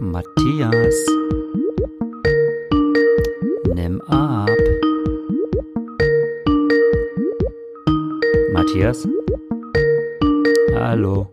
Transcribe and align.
Matthias, 0.00 1.06
nimm 3.74 4.02
ab. 4.02 4.50
Matthias? 8.52 9.08
Hallo. 10.74 11.32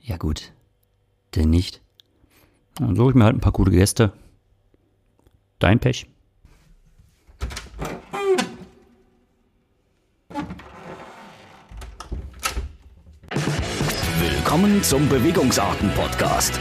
Ja 0.00 0.18
gut. 0.18 0.52
Denn 1.34 1.48
nicht. 1.48 1.80
Dann 2.74 2.96
suche 2.96 3.10
ich 3.10 3.14
mir 3.14 3.24
halt 3.24 3.36
ein 3.36 3.40
paar 3.40 3.52
gute 3.52 3.70
Gäste. 3.70 4.12
Dein 5.58 5.80
Pech. 5.80 6.11
Zum 14.92 15.08
Bewegungsarten-Podcast. 15.08 16.60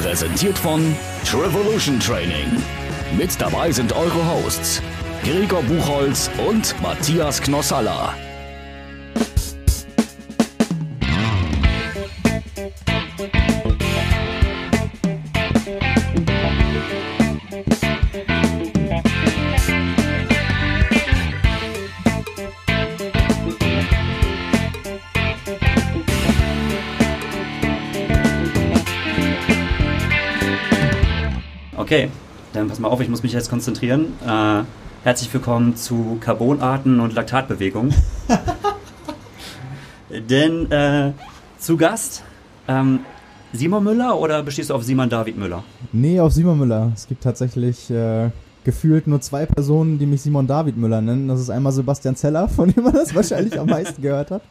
Präsentiert 0.00 0.56
von 0.56 0.96
Trevolution 1.26 2.00
Training. 2.00 2.62
Mit 3.14 3.38
dabei 3.38 3.70
sind 3.72 3.92
eure 3.92 4.26
Hosts 4.26 4.80
Gregor 5.22 5.62
Buchholz 5.64 6.30
und 6.48 6.74
Matthias 6.80 7.42
Knossalla. 7.42 8.14
Pass 32.78 32.82
mal 32.82 32.90
auf, 32.90 33.00
ich 33.00 33.08
muss 33.08 33.24
mich 33.24 33.32
jetzt 33.32 33.50
konzentrieren. 33.50 34.12
Äh, 34.24 34.62
herzlich 35.02 35.34
willkommen 35.34 35.74
zu 35.74 36.16
Carbonarten 36.20 37.00
und 37.00 37.12
Laktatbewegung. 37.12 37.92
Denn 40.30 40.70
äh, 40.70 41.10
zu 41.58 41.76
Gast 41.76 42.22
ähm, 42.68 43.00
Simon 43.52 43.82
Müller 43.82 44.16
oder 44.16 44.44
bestehst 44.44 44.70
du 44.70 44.74
auf 44.74 44.84
Simon 44.84 45.10
David 45.10 45.36
Müller? 45.36 45.64
Nee, 45.90 46.20
auf 46.20 46.32
Simon 46.32 46.56
Müller. 46.56 46.92
Es 46.94 47.08
gibt 47.08 47.24
tatsächlich 47.24 47.90
äh, 47.90 48.30
gefühlt 48.62 49.08
nur 49.08 49.20
zwei 49.22 49.44
Personen, 49.44 49.98
die 49.98 50.06
mich 50.06 50.22
Simon 50.22 50.46
David 50.46 50.76
Müller 50.76 51.00
nennen. 51.00 51.26
Das 51.26 51.40
ist 51.40 51.50
einmal 51.50 51.72
Sebastian 51.72 52.14
Zeller, 52.14 52.48
von 52.48 52.72
dem 52.72 52.84
man 52.84 52.92
das 52.92 53.12
wahrscheinlich 53.12 53.58
am 53.58 53.66
meisten 53.66 54.00
gehört 54.00 54.30
hat, 54.30 54.42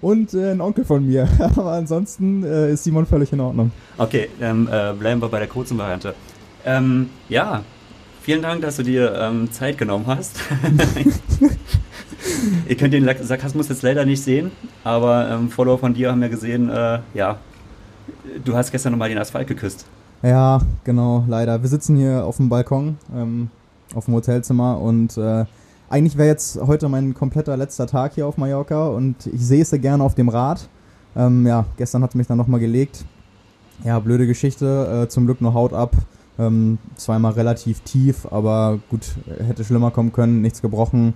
und 0.00 0.32
äh, 0.32 0.52
ein 0.52 0.62
Onkel 0.62 0.86
von 0.86 1.04
mir. 1.04 1.28
Aber 1.40 1.72
ansonsten 1.72 2.42
äh, 2.42 2.72
ist 2.72 2.84
Simon 2.84 3.04
völlig 3.04 3.34
in 3.34 3.40
Ordnung. 3.40 3.70
Okay, 3.98 4.30
dann 4.40 4.66
äh, 4.66 4.94
bleiben 4.98 5.20
wir 5.20 5.28
bei 5.28 5.40
der 5.40 5.48
kurzen 5.48 5.76
Variante. 5.76 6.14
Ähm, 6.66 7.10
ja, 7.28 7.62
vielen 8.22 8.42
Dank, 8.42 8.60
dass 8.60 8.76
du 8.76 8.82
dir 8.82 9.14
ähm, 9.14 9.50
Zeit 9.52 9.78
genommen 9.78 10.06
hast. 10.08 10.40
Ihr 12.68 12.76
könnt 12.76 12.92
den 12.92 13.08
Sarkasmus 13.22 13.68
jetzt 13.68 13.82
leider 13.82 14.04
nicht 14.04 14.20
sehen, 14.20 14.50
aber 14.82 15.30
ähm, 15.30 15.48
Follower 15.48 15.78
von 15.78 15.94
dir 15.94 16.10
haben 16.10 16.20
ja 16.22 16.28
gesehen, 16.28 16.68
äh, 16.68 16.98
ja, 17.14 17.38
du 18.44 18.56
hast 18.56 18.72
gestern 18.72 18.92
nochmal 18.92 19.08
den 19.08 19.18
Asphalt 19.18 19.46
geküsst. 19.46 19.86
Ja, 20.22 20.60
genau, 20.82 21.24
leider. 21.28 21.62
Wir 21.62 21.68
sitzen 21.68 21.96
hier 21.96 22.24
auf 22.24 22.38
dem 22.38 22.48
Balkon, 22.48 22.98
ähm, 23.14 23.48
auf 23.94 24.06
dem 24.06 24.14
Hotelzimmer 24.14 24.80
und 24.80 25.16
äh, 25.16 25.44
eigentlich 25.88 26.18
wäre 26.18 26.26
jetzt 26.26 26.60
heute 26.60 26.88
mein 26.88 27.14
kompletter 27.14 27.56
letzter 27.56 27.86
Tag 27.86 28.14
hier 28.14 28.26
auf 28.26 28.38
Mallorca 28.38 28.88
und 28.88 29.26
ich 29.26 29.40
sehe 29.40 29.62
es 29.62 29.70
gerne 29.70 30.02
auf 30.02 30.16
dem 30.16 30.28
Rad. 30.28 30.68
Ähm, 31.14 31.46
ja, 31.46 31.64
gestern 31.76 32.02
hat 32.02 32.10
es 32.10 32.16
mich 32.16 32.26
dann 32.26 32.38
nochmal 32.38 32.58
gelegt. 32.58 33.04
Ja, 33.84 34.00
blöde 34.00 34.26
Geschichte, 34.26 35.04
äh, 35.04 35.08
zum 35.08 35.26
Glück 35.26 35.40
nur 35.40 35.54
Haut 35.54 35.72
ab. 35.72 35.94
Ähm, 36.38 36.78
zweimal 36.96 37.32
relativ 37.32 37.80
tief, 37.80 38.26
aber 38.30 38.78
gut, 38.90 39.06
hätte 39.46 39.64
schlimmer 39.64 39.90
kommen 39.90 40.12
können, 40.12 40.42
nichts 40.42 40.60
gebrochen. 40.60 41.14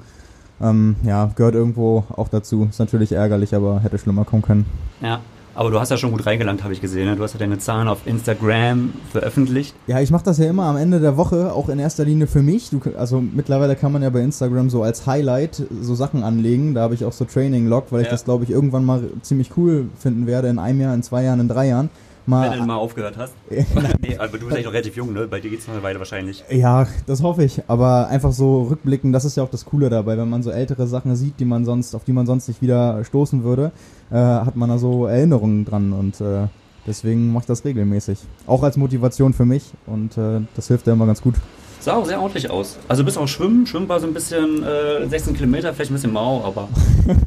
Ähm, 0.63 0.97
ja, 1.03 1.31
gehört 1.35 1.55
irgendwo 1.55 2.05
auch 2.17 2.29
dazu. 2.29 2.69
Ist 2.71 2.79
natürlich 2.79 3.13
ärgerlich, 3.13 3.55
aber 3.55 3.81
hätte 3.81 3.99
schlimmer 3.99 4.25
kommen 4.25 4.43
können. 4.43 4.67
Ja, 5.03 5.21
aber 5.55 5.71
du 5.71 5.81
hast 5.81 5.91
ja 5.91 5.97
schon 5.97 6.13
gut 6.13 6.25
reingelangt, 6.27 6.63
habe 6.63 6.73
ich 6.73 6.81
gesehen. 6.81 7.07
Ne? 7.07 7.17
Du 7.17 7.23
hast 7.23 7.33
ja 7.35 7.39
deine 7.39 7.59
Zahlen 7.59 7.89
auf 7.89 8.07
Instagram 8.07 8.93
veröffentlicht. 9.11 9.75
Ja, 9.87 10.01
ich 10.01 10.11
mache 10.11 10.25
das 10.25 10.39
ja 10.39 10.49
immer 10.49 10.65
am 10.65 10.77
Ende 10.77 11.01
der 11.01 11.17
Woche, 11.17 11.53
auch 11.53 11.69
in 11.69 11.79
erster 11.79 12.05
Linie 12.05 12.27
für 12.27 12.43
mich. 12.43 12.71
Du, 12.71 12.81
also 12.97 13.21
mittlerweile 13.21 13.77
kann 13.77 13.93
man 13.93 14.03
ja 14.03 14.11
bei 14.11 14.21
Instagram 14.21 14.71
so 14.71 14.83
als 14.83 15.07
Highlight 15.07 15.63
so 15.83 15.95
Sachen 15.95 16.23
anlegen. 16.23 16.75
Da 16.75 16.83
habe 16.83 16.95
ich 16.95 17.05
auch 17.05 17.13
so 17.13 17.25
Training-Log, 17.25 17.87
weil 17.91 18.03
ich 18.03 18.09
das, 18.09 18.25
glaube 18.25 18.45
ich, 18.45 18.51
irgendwann 18.51 18.85
mal 18.85 19.03
ziemlich 19.23 19.51
cool 19.57 19.89
finden 19.99 20.27
werde 20.27 20.49
in 20.49 20.59
einem 20.59 20.81
Jahr, 20.81 20.95
in 20.95 21.03
zwei 21.03 21.25
Jahren, 21.25 21.41
in 21.41 21.49
drei 21.49 21.69
Jahren 21.69 21.91
mal. 22.27 22.51
Wenn 22.51 22.61
du 22.61 22.67
mal 22.67 22.77
aufgehört 22.77 23.17
hast. 23.17 23.35
nee, 23.51 24.17
aber 24.17 24.39
du 24.39 24.47
bist 24.47 24.53
eigentlich 24.53 24.65
noch 24.65 24.73
relativ 24.73 24.97
jung, 24.97 25.13
ne? 25.13 25.27
Bei 25.27 25.41
dir 25.41 25.51
geht 25.51 25.61
es 25.61 25.67
noch 25.67 25.75
eine 25.75 25.83
Weile 25.83 25.99
wahrscheinlich. 25.99 26.45
Ja, 26.51 26.87
das 27.07 27.23
hoffe 27.23 27.45
ich. 27.45 27.63
Aber 27.69 28.09
einfach 28.09 28.33
so 28.33 28.63
rückblicken, 28.65 29.13
das 29.13 29.25
ist 29.25 29.37
ja 29.37 29.43
auch 29.43 29.51
das 29.51 29.65
Coole 29.65 29.91
dabei. 29.91 30.17
Wenn 30.17 30.31
man 30.31 30.43
so 30.43 30.51
ältere 30.51 30.87
Sachen 30.87 31.17
sieht, 31.17 31.41
die 31.41 31.45
man 31.45 31.65
sonst, 31.65 31.95
auf 31.95 32.05
die 32.05 32.13
man 32.13 32.27
sonst 32.27 32.49
nicht 32.49 32.63
wieder 32.63 33.05
stoßen 33.05 33.45
würde, 33.45 33.73
äh, 34.11 34.17
hat 34.17 34.57
man 34.57 34.69
da 34.69 34.79
so 34.79 35.07
Erinnerungen 35.07 35.65
dran 35.65 35.93
und 35.93 36.21
äh, 36.21 36.47
deswegen 36.87 37.33
mache 37.33 37.43
ich 37.43 37.47
das 37.47 37.65
regelmäßig. 37.65 38.19
Auch 38.47 38.63
als 38.63 38.77
Motivation 38.77 39.33
für 39.33 39.45
mich 39.45 39.73
und 39.87 40.17
äh, 40.19 40.41
das 40.55 40.69
hilft 40.69 40.87
ja 40.87 40.93
immer 40.93 41.07
ganz 41.07 41.23
gut. 41.23 41.35
Sah 41.81 41.95
auch 41.95 42.05
sehr 42.05 42.21
ordentlich 42.21 42.51
aus. 42.51 42.77
Also 42.89 43.05
bist 43.05 43.17
auch 43.17 43.27
schwimmen, 43.27 43.67
schwimmen 43.67 43.89
war 43.89 44.01
so 44.01 44.07
ein 44.07 44.13
bisschen 44.13 44.63
äh, 44.63 45.09
16 45.09 45.35
Kilometer, 45.35 45.73
vielleicht 45.73 45.91
ein 45.91 45.95
bisschen 45.95 46.13
mau, 46.13 46.45
aber. 46.45 46.69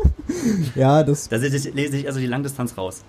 ja, 0.76 1.02
das. 1.02 1.28
Da 1.28 1.38
lese 1.38 1.98
ich 1.98 2.08
also 2.08 2.20
die 2.20 2.28
Langdistanz 2.28 2.78
raus. 2.78 3.04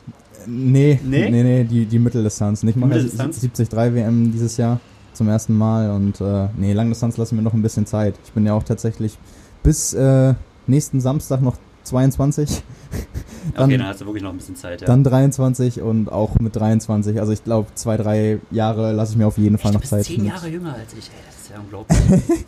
Nee, 0.47 1.01
nee, 1.05 1.31
nee, 1.31 1.43
nee 1.43 1.65
die, 1.65 1.87
die 1.87 1.99
Mitteldistanz. 1.99 2.63
Nicht 2.63 2.77
mal 2.77 2.89
73 2.89 3.73
WM 3.73 4.33
dieses 4.33 4.57
Jahr 4.57 4.81
zum 5.13 5.29
ersten 5.29 5.57
Mal 5.57 5.91
und 5.91 6.21
äh, 6.21 6.49
nee, 6.57 6.73
Langdistanz 6.73 7.17
lassen 7.17 7.37
wir 7.37 7.43
noch 7.43 7.55
ein 7.55 7.63
bisschen 7.63 7.87
Zeit. 7.87 8.15
Ich 8.25 8.33
bin 8.33 8.45
ja 8.47 8.55
auch 8.55 8.65
tatsächlich 8.65 9.19
bis 9.63 9.95
äh, 9.95 10.35
nächsten 10.67 11.01
Samstag 11.01 11.41
noch 11.41 11.57
22. 11.85 12.63
dann, 13.55 13.65
okay, 13.65 13.77
dann 13.79 13.87
hast 13.87 14.01
du 14.01 14.07
wirklich 14.07 14.23
noch 14.23 14.31
ein 14.31 14.37
bisschen 14.37 14.57
Zeit, 14.57 14.81
ja. 14.81 14.87
Dann 14.87 15.05
23 15.05 15.81
und 15.81 16.11
auch 16.11 16.39
mit 16.39 16.57
23. 16.57 17.21
Also 17.21 17.33
ich 17.33 17.45
glaube, 17.45 17.69
zwei, 17.75 17.97
drei 17.97 18.41
Jahre 18.51 18.93
lasse 18.93 19.13
ich 19.13 19.19
mir 19.19 19.27
auf 19.27 19.39
jeden 19.39 19.59
Fall 19.59 19.73
Echt, 19.73 19.81
noch 19.81 19.89
Zeit. 19.89 20.05
zehn 20.05 20.25
Jahre 20.25 20.49
jünger 20.49 20.75
als 20.75 20.93
ich, 20.93 21.11
ey. 21.11 21.23
Das 21.27 21.43
ist 21.43 21.51
ja 21.51 21.61
unglaublich. 21.61 21.99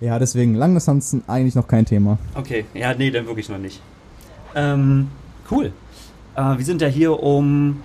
ja, 0.00 0.18
deswegen 0.18 0.54
Langdistanz 0.54 1.16
eigentlich 1.26 1.54
noch 1.54 1.68
kein 1.68 1.86
Thema. 1.86 2.18
Okay, 2.34 2.64
ja, 2.74 2.94
nee, 2.94 3.10
dann 3.10 3.26
wirklich 3.26 3.48
noch 3.48 3.58
nicht. 3.58 3.80
Ähm, 4.54 5.08
cool. 5.50 5.72
Äh, 6.36 6.58
wir 6.58 6.64
sind 6.64 6.82
ja 6.82 6.88
hier, 6.88 7.22
um. 7.22 7.82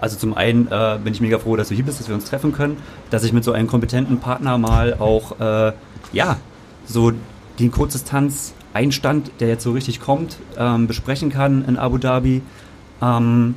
Also 0.00 0.18
zum 0.18 0.34
einen 0.34 0.66
äh, 0.66 0.98
bin 1.02 1.14
ich 1.14 1.20
mega 1.20 1.38
froh, 1.38 1.56
dass 1.56 1.68
du 1.68 1.74
hier 1.74 1.84
bist, 1.84 2.00
dass 2.00 2.08
wir 2.08 2.14
uns 2.14 2.26
treffen 2.26 2.52
können, 2.52 2.76
dass 3.10 3.24
ich 3.24 3.32
mit 3.32 3.42
so 3.42 3.52
einem 3.52 3.68
kompetenten 3.68 4.18
Partner 4.18 4.58
mal 4.58 4.94
auch, 4.94 5.40
äh, 5.40 5.72
ja, 6.12 6.36
so 6.84 7.12
den 7.58 7.70
Kurzdistanz-Einstand, 7.70 9.30
der 9.40 9.48
jetzt 9.48 9.62
so 9.62 9.72
richtig 9.72 10.00
kommt, 10.00 10.36
ähm, 10.58 10.88
besprechen 10.88 11.30
kann 11.30 11.64
in 11.66 11.78
Abu 11.78 11.96
Dhabi. 11.96 12.42
Ähm, 13.00 13.54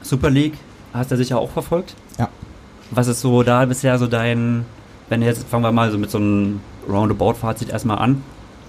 Super 0.00 0.30
League 0.30 0.56
hast 0.94 1.10
du 1.10 1.16
sicher 1.16 1.38
auch 1.38 1.50
verfolgt? 1.50 1.94
Ja. 2.18 2.28
Was 2.90 3.08
ist 3.08 3.20
so 3.20 3.42
da 3.42 3.64
bisher 3.66 3.98
so 3.98 4.06
dein, 4.06 4.64
wenn 5.08 5.20
jetzt, 5.20 5.46
fangen 5.48 5.64
wir 5.64 5.72
mal 5.72 5.90
so 5.90 5.98
mit 5.98 6.10
so 6.10 6.18
einem 6.18 6.60
Roundabout-Fazit 6.88 7.70
erstmal 7.70 7.98
an. 7.98 8.22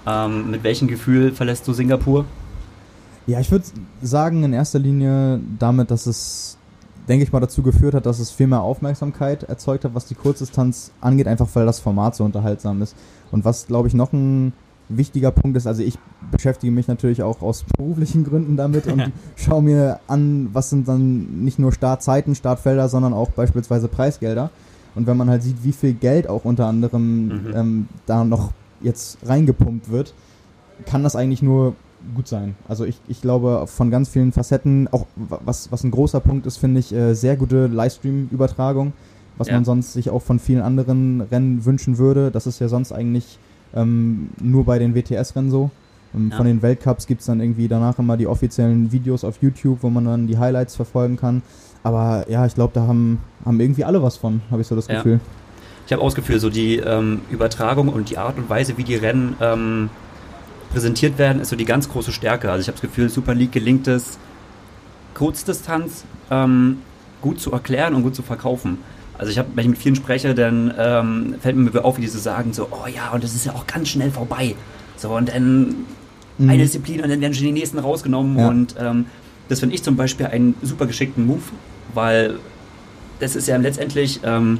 Ähm, 0.06 0.50
mit 0.50 0.64
welchem 0.64 0.88
Gefühl 0.88 1.32
verlässt 1.32 1.66
du 1.66 1.72
Singapur? 1.72 2.26
Ja, 3.26 3.40
ich 3.40 3.50
würde 3.50 3.64
sagen, 4.02 4.42
in 4.44 4.52
erster 4.52 4.78
Linie 4.78 5.40
damit, 5.58 5.90
dass 5.90 6.06
es, 6.06 6.58
denke 7.08 7.24
ich 7.24 7.32
mal, 7.32 7.40
dazu 7.40 7.62
geführt 7.62 7.94
hat, 7.94 8.06
dass 8.06 8.18
es 8.18 8.30
viel 8.30 8.46
mehr 8.46 8.60
Aufmerksamkeit 8.60 9.44
erzeugt 9.44 9.84
hat, 9.84 9.94
was 9.94 10.06
die 10.06 10.14
Kurzdistanz 10.14 10.92
angeht, 11.00 11.26
einfach 11.26 11.48
weil 11.54 11.66
das 11.66 11.80
Format 11.80 12.16
so 12.16 12.24
unterhaltsam 12.24 12.82
ist. 12.82 12.94
Und 13.30 13.44
was, 13.44 13.66
glaube 13.66 13.88
ich, 13.88 13.94
noch 13.94 14.12
ein 14.12 14.52
wichtiger 14.90 15.30
Punkt 15.30 15.56
ist, 15.56 15.66
also 15.66 15.82
ich 15.82 15.98
beschäftige 16.30 16.70
mich 16.70 16.88
natürlich 16.88 17.22
auch 17.22 17.40
aus 17.40 17.64
beruflichen 17.76 18.24
Gründen 18.24 18.56
damit 18.56 18.86
und 18.86 19.12
schaue 19.36 19.62
mir 19.62 20.00
an, 20.06 20.50
was 20.52 20.70
sind 20.70 20.86
dann 20.86 21.42
nicht 21.42 21.58
nur 21.58 21.72
Startzeiten, 21.72 22.34
Startfelder, 22.34 22.88
sondern 22.90 23.14
auch 23.14 23.30
beispielsweise 23.30 23.88
Preisgelder. 23.88 24.50
Und 24.94 25.06
wenn 25.06 25.16
man 25.16 25.30
halt 25.30 25.42
sieht, 25.42 25.64
wie 25.64 25.72
viel 25.72 25.94
Geld 25.94 26.28
auch 26.28 26.44
unter 26.44 26.66
anderem 26.66 27.26
mhm. 27.26 27.52
ähm, 27.54 27.88
da 28.06 28.24
noch 28.24 28.52
jetzt 28.80 29.18
reingepumpt 29.24 29.90
wird, 29.90 30.14
kann 30.86 31.02
das 31.02 31.16
eigentlich 31.16 31.42
nur 31.42 31.74
gut 32.14 32.28
sein. 32.28 32.54
Also 32.68 32.84
ich, 32.84 32.96
ich 33.08 33.20
glaube 33.20 33.66
von 33.66 33.90
ganz 33.90 34.08
vielen 34.08 34.32
Facetten, 34.32 34.88
auch 34.88 35.06
was, 35.16 35.70
was 35.72 35.84
ein 35.84 35.90
großer 35.90 36.20
Punkt 36.20 36.46
ist, 36.46 36.58
finde 36.58 36.80
ich, 36.80 36.92
äh, 36.92 37.14
sehr 37.14 37.36
gute 37.36 37.66
Livestream-Übertragung, 37.66 38.92
was 39.36 39.48
ja. 39.48 39.54
man 39.54 39.64
sonst 39.64 39.92
sich 39.92 40.10
auch 40.10 40.22
von 40.22 40.38
vielen 40.38 40.62
anderen 40.62 41.20
Rennen 41.20 41.64
wünschen 41.64 41.98
würde. 41.98 42.30
Das 42.30 42.46
ist 42.46 42.60
ja 42.60 42.68
sonst 42.68 42.92
eigentlich 42.92 43.38
ähm, 43.74 44.30
nur 44.40 44.64
bei 44.64 44.78
den 44.78 44.94
WTS-Rennen 44.94 45.50
so. 45.50 45.70
Ähm, 46.14 46.30
ja. 46.30 46.36
Von 46.36 46.46
den 46.46 46.62
Weltcups 46.62 47.06
gibt 47.06 47.20
es 47.20 47.26
dann 47.26 47.40
irgendwie 47.40 47.68
danach 47.68 47.98
immer 47.98 48.16
die 48.16 48.26
offiziellen 48.26 48.92
Videos 48.92 49.24
auf 49.24 49.42
YouTube, 49.42 49.78
wo 49.82 49.90
man 49.90 50.04
dann 50.04 50.26
die 50.26 50.38
Highlights 50.38 50.76
verfolgen 50.76 51.16
kann. 51.16 51.42
Aber 51.82 52.24
ja, 52.28 52.46
ich 52.46 52.54
glaube, 52.54 52.72
da 52.74 52.86
haben, 52.86 53.20
haben 53.44 53.60
irgendwie 53.60 53.84
alle 53.84 54.02
was 54.02 54.16
von, 54.16 54.40
habe 54.50 54.62
ich 54.62 54.68
so 54.68 54.76
das 54.76 54.88
ja. 54.88 54.96
Gefühl. 54.96 55.20
Ich 55.86 55.92
habe 55.92 56.00
auch 56.00 56.06
das 56.06 56.14
Gefühl, 56.14 56.40
so 56.40 56.48
die 56.48 56.76
ähm, 56.76 57.20
Übertragung 57.30 57.88
und 57.88 58.08
die 58.08 58.16
Art 58.16 58.38
und 58.38 58.48
Weise, 58.48 58.78
wie 58.78 58.84
die 58.84 58.94
Rennen 58.94 59.36
ähm, 59.40 59.90
präsentiert 60.74 61.18
werden, 61.18 61.40
ist 61.40 61.50
so 61.50 61.56
die 61.56 61.64
ganz 61.64 61.88
große 61.88 62.12
Stärke. 62.12 62.50
Also 62.50 62.62
ich 62.62 62.66
habe 62.66 62.74
das 62.74 62.82
Gefühl, 62.82 63.08
Super 63.08 63.34
League 63.34 63.52
gelingt 63.52 63.86
es, 63.86 64.18
Kurzdistanz 65.14 66.04
ähm, 66.30 66.78
gut 67.22 67.40
zu 67.40 67.52
erklären 67.52 67.94
und 67.94 68.02
gut 68.02 68.14
zu 68.14 68.22
verkaufen. 68.22 68.78
Also 69.16 69.30
ich 69.30 69.38
habe, 69.38 69.48
wenn 69.54 69.64
ich 69.64 69.70
mit 69.70 69.78
vielen 69.78 69.94
spreche, 69.94 70.34
dann 70.34 70.74
ähm, 70.76 71.36
fällt 71.40 71.56
mir 71.56 71.84
auf, 71.84 71.96
wie 71.96 72.02
die 72.02 72.08
so 72.08 72.18
sagen, 72.18 72.52
so, 72.52 72.68
oh 72.72 72.88
ja, 72.92 73.10
und 73.12 73.22
das 73.22 73.34
ist 73.34 73.46
ja 73.46 73.52
auch 73.52 73.66
ganz 73.66 73.88
schnell 73.88 74.10
vorbei. 74.10 74.56
So, 74.96 75.14
und 75.14 75.28
dann 75.28 75.76
mhm. 76.38 76.50
eine 76.50 76.64
Disziplin 76.64 77.00
und 77.00 77.08
dann 77.08 77.20
werden 77.20 77.34
schon 77.34 77.46
die 77.46 77.52
nächsten 77.52 77.78
rausgenommen. 77.78 78.36
Ja. 78.36 78.48
Und 78.48 78.74
ähm, 78.78 79.06
das 79.48 79.60
finde 79.60 79.76
ich 79.76 79.84
zum 79.84 79.96
Beispiel 79.96 80.26
einen 80.26 80.56
super 80.62 80.86
geschickten 80.86 81.24
Move, 81.24 81.42
weil 81.94 82.38
das 83.20 83.36
ist 83.36 83.46
ja 83.46 83.56
letztendlich, 83.56 84.20
ähm, 84.24 84.58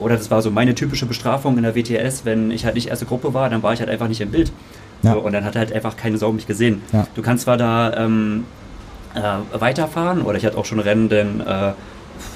oder 0.00 0.16
das 0.16 0.30
war 0.32 0.42
so 0.42 0.50
meine 0.50 0.74
typische 0.74 1.06
Bestrafung 1.06 1.56
in 1.56 1.62
der 1.62 1.76
WTS, 1.76 2.24
wenn 2.24 2.50
ich 2.50 2.64
halt 2.64 2.74
nicht 2.74 2.88
erste 2.88 3.06
Gruppe 3.06 3.32
war, 3.32 3.48
dann 3.48 3.62
war 3.62 3.72
ich 3.72 3.78
halt 3.78 3.88
einfach 3.90 4.08
nicht 4.08 4.20
im 4.20 4.32
Bild. 4.32 4.50
Ja. 5.04 5.14
So, 5.14 5.20
und 5.20 5.32
dann 5.32 5.44
hat 5.44 5.56
halt 5.56 5.72
einfach 5.72 5.96
keine 5.96 6.18
Sau 6.18 6.32
mich 6.32 6.46
gesehen. 6.46 6.82
Ja. 6.92 7.06
Du 7.14 7.22
kannst 7.22 7.44
zwar 7.44 7.56
da 7.56 7.94
ähm, 7.96 8.44
äh, 9.14 9.60
weiterfahren, 9.60 10.22
oder 10.22 10.36
ich 10.36 10.44
hatte 10.44 10.58
auch 10.58 10.64
schon 10.64 10.80
Rennen, 10.80 11.08
denn 11.08 11.40
äh, 11.40 11.72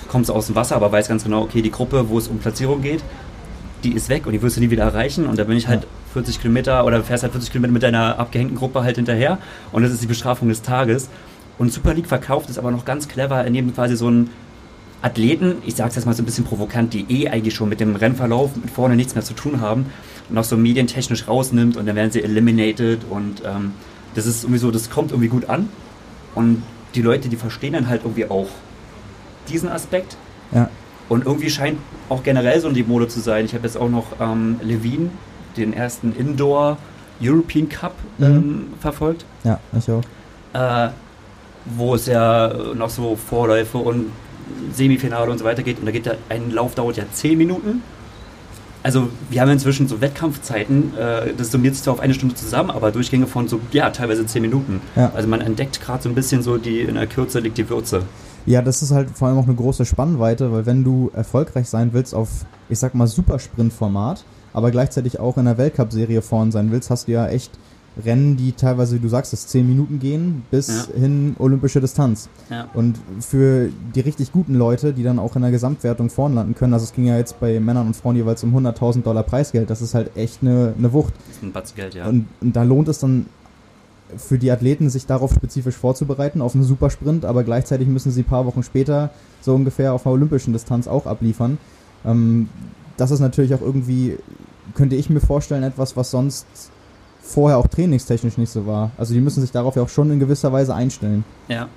kommst 0.09 0.31
aus 0.31 0.47
dem 0.47 0.55
Wasser, 0.55 0.77
aber 0.77 0.93
weiß 0.93 1.09
ganz 1.09 1.25
genau, 1.25 1.43
okay, 1.43 1.63
die 1.63 1.71
Gruppe, 1.71 2.09
wo 2.09 2.19
es 2.19 2.29
um 2.29 2.39
Platzierung 2.39 2.83
geht, 2.83 3.03
die 3.85 3.93
ist 3.93 4.09
weg 4.09 4.27
und 4.27 4.33
die 4.33 4.43
wirst 4.43 4.57
du 4.57 4.61
nie 4.61 4.71
wieder 4.71 4.85
erreichen. 4.85 5.27
Und 5.27 5.39
da 5.39 5.45
bin 5.45 5.57
ich 5.57 5.69
halt 5.69 5.83
ja. 5.83 5.89
40 6.15 6.41
Kilometer 6.41 6.85
oder 6.85 7.03
fährst 7.03 7.23
halt 7.23 7.33
40 7.33 7.53
Kilometer 7.53 7.73
mit 7.73 7.83
deiner 7.83 8.19
abgehängten 8.19 8.57
Gruppe 8.57 8.83
halt 8.83 8.97
hinterher. 8.97 9.39
Und 9.73 9.83
das 9.83 9.93
ist 9.93 10.03
die 10.03 10.07
Bestrafung 10.07 10.49
des 10.49 10.63
Tages. 10.63 11.09
Und 11.59 11.73
Super 11.73 11.95
League 11.95 12.07
verkauft 12.07 12.51
es 12.51 12.59
aber 12.59 12.71
noch 12.71 12.85
ganz 12.85 13.09
clever, 13.09 13.45
indem 13.45 13.75
quasi 13.75 13.97
so 13.97 14.11
ein 14.11 14.31
Athleten, 15.01 15.57
ich 15.65 15.77
sage 15.77 15.91
es 15.91 15.97
jetzt 15.97 16.07
mal 16.07 16.15
so 16.15 16.23
ein 16.23 16.27
bisschen 16.27 16.45
provokant, 16.45 16.93
die 16.93 17.07
eh 17.09 17.29
eigentlich 17.29 17.55
schon 17.55 17.69
mit 17.69 17.81
dem 17.81 17.95
Rennverlauf 17.95 18.57
mit 18.57 18.71
vorne 18.71 18.97
nichts 18.97 19.15
mehr 19.15 19.25
zu 19.25 19.35
tun 19.35 19.61
haben, 19.61 19.87
noch 20.29 20.45
so 20.45 20.57
medientechnisch 20.57 21.29
rausnimmt 21.29 21.77
und 21.77 21.87
dann 21.87 21.95
werden 21.97 22.11
sie 22.11 22.23
eliminated 22.23 23.01
und 23.09 23.43
ähm, 23.45 23.73
das 24.15 24.27
ist 24.27 24.43
irgendwie 24.43 24.59
so, 24.59 24.71
das 24.71 24.91
kommt 24.91 25.13
irgendwie 25.13 25.29
gut 25.29 25.49
an 25.49 25.69
und 26.35 26.63
die 26.95 27.03
Leute, 27.03 27.29
die 27.29 27.37
verstehen 27.37 27.75
dann 27.75 27.89
halt 27.89 28.03
irgendwie 28.05 28.29
auch 28.29 28.49
diesen 29.49 29.69
Aspekt. 29.69 30.17
Ja. 30.53 30.69
Und 31.09 31.25
irgendwie 31.27 31.51
scheint 31.51 31.79
auch 32.09 32.23
generell 32.23 32.61
so 32.61 32.71
die 32.71 32.83
Mode 32.83 33.09
zu 33.09 33.21
sein. 33.21 33.45
Ich 33.45 33.55
habe 33.55 33.65
jetzt 33.65 33.77
auch 33.77 33.89
noch 33.89 34.07
ähm, 34.21 34.61
Levine, 34.63 35.11
den 35.57 35.73
ersten 35.73 36.15
Indoor 36.15 36.77
European 37.21 37.69
Cup 37.69 37.95
mhm. 38.19 38.25
ähm, 38.25 38.67
verfolgt. 38.81 39.25
Ja, 39.45 39.59
ich 39.77 39.91
auch. 39.91 40.03
Äh, 40.55 40.91
wo 41.65 41.95
es 41.95 42.07
ja 42.07 42.53
noch 42.75 42.91
so 42.91 43.17
Vorläufe 43.17 43.79
und 43.79 44.07
Semifinale 44.73 45.31
und 45.31 45.39
so 45.39 45.45
weiter 45.45 45.63
geht. 45.63 45.79
Und 45.79 45.87
da 45.87 45.93
geht 45.93 46.07
da 46.07 46.13
ein 46.29 46.51
Lauf 46.51 46.75
dauert 46.75 46.97
ja 46.97 47.05
10 47.11 47.37
Minuten. 47.39 47.83
Also 48.83 49.09
wir 49.29 49.41
haben 49.41 49.51
inzwischen 49.51 49.89
so 49.89 50.01
Wettkampfzeiten, 50.01 50.97
äh, 50.97 51.35
das 51.37 51.51
summiert 51.51 51.75
sich 51.75 51.83
zwar 51.83 51.95
auf 51.95 52.01
eine 52.01 52.15
Stunde 52.15 52.35
zusammen, 52.37 52.71
aber 52.71 52.93
Durchgänge 52.93 53.27
von 53.27 53.49
so, 53.49 53.61
ja, 53.73 53.91
teilweise 53.91 54.25
10 54.25 54.41
Minuten. 54.41 54.81
Ja. 54.95 55.13
Also 55.15 55.29
man 55.29 55.41
entdeckt 55.41 55.81
gerade 55.81 56.03
so 56.03 56.09
ein 56.09 56.15
bisschen 56.15 56.43
so, 56.43 56.59
die 56.59 56.81
in 56.81 56.95
der 56.95 57.07
Kürze 57.07 57.41
liegt 57.41 57.59
die 57.59 57.69
Würze. 57.69 58.03
Ja, 58.47 58.63
das 58.63 58.83
ist 58.83 58.93
halt 58.93 59.11
vor 59.11 59.29
allem 59.29 59.39
auch 59.39 59.45
eine 59.45 59.55
große 59.55 59.85
Spannweite, 59.85 60.53
weil 60.53 60.65
wenn 60.65 60.85
du 60.85 61.11
erfolgreich 61.13 61.69
sein 61.69 61.91
willst 61.93 62.15
auf, 62.15 62.47
ich 62.69 62.79
sag 62.79 62.95
mal, 62.95 63.07
Supersprint-Format, 63.07 64.25
aber 64.55 64.71
gleichzeitig 64.71 65.21
auch 65.21 65.37
in 65.37 65.45
der 65.45 65.59
Weltcup-Serie 65.59 66.23
vorn 66.23 66.51
sein 66.51 66.71
willst, 66.71 66.89
hast 66.89 67.09
du 67.09 67.13
ja 67.13 67.29
echt 67.29 67.51
Rennen, 68.05 68.37
die 68.37 68.53
teilweise, 68.53 68.97
wie 68.97 69.01
du 69.01 69.09
sagst, 69.09 69.33
das 69.33 69.47
10 69.49 69.67
Minuten 69.67 69.99
gehen, 69.99 70.43
bis 70.51 70.69
ja. 70.69 70.99
hin 70.99 71.35
olympische 71.39 71.81
Distanz. 71.81 72.29
Ja. 72.51 72.69
Und 72.75 72.99
für 73.21 73.71
die 73.95 74.01
richtig 74.01 74.33
guten 74.33 74.55
Leute, 74.55 74.93
die 74.93 75.03
dann 75.03 75.19
auch 75.19 75.35
in 75.37 75.43
der 75.43 75.51
Gesamtwertung 75.51 76.11
vorn 76.11 76.35
landen 76.35 76.55
können, 76.55 76.73
also 76.73 76.85
es 76.85 76.93
ging 76.93 77.07
ja 77.07 77.17
jetzt 77.17 77.41
bei 77.41 77.59
Männern 77.59 77.89
und 77.89 77.97
Frauen 77.97 78.17
jeweils 78.17 78.43
um 78.45 78.57
100.000 78.57 79.03
Dollar 79.03 79.23
Preisgeld, 79.23 79.69
das 79.71 79.83
ist 79.83 79.95
halt 79.95 80.17
echt 80.17 80.43
eine, 80.43 80.75
eine 80.79 80.93
Wucht. 80.93 81.15
Das 81.27 81.37
ist 81.37 81.43
ein 81.43 81.53
Batzgeld, 81.53 81.95
ja. 81.95 82.07
Und, 82.07 82.27
und 82.41 82.55
da 82.55 82.63
lohnt 82.63 82.89
es 82.89 83.01
dann 83.01 83.27
für 84.17 84.39
die 84.39 84.51
Athleten, 84.51 84.89
sich 84.89 85.07
darauf 85.07 85.35
spezifisch 85.35 85.77
vorzubereiten, 85.77 86.41
auf 86.41 86.55
einen 86.55 86.65
Supersprint, 86.65 87.25
aber 87.25 87.45
gleichzeitig 87.45 87.89
müssen 87.89 88.13
sie 88.13 88.23
ein 88.23 88.27
paar 88.27 88.47
Wochen 88.47 88.63
später 88.63 89.11
so 89.41 89.55
ungefähr 89.55 89.93
auf 89.93 90.07
einer 90.07 90.15
olympischen 90.15 90.53
Distanz 90.53 90.89
auch 90.89 91.07
abliefern. 91.07 91.59
Ähm, 92.05 92.49
das 92.97 93.11
ist 93.11 93.21
natürlich 93.21 93.55
auch 93.55 93.61
irgendwie, 93.61 94.17
könnte 94.75 94.97
ich 94.97 95.11
mir 95.11 95.21
vorstellen, 95.21 95.63
etwas, 95.63 95.97
was 95.97 96.11
sonst 96.11 96.47
vorher 97.29 97.59
auch 97.59 97.67
trainingstechnisch 97.67 98.39
nicht 98.39 98.51
so 98.51 98.67
war. 98.67 98.91
Also 98.97 99.15
die 99.15 99.21
müssen 99.21 99.41
sich 99.41 99.53
darauf 99.53 99.77
ja 99.77 99.83
auch 99.83 99.89
schon 99.89 100.11
in 100.11 100.19
gewisser 100.19 100.53
Weise 100.53 100.75
einstellen. 100.75 101.25
Ja. 101.49 101.69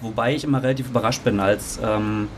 Wobei 0.00 0.34
ich 0.34 0.44
immer 0.44 0.62
relativ 0.62 0.88
überrascht 0.90 1.24
bin, 1.24 1.40
als 1.40 1.78
ähm, 1.82 2.28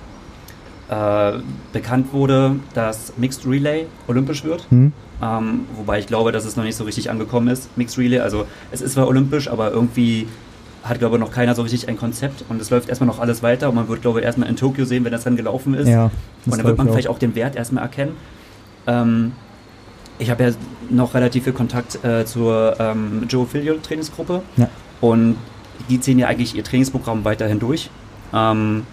äh, 0.89 1.33
bekannt 1.73 2.13
wurde, 2.13 2.57
dass 2.75 3.13
Mixed 3.17 3.47
Relay 3.47 3.87
olympisch 4.09 4.45
wird. 4.45 4.67
Hm. 4.71 4.93
Ähm, 5.23 5.61
wobei 5.77 5.99
ich 5.99 6.07
glaube, 6.07 6.33
dass 6.33 6.45
es 6.45 6.57
noch 6.57 6.65
nicht 6.65 6.77
so 6.77 6.85
richtig 6.85 7.11
angekommen 7.11 7.49
ist, 7.49 7.77
Mixed 7.77 7.99
Relay. 7.99 8.21
Also 8.21 8.47
es 8.71 8.81
ist 8.81 8.95
zwar 8.95 9.07
olympisch, 9.09 9.49
aber 9.49 9.71
irgendwie 9.71 10.27
hat, 10.83 10.99
glaube 10.99 11.17
ich, 11.17 11.21
noch 11.21 11.31
keiner 11.31 11.55
so 11.55 11.63
richtig 11.63 11.89
ein 11.89 11.99
Konzept 11.99 12.45
und 12.49 12.61
es 12.61 12.71
läuft 12.71 12.89
erstmal 12.89 13.07
noch 13.07 13.19
alles 13.19 13.43
weiter 13.43 13.69
und 13.69 13.75
man 13.75 13.89
wird, 13.89 14.01
glaube 14.01 14.21
ich, 14.21 14.25
erstmal 14.25 14.49
in 14.49 14.57
Tokio 14.57 14.85
sehen, 14.85 15.05
wenn 15.05 15.13
das 15.13 15.25
dann 15.25 15.37
gelaufen 15.37 15.75
ist. 15.75 15.89
Ja, 15.89 16.11
und 16.47 16.57
dann 16.57 16.65
wird 16.65 16.79
man 16.79 16.89
vielleicht 16.89 17.09
auch 17.09 17.19
den 17.19 17.35
Wert 17.35 17.57
erstmal 17.57 17.85
erkennen. 17.85 18.17
Ähm, 18.87 19.33
ich 20.19 20.31
habe 20.31 20.45
ja 20.45 20.51
noch 20.91 21.15
relativ 21.15 21.45
viel 21.45 21.53
Kontakt 21.53 22.05
äh, 22.05 22.25
zur 22.25 22.77
ähm, 22.79 23.27
Joe 23.29 23.47
Filio 23.47 23.75
Trainingsgruppe 23.75 24.43
ja. 24.57 24.69
und 25.01 25.37
die 25.89 26.01
ziehen 26.01 26.19
ja 26.19 26.29
eigentlich 26.29 26.55
ihr 26.55 26.65
Trainingsprogramm 26.65 27.25
weiterhin 27.25 27.59
durch. 27.59 27.91
Ähm, 28.33 28.85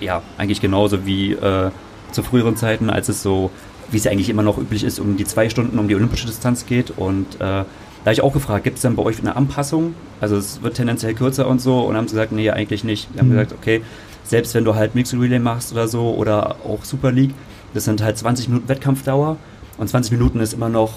ja, 0.00 0.22
eigentlich 0.36 0.60
genauso 0.60 1.06
wie 1.06 1.32
äh, 1.32 1.70
zu 2.12 2.22
früheren 2.22 2.56
Zeiten, 2.56 2.90
als 2.90 3.08
es 3.08 3.22
so, 3.22 3.50
wie 3.90 3.96
es 3.96 4.04
ja 4.04 4.10
eigentlich 4.10 4.28
immer 4.28 4.42
noch 4.42 4.58
üblich 4.58 4.84
ist, 4.84 4.98
um 4.98 5.16
die 5.16 5.24
zwei 5.24 5.48
Stunden 5.48 5.78
um 5.78 5.88
die 5.88 5.94
olympische 5.94 6.26
Distanz 6.26 6.66
geht. 6.66 6.90
Und 6.90 7.36
äh, 7.36 7.38
da 7.38 7.64
habe 8.04 8.12
ich 8.12 8.22
auch 8.22 8.32
gefragt, 8.32 8.64
gibt 8.64 8.76
es 8.76 8.82
dann 8.82 8.96
bei 8.96 9.02
euch 9.02 9.18
eine 9.20 9.36
Anpassung? 9.36 9.94
Also 10.20 10.36
es 10.36 10.62
wird 10.62 10.76
tendenziell 10.76 11.14
kürzer 11.14 11.46
und 11.48 11.60
so 11.60 11.80
und 11.80 11.96
haben 11.96 12.08
sie 12.08 12.14
gesagt, 12.14 12.32
nee, 12.32 12.50
eigentlich 12.50 12.84
nicht. 12.84 13.08
Wir 13.12 13.20
haben 13.20 13.28
mhm. 13.28 13.32
gesagt, 13.32 13.52
okay, 13.52 13.82
selbst 14.24 14.54
wenn 14.54 14.64
du 14.64 14.74
halt 14.74 14.94
Mixed 14.94 15.18
Relay 15.18 15.38
machst 15.38 15.72
oder 15.72 15.88
so 15.88 16.14
oder 16.14 16.56
auch 16.66 16.84
Super 16.84 17.12
League, 17.12 17.34
das 17.74 17.84
sind 17.84 18.02
halt 18.02 18.18
20 18.18 18.48
Minuten 18.48 18.68
Wettkampfdauer 18.68 19.36
und 19.78 19.88
20 19.88 20.12
Minuten 20.12 20.40
ist 20.40 20.52
immer 20.52 20.68
noch 20.68 20.94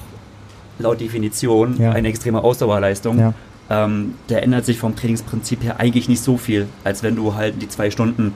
laut 0.79 0.99
Definition 0.99 1.79
ja. 1.79 1.91
eine 1.91 2.07
extreme 2.07 2.43
Ausdauerleistung. 2.43 3.19
Ja. 3.19 3.33
Ähm, 3.69 4.15
der 4.27 4.43
ändert 4.43 4.65
sich 4.65 4.79
vom 4.79 4.95
Trainingsprinzip 4.95 5.63
her 5.63 5.79
eigentlich 5.79 6.09
nicht 6.09 6.21
so 6.21 6.37
viel, 6.37 6.67
als 6.83 7.03
wenn 7.03 7.15
du 7.15 7.35
halt 7.35 7.61
die 7.61 7.69
zwei 7.69 7.89
Stunden 7.89 8.33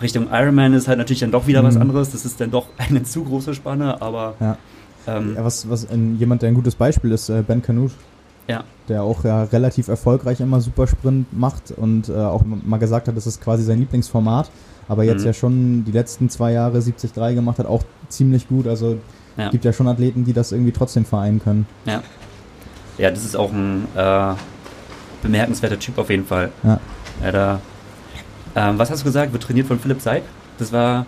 Richtung 0.00 0.28
Ironman 0.30 0.74
ist 0.74 0.88
halt 0.88 0.98
natürlich 0.98 1.20
dann 1.20 1.32
doch 1.32 1.46
wieder 1.46 1.62
mhm. 1.62 1.66
was 1.66 1.76
anderes. 1.76 2.10
Das 2.10 2.24
ist 2.24 2.40
dann 2.40 2.50
doch 2.50 2.66
eine 2.78 3.02
zu 3.02 3.24
große 3.24 3.54
Spanne, 3.54 4.00
aber. 4.00 4.34
Ja. 4.40 4.56
Ähm, 5.06 5.34
ja 5.36 5.44
was, 5.44 5.68
was 5.68 5.88
ein, 5.90 6.16
jemand, 6.18 6.42
der 6.42 6.50
ein 6.50 6.54
gutes 6.54 6.74
Beispiel 6.74 7.12
ist, 7.12 7.28
äh, 7.28 7.42
Ben 7.46 7.62
Canute. 7.62 7.94
Ja. 8.46 8.64
Der 8.88 9.02
auch 9.02 9.24
ja 9.24 9.42
relativ 9.44 9.88
erfolgreich 9.88 10.40
immer 10.40 10.60
Supersprint 10.60 11.38
macht 11.38 11.70
und 11.70 12.08
äh, 12.08 12.14
auch 12.14 12.42
mal 12.44 12.78
gesagt 12.78 13.06
hat, 13.08 13.16
das 13.16 13.26
ist 13.26 13.42
quasi 13.42 13.62
sein 13.62 13.78
Lieblingsformat. 13.78 14.50
Aber 14.88 15.04
jetzt 15.04 15.20
mhm. 15.20 15.26
ja 15.26 15.32
schon 15.34 15.84
die 15.84 15.92
letzten 15.92 16.30
zwei 16.30 16.52
Jahre 16.52 16.80
73 16.80 17.12
gemacht 17.12 17.58
hat, 17.58 17.66
auch 17.66 17.82
ziemlich 18.08 18.48
gut. 18.48 18.66
Also 18.66 18.96
ja. 19.38 19.50
gibt 19.50 19.64
ja 19.64 19.72
schon 19.72 19.88
Athleten, 19.88 20.24
die 20.24 20.32
das 20.32 20.52
irgendwie 20.52 20.72
trotzdem 20.72 21.04
vereinen 21.04 21.40
können. 21.40 21.66
Ja. 21.86 22.02
Ja, 22.98 23.10
das 23.10 23.24
ist 23.24 23.36
auch 23.36 23.52
ein 23.52 23.86
äh, 23.94 24.34
bemerkenswerter 25.22 25.78
Typ 25.78 25.98
auf 25.98 26.10
jeden 26.10 26.26
Fall. 26.26 26.50
Ja. 26.64 26.80
ja 27.22 27.32
da, 27.32 27.60
ähm, 28.56 28.78
was 28.78 28.90
hast 28.90 29.00
du 29.00 29.04
gesagt? 29.04 29.32
Wird 29.32 29.44
trainiert 29.44 29.68
von 29.68 29.78
Philipp 29.78 30.00
Seib? 30.00 30.24
Das 30.58 30.72
war. 30.72 31.06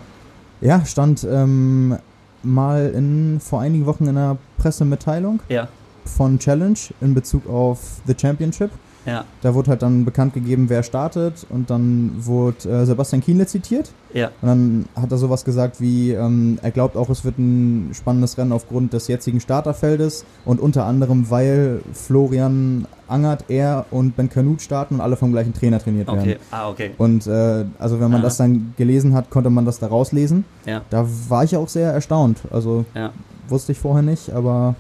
Ja, 0.61 0.85
stand 0.85 1.25
ähm, 1.25 1.99
mal 2.43 2.93
in, 2.95 3.41
vor 3.41 3.61
einigen 3.61 3.87
Wochen 3.87 4.05
in 4.05 4.17
einer 4.17 4.37
Pressemitteilung 4.59 5.41
ja. 5.49 5.69
von 6.05 6.39
Challenge 6.39 6.79
in 7.01 7.15
Bezug 7.15 7.49
auf 7.49 7.81
The 8.07 8.15
Championship. 8.19 8.71
Ja. 9.07 9.25
Da 9.43 9.55
wurde 9.55 9.71
halt 9.71 9.83
dann 9.83 10.05
bekannt 10.05 10.35
gegeben, 10.35 10.69
wer 10.69 10.83
startet 10.83 11.47
und 11.49 11.71
dann 11.71 12.13
wurde 12.19 12.69
äh, 12.69 12.85
Sebastian 12.85 13.23
Kienle 13.23 13.47
zitiert. 13.47 13.91
Ja. 14.13 14.31
Und 14.43 14.49
dann 14.49 14.85
hat 14.95 15.11
er 15.11 15.19
sowas 15.19 15.45
gesagt 15.45 15.81
wie, 15.81 16.13
ähm, 16.13 16.59
er 16.63 16.71
glaubt 16.71 16.97
auch, 16.97 17.09
es 17.09 17.25
wird 17.25 17.39
ein 17.39 17.91
spannendes 17.95 18.37
Rennen 18.37 18.53
aufgrund 18.53 18.93
des 18.93 19.09
jetzigen 19.09 19.41
Starterfeldes 19.41 20.25
und 20.45 20.61
unter 20.61 20.85
anderem, 20.85 21.31
weil 21.31 21.81
Florian 21.93 22.87
Angert, 23.09 23.45
er 23.49 23.87
und 23.91 24.17
Ben 24.17 24.31
Kanut 24.31 24.63
starten 24.63 24.97
und 24.97 25.01
alle 25.01 25.17
vom 25.17 25.33
gleichen 25.33 25.53
Trainer 25.53 25.81
trainiert 25.81 26.09
okay. 26.09 26.27
werden. 26.27 26.41
Ah, 26.51 26.69
okay. 26.69 26.93
Und 26.97 27.27
äh, 27.27 27.65
also 27.79 28.01
wenn 28.01 28.11
man 28.11 28.21
Aha. 28.21 28.23
das 28.23 28.37
dann 28.37 28.75
gelesen 28.77 29.15
hat, 29.15 29.31
konnte 29.31 29.51
man 29.51 29.65
das 29.65 29.81
da 29.81 29.89
rauslesen. 29.89 30.45
Ja. 30.65 30.83
Da 30.91 31.07
war 31.29 31.43
ich 31.43 31.57
auch 31.57 31.69
sehr 31.69 31.93
erstaunt. 31.93 32.39
Also 32.51 32.85
ja. 32.95 33.13
wusste 33.49 33.73
ich 33.73 33.79
vorher 33.79 34.03
nicht, 34.03 34.31
aber 34.31 34.77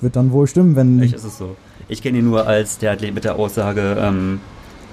wird 0.00 0.16
dann 0.16 0.32
wohl 0.32 0.46
stimmen, 0.46 0.76
wenn. 0.76 1.00
Echt 1.00 1.14
ist 1.14 1.24
es 1.24 1.38
so. 1.38 1.56
Ich 1.88 2.02
kenne 2.02 2.18
ihn 2.18 2.24
nur 2.24 2.46
als 2.46 2.78
der 2.78 2.92
Athlet 2.92 3.14
mit 3.14 3.24
der 3.24 3.36
Aussage, 3.36 3.96
ähm, 4.00 4.40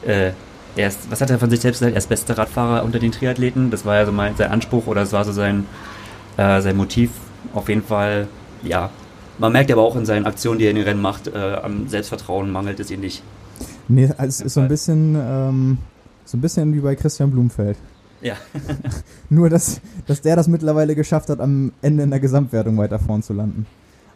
äh, 0.06 0.32
er 0.76 0.88
ist, 0.88 1.12
was 1.12 1.22
hat 1.22 1.30
er 1.30 1.40
von 1.40 1.50
sich 1.50 1.60
selbst 1.60 1.80
gesagt? 1.80 1.96
Er 1.96 2.00
ist 2.00 2.10
bester 2.10 2.38
Radfahrer 2.38 2.84
unter 2.84 3.00
den 3.00 3.12
Triathleten. 3.12 3.70
Das 3.70 3.86
war 3.86 3.96
ja 3.96 4.06
so 4.06 4.12
mein, 4.12 4.36
sein 4.36 4.52
Anspruch 4.52 4.88
oder 4.88 5.02
das 5.02 5.14
war 5.14 5.24
so 5.24 5.32
sein, 5.32 5.66
äh, 6.38 6.62
sein 6.62 6.76
Motiv. 6.76 7.12
Auf 7.54 7.70
jeden 7.70 7.84
Fall, 7.84 8.28
ja. 8.64 8.90
Man 9.38 9.52
merkt 9.52 9.72
aber 9.72 9.82
auch 9.82 9.96
in 9.96 10.06
seinen 10.06 10.26
Aktionen, 10.26 10.60
die 10.60 10.66
er 10.66 10.72
in 10.72 10.78
den 10.78 10.86
Rennen 10.86 11.02
macht, 11.02 11.28
äh, 11.28 11.58
am 11.62 11.88
Selbstvertrauen 11.88 12.52
mangelt 12.52 12.80
es 12.80 12.90
ihm 12.92 13.02
nicht. 13.02 13.24
Nee, 13.88 14.10
es 14.18 14.42
ist 14.42 14.54
so 14.54 14.62
ein 14.62 14.68
bisschen, 14.68 15.16
ähm, 15.16 15.78
so 16.26 16.38
ein 16.38 16.42
bisschen 16.42 16.74
wie 16.74 16.80
bei 16.80 16.96
Christian 16.96 17.32
Blumfeld. 17.32 17.78
Ja. 18.22 18.36
Nur, 19.30 19.50
dass, 19.50 19.82
dass 20.08 20.22
der 20.22 20.36
das 20.36 20.48
mittlerweile 20.48 20.96
geschafft 20.96 21.30
hat, 21.30 21.40
am 21.40 21.74
Ende 21.82 22.04
in 22.04 22.10
der 22.10 22.20
Gesamtwertung 22.20 22.78
weiter 22.78 23.00
vorn 23.00 23.22
zu 23.22 23.34
landen. 23.34 23.66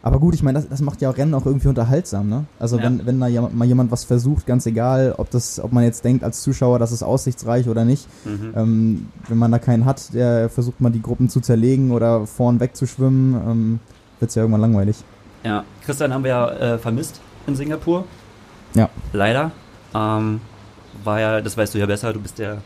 Aber 0.00 0.20
gut, 0.20 0.34
ich 0.34 0.42
meine, 0.44 0.58
das, 0.60 0.68
das 0.68 0.80
macht 0.80 1.00
ja 1.02 1.10
auch 1.10 1.16
Rennen 1.16 1.34
auch 1.34 1.44
irgendwie 1.44 1.68
unterhaltsam, 1.68 2.28
ne? 2.28 2.44
Also 2.60 2.76
Ja. 2.76 2.84
wenn, 2.84 3.04
wenn 3.04 3.18
da 3.20 3.26
jemand, 3.26 3.56
mal 3.56 3.64
jemand 3.64 3.90
was 3.90 4.04
versucht, 4.04 4.46
ganz 4.46 4.64
egal, 4.66 5.14
ob 5.18 5.28
das, 5.30 5.58
ob 5.58 5.72
man 5.72 5.82
jetzt 5.84 6.04
denkt 6.04 6.22
als 6.22 6.40
Zuschauer, 6.42 6.78
das 6.78 6.92
ist 6.92 7.02
aussichtsreich 7.02 7.68
oder 7.68 7.84
nicht, 7.84 8.06
Mhm. 8.24 8.52
ähm, 8.56 9.08
wenn 9.28 9.38
man 9.38 9.50
da 9.50 9.58
keinen 9.58 9.84
hat, 9.86 10.14
der 10.14 10.48
versucht 10.50 10.80
mal 10.80 10.90
die 10.90 11.02
Gruppen 11.02 11.28
zu 11.28 11.40
zerlegen 11.40 11.90
oder 11.90 12.26
vorn 12.26 12.60
wegzuschwimmen, 12.60 13.34
ähm, 13.34 13.80
wird's 14.20 14.34
ja 14.36 14.42
irgendwann 14.42 14.60
langweilig. 14.62 15.02
Ja, 15.44 15.64
Christian 15.84 16.12
haben 16.14 16.22
wir 16.24 16.30
ja 16.30 16.50
äh, 16.50 16.78
vermisst 16.78 17.20
in 17.46 17.56
Singapur. 17.56 18.04
Ja. 18.74 18.88
Leider. 19.12 19.50
Ähm, 19.94 20.40
war 21.04 21.20
ja, 21.20 21.40
das 21.40 21.56
weißt 21.56 21.74
du 21.74 21.78
ja 21.78 21.86
besser, 21.86 22.12
du 22.12 22.20
bist 22.20 22.38
der, 22.38 22.58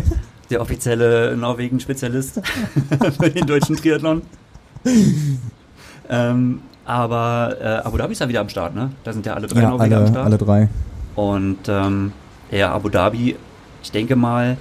der 0.50 0.60
offizielle 0.60 1.36
Norwegen-Spezialist 1.36 2.40
für 3.20 3.30
den 3.30 3.46
deutschen 3.46 3.76
Triathlon. 3.76 4.22
ähm, 6.08 6.60
aber 6.84 7.56
äh, 7.60 7.64
Abu 7.86 7.96
Dhabi 7.98 8.12
ist 8.12 8.20
ja 8.20 8.28
wieder 8.28 8.40
am 8.40 8.48
Start, 8.48 8.74
ne? 8.74 8.90
Da 9.04 9.12
sind 9.12 9.26
ja 9.26 9.34
alle 9.34 9.46
drei 9.46 9.60
Ja, 9.62 9.70
Norweger 9.70 9.96
am 9.96 10.02
alle, 10.02 10.10
Start. 10.12 10.26
alle 10.26 10.38
drei. 10.38 10.68
Und 11.14 11.58
ähm, 11.68 12.12
ja, 12.50 12.72
Abu 12.72 12.88
Dhabi, 12.88 13.36
ich 13.82 13.90
denke 13.92 14.16
mal, 14.16 14.56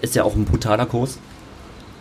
ist 0.00 0.14
ja 0.14 0.24
auch 0.24 0.34
ein 0.34 0.44
brutaler 0.44 0.86
Kurs. 0.86 1.18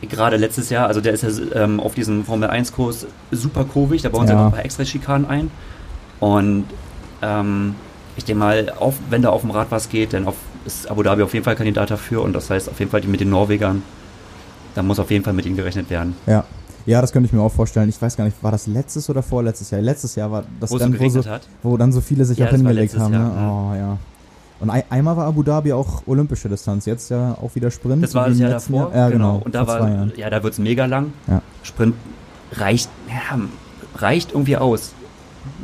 Gerade 0.02 0.36
letztes 0.36 0.70
Jahr, 0.70 0.88
also 0.88 1.00
der 1.00 1.14
ist 1.14 1.24
ja 1.24 1.30
ähm, 1.56 1.80
auf 1.80 1.94
diesem 1.96 2.26
Formel 2.26 2.50
1 2.50 2.74
Kurs 2.74 3.08
super 3.32 3.64
kurvig, 3.64 4.02
da 4.02 4.10
bauen 4.10 4.28
sie 4.28 4.34
Ja. 4.34 4.40
noch 4.40 4.46
ein 4.48 4.52
paar 4.52 4.66
extra 4.66 4.84
Schikanen 4.84 5.26
ein. 5.28 5.50
Und 6.20 6.66
ähm, 7.22 7.76
ich 8.18 8.26
denke 8.26 8.40
mal, 8.40 8.74
auf, 8.80 8.96
wenn 9.10 9.22
da 9.22 9.30
auf 9.30 9.42
dem 9.42 9.52
Rad 9.52 9.68
was 9.70 9.88
geht, 9.90 10.12
dann 10.14 10.28
auf, 10.28 10.36
ist 10.66 10.92
Abu 10.92 11.04
Dhabi 11.04 11.24
auf 11.24 11.34
jeden 11.34 11.46
Fall 11.46 11.56
Kandidat 11.56 11.90
dafür 11.92 12.22
und 12.22 12.34
das 12.34 12.50
heißt 12.50 12.70
auf 12.70 12.80
jeden 12.80 12.92
Fall 12.92 13.00
die 13.02 13.08
mit 13.08 13.22
den 13.22 13.30
Norwegern, 13.30 13.82
da 14.76 14.84
muss 14.84 15.00
auf 15.00 15.10
jeden 15.10 15.24
Fall 15.24 15.34
mit 15.34 15.46
ihnen 15.46 15.56
gerechnet 15.56 15.90
werden. 15.90 16.16
Ja. 16.26 16.44
Ja, 16.86 17.02
das 17.02 17.12
könnte 17.12 17.28
ich 17.28 17.34
mir 17.34 17.42
auch 17.42 17.52
vorstellen. 17.52 17.88
Ich 17.90 18.02
weiß 18.02 18.18
gar 18.18 18.26
nicht, 18.26 18.42
war 18.44 18.52
das 18.52 18.68
letztes 18.68 19.10
oder 19.10 19.24
vorletztes 19.24 19.72
Jahr? 19.72 19.82
Letztes 19.82 20.16
Jahr 20.16 20.32
war 20.32 20.44
das 20.60 20.70
Wo 20.72 20.78
dann, 20.78 21.00
wo, 21.00 21.10
so, 21.10 21.22
wo 21.62 21.78
dann 21.78 21.92
so 21.92 22.02
viele 22.02 22.26
sich 22.26 22.38
Ja, 22.38 22.48
auch 22.48 22.52
hingelegt 22.52 22.98
haben. 22.98 23.12
Ne? 23.12 23.18
Jahr, 23.20 23.72
Oh, 23.72 23.76
ja. 23.76 23.98
Und 24.60 24.70
ein, 24.70 24.84
einmal 24.90 25.18
war 25.18 25.26
Abu 25.28 25.44
Dhabi 25.44 25.74
auch 25.74 26.04
olympische 26.06 26.48
Distanz, 26.48 26.86
jetzt 26.86 27.10
ja 27.10 27.38
auch 27.42 27.54
wieder 27.56 27.70
Sprint. 27.72 28.04
Das 28.04 28.14
war 28.14 28.30
das 28.30 28.40
Jahr 28.40 28.52
davor. 28.52 28.92
Ja, 28.94 29.10
genau. 29.10 29.42
Und 29.44 29.56
da 29.56 29.68
war, 29.68 29.90
Jahren. 29.90 30.14
ja, 30.16 30.30
da 30.30 30.44
wird 30.44 30.54
es 30.54 30.60
mega 30.60 30.86
lang. 30.86 31.14
Ja. 31.28 31.42
Sprint 31.64 31.96
reicht, 32.54 32.90
ja, 33.10 33.40
reicht 33.96 34.32
irgendwie 34.32 34.58
aus. 34.58 34.94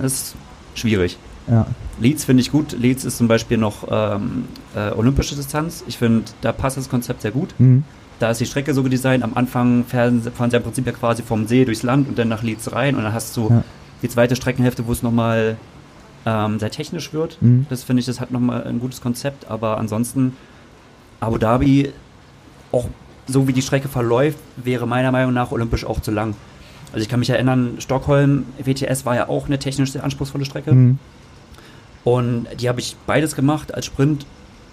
Das 0.02 0.14
ist 0.14 0.36
schwierig. 0.76 1.18
Ja. 1.50 1.66
Leeds 2.00 2.26
finde 2.26 2.42
ich 2.42 2.52
gut. 2.52 2.74
Leeds 2.78 3.06
ist 3.06 3.18
zum 3.18 3.28
Beispiel 3.28 3.58
noch 3.58 3.88
ähm, 3.90 4.46
äh, 4.76 4.92
olympische 4.92 5.36
Distanz. 5.36 5.84
Ich 5.88 5.98
finde, 5.98 6.26
da 6.42 6.52
passt 6.52 6.78
das 6.78 6.90
Konzept 6.90 7.22
sehr 7.22 7.32
gut. 7.32 7.54
Mhm. 7.58 7.84
Da 8.20 8.32
ist 8.32 8.40
die 8.42 8.46
Strecke 8.46 8.74
so 8.74 8.84
designt. 8.84 9.24
Am 9.24 9.34
Anfang 9.36 9.86
fahren, 9.86 10.22
fahren 10.22 10.52
sie 10.52 10.58
im 10.58 10.64
Prinzip 10.64 10.86
ja 10.86 10.92
quasi 10.92 11.24
vom 11.24 11.48
See 11.48 11.64
durchs 11.66 11.84
Land 11.84 12.08
und 12.10 12.20
dann 12.20 12.28
nach 12.28 12.44
Leeds 12.44 12.72
rein. 12.74 12.96
Und 12.96 13.04
dann 13.04 13.14
hast 13.14 13.36
du 13.38 13.50
Ja. 13.50 13.64
die 14.02 14.10
zweite 14.10 14.36
Streckenhälfte, 14.36 14.86
wo 14.88 14.92
es 14.92 15.02
nochmal 15.04 15.58
ähm, 16.26 16.60
sehr 16.60 16.70
technisch 16.70 17.14
wird. 17.14 17.42
Mhm. 17.42 17.66
Das 17.70 17.84
finde 17.84 18.02
ich, 18.02 18.06
das 18.06 18.20
hat 18.20 18.32
nochmal 18.32 18.64
ein 18.66 18.80
gutes 18.80 19.00
Konzept. 19.02 19.50
Aber 19.50 19.78
ansonsten, 19.78 20.36
Abu 21.22 21.38
Dhabi, 21.38 21.94
auch 22.74 22.88
so 23.26 23.48
wie 23.48 23.54
die 23.54 23.62
Strecke 23.62 23.88
verläuft, 23.88 24.38
wäre 24.58 24.86
meiner 24.86 25.12
Meinung 25.14 25.34
nach 25.34 25.52
olympisch 25.52 25.86
auch 25.86 26.02
zu 26.02 26.12
lang. 26.12 26.36
Also 26.92 27.04
ich 27.04 27.10
kann 27.10 27.20
mich 27.20 27.30
erinnern, 27.30 27.76
Stockholm, 27.80 28.46
WTS 28.62 29.06
war 29.06 29.16
ja 29.16 29.30
auch 29.30 29.46
eine 29.46 29.60
technisch 29.60 29.92
sehr 29.94 30.04
anspruchsvolle 30.04 30.44
Strecke. 30.44 30.74
Mhm. 30.74 31.00
Und 32.04 32.48
die 32.60 32.68
habe 32.68 32.80
ich 32.80 32.96
beides 33.06 33.36
gemacht 33.36 33.74
als 33.74 33.86
Sprint, 33.86 34.26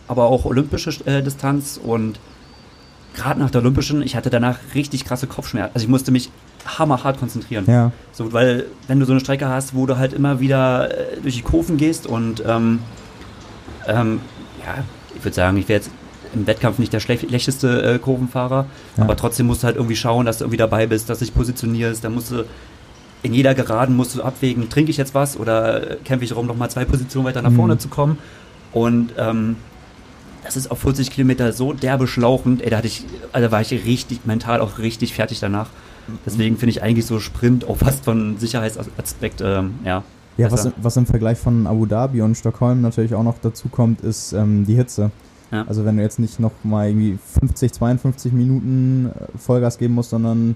aber 0.09 0.25
auch 0.25 0.45
olympische 0.47 0.91
äh, 1.07 1.23
Distanz. 1.23 1.79
Und 1.83 2.19
gerade 3.17 3.41
nach 3.41 3.51
der 3.51 3.63
olympischen, 3.63 4.03
ich 4.03 4.15
hatte 4.15 4.31
danach 4.31 4.59
richtig 4.75 5.05
krasse 5.05 5.27
Kopfschmerzen. 5.27 5.73
Also 5.75 5.85
ich 5.85 5.91
musste 5.91 6.13
mich 6.13 6.31
hammerhart 6.79 7.19
konzentrieren. 7.19 7.65
Ja. 7.67 7.91
So, 8.13 8.33
weil 8.33 8.67
wenn 8.87 9.01
du 9.01 9.07
so 9.07 9.13
eine 9.13 9.21
Strecke 9.21 9.49
hast, 9.49 9.75
wo 9.75 9.87
du 9.87 9.97
halt 9.99 10.13
immer 10.13 10.39
wieder 10.39 10.91
äh, 11.17 11.21
durch 11.21 11.35
die 11.37 11.43
Kurven 11.43 11.77
gehst 11.77 12.07
und 12.07 12.43
ähm, 12.47 12.81
ähm, 13.89 14.21
ja, 14.65 14.85
ich 15.17 15.25
würde 15.25 15.35
sagen, 15.35 15.57
ich 15.57 15.69
wäre 15.69 15.79
jetzt 15.81 15.91
im 16.35 16.47
Wettkampf 16.47 16.79
nicht 16.79 16.93
der 16.93 17.01
schlech 17.01 17.21
schlechteste 17.21 17.83
äh, 17.95 17.99
Kurvenfahrer, 17.99 18.67
Ja. 18.97 19.05
aber 19.05 19.17
trotzdem 19.17 19.47
musst 19.47 19.63
du 19.63 19.67
halt 19.67 19.77
irgendwie 19.77 19.97
schauen, 19.97 20.27
dass 20.27 20.39
du 20.39 20.45
irgendwie 20.45 20.59
dabei 20.59 20.87
bist, 20.87 21.09
dass 21.09 21.21
du 21.21 21.25
dich 21.25 21.35
positionierst, 21.35 22.05
dann 22.05 22.15
musst 22.15 22.31
du 22.33 22.45
in 23.23 23.33
jeder 23.33 23.55
Geraden 23.55 23.97
musst 23.97 24.15
du 24.15 24.23
abwägen, 24.23 24.69
trinke 24.69 24.91
ich 24.91 24.97
jetzt 24.99 25.15
was 25.15 25.37
oder 25.39 25.93
äh, 25.93 25.97
kämpfe 26.05 26.25
ich 26.25 26.31
darum, 26.31 26.47
nochmal 26.47 26.71
zwei 26.71 26.85
Positionen 26.85 27.27
weiter 27.27 27.43
nach 27.43 27.51
Mhm. 27.51 27.57
vorne 27.57 27.79
zu 27.79 27.89
kommen 27.89 28.19
und 28.73 29.13
ähm, 29.17 29.57
das 30.47 30.57
ist 30.57 30.71
auf 30.71 30.79
40 30.81 31.11
Kilometer 31.11 31.53
so 31.53 31.73
derbe 31.73 32.07
schlauchend, 32.07 32.63
ey, 32.63 32.71
da 32.71 32.79
hatte 32.79 32.87
ich, 32.87 33.05
also 33.33 33.51
war 33.51 33.61
ich 33.61 33.71
richtig 33.73 34.25
mental 34.25 34.61
auch 34.61 34.79
richtig 34.79 35.15
fertig 35.15 35.41
danach. 35.41 35.69
Deswegen 36.25 36.57
finde 36.57 36.71
ich 36.71 36.83
eigentlich 36.83 37.05
so 37.05 37.19
Sprint 37.19 37.69
auch 37.69 37.77
fast 37.79 38.05
von 38.05 38.39
Sicherheitsaspekt, 38.39 39.41
ähm, 39.45 39.75
ja. 39.85 40.03
Ja, 40.39 40.53
was, 40.53 40.71
was 40.81 40.97
im 40.97 41.07
Vergleich 41.07 41.39
von 41.39 41.67
Abu 41.67 41.87
Dhabi 41.87 42.21
und 42.21 42.35
Stockholm 42.37 42.83
natürlich 42.83 43.15
auch 43.15 43.23
noch 43.23 43.39
dazu 43.41 43.69
kommt, 43.69 44.03
ist 44.03 44.33
ähm, 44.35 44.67
die 44.67 44.75
Hitze. 44.75 45.11
Ja. 45.51 45.65
Also 45.67 45.85
wenn 45.85 45.97
du 45.97 46.03
jetzt 46.03 46.19
nicht 46.19 46.39
noch 46.41 46.53
mal 46.63 46.89
irgendwie 46.89 47.19
50, 47.41 47.73
52 47.73 48.33
Minuten 48.33 49.07
äh, 49.15 49.39
Vollgas 49.39 49.79
geben 49.79 49.95
musst, 49.95 50.11
sondern 50.11 50.55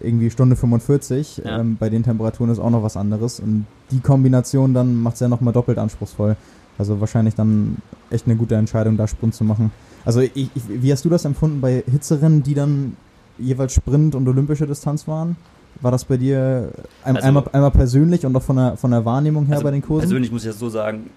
irgendwie 0.00 0.30
Stunde 0.30 0.56
45, 0.56 1.42
Ja. 1.44 1.60
ähm, 1.60 1.76
bei 1.78 1.90
den 1.90 2.02
Temperaturen 2.02 2.50
ist 2.50 2.58
auch 2.58 2.70
noch 2.70 2.82
was 2.82 2.96
anderes. 2.96 3.40
Und 3.40 3.66
die 3.90 4.00
Kombination 4.00 4.72
dann 4.72 4.94
macht 5.02 5.14
es 5.14 5.20
ja 5.20 5.28
noch 5.28 5.40
mal 5.40 5.52
doppelt 5.52 5.78
anspruchsvoll. 5.78 6.36
Also 6.80 6.98
wahrscheinlich 6.98 7.34
dann 7.34 7.76
echt 8.08 8.26
eine 8.26 8.36
gute 8.36 8.54
Entscheidung, 8.54 8.96
da 8.96 9.06
Sprint 9.06 9.34
zu 9.34 9.44
machen. 9.44 9.70
Also 10.06 10.20
ich, 10.20 10.32
ich, 10.34 10.62
wie 10.66 10.90
hast 10.90 11.04
du 11.04 11.10
das 11.10 11.26
empfunden 11.26 11.60
bei 11.60 11.84
Hitzerennen, 11.86 12.42
die 12.42 12.54
dann 12.54 12.96
jeweils 13.38 13.74
Sprint 13.74 14.14
und 14.14 14.26
olympische 14.26 14.66
Distanz 14.66 15.06
waren? 15.06 15.36
War 15.82 15.90
das 15.90 16.06
bei 16.06 16.16
dir 16.16 16.70
ein, 17.04 17.16
Also- 17.16 17.28
einmal, 17.28 17.44
einmal 17.52 17.70
persönlich 17.70 18.24
und 18.24 18.34
auch 18.34 18.42
von 18.42 18.56
der, 18.56 18.78
von 18.78 18.92
der 18.92 19.04
Wahrnehmung 19.04 19.44
her 19.44 19.56
Also 19.56 19.64
bei 19.64 19.72
den 19.72 19.82
Kursen? 19.82 20.08
Persönlich 20.08 20.32
muss 20.32 20.42
ich 20.42 20.48
das 20.50 20.58
so 20.58 20.70
sagen, 20.70 21.10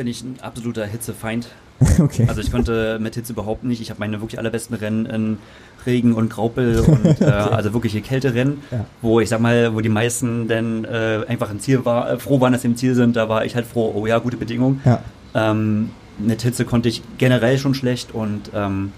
bin 0.00 0.06
ich 0.06 0.22
ein 0.22 0.38
absoluter 0.40 0.86
Hitzefeind. 0.86 1.48
okay. 1.98 2.24
Also 2.26 2.40
ich 2.40 2.50
konnte 2.50 2.98
mit 2.98 3.16
Hitze 3.16 3.34
überhaupt 3.34 3.64
nicht. 3.64 3.82
Ich 3.82 3.90
habe 3.90 4.00
meine 4.00 4.18
wirklich 4.22 4.38
allerbesten 4.38 4.74
Rennen 4.74 5.04
in 5.04 5.36
Regen 5.84 6.14
und 6.14 6.30
Graupel 6.30 6.80
und 6.80 7.20
äh, 7.20 7.24
also 7.26 7.74
wirkliche 7.74 8.00
Kälterennen, 8.00 8.62
Ja. 8.70 8.86
wo 9.02 9.20
ich 9.20 9.28
sag 9.28 9.40
mal, 9.40 9.74
wo 9.74 9.80
die 9.82 9.90
meisten 9.90 10.48
dann 10.48 10.86
äh, 10.86 11.20
einfach 11.28 11.50
im 11.50 11.60
Ziel 11.60 11.84
war, 11.84 12.12
äh, 12.12 12.18
froh 12.18 12.40
waren, 12.40 12.52
dass 12.54 12.62
sie 12.62 12.68
im 12.68 12.76
Ziel 12.76 12.94
sind. 12.94 13.14
Da 13.14 13.28
war 13.28 13.44
ich 13.44 13.54
halt 13.54 13.66
froh, 13.66 13.92
oh 13.94 14.06
ja, 14.06 14.18
gute 14.20 14.38
Bedingungen. 14.38 14.80
ja. 14.86 15.02
Ähm, 15.34 15.90
mit 16.18 16.40
Hitze 16.40 16.64
konnte 16.64 16.88
ich 16.88 17.02
generell 17.18 17.58
schon 17.58 17.74
schlecht 17.74 18.14
und 18.14 18.50
ähm, 18.54 18.92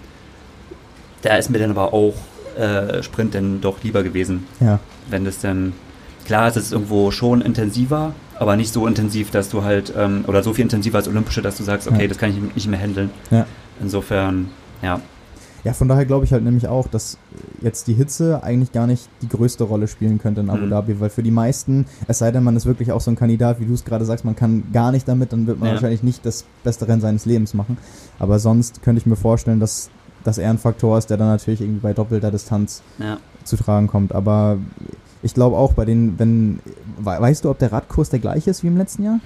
da 1.21 1.35
ist 1.35 1.49
mir 1.49 1.59
dann 1.59 1.71
aber 1.71 1.93
auch 1.93 2.13
äh, 2.57 3.03
Sprint 3.03 3.35
dann 3.35 3.59
doch 3.59 3.83
lieber 3.83 4.03
gewesen, 4.03 4.45
Ja. 4.61 4.79
wenn 5.09 5.25
das 5.25 5.39
dann 5.39 5.73
klar 6.25 6.47
ist, 6.47 6.55
es 6.55 6.67
ist 6.67 6.71
irgendwo 6.71 7.11
schon 7.11 7.41
intensiver, 7.41 8.13
aber 8.43 8.55
nicht 8.55 8.71
so 8.73 8.85
intensiv, 8.85 9.31
dass 9.31 9.49
du 9.49 9.63
halt 9.63 9.91
ähm, 9.97 10.23
oder 10.27 10.43
so 10.43 10.53
viel 10.53 10.63
intensiver 10.63 10.97
als 10.99 11.07
Olympische, 11.07 11.41
dass 11.41 11.57
du 11.57 11.63
sagst, 11.63 11.87
okay, 11.87 12.03
Ja. 12.03 12.07
das 12.07 12.17
kann 12.19 12.29
ich 12.29 12.37
nicht 12.55 12.67
mehr 12.67 12.79
handeln. 12.79 13.09
Ja. 13.31 13.45
Insofern, 13.81 14.49
ja, 14.81 14.99
Ja, 15.65 15.71
von 15.71 15.87
daher 15.87 16.05
glaube 16.05 16.25
ich 16.25 16.33
halt 16.33 16.43
nämlich 16.43 16.67
auch, 16.67 16.87
dass 16.89 17.17
jetzt 17.61 17.87
die 17.87 17.93
Hitze 17.93 18.43
eigentlich 18.43 18.73
gar 18.73 18.85
nicht 18.85 19.07
die 19.21 19.29
größte 19.29 19.63
Rolle 19.63 19.87
spielen 19.87 20.17
könnte 20.19 20.41
in 20.41 20.49
Abu 20.49 20.65
Mhm. 20.65 20.69
Dhabi, 20.71 20.99
weil 20.99 21.09
für 21.09 21.23
die 21.23 21.31
meisten, 21.31 21.85
es 22.05 22.17
sei 22.19 22.31
denn, 22.31 22.43
man 22.43 22.57
ist 22.57 22.65
wirklich 22.65 22.91
auch 22.91 22.99
so 22.99 23.09
ein 23.09 23.15
Kandidat, 23.15 23.61
wie 23.61 23.65
du 23.65 23.73
es 23.73 23.85
gerade 23.85 24.03
sagst, 24.03 24.25
man 24.25 24.35
kann 24.35 24.63
gar 24.73 24.91
nicht 24.91 25.07
damit, 25.07 25.31
dann 25.31 25.47
wird 25.47 25.59
man 25.59 25.69
Ja. 25.69 25.75
wahrscheinlich 25.75 26.03
nicht 26.03 26.25
das 26.25 26.43
beste 26.65 26.85
Rennen 26.89 26.99
seines 26.99 27.25
Lebens 27.25 27.53
machen. 27.53 27.77
Aber 28.19 28.39
sonst 28.39 28.81
könnte 28.83 28.99
ich 28.99 29.05
mir 29.05 29.15
vorstellen, 29.15 29.61
dass 29.61 29.89
das 30.25 30.37
eher 30.37 30.49
ein 30.49 30.57
Faktor 30.57 30.97
ist, 30.97 31.09
der 31.09 31.15
dann 31.15 31.29
natürlich 31.29 31.61
irgendwie 31.61 31.79
bei 31.79 31.93
doppelter 31.93 32.29
Distanz 32.29 32.81
ja. 32.99 33.17
zu 33.45 33.55
tragen 33.55 33.87
kommt. 33.87 34.13
Aber 34.13 34.57
ich 35.23 35.33
glaube 35.33 35.55
auch 35.57 35.73
bei 35.73 35.85
den, 35.85 36.19
wenn, 36.19 36.59
we- 36.99 37.05
weißt 37.19 37.43
du, 37.45 37.49
ob 37.49 37.57
der 37.59 37.71
Radkurs 37.71 38.09
der 38.09 38.19
gleiche 38.19 38.51
ist 38.51 38.61
wie 38.63 38.67
im 38.67 38.77
letzten 38.77 39.03
Jahr? 39.03 39.19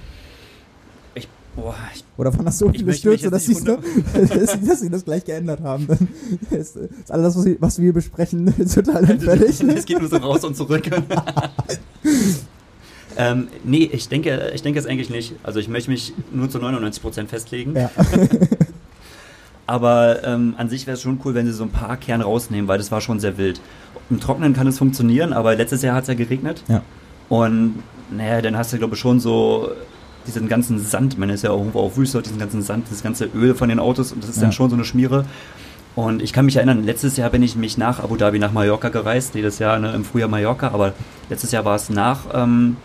Ich, 1.14 1.28
boah, 1.56 1.74
ich, 1.94 2.04
Oder 2.16 2.32
waren 2.34 2.44
das 2.46 2.58
so 2.58 2.68
viele 2.70 2.92
Stürze, 2.94 3.30
dass, 3.30 3.46
nur- 3.48 3.78
dass, 4.14 4.52
sie- 4.52 4.66
dass 4.66 4.80
sie 4.80 4.88
das 4.90 5.04
gleich 5.04 5.24
geändert 5.24 5.60
haben? 5.60 5.86
Ist, 6.50 6.76
ist 6.76 7.10
alles, 7.10 7.36
was, 7.36 7.46
was 7.60 7.78
wir 7.80 7.92
besprechen, 7.92 8.46
total 8.74 9.06
hinfällig. 9.06 9.60
es 9.60 9.84
geht 9.84 9.98
nur 10.00 10.08
so 10.08 10.16
raus 10.16 10.44
und 10.44 10.56
zurück. 10.56 10.88
ähm, 13.16 13.48
nee, 13.64 13.90
ich 13.92 14.08
denke, 14.08 14.52
ich 14.54 14.62
denke 14.62 14.78
es 14.78 14.86
eigentlich 14.86 15.10
nicht. 15.10 15.34
Also 15.42 15.58
ich 15.58 15.68
möchte 15.68 15.90
mich 15.90 16.12
nur 16.32 16.48
zu 16.48 16.58
99% 16.58 17.26
festlegen. 17.26 17.74
Ja. 17.74 17.90
Aber 19.68 20.24
ähm, 20.24 20.54
an 20.56 20.70
sich 20.70 20.86
wäre 20.86 20.94
es 20.96 21.02
schon 21.02 21.20
cool, 21.26 21.34
wenn 21.34 21.44
sie 21.46 21.52
so 21.52 21.62
ein 21.62 21.68
paar 21.70 21.98
Kern 21.98 22.22
rausnehmen, 22.22 22.68
weil 22.68 22.78
das 22.78 22.90
war 22.90 23.02
schon 23.02 23.20
sehr 23.20 23.36
wild. 23.36 23.60
Im 24.08 24.18
Trockenen 24.18 24.54
kann 24.54 24.66
es 24.66 24.78
funktionieren, 24.78 25.34
aber 25.34 25.54
letztes 25.54 25.82
Jahr 25.82 25.94
hat 25.94 26.02
es 26.04 26.08
ja 26.08 26.14
geregnet. 26.14 26.64
Ja. 26.68 26.80
Und 27.28 27.82
naja, 28.10 28.40
dann 28.40 28.56
hast 28.56 28.72
du, 28.72 28.78
glaube 28.78 28.94
ich, 28.94 29.00
schon 29.00 29.20
so 29.20 29.70
diesen 30.26 30.48
ganzen 30.48 30.78
Sand, 30.80 31.18
man 31.18 31.28
ist 31.28 31.42
ja 31.44 31.50
auch 31.50 31.58
irgendwo 31.58 31.80
auf 31.80 31.98
Wüste, 31.98 32.22
diesen 32.22 32.38
ganzen 32.38 32.62
Sand, 32.62 32.86
das 32.90 33.02
ganze 33.02 33.26
Öl 33.34 33.54
von 33.54 33.68
den 33.68 33.78
Autos 33.78 34.10
und 34.12 34.22
das 34.22 34.30
ist 34.30 34.36
Ja. 34.36 34.42
dann 34.44 34.52
schon 34.52 34.70
so 34.70 34.76
eine 34.76 34.84
Schmiere. 34.86 35.26
Und 35.94 36.22
ich 36.22 36.32
kann 36.32 36.46
mich 36.46 36.56
erinnern, 36.56 36.84
letztes 36.84 37.18
Jahr 37.18 37.28
bin 37.28 37.42
ich 37.42 37.54
mich 37.54 37.76
nach 37.76 38.00
Abu 38.02 38.16
Dhabi 38.16 38.38
nach 38.38 38.52
Mallorca 38.52 38.88
gereist, 38.88 39.34
jedes 39.34 39.58
Jahr 39.58 39.78
ne, 39.78 39.92
im 39.92 40.04
Frühjahr 40.04 40.28
Mallorca, 40.30 40.68
aber 40.68 40.94
letztes 41.28 41.50
Jahr 41.52 41.66
war 41.66 41.76
es 41.76 41.90
nach 41.90 42.20
ähm, 42.32 42.76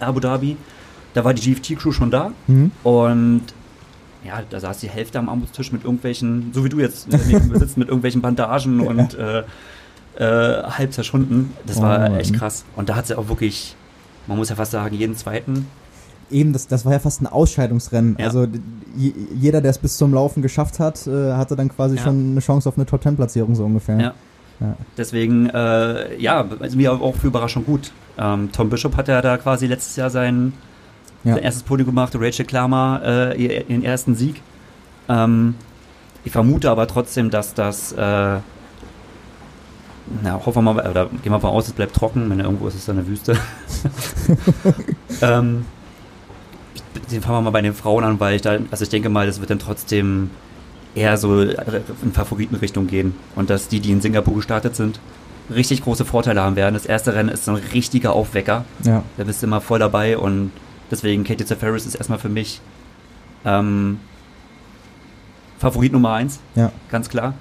Abu 0.00 0.20
Dhabi. 0.20 0.56
Da 1.14 1.24
war 1.24 1.32
die 1.32 1.40
GFT-Crew 1.54 1.92
schon 1.92 2.10
da 2.10 2.32
Mhm. 2.48 2.70
und 2.82 3.42
ja, 4.24 4.42
da 4.48 4.60
saß 4.60 4.78
die 4.78 4.88
Hälfte 4.88 5.18
am 5.18 5.28
Armutstisch 5.28 5.72
mit 5.72 5.84
irgendwelchen, 5.84 6.50
so 6.52 6.64
wie 6.64 6.68
du 6.68 6.78
jetzt 6.80 7.08
neben 7.10 7.58
sitzt, 7.58 7.76
mit 7.76 7.88
irgendwelchen 7.88 8.20
Bandagen 8.22 8.80
und 8.86 9.14
äh, 9.14 9.42
äh, 10.18 10.62
halb 10.64 10.92
zerschunden. 10.92 11.52
Das 11.66 11.80
war 11.80 12.10
Oh, 12.10 12.16
echt 12.16 12.32
mhm. 12.32 12.36
krass. 12.38 12.64
Und 12.76 12.88
da 12.88 12.96
hat 12.96 13.06
sie 13.06 13.16
auch 13.18 13.28
wirklich 13.28 13.76
man 14.26 14.38
muss 14.38 14.48
ja 14.50 14.56
fast 14.56 14.72
sagen, 14.72 14.94
jeden 14.94 15.16
zweiten. 15.16 15.66
Eben, 16.30 16.52
das, 16.52 16.66
das 16.66 16.84
war 16.84 16.92
ja 16.92 16.98
fast 16.98 17.20
ein 17.20 17.26
Ausscheidungsrennen. 17.26 18.16
Ja. 18.18 18.26
Also 18.26 18.46
je, 18.96 19.12
jeder, 19.34 19.60
der 19.60 19.70
es 19.70 19.78
bis 19.78 19.96
zum 19.98 20.14
Laufen 20.14 20.42
geschafft 20.42 20.78
hat, 20.78 21.06
äh, 21.06 21.32
hatte 21.32 21.56
dann 21.56 21.68
quasi 21.68 21.96
Ja. 21.96 22.02
schon 22.02 22.30
eine 22.30 22.40
Chance 22.40 22.68
auf 22.68 22.76
eine 22.76 22.86
Top-10-Platzierung 22.86 23.54
so 23.54 23.64
ungefähr. 23.64 24.00
Ja. 24.00 24.14
Ja. 24.60 24.76
Deswegen, 24.96 25.50
äh, 25.50 26.16
ja, 26.18 26.46
also 26.60 26.76
mir 26.76 26.92
auch 26.92 27.16
für 27.16 27.26
Überraschung 27.26 27.64
gut. 27.64 27.90
Ähm, 28.16 28.50
Tom 28.52 28.70
Bishop 28.70 28.96
hat 28.96 29.08
ja 29.08 29.20
da 29.20 29.36
quasi 29.36 29.66
letztes 29.66 29.96
Jahr 29.96 30.08
sein, 30.08 30.52
Ja. 31.24 31.34
sein 31.34 31.42
erstes 31.44 31.62
Podium 31.62 31.86
gemacht, 31.88 32.12
Rachel 32.16 32.44
Klammer 32.46 33.00
äh, 33.04 33.42
ihr- 33.42 33.68
ihren 33.70 33.84
ersten 33.84 34.14
Sieg. 34.14 34.42
Ähm, 35.08 35.54
ich 36.24 36.32
vermute 36.32 36.70
aber 36.70 36.86
trotzdem, 36.86 37.30
dass 37.30 37.54
das, 37.54 37.92
äh, 37.92 37.96
na, 37.96 38.40
hoffen 40.44 40.64
wir 40.64 40.72
mal, 40.74 40.88
oder 40.90 41.06
gehen 41.22 41.32
wir 41.32 41.38
mal 41.38 41.48
aus, 41.48 41.66
es 41.68 41.72
bleibt 41.72 41.94
trocken, 41.94 42.28
wenn 42.30 42.40
irgendwo 42.40 42.66
ist 42.68 42.74
es 42.74 42.86
dann 42.86 42.98
eine 42.98 43.06
Wüste. 43.06 43.36
ähm, 45.22 45.64
ich, 46.74 46.82
den 47.10 47.22
fangen 47.22 47.38
wir 47.38 47.42
mal 47.42 47.50
bei 47.50 47.62
den 47.62 47.74
Frauen 47.74 48.04
an, 48.04 48.20
weil 48.20 48.36
ich 48.36 48.42
da, 48.42 48.58
also 48.70 48.82
ich 48.82 48.88
denke 48.90 49.08
mal, 49.08 49.26
das 49.26 49.40
wird 49.40 49.50
dann 49.50 49.58
trotzdem 49.58 50.30
eher 50.94 51.16
so 51.16 51.40
in 51.42 52.12
Favoritenrichtung 52.12 52.86
gehen. 52.86 53.14
Und 53.34 53.48
dass 53.50 53.68
die, 53.68 53.80
die 53.80 53.92
in 53.92 54.00
Singapur 54.00 54.34
gestartet 54.34 54.76
sind, 54.76 55.00
richtig 55.52 55.82
große 55.82 56.04
Vorteile 56.04 56.42
haben 56.42 56.56
werden. 56.56 56.74
Das 56.74 56.86
erste 56.86 57.14
Rennen 57.14 57.28
ist 57.30 57.44
so 57.44 57.52
ein 57.52 57.62
richtiger 57.72 58.12
Aufwecker. 58.12 58.64
Ja. 58.84 59.02
Da 59.16 59.24
bist 59.24 59.42
du 59.42 59.46
immer 59.46 59.60
voll 59.60 59.78
dabei 59.78 60.18
und 60.18 60.50
deswegen 60.92 61.24
Katie 61.24 61.44
Zafaris 61.44 61.86
ist 61.86 61.96
erstmal 61.96 62.18
für 62.20 62.28
mich 62.28 62.60
ähm, 63.44 63.98
Favorit 65.58 65.92
Nummer 65.92 66.12
eins, 66.12 66.38
Ja. 66.54 66.70
ganz 66.90 67.08
klar. 67.08 67.34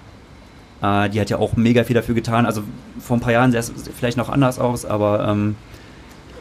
Äh, 0.81 1.09
die 1.09 1.19
hat 1.21 1.29
ja 1.29 1.37
auch 1.37 1.55
mega 1.55 1.83
viel 1.83 1.93
dafür 1.95 2.15
getan. 2.15 2.45
Also 2.45 2.63
vor 2.99 3.17
ein 3.17 3.19
paar 3.19 3.33
Jahren 3.33 3.51
sah 3.51 3.59
es 3.59 3.71
vielleicht 3.95 4.17
noch 4.17 4.29
anders 4.29 4.57
aus, 4.59 4.85
aber 4.85 5.27
ähm, 5.27 5.55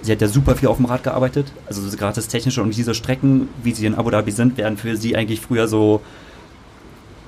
sie 0.02 0.12
hat 0.12 0.20
ja 0.20 0.28
super 0.28 0.54
viel 0.56 0.68
auf 0.68 0.76
dem 0.76 0.86
Rad 0.86 1.02
gearbeitet. 1.02 1.52
Also 1.66 1.82
so 1.86 1.94
gerade 1.96 2.14
das 2.14 2.28
Technische 2.28 2.62
und 2.62 2.74
diese 2.74 2.94
Strecken, 2.94 3.48
wie 3.62 3.72
sie 3.72 3.86
in 3.86 3.94
Abu 3.94 4.10
Dhabi 4.10 4.30
sind, 4.30 4.56
wären 4.56 4.76
für 4.76 4.96
sie 4.96 5.16
eigentlich 5.16 5.40
früher 5.40 5.68
so 5.68 6.00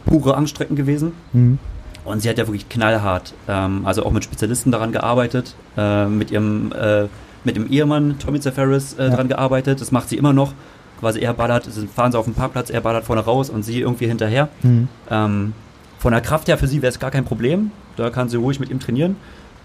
pure 0.06 0.36
Angststrecken 0.36 0.76
gewesen. 0.76 1.12
Mhm. 1.32 1.58
Und 2.04 2.20
sie 2.20 2.28
hat 2.28 2.36
ja 2.36 2.46
wirklich 2.46 2.68
knallhart, 2.68 3.32
ähm, 3.48 3.82
also 3.86 4.04
auch 4.04 4.10
mit 4.10 4.24
Spezialisten 4.24 4.72
daran 4.72 4.90
gearbeitet, 4.90 5.54
äh, 5.76 6.06
mit 6.06 6.30
ihrem 6.32 6.72
äh, 6.72 7.06
mit 7.44 7.56
dem 7.56 7.70
Ehemann 7.70 8.18
Tommy 8.18 8.40
Zafaris 8.40 8.94
äh, 8.94 9.04
Ja. 9.04 9.11
daran 9.11 9.28
gearbeitet. 9.28 9.80
Das 9.80 9.90
macht 9.92 10.08
sie 10.08 10.16
immer 10.16 10.32
noch. 10.32 10.52
Quasi 11.00 11.18
er 11.20 11.34
ballert, 11.34 11.68
fahren 11.94 12.12
sie 12.12 12.18
auf 12.18 12.26
dem 12.26 12.34
Parkplatz, 12.34 12.70
er 12.70 12.80
ballert 12.80 13.04
vorne 13.04 13.22
raus 13.22 13.50
und 13.50 13.64
sie 13.64 13.80
irgendwie 13.80 14.06
hinterher. 14.06 14.49
Mhm. 14.62 14.88
Ähm, 15.11 15.52
von 15.99 16.12
der 16.12 16.20
Kraft 16.20 16.46
her 16.49 16.56
für 16.58 16.68
sie 16.68 16.80
wäre 16.82 16.90
es 16.90 16.99
gar 17.00 17.11
kein 17.11 17.25
Problem. 17.25 17.72
Da 17.96 18.11
kann 18.11 18.28
sie 18.28 18.37
ruhig 18.37 18.61
mit 18.61 18.70
ihm 18.70 18.78
trainieren. 18.80 19.16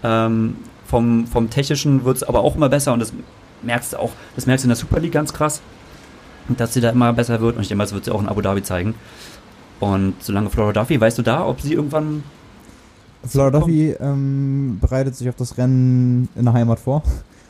Ähm, 0.02 0.56
vom, 0.86 1.26
vom 1.26 1.48
Technischen 1.50 2.04
wird 2.04 2.16
es 2.16 2.22
aber 2.24 2.40
auch 2.40 2.56
immer 2.56 2.68
besser 2.68 2.92
und 2.92 2.98
das 3.00 3.12
merkst 3.62 3.92
du 3.92 3.98
auch, 3.98 4.10
das 4.36 4.46
merkst 4.46 4.64
du 4.64 4.66
in 4.66 4.70
der 4.70 4.76
Super 4.76 5.00
League 5.00 5.12
ganz 5.12 5.32
krass, 5.32 5.60
dass 6.48 6.74
sie 6.74 6.80
da 6.80 6.90
immer 6.90 7.12
besser 7.12 7.40
wird 7.40 7.56
und 7.56 7.62
ich 7.62 7.68
denke 7.68 7.78
mal, 7.78 7.84
das 7.84 7.92
wird 7.94 8.04
sie 8.04 8.10
auch 8.10 8.20
in 8.20 8.28
Abu 8.28 8.40
Dhabi 8.40 8.62
zeigen. 8.62 8.94
Und 9.80 10.14
solange 10.20 10.50
Flora 10.50 10.72
Duffy, 10.72 11.00
weißt 11.00 11.18
du 11.18 11.22
da, 11.22 11.46
ob 11.46 11.60
sie 11.60 11.74
irgendwann 11.74 12.22
Flora 13.24 13.50
Duffy 13.50 13.90
ähm, 14.00 14.78
bereitet 14.80 15.14
sich 15.16 15.28
auf 15.28 15.36
das 15.36 15.58
Rennen 15.58 16.28
in 16.36 16.44
der 16.44 16.54
Heimat 16.54 16.80
vor 16.80 17.02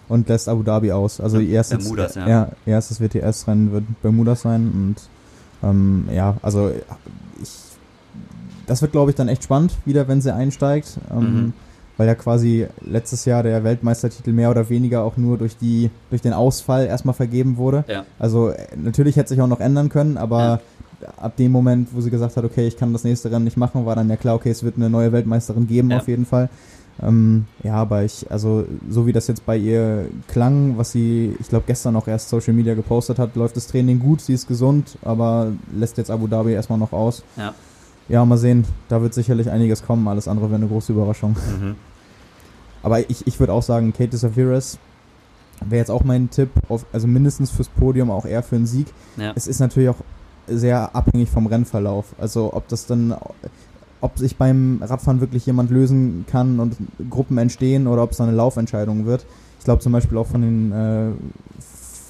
und 0.09 0.29
lässt 0.29 0.49
Abu 0.49 0.63
Dhabi 0.63 0.93
aus. 0.93 1.21
Also 1.21 1.39
ihr 1.39 1.51
erstes, 1.55 1.79
Bermudas, 1.85 2.15
ja. 2.15 2.29
ja, 2.29 2.49
erstes 2.67 3.01
WTS-Rennen 3.01 3.73
wird 3.73 3.85
Bermudas 4.03 4.43
sein 4.43 4.71
und 4.75 5.69
ähm, 5.69 6.09
ja, 6.13 6.37
also 6.43 6.71
ich, 7.43 7.51
das 8.67 8.83
wird 8.83 8.93
glaube 8.93 9.11
ich 9.11 9.17
dann 9.17 9.29
echt 9.29 9.45
spannend 9.45 9.73
wieder, 9.85 10.09
wenn 10.09 10.21
sie 10.21 10.33
einsteigt, 10.35 10.99
ähm, 11.11 11.19
Mhm. 11.21 11.53
weil 11.97 12.07
ja 12.07 12.15
quasi 12.15 12.67
letztes 12.85 13.25
Jahr 13.25 13.43
der 13.43 13.65
Weltmeistertitel 13.65 14.33
mehr 14.33 14.51
oder 14.51 14.69
weniger 14.69 15.03
auch 15.03 15.17
nur 15.17 15.37
durch 15.39 15.57
die 15.57 15.91
durch 16.11 16.23
den 16.23 16.33
Ausfall 16.33 16.87
erstmal 16.87 17.15
vergeben 17.15 17.57
wurde. 17.57 17.85
Ja. 17.89 18.05
Also 18.19 18.51
äh, 18.51 18.67
natürlich 18.77 19.17
hätte 19.17 19.31
sich 19.31 19.41
auch 19.41 19.47
noch 19.49 19.61
ändern 19.61 19.89
können, 19.89 20.17
aber 20.17 20.61
ab 21.17 21.37
dem 21.37 21.53
Moment, 21.53 21.89
wo 21.93 22.01
sie 22.01 22.11
gesagt 22.11 22.37
hat, 22.37 22.45
okay, 22.45 22.67
ich 22.67 22.77
kann 22.77 22.93
das 22.93 23.05
nächste 23.05 23.31
Rennen 23.31 23.45
nicht 23.45 23.57
machen, 23.57 23.87
war 23.87 23.95
dann 23.97 24.11
ja 24.11 24.17
klar, 24.17 24.35
okay, 24.35 24.51
es 24.51 24.63
wird 24.65 24.77
eine 24.77 24.91
neue 24.91 25.13
Weltmeisterin 25.13 25.67
geben 25.67 25.91
Ja. 25.91 25.99
auf 25.99 26.09
jeden 26.09 26.27
Fall. 26.27 26.49
Ähm, 27.01 27.47
ja, 27.63 27.75
aber 27.75 28.05
ich, 28.05 28.31
also 28.31 28.67
so 28.91 29.07
wie 29.07 29.13
das 29.13 29.29
jetzt 29.29 29.47
bei 29.47 29.57
ihr 29.57 30.07
klang, 30.27 30.79
was 30.79 30.93
sie, 30.93 31.37
ich 31.39 31.49
glaube 31.49 31.65
gestern 31.67 31.95
auch 31.97 32.09
erst 32.09 32.29
Social 32.29 32.55
Media 32.55 32.75
gepostet 32.75 33.19
hat, 33.19 33.37
läuft 33.37 33.57
das 33.57 33.69
Training 33.69 34.01
gut, 34.01 34.21
sie 34.21 34.35
ist 34.35 34.49
gesund, 34.49 34.99
aber 35.03 35.53
lässt 35.73 35.97
jetzt 35.97 36.11
Abu 36.11 36.27
Dhabi 36.27 36.53
erstmal 36.53 36.79
noch 36.79 36.93
aus. 36.93 37.23
Ja. 37.37 37.55
Ja, 38.09 38.25
mal 38.25 38.39
sehen, 38.39 38.65
da 38.89 39.03
wird 39.03 39.13
sicherlich 39.15 39.51
einiges 39.51 39.85
kommen, 39.85 40.09
alles 40.09 40.29
andere 40.29 40.47
wäre 40.47 40.57
eine 40.57 40.67
große 40.67 40.93
Überraschung. 40.93 41.37
Mhm. 41.61 41.77
Aber 42.83 43.09
ich, 43.11 43.27
ich 43.27 43.39
würde 43.39 43.53
auch 43.53 43.63
sagen, 43.63 43.93
Kate 43.93 44.17
Safiris 44.17 44.79
wäre 45.61 45.81
jetzt 45.81 45.91
auch 45.91 46.05
mein 46.05 46.31
Tipp, 46.31 46.51
auf, 46.69 46.87
also 46.93 47.07
mindestens 47.07 47.51
fürs 47.51 47.69
Podium, 47.69 48.11
auch 48.11 48.25
eher 48.25 48.43
für 48.43 48.57
einen 48.57 48.67
Sieg. 48.67 48.87
Ja. 49.17 49.33
Es 49.35 49.47
ist 49.47 49.61
natürlich 49.61 49.91
auch 49.91 49.97
sehr 50.47 50.95
abhängig 50.95 51.29
vom 51.29 51.47
Rennverlauf. 51.47 52.07
Also 52.19 52.55
ob 52.55 52.69
das 52.69 52.87
dann, 52.87 53.15
ob 54.01 54.19
sich 54.19 54.37
beim 54.37 54.81
Radfahren 54.83 55.21
wirklich 55.21 55.45
jemand 55.47 55.71
lösen 55.71 56.25
kann 56.29 56.61
und 56.61 56.77
Gruppen 57.11 57.39
entstehen 57.39 57.87
oder 57.87 58.03
ob 58.03 58.13
es 58.13 58.19
dann 58.19 58.29
eine 58.29 58.37
Laufentscheidung 58.37 59.07
wird. 59.07 59.27
Ich 59.59 59.65
glaube 59.65 59.83
zum 59.83 59.93
Beispiel 59.93 60.17
auch 60.19 60.27
von 60.27 60.41
den 60.43 60.73
äh, 60.73 61.11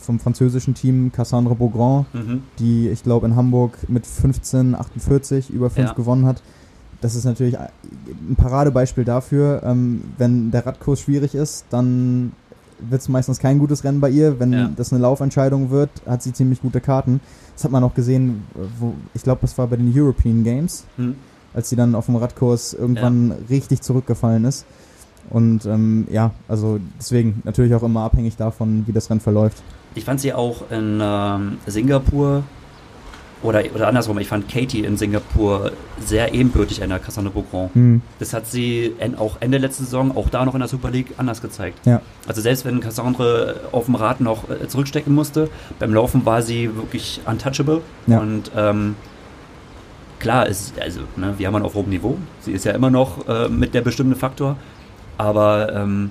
vom 0.03 0.18
französischen 0.18 0.74
Team 0.74 1.12
Cassandre 1.12 1.55
Beaugrand, 1.55 2.07
Mhm. 2.14 2.42
die 2.59 2.88
ich 2.88 3.03
glaube 3.03 3.27
in 3.27 3.37
Hamburg 3.37 3.79
mit 3.88 4.07
15,48 4.07 5.51
über 5.51 5.70
5 5.70 5.88
Ja. 5.88 5.94
gewonnen 5.94 6.27
hat. 6.27 6.42
Das 7.01 7.14
ist 7.14 7.24
natürlich 7.24 7.59
ein 7.59 7.68
Paradebeispiel 8.37 9.05
dafür, 9.05 9.62
ähm, 9.64 10.03
wenn 10.18 10.51
der 10.51 10.66
Radkurs 10.66 11.01
schwierig 11.01 11.35
ist, 11.35 11.64
dann 11.70 12.33
wird 12.81 13.01
es 13.01 13.09
meistens 13.09 13.38
kein 13.38 13.59
gutes 13.59 13.85
Rennen 13.85 14.01
bei 14.01 14.11
ihr. 14.11 14.38
Wenn 14.40 14.53
Ja. 14.53 14.70
das 14.74 14.92
eine 14.92 15.03
Laufentscheidung 15.03 15.70
wird, 15.70 15.90
hat 16.07 16.22
sie 16.22 16.33
ziemlich 16.33 16.61
gute 16.62 16.81
Karten. 16.81 17.20
Das 17.55 17.64
hat 17.64 17.70
man 17.72 17.83
auch 17.85 17.94
gesehen, 17.94 18.42
wo, 18.79 18.94
ich 19.14 19.22
glaube, 19.22 19.40
das 19.42 19.57
war 19.59 19.66
bei 19.66 19.77
den 19.77 19.92
European 19.94 20.42
Games, 20.44 20.85
Mhm. 20.96 21.16
Als 21.54 21.68
sie 21.70 21.76
dann 21.76 21.94
auf 21.94 22.06
dem 22.06 22.16
Radkurs 22.16 22.74
irgendwann 22.74 23.32
richtig 23.48 23.82
zurückgefallen 23.82 24.44
ist. 24.44 24.66
Und 25.30 25.66
ähm, 25.66 26.06
ja, 26.11 26.30
also 26.48 26.78
deswegen 26.98 27.42
natürlich 27.44 27.74
auch 27.74 27.82
immer 27.82 28.02
abhängig 28.02 28.37
davon, 28.37 28.84
wie 28.87 28.92
das 28.92 29.11
Rennen 29.11 29.20
verläuft. 29.20 29.62
Ich 29.94 30.04
fand 30.04 30.20
sie 30.20 30.32
auch 30.32 30.70
in 30.70 31.00
ähm, 31.02 31.58
Singapur 31.66 32.44
oder, 33.42 33.62
oder 33.74 33.87
andersrum, 33.87 34.18
ich 34.18 34.26
fand 34.26 34.48
Katie 34.48 34.84
in 34.84 34.96
Singapur 34.96 35.70
sehr 36.04 36.34
ebenbürtig 36.34 36.82
einer 36.82 36.98
Cassandra 36.98 37.32
Beaugrand. 37.32 37.74
Hm. 37.74 38.02
Das 38.18 38.32
hat 38.32 38.46
sie 38.46 38.94
en, 38.98 39.16
auch 39.16 39.37
Ende 39.40 39.58
letzter 39.58 39.84
Saison, 39.84 40.16
auch 40.16 40.28
da 40.28 40.44
noch 40.44 40.54
in 40.54 40.61
der 40.61 40.68
Super 40.68 40.90
League, 40.90 41.14
anders 41.18 41.40
gezeigt. 41.40 41.78
Ja. 41.87 42.00
Also 42.26 42.40
selbst 42.40 42.64
wenn 42.64 42.80
Cassandre 42.80 43.61
auf 43.70 43.84
dem 43.84 43.94
Rad 43.94 44.20
noch 44.20 44.48
äh, 44.50 44.66
zurückstecken 44.66 45.14
musste, 45.14 45.50
beim 45.78 45.94
Laufen 45.94 46.26
war 46.26 46.42
sie 46.42 46.74
wirklich 46.74 47.20
untouchable. 47.26 47.82
Ja. 48.08 48.18
Und 48.18 48.50
ähm, 48.56 48.96
klar, 50.18 50.46
ist, 50.46 50.78
also, 50.81 51.00
ne, 51.16 51.35
wir 51.37 51.46
haben 51.46 51.54
man 51.54 51.62
auf 51.62 51.74
hohem 51.74 51.90
Niveau. 51.90 52.18
Sie 52.40 52.52
ist 52.52 52.64
ja 52.64 52.72
immer 52.72 52.90
noch 52.90 53.26
äh, 53.28 53.48
mit 53.48 53.74
der 53.74 53.83
bestimmte 53.83 54.16
Faktor. 54.16 54.57
Aber 55.16 55.72
ähm, 55.74 56.11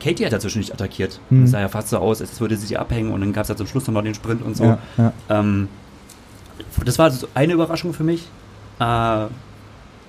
Katie 0.00 0.24
hat 0.24 0.32
dazwischen 0.32 0.58
nicht 0.58 0.72
attackiert. 0.72 1.20
Mhm. 1.30 1.44
Es 1.44 1.50
sah 1.50 1.60
ja 1.60 1.68
fast 1.68 1.88
so 1.88 1.98
aus, 1.98 2.20
als 2.20 2.40
würde 2.40 2.56
sie 2.56 2.66
sie 2.66 2.76
abhängen 2.76 3.12
und 3.12 3.20
dann 3.20 3.32
gab 3.32 3.42
es 3.42 3.48
ja 3.48 3.56
zum 3.56 3.66
Schluss 3.66 3.86
noch 3.88 4.02
den 4.02 4.14
Sprint 4.14 4.42
und 4.42 4.56
so. 4.56 4.64
Ja, 4.64 4.78
ja. 4.96 5.12
Ähm, 5.28 5.68
das 6.84 6.98
war 6.98 7.10
so 7.10 7.28
eine 7.34 7.52
Überraschung 7.52 7.92
für 7.92 8.04
mich. 8.04 8.28
Äh, 8.80 9.26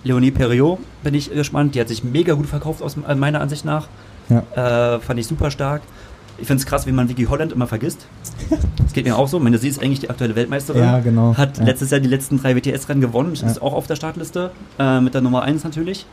Leonie 0.03 0.31
Perriot 0.31 0.79
bin 1.03 1.13
ich 1.13 1.31
gespannt. 1.31 1.75
Die 1.75 1.81
hat 1.81 1.87
sich 1.87 2.03
mega 2.03 2.33
gut 2.33 2.47
verkauft 2.47 2.81
aus 2.81 2.97
äh, 2.97 3.15
meiner 3.15 3.41
Ansicht 3.41 3.65
nach. 3.65 3.87
Ja. 4.29 4.95
Äh, 4.95 4.99
fand 4.99 5.19
ich 5.19 5.27
super 5.27 5.51
stark. 5.51 5.81
Ich 6.41 6.47
finde 6.47 6.61
es 6.61 6.65
krass, 6.65 6.87
wie 6.87 6.91
man 6.91 7.09
Vicky 7.09 7.25
Holland 7.25 7.51
immer 7.51 7.67
vergisst. 7.67 8.07
Das 8.81 8.93
geht 8.93 9.05
mir 9.05 9.17
auch 9.17 9.27
so. 9.27 9.37
Ich 9.37 9.43
meine, 9.43 9.57
sie 9.57 9.67
ist 9.67 9.81
eigentlich 9.81 9.99
die 9.99 10.09
aktuelle 10.09 10.35
Weltmeisterin. 10.35 10.81
Ja, 10.83 10.99
genau. 10.99 11.35
Hat 11.35 11.57
Ja. 11.57 11.65
letztes 11.65 11.91
Jahr 11.91 11.99
die 11.99 12.07
letzten 12.09 12.39
drei 12.41 12.55
WTS-Rennen 12.55 13.01
gewonnen. 13.01 13.33
Ja. 13.35 13.47
Ist 13.47 13.61
auch 13.61 13.73
auf 13.73 13.87
der 13.87 13.95
Startliste. 13.95 14.51
Äh, 14.77 15.01
mit 15.01 15.13
der 15.13 15.21
Nummer 15.21 15.41
1 15.43 15.63
natürlich. 15.63 16.05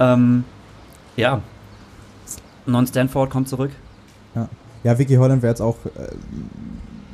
Ähm, 0.00 0.44
ja. 1.16 1.42
Non-Stanford 2.66 3.30
kommt 3.30 3.48
zurück. 3.48 3.70
Ja, 4.84 4.96
Vicky 4.96 5.16
Holland 5.16 5.42
wäre 5.42 5.50
jetzt 5.50 5.60
auch 5.60 5.76
äh, 5.86 5.90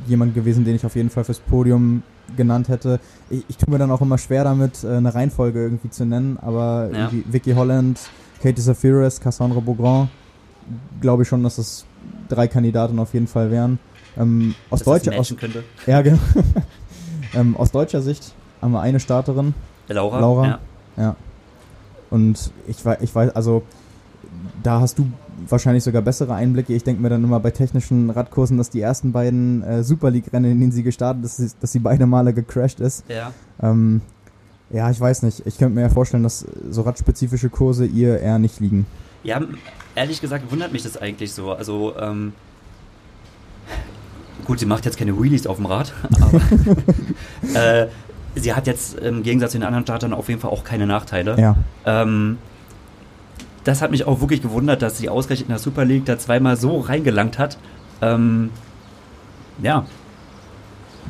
jemand 0.06 0.34
gewesen, 0.34 0.64
den 0.66 0.76
ich 0.76 0.84
auf 0.84 0.96
jeden 0.96 1.08
Fall 1.08 1.24
fürs 1.24 1.40
Podium 1.40 2.02
genannt 2.36 2.68
hätte. 2.68 3.00
Ich, 3.30 3.42
ich 3.48 3.56
tue 3.56 3.70
mir 3.70 3.78
dann 3.78 3.90
auch 3.90 4.02
immer 4.02 4.18
schwer 4.18 4.44
damit, 4.44 4.84
äh, 4.84 4.88
eine 4.88 5.14
Reihenfolge 5.14 5.62
irgendwie 5.62 5.88
zu 5.88 6.04
nennen, 6.04 6.36
aber 6.42 6.90
Ja. 6.92 7.10
Vicky 7.30 7.54
Holland, 7.54 7.98
Katie 8.42 8.60
Zafiris, 8.60 9.18
Cassandra 9.18 9.60
Beaugrand, 9.60 10.10
glaube 11.00 11.22
ich 11.22 11.28
schon, 11.28 11.42
dass 11.42 11.56
das 11.56 11.86
drei 12.28 12.48
Kandidaten 12.48 12.98
auf 12.98 13.14
jeden 13.14 13.26
Fall 13.26 13.50
wären. 13.50 13.78
Ähm, 14.16 14.54
aus, 14.70 14.80
dass 14.80 15.02
deutscher, 15.02 15.18
aus, 15.18 15.34
ja, 15.86 16.02
genau. 16.02 16.18
ähm, 17.34 17.56
aus 17.56 17.72
deutscher 17.72 18.00
Sicht 18.00 18.32
haben 18.62 18.72
wir 18.72 18.80
eine 18.80 19.00
Starterin, 19.00 19.54
Laura. 19.88 20.20
Laura. 20.20 20.46
Ja. 20.46 20.58
ja. 20.96 21.16
Und 22.10 22.52
ich 22.68 22.84
weiß, 22.84 22.98
ich 23.00 23.12
weiß, 23.14 23.34
also 23.34 23.62
da 24.62 24.80
hast 24.80 24.98
du 24.98 25.06
wahrscheinlich 25.48 25.82
sogar 25.82 26.02
bessere 26.02 26.34
Einblicke. 26.34 26.72
Ich 26.72 26.84
denke 26.84 27.02
mir 27.02 27.08
dann 27.08 27.24
immer 27.24 27.40
bei 27.40 27.50
technischen 27.50 28.10
Radkursen, 28.10 28.56
dass 28.56 28.70
die 28.70 28.80
ersten 28.80 29.12
beiden 29.12 29.62
äh, 29.64 29.82
Super 29.82 30.10
League-Rennen, 30.10 30.52
in 30.52 30.60
denen 30.60 30.72
sie 30.72 30.84
gestartet 30.84 31.24
ist, 31.24 31.56
dass 31.60 31.72
sie 31.72 31.80
beide 31.80 32.06
Male 32.06 32.32
gecrashed 32.32 32.80
ist. 32.80 33.04
ja. 33.08 33.32
Ähm, 33.60 34.00
ja, 34.70 34.90
ich 34.90 35.00
weiß 35.00 35.22
nicht. 35.22 35.46
Ich 35.46 35.58
könnte 35.58 35.74
mir 35.74 35.82
ja 35.82 35.88
vorstellen, 35.88 36.22
dass 36.22 36.44
so 36.70 36.82
radspezifische 36.82 37.48
Kurse 37.48 37.86
ihr 37.86 38.18
eher 38.18 38.38
nicht 38.38 38.60
liegen. 38.60 38.86
Ja, 39.24 39.40
ehrlich 39.94 40.20
gesagt 40.20 40.50
wundert 40.50 40.72
mich 40.72 40.82
das 40.82 40.96
eigentlich 40.96 41.32
so. 41.32 41.52
Also, 41.52 41.94
ähm, 41.98 42.32
gut, 44.44 44.60
sie 44.60 44.66
macht 44.66 44.84
jetzt 44.84 44.98
keine 44.98 45.20
Wheelies 45.20 45.46
auf 45.46 45.56
dem 45.56 45.66
Rad, 45.66 45.92
aber 46.20 46.40
äh, 47.54 47.88
sie 48.34 48.52
hat 48.54 48.66
jetzt 48.66 48.98
im 48.98 49.22
Gegensatz 49.22 49.52
zu 49.52 49.58
den 49.58 49.66
anderen 49.66 49.84
Startern 49.84 50.12
auf 50.12 50.28
jeden 50.28 50.40
Fall 50.40 50.50
auch 50.50 50.62
keine 50.62 50.86
Nachteile. 50.86 51.38
Ja. 51.40 51.56
Ähm, 51.84 52.38
das 53.64 53.80
hat 53.80 53.90
mich 53.90 54.04
auch 54.04 54.20
wirklich 54.20 54.42
gewundert, 54.42 54.82
dass 54.82 54.98
sie 54.98 55.08
ausgerechnet 55.08 55.48
in 55.48 55.52
der 55.52 55.58
Super 55.58 55.84
League 55.84 56.04
da 56.04 56.18
zweimal 56.18 56.56
so 56.56 56.80
reingelangt 56.80 57.38
hat. 57.38 57.56
Ähm, 58.02 58.50
ja. 59.62 59.86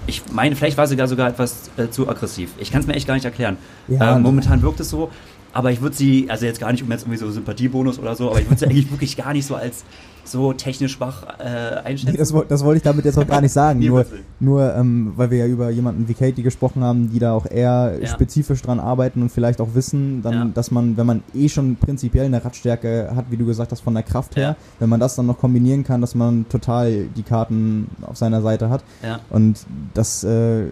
Ich 0.06 0.22
meine, 0.30 0.54
vielleicht 0.54 0.76
war 0.76 0.86
sie 0.86 0.96
da 0.96 1.06
sogar 1.06 1.30
etwas 1.30 1.70
äh, 1.76 1.88
zu 1.88 2.08
aggressiv. 2.08 2.50
Ich 2.58 2.70
kann 2.70 2.80
es 2.80 2.86
mir 2.86 2.94
echt 2.94 3.06
gar 3.06 3.14
nicht 3.14 3.24
erklären. 3.24 3.56
Ja, 3.88 4.16
ähm, 4.16 4.22
momentan 4.22 4.62
wirkt 4.62 4.78
es 4.80 4.90
so, 4.90 5.10
aber 5.54 5.70
ich 5.70 5.80
würde 5.80 5.96
sie, 5.96 6.26
also 6.28 6.44
jetzt 6.44 6.60
gar 6.60 6.70
nicht 6.72 6.82
um 6.82 6.90
jetzt 6.90 7.02
irgendwie 7.02 7.18
so 7.18 7.30
Sympathiebonus 7.30 7.98
oder 7.98 8.14
so, 8.16 8.28
aber 8.30 8.40
ich 8.40 8.46
würde 8.50 8.58
sie 8.58 8.66
eigentlich 8.66 8.90
wirklich 8.90 9.16
gar 9.16 9.32
nicht 9.32 9.46
so 9.46 9.54
als 9.54 9.84
so 10.26 10.54
technisch 10.54 10.92
schwach 10.92 11.22
äh, 11.38 11.44
einschätzen. 11.84 12.12
Nee, 12.12 12.16
das, 12.18 12.32
das 12.48 12.64
wollte 12.64 12.78
ich 12.78 12.82
damit 12.82 13.04
jetzt 13.04 13.18
auch 13.18 13.26
gar 13.26 13.42
nicht 13.42 13.52
sagen. 13.52 13.78
Nee, 13.84 13.88
nur, 13.88 14.06
nur 14.40 14.74
ähm, 14.74 15.12
weil 15.16 15.30
wir 15.30 15.38
ja 15.38 15.46
über 15.46 15.68
jemanden 15.68 16.08
wie 16.08 16.14
Katie 16.14 16.42
gesprochen 16.42 16.82
haben, 16.82 17.10
die 17.12 17.18
da 17.18 17.32
auch 17.34 17.44
eher 17.44 17.98
Ja. 18.00 18.06
spezifisch 18.08 18.62
dran 18.62 18.80
arbeiten 18.80 19.20
und 19.20 19.28
vielleicht 19.30 19.60
auch 19.60 19.74
wissen, 19.74 20.22
dann, 20.22 20.32
Ja. 20.34 20.44
dass 20.54 20.70
man, 20.70 20.96
wenn 20.96 21.06
man 21.06 21.22
eh 21.34 21.48
schon 21.50 21.76
prinzipiell 21.76 22.24
eine 22.24 22.42
Radstärke 22.42 23.12
hat, 23.14 23.26
wie 23.30 23.36
du 23.36 23.44
gesagt 23.44 23.70
hast, 23.70 23.80
von 23.82 23.92
der 23.92 24.02
Kraft 24.02 24.36
her, 24.36 24.42
Ja. 24.42 24.56
wenn 24.78 24.88
man 24.88 24.98
das 24.98 25.14
dann 25.14 25.26
noch 25.26 25.38
kombinieren 25.38 25.84
kann, 25.84 26.00
dass 26.00 26.14
man 26.14 26.46
total 26.48 27.04
die 27.14 27.22
Karten 27.22 27.88
auf 28.06 28.16
seiner 28.16 28.40
Seite 28.40 28.70
hat. 28.70 28.82
Und 29.28 29.58
das, 29.92 30.24
äh, 30.24 30.64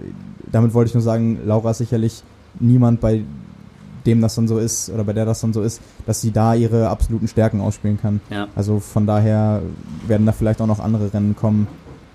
damit 0.50 0.72
wollte 0.72 0.88
ich 0.88 0.94
nur 0.94 1.02
sagen, 1.02 1.40
Laura 1.44 1.72
ist 1.72 1.78
sicherlich 1.78 2.22
niemand, 2.58 3.00
bei 3.02 3.22
dem 4.06 4.20
das 4.20 4.34
dann 4.34 4.48
so 4.48 4.58
ist 4.58 4.90
oder 4.90 5.04
bei 5.04 5.12
der 5.12 5.24
das 5.24 5.40
dann 5.40 5.52
so 5.52 5.62
ist, 5.62 5.80
dass 6.06 6.20
sie 6.20 6.30
da 6.32 6.54
ihre 6.54 6.88
absoluten 6.88 7.28
Stärken 7.28 7.60
ausspielen 7.60 8.00
kann. 8.00 8.20
Ja. 8.30 8.48
Also 8.54 8.80
von 8.80 9.06
daher 9.06 9.62
werden 10.06 10.26
da 10.26 10.32
vielleicht 10.32 10.60
auch 10.60 10.66
noch 10.66 10.80
andere 10.80 11.12
Rennen 11.12 11.36
kommen, 11.36 11.66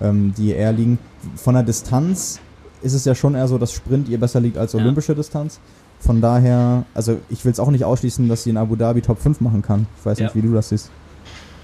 ähm, 0.01 0.33
die 0.37 0.51
eher 0.51 0.71
liegen. 0.73 0.99
Von 1.35 1.53
der 1.55 1.63
Distanz 1.63 2.39
ist 2.81 2.93
es 2.93 3.05
ja 3.05 3.15
schon 3.15 3.35
eher 3.35 3.47
so, 3.47 3.57
dass 3.57 3.71
Sprint 3.73 4.07
ihr 4.09 4.19
besser 4.19 4.39
liegt 4.39 4.57
als 4.57 4.73
Ja. 4.73 4.79
olympische 4.79 5.15
Distanz. 5.15 5.59
Von 5.99 6.21
daher, 6.21 6.83
also 6.93 7.17
ich 7.29 7.43
will 7.43 7.51
es 7.51 7.59
auch 7.59 7.71
nicht 7.71 7.83
ausschließen, 7.83 8.29
dass 8.29 8.43
sie 8.43 8.51
in 8.51 8.57
Abu 8.57 8.75
Dhabi 8.75 9.01
Top 9.01 9.19
5 9.19 9.41
machen 9.41 9.61
kann. 9.63 9.87
Ich 9.99 10.05
weiß 10.05 10.19
Ja. 10.19 10.25
nicht, 10.25 10.35
wie 10.35 10.41
du 10.41 10.53
das 10.53 10.69
siehst. 10.69 10.91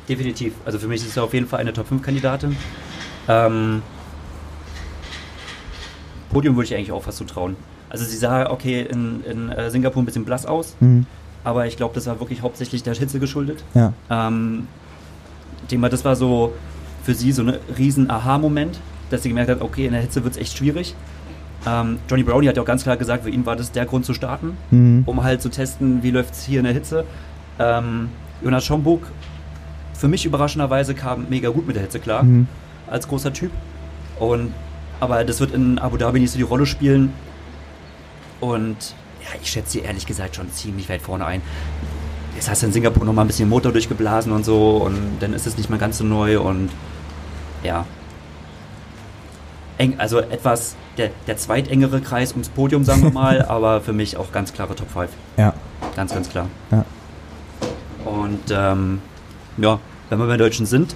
Definitiv. 0.09 0.53
Also 0.65 0.79
für 0.79 0.87
mich 0.87 1.01
ist 1.05 1.13
sie 1.13 1.21
auf 1.21 1.33
jeden 1.33 1.47
Fall 1.47 1.59
eine 1.59 1.71
Top-5-Kandidatin. 1.71 2.57
Ähm, 3.29 3.81
Podium 6.31 6.55
würde 6.55 6.65
ich 6.65 6.75
eigentlich 6.75 6.91
auch 6.91 7.03
fast 7.03 7.19
zutrauen. 7.19 7.55
Also 7.93 8.03
sie 8.05 8.17
sah, 8.17 8.49
okay, 8.49 8.81
in, 8.81 9.23
in 9.23 9.49
äh, 9.49 9.69
Singapur 9.69 10.01
ein 10.01 10.05
bisschen 10.05 10.25
blass 10.25 10.45
aus, 10.45 10.75
Mhm. 10.81 11.05
aber 11.45 11.67
ich 11.67 11.77
glaube, 11.77 11.93
das 11.95 12.07
war 12.07 12.19
wirklich 12.19 12.41
hauptsächlich 12.41 12.81
der 12.83 12.95
Hitze 12.95 13.19
geschuldet. 13.19 13.63
Ja, 13.75 13.93
Ähm, 14.09 14.67
mal, 15.77 15.89
das 15.89 16.03
war 16.03 16.15
so 16.15 16.53
für 17.03 17.13
sie 17.13 17.31
so 17.31 17.43
ein 17.43 17.53
riesen 17.77 18.09
Aha-Moment, 18.09 18.79
dass 19.11 19.21
sie 19.23 19.29
gemerkt 19.29 19.51
hat, 19.51 19.61
okay, 19.61 19.85
in 19.85 19.91
der 19.93 20.01
Hitze 20.01 20.23
wird 20.23 20.33
es 20.35 20.41
echt 20.41 20.57
schwierig. 20.57 20.95
Ähm, 21.67 21.99
Johnny 22.09 22.23
Brownie 22.23 22.47
hat 22.49 22.57
ja 22.57 22.63
auch 22.63 22.67
ganz 22.67 22.81
klar 22.83 22.97
gesagt, 22.97 23.23
für 23.23 23.29
ihn 23.29 23.45
war 23.45 23.55
das 23.55 23.71
der 23.71 23.85
Grund 23.85 24.05
zu 24.05 24.13
starten, 24.15 24.57
mhm. 24.71 25.03
um 25.05 25.23
halt 25.23 25.41
zu 25.41 25.49
testen, 25.49 26.01
wie 26.03 26.11
läuft 26.11 26.33
es 26.33 26.43
hier 26.43 26.59
in 26.59 26.65
der 26.65 26.73
Hitze. 26.73 27.05
Ähm, 27.59 28.09
Jonas 28.43 28.65
Schomburg, 28.65 29.01
für 29.93 30.07
mich 30.07 30.25
überraschenderweise, 30.25 30.95
kam 30.95 31.27
mega 31.29 31.49
gut 31.49 31.67
mit 31.67 31.75
der 31.75 31.83
Hitze 31.83 31.99
klar, 31.99 32.23
Mhm. 32.23 32.47
als 32.89 33.07
großer 33.07 33.31
Typ. 33.31 33.51
Und, 34.19 34.51
aber 34.99 35.23
das 35.23 35.39
wird 35.39 35.53
in 35.53 35.77
Abu 35.77 35.97
Dhabi 35.97 36.19
nicht 36.19 36.31
so 36.31 36.37
die 36.37 36.43
Rolle 36.43 36.65
spielen. 36.65 37.13
Und 38.39 38.95
ja, 39.21 39.39
ich 39.41 39.49
schätze 39.49 39.71
sie 39.71 39.79
ehrlich 39.79 40.05
gesagt 40.05 40.35
schon 40.35 40.51
ziemlich 40.51 40.89
weit 40.89 41.01
vorne 41.01 41.25
ein. 41.25 41.41
Jetzt 42.35 42.49
hast 42.49 42.61
du 42.61 42.67
in 42.67 42.73
Singapur 42.73 43.05
noch 43.05 43.13
mal 43.13 43.21
ein 43.21 43.27
bisschen 43.27 43.47
Motor 43.47 43.71
durchgeblasen 43.71 44.31
und 44.31 44.43
so 44.43 44.77
und 44.77 45.17
dann 45.19 45.33
ist 45.33 45.45
es 45.45 45.57
nicht 45.57 45.69
mehr 45.69 45.79
ganz 45.79 45.99
so 45.99 46.03
neu 46.03 46.39
und 46.39 46.69
ja. 47.63 47.85
Eng, 49.77 49.95
also 49.99 50.19
etwas 50.19 50.75
der, 50.97 51.11
der 51.27 51.37
zweitengere 51.37 52.01
Kreis 52.01 52.31
ums 52.31 52.49
Podium, 52.49 52.83
sagen 52.83 53.03
wir 53.03 53.11
mal, 53.13 53.43
aber 53.43 53.81
für 53.81 53.93
mich 53.93 54.17
auch 54.17 54.31
ganz 54.31 54.51
klare 54.53 54.75
Top 54.75 54.89
5. 54.89 55.09
ja, 55.37 55.53
Ganz, 55.95 56.13
ganz 56.13 56.29
klar. 56.29 56.47
Ja. 56.71 56.85
Und 58.05 58.51
ähm, 58.51 58.99
ja, 59.57 59.79
wenn 60.09 60.19
wir 60.19 60.27
bei 60.27 60.37
Deutschen 60.37 60.65
sind, 60.65 60.95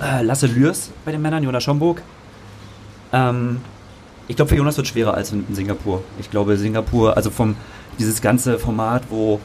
äh, 0.00 0.22
Lasse 0.22 0.46
Lürs 0.46 0.90
bei 1.04 1.12
den 1.12 1.22
Männern, 1.22 1.42
Jonas 1.42 1.64
Schomburg. 1.64 2.02
Ähm, 3.12 3.60
ich 4.28 4.36
glaube, 4.36 4.50
für 4.50 4.56
Jonas 4.56 4.76
wird 4.76 4.86
schwerer 4.86 5.14
als 5.14 5.32
in, 5.32 5.44
in 5.48 5.54
Singapur. 5.54 6.02
Ich 6.20 6.30
glaube, 6.30 6.56
Singapur, 6.56 7.16
also 7.16 7.30
vom 7.30 7.56
dieses 7.98 8.20
ganze 8.22 8.58
Format, 8.58 9.02
wo 9.10 9.40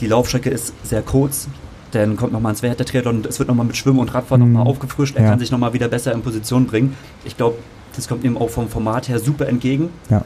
die 0.00 0.06
Laufstrecke 0.06 0.50
ist 0.50 0.72
sehr 0.84 1.02
kurz, 1.02 1.48
dann 1.92 2.16
kommt 2.16 2.32
nochmal 2.32 2.50
ins 2.52 2.62
Wert 2.62 2.78
der 2.78 2.86
Triathlon 2.86 3.16
und 3.16 3.26
es 3.26 3.38
wird 3.38 3.48
nochmal 3.48 3.66
mit 3.66 3.76
Schwimmen 3.76 3.98
und 4.00 4.12
Radfahren 4.14 4.42
Mhm. 4.46 4.52
nochmal 4.52 4.70
aufgefrischt. 4.70 5.16
Er 5.16 5.24
Ja. 5.24 5.30
kann 5.30 5.38
sich 5.38 5.50
nochmal 5.50 5.72
wieder 5.72 5.88
besser 5.88 6.12
in 6.12 6.22
Position 6.22 6.66
bringen. 6.66 6.96
Ich 7.24 7.36
glaube, 7.36 7.56
das 7.96 8.08
kommt 8.08 8.24
ihm 8.24 8.36
auch 8.36 8.50
vom 8.50 8.68
Format 8.68 9.08
her 9.08 9.18
super 9.18 9.48
entgegen. 9.48 9.90
ja. 10.10 10.22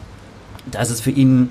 Da 0.70 0.82
ist 0.82 0.90
es 0.90 1.00
für 1.00 1.10
ihn, 1.10 1.50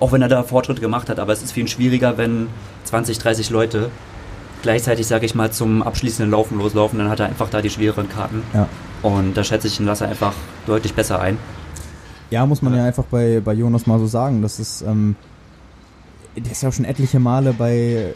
auch 0.00 0.10
wenn 0.10 0.20
er 0.22 0.26
da 0.28 0.42
Fortschritte 0.42 0.80
gemacht 0.80 1.08
hat, 1.08 1.20
aber 1.20 1.32
es 1.32 1.42
ist 1.44 1.52
für 1.52 1.60
ihn 1.60 1.68
schwieriger, 1.68 2.18
wenn 2.18 2.48
20, 2.84 3.18
30 3.18 3.50
Leute 3.50 3.90
gleichzeitig, 4.62 5.06
sage 5.06 5.26
ich 5.26 5.34
mal, 5.36 5.52
zum 5.52 5.80
abschließenden 5.82 6.30
Laufen 6.30 6.58
loslaufen, 6.58 6.98
dann 6.98 7.08
hat 7.08 7.20
er 7.20 7.26
einfach 7.26 7.50
da 7.50 7.62
die 7.62 7.70
schwereren 7.70 8.08
Karten. 8.08 8.42
ja. 8.52 8.66
Und 9.02 9.36
da 9.36 9.42
schätze 9.44 9.66
ich 9.66 9.76
den 9.76 9.86
Lasser 9.86 10.08
einfach 10.08 10.34
deutlich 10.66 10.94
besser 10.94 11.20
ein. 11.20 11.38
Ja, 12.30 12.46
muss 12.46 12.62
man 12.62 12.74
ja 12.74 12.84
einfach 12.84 13.04
bei, 13.04 13.40
bei 13.44 13.52
Jonas 13.52 13.86
mal 13.86 13.98
so 13.98 14.06
sagen. 14.06 14.42
Das 14.42 14.58
ist, 14.58 14.82
ähm, 14.82 15.16
der 16.36 16.50
ist 16.52 16.62
ja 16.62 16.68
auch 16.68 16.72
schon 16.72 16.84
etliche 16.84 17.18
Male 17.20 17.52
bei 17.52 18.14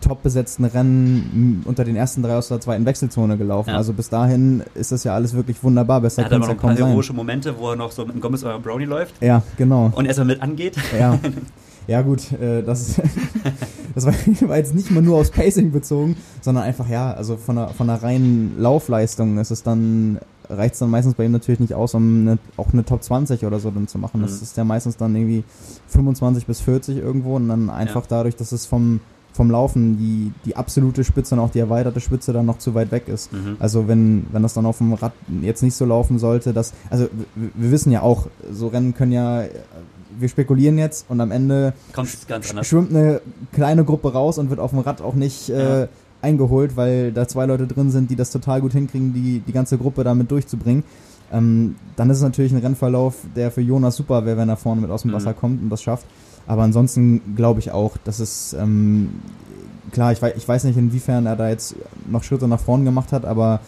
top 0.00 0.22
besetzten 0.22 0.64
Rennen 0.64 1.62
unter 1.66 1.84
den 1.84 1.96
ersten 1.96 2.22
drei 2.22 2.36
aus 2.36 2.48
der 2.48 2.60
zweiten 2.60 2.86
Wechselzone 2.86 3.36
gelaufen. 3.36 3.70
Ja. 3.70 3.76
Also 3.76 3.92
bis 3.92 4.08
dahin 4.08 4.62
ist 4.74 4.92
das 4.92 5.04
ja 5.04 5.14
alles 5.14 5.34
wirklich 5.34 5.62
wunderbar. 5.62 6.00
Besser 6.00 6.22
Er 6.22 6.26
hat 6.26 6.32
aber 6.32 6.42
es 6.44 6.48
noch 6.48 6.62
ja 6.62 6.70
ein 6.70 6.76
paar 6.76 6.88
heroische 6.88 7.12
Momente, 7.12 7.58
wo 7.58 7.70
er 7.70 7.76
noch 7.76 7.90
so 7.90 8.04
mit 8.06 8.14
dem 8.14 8.20
Gomez 8.20 8.42
oder 8.44 8.58
Brownie 8.58 8.84
läuft 8.84 9.20
Ja, 9.20 9.42
genau. 9.56 9.90
und 9.94 10.06
erstmal 10.06 10.28
mit 10.28 10.40
angeht. 10.40 10.76
Ja, 10.98 11.18
ja 11.88 12.02
gut, 12.02 12.30
äh, 12.32 12.62
das, 12.62 13.00
das 13.96 14.06
war, 14.06 14.12
war 14.48 14.56
jetzt 14.56 14.74
nicht 14.74 14.90
mal 14.92 15.02
nur 15.02 15.18
aufs 15.18 15.30
Pacing 15.30 15.72
bezogen, 15.72 16.16
sondern 16.40 16.62
einfach, 16.64 16.88
ja, 16.88 17.12
also 17.12 17.36
von 17.36 17.56
der, 17.56 17.68
von 17.70 17.86
der 17.88 18.00
reinen 18.02 18.54
Laufleistung 18.58 19.38
ist 19.38 19.50
es 19.50 19.62
dann, 19.64 20.18
reicht 20.48 20.74
es 20.74 20.80
dann 20.80 20.90
meistens 20.90 21.14
bei 21.14 21.24
ihm 21.24 21.32
natürlich 21.32 21.60
nicht 21.60 21.74
aus, 21.74 21.94
um 21.94 22.20
eine, 22.22 22.38
auch 22.56 22.72
eine 22.72 22.84
Top 22.84 23.02
20 23.02 23.44
oder 23.44 23.58
so 23.58 23.70
dann 23.70 23.88
zu 23.88 23.98
machen. 23.98 24.22
Das 24.22 24.36
Mhm. 24.36 24.42
ist 24.42 24.56
ja 24.56 24.64
meistens 24.64 24.96
dann 24.96 25.14
irgendwie 25.16 25.44
25 25.88 26.46
bis 26.46 26.60
40 26.60 26.96
irgendwo 26.98 27.36
und 27.36 27.48
dann 27.48 27.68
einfach 27.70 28.02
Ja. 28.02 28.06
dadurch, 28.08 28.36
dass 28.36 28.52
es 28.52 28.64
vom, 28.66 29.00
vom 29.32 29.50
Laufen 29.50 29.98
die, 29.98 30.32
die 30.46 30.56
absolute 30.56 31.04
Spitze 31.04 31.34
und 31.34 31.40
auch 31.40 31.50
die 31.50 31.58
erweiterte 31.60 32.00
Spitze 32.00 32.32
dann 32.32 32.46
noch 32.46 32.58
zu 32.58 32.74
weit 32.74 32.90
weg 32.92 33.08
ist. 33.08 33.32
Mhm. 33.32 33.56
Also 33.60 33.88
wenn, 33.88 34.26
wenn 34.32 34.42
das 34.42 34.54
dann 34.54 34.66
auf 34.66 34.78
dem 34.78 34.94
Rad 34.94 35.12
jetzt 35.42 35.62
nicht 35.62 35.74
so 35.74 35.84
laufen 35.84 36.18
sollte, 36.18 36.52
dass, 36.52 36.72
also 36.90 37.08
wir 37.34 37.70
wissen 37.70 37.92
ja 37.92 38.02
auch, 38.02 38.26
so 38.50 38.68
Rennen 38.68 38.94
können 38.94 39.12
ja, 39.12 39.42
wir 40.18 40.28
spekulieren 40.28 40.78
jetzt 40.78 41.06
und 41.08 41.20
am 41.20 41.30
Ende 41.30 41.72
schwimmt 42.62 42.90
eine 42.90 43.20
kleine 43.52 43.84
Gruppe 43.84 44.12
raus 44.12 44.38
und 44.38 44.50
wird 44.50 44.60
auf 44.60 44.70
dem 44.70 44.80
Rad 44.80 45.00
auch 45.00 45.14
nicht 45.14 45.48
äh, 45.50 45.82
Ja. 45.82 45.88
eingeholt, 46.22 46.76
weil 46.76 47.12
da 47.12 47.28
zwei 47.28 47.46
Leute 47.46 47.66
drin 47.66 47.90
sind, 47.90 48.10
die 48.10 48.16
das 48.16 48.30
total 48.30 48.60
gut 48.60 48.72
hinkriegen, 48.72 49.12
die, 49.14 49.40
die 49.40 49.52
ganze 49.52 49.78
Gruppe 49.78 50.04
damit 50.04 50.30
durchzubringen. 50.30 50.82
Ähm, 51.32 51.76
dann 51.96 52.08
ist 52.10 52.16
es 52.18 52.22
natürlich 52.22 52.52
ein 52.52 52.58
Rennverlauf, 52.58 53.14
der 53.36 53.50
für 53.50 53.60
Jonas 53.60 53.96
super 53.96 54.24
wäre, 54.24 54.36
wenn 54.38 54.48
er 54.48 54.56
vorne 54.56 54.80
mit 54.80 54.90
aus 54.90 55.02
dem 55.02 55.10
Mhm. 55.10 55.14
Wasser 55.16 55.34
kommt 55.34 55.62
und 55.62 55.70
das 55.70 55.82
schafft. 55.82 56.06
Aber 56.46 56.62
ansonsten 56.62 57.34
glaube 57.36 57.60
ich 57.60 57.70
auch, 57.70 57.96
dass 57.98 58.18
es 58.20 58.54
ähm, 58.58 59.10
klar, 59.92 60.12
ich 60.12 60.22
weiß, 60.22 60.32
ich 60.36 60.48
weiß 60.48 60.64
nicht, 60.64 60.78
inwiefern 60.78 61.26
er 61.26 61.36
da 61.36 61.48
jetzt 61.50 61.74
noch 62.10 62.22
Schritte 62.24 62.48
nach 62.48 62.60
vorn 62.60 62.84
gemacht 62.86 63.12
hat, 63.12 63.24
aber 63.26 63.60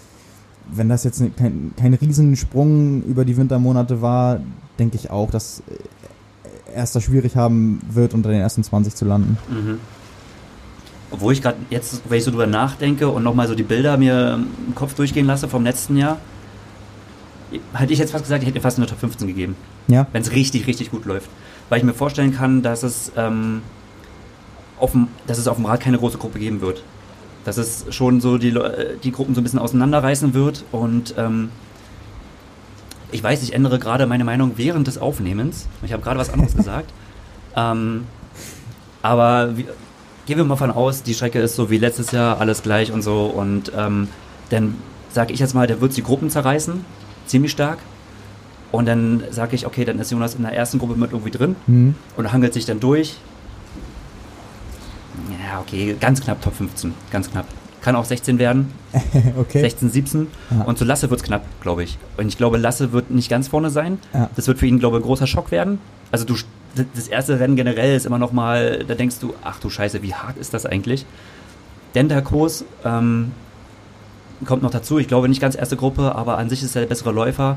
wenn 0.72 0.88
das 0.88 1.04
jetzt 1.04 1.22
kein, 1.36 1.72
kein 1.76 1.94
Riesensprung 1.94 3.02
über 3.02 3.24
die 3.24 3.36
Wintermonate 3.36 4.00
war, 4.02 4.40
denke 4.78 4.96
ich 4.96 5.10
auch, 5.10 5.30
dass 5.30 5.62
äh, 6.70 6.74
er 6.74 6.86
da 6.92 7.00
schwierig 7.00 7.36
haben 7.36 7.80
wird, 7.90 8.14
unter 8.14 8.30
den 8.30 8.40
ersten 8.40 8.62
20 8.62 8.94
zu 8.94 9.04
landen. 9.04 9.38
Mhm. 9.48 9.80
Obwohl 11.10 11.32
ich 11.32 11.42
gerade 11.42 11.58
jetzt, 11.70 12.02
wenn 12.08 12.18
ich 12.18 12.24
so 12.24 12.30
drüber 12.30 12.46
nachdenke 12.46 13.08
und 13.08 13.24
nochmal 13.24 13.48
so 13.48 13.54
die 13.54 13.64
Bilder 13.64 13.96
mir 13.96 14.38
im 14.66 14.74
Kopf 14.74 14.94
durchgehen 14.94 15.26
lasse 15.26 15.48
vom 15.48 15.64
letzten 15.64 15.96
Jahr, 15.96 16.18
hätte 17.72 17.92
ich 17.92 17.98
jetzt 17.98 18.12
fast 18.12 18.24
gesagt, 18.24 18.42
ich 18.42 18.48
hätte 18.48 18.60
fast 18.60 18.78
eine 18.78 18.86
Top 18.86 19.00
15 19.00 19.26
gegeben. 19.26 19.56
Ja, 19.88 20.06
wenn 20.12 20.22
es 20.22 20.30
richtig, 20.30 20.66
richtig 20.66 20.90
gut 20.90 21.04
läuft. 21.04 21.28
Weil 21.68 21.78
ich 21.78 21.84
mir 21.84 21.94
vorstellen 21.94 22.32
kann, 22.32 22.62
dass 22.62 22.82
es, 22.82 23.12
ähm, 23.16 23.62
auf 24.78 24.92
dem, 24.92 25.08
dass 25.26 25.38
es 25.38 25.48
auf 25.48 25.56
dem 25.56 25.66
Rad 25.66 25.80
keine 25.80 25.98
große 25.98 26.18
Gruppe 26.18 26.38
geben 26.38 26.60
wird. 26.60 26.84
Dass 27.44 27.56
es 27.56 27.86
schon 27.90 28.20
so 28.20 28.38
die, 28.38 28.50
äh, 28.50 28.96
die 29.02 29.12
Gruppen 29.12 29.34
so 29.34 29.40
ein 29.40 29.44
bisschen 29.44 29.58
auseinanderreißen 29.58 30.34
wird. 30.34 30.64
Und 30.70 31.14
ähm, 31.16 31.48
ich 33.12 33.22
weiß, 33.22 33.42
ich 33.42 33.52
ändere 33.52 33.78
gerade 33.78 34.06
meine 34.06 34.24
Meinung 34.24 34.52
während 34.56 34.86
des 34.86 34.98
Aufnehmens. 34.98 35.66
Ich 35.82 35.92
habe 35.92 36.02
gerade 36.02 36.18
was 36.18 36.30
anderes 36.30 36.56
gesagt. 36.56 36.92
Ähm, 37.56 38.06
aber 39.02 39.56
wie, 39.56 39.66
gehen 40.26 40.36
wir 40.38 40.44
mal 40.44 40.56
von 40.56 40.70
aus, 40.70 41.02
die 41.02 41.14
Strecke 41.14 41.40
ist 41.40 41.56
so 41.56 41.70
wie 41.70 41.78
letztes 41.78 42.12
Jahr, 42.12 42.40
alles 42.40 42.62
gleich 42.62 42.92
und 42.92 43.02
so. 43.02 43.26
Und 43.26 43.72
ähm, 43.76 44.08
dann 44.50 44.76
sage 45.10 45.32
ich 45.32 45.40
jetzt 45.40 45.54
mal, 45.54 45.66
der 45.66 45.80
wird 45.80 45.96
die 45.96 46.02
Gruppen 46.02 46.30
zerreißen, 46.30 46.84
ziemlich 47.26 47.52
stark. 47.52 47.78
Und 48.72 48.86
dann 48.86 49.24
sage 49.30 49.56
ich, 49.56 49.66
okay, 49.66 49.84
dann 49.84 49.98
ist 49.98 50.12
Jonas 50.12 50.36
in 50.36 50.42
der 50.42 50.52
ersten 50.52 50.78
Gruppe 50.78 50.94
mit 50.94 51.10
irgendwie 51.10 51.32
drin 51.32 51.56
mhm. 51.66 51.94
und 52.16 52.32
hangelt 52.32 52.54
sich 52.54 52.66
dann 52.66 52.78
durch. 52.78 53.16
ja, 55.44 55.60
okay, 55.60 55.96
ganz 55.98 56.20
knapp 56.20 56.40
Top 56.40 56.54
15. 56.54 56.94
Ganz 57.10 57.30
knapp. 57.30 57.46
Kann 57.82 57.96
auch 57.96 58.04
16 58.04 58.38
werden. 58.38 58.72
okay. 59.38 59.60
16, 59.60 59.90
17. 59.90 60.26
Ja. 60.50 60.62
Und 60.64 60.78
zu 60.78 60.84
Lasse 60.84 61.10
wird 61.10 61.20
es 61.20 61.26
knapp, 61.26 61.44
glaube 61.62 61.82
ich. 61.82 61.98
Und 62.16 62.28
ich 62.28 62.36
glaube, 62.36 62.58
Lasse 62.58 62.92
wird 62.92 63.10
nicht 63.10 63.30
ganz 63.30 63.48
vorne 63.48 63.70
sein. 63.70 63.98
Ja. 64.12 64.28
Das 64.36 64.46
wird 64.48 64.58
für 64.58 64.66
ihn, 64.66 64.78
glaube 64.78 64.98
ich, 64.98 65.02
ein 65.02 65.06
großer 65.06 65.26
Schock 65.26 65.50
werden. 65.50 65.78
Also 66.12 66.24
du, 66.24 66.34
das 66.94 67.08
erste 67.08 67.40
Rennen 67.40 67.56
generell 67.56 67.96
ist 67.96 68.06
immer 68.06 68.18
noch 68.18 68.32
mal, 68.32 68.84
da 68.86 68.94
denkst 68.94 69.16
du, 69.20 69.34
ach 69.42 69.58
du 69.60 69.70
Scheiße, 69.70 70.02
wie 70.02 70.14
hart 70.14 70.36
ist 70.36 70.52
das 70.52 70.66
eigentlich? 70.66 71.06
Denterkurs 71.94 72.64
ähm, 72.84 73.32
kommt 74.44 74.62
noch 74.62 74.70
dazu. 74.70 74.98
Ich 74.98 75.08
glaube 75.08 75.28
nicht 75.28 75.40
ganz 75.40 75.56
erste 75.56 75.76
Gruppe, 75.76 76.14
aber 76.14 76.38
an 76.38 76.48
sich 76.48 76.62
ist 76.62 76.76
er 76.76 76.82
der 76.82 76.88
bessere 76.88 77.12
Läufer. 77.12 77.56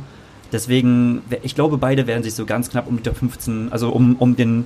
Deswegen, 0.52 1.22
ich 1.42 1.56
glaube, 1.56 1.78
beide 1.78 2.06
werden 2.08 2.24
sich 2.24 2.36
so 2.36 2.46
ganz 2.46 2.70
knapp 2.70 2.88
um 2.88 2.98
die 2.98 3.04
Top 3.04 3.18
15, 3.18 3.72
also 3.72 3.90
um, 3.90 4.16
um 4.18 4.36
den 4.36 4.66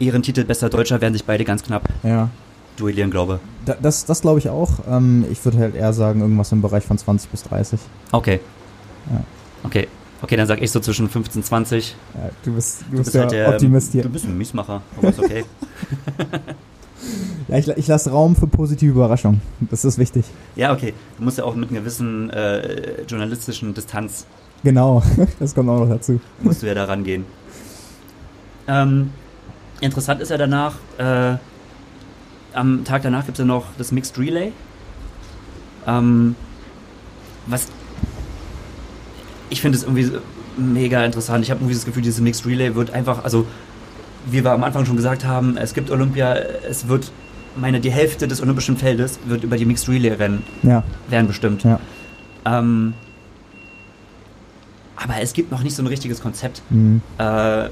Ehrentitel 0.00 0.44
bester 0.44 0.70
Deutscher, 0.70 1.00
werden 1.00 1.12
sich 1.12 1.24
beide 1.24 1.44
ganz 1.44 1.62
knapp 1.62 1.88
Ja. 2.02 2.30
Duellieren, 2.76 3.10
glaube 3.10 3.40
Da, 3.64 3.76
das 3.80 4.04
das 4.04 4.20
glaube 4.22 4.38
ich 4.38 4.48
auch. 4.48 4.70
Ähm, 4.88 5.24
ich 5.30 5.44
würde 5.44 5.58
halt 5.58 5.74
eher 5.74 5.92
sagen, 5.92 6.20
irgendwas 6.20 6.52
im 6.52 6.62
Bereich 6.62 6.84
von 6.84 6.98
20 6.98 7.30
bis 7.30 7.42
30. 7.44 7.80
Okay. 8.12 8.40
Ja. 9.10 9.20
Okay. 9.64 9.88
Okay, 10.22 10.36
dann 10.36 10.46
sag 10.46 10.62
ich 10.62 10.70
so 10.70 10.80
zwischen 10.80 11.08
15 11.10 11.40
und 11.40 11.44
20. 11.44 11.94
Ja, 12.14 12.30
du 12.44 12.54
bist, 12.54 12.80
du 12.82 12.84
Du 12.84 12.90
bist 12.98 13.04
bist 13.04 13.14
der 13.14 13.22
halt 13.22 13.32
der, 13.32 13.48
Optimist 13.50 13.92
hier. 13.92 14.02
Du 14.02 14.08
bist 14.08 14.24
ein 14.24 14.38
Miesmacher, 14.38 14.80
aber 14.96 15.08
ist 15.08 15.18
okay. 15.18 15.44
Ja, 17.48 17.58
ich, 17.58 17.68
ich 17.68 17.86
lasse 17.86 18.10
Raum 18.10 18.34
für 18.34 18.46
positive 18.46 18.92
Überraschungen. 18.92 19.42
Das 19.60 19.84
ist 19.84 19.98
wichtig. 19.98 20.24
ja, 20.56 20.72
okay. 20.72 20.94
Du 21.18 21.24
musst 21.24 21.36
ja 21.36 21.44
auch 21.44 21.54
mit 21.54 21.70
einer 21.70 21.80
gewissen 21.80 22.30
äh, 22.30 23.02
journalistischen 23.02 23.74
Distanz 23.74 24.24
Genau, 24.62 25.02
das 25.38 25.54
kommt 25.54 25.68
auch 25.68 25.80
noch 25.80 25.88
dazu. 25.88 26.18
musst 26.40 26.62
du 26.62 26.66
ja 26.66 26.72
da 26.74 26.84
rangehen. 26.84 27.26
Ähm, 28.66 29.10
interessant 29.82 30.22
ist 30.22 30.30
ja 30.30 30.38
danach, 30.38 30.76
äh, 30.96 31.36
am 32.54 32.84
Tag 32.84 33.02
danach 33.02 33.24
gibt 33.26 33.38
es 33.38 33.40
ja 33.40 33.44
noch 33.44 33.66
das 33.78 33.92
Mixed 33.92 34.18
Relay. 34.18 34.52
Ähm, 35.86 36.34
was 37.46 37.66
ich 39.50 39.60
finde 39.60 39.76
es 39.78 39.84
irgendwie 39.84 40.10
mega 40.56 41.04
interessant. 41.04 41.44
Ich 41.44 41.50
habe 41.50 41.60
irgendwie 41.60 41.74
das 41.74 41.84
Gefühl, 41.84 42.02
dieses 42.02 42.20
Mixed 42.20 42.46
Relay 42.46 42.74
wird 42.74 42.90
einfach, 42.92 43.24
also 43.24 43.46
wie 44.26 44.42
wir 44.42 44.52
am 44.52 44.64
Anfang 44.64 44.86
schon 44.86 44.96
gesagt 44.96 45.24
haben, 45.24 45.56
es 45.56 45.74
gibt 45.74 45.90
Olympia, 45.90 46.34
es 46.68 46.88
wird, 46.88 47.12
meine, 47.56 47.80
die 47.80 47.90
Hälfte 47.90 48.26
des 48.26 48.40
olympischen 48.40 48.76
Feldes 48.76 49.18
wird 49.26 49.44
über 49.44 49.56
die 49.56 49.64
Mixed 49.66 49.88
Relay 49.88 50.12
Rennen 50.12 50.42
Ja, 50.62 50.82
werden 51.08 51.26
bestimmt. 51.26 51.62
ja. 51.64 51.78
Ähm, 52.46 52.94
aber 54.96 55.20
es 55.20 55.32
gibt 55.34 55.50
noch 55.50 55.62
nicht 55.62 55.74
so 55.76 55.82
ein 55.82 55.86
richtiges 55.86 56.20
Konzept. 56.22 56.62
Mhm. 56.70 57.02
Äh, 57.18 57.68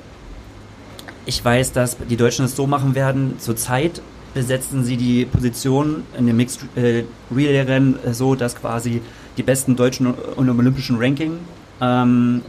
ich 1.24 1.42
weiß, 1.44 1.72
dass 1.72 1.96
die 2.10 2.16
Deutschen 2.16 2.44
es 2.44 2.56
so 2.56 2.66
machen 2.66 2.94
werden. 2.94 3.36
Zurzeit 3.38 4.02
besetzen 4.34 4.84
sie 4.84 4.96
die 4.96 5.24
Position 5.24 6.04
in 6.18 6.26
dem 6.26 6.36
Mixed 6.36 6.64
äh, 6.76 7.04
Relay 7.34 7.60
Rennen 7.62 7.98
äh, 8.04 8.14
so, 8.14 8.34
dass 8.34 8.56
quasi 8.56 9.02
die 9.36 9.42
besten 9.42 9.76
Deutschen 9.76 10.06
und 10.06 10.48
olympischen 10.48 10.96
Ranking 10.98 11.38
ähm, 11.80 12.42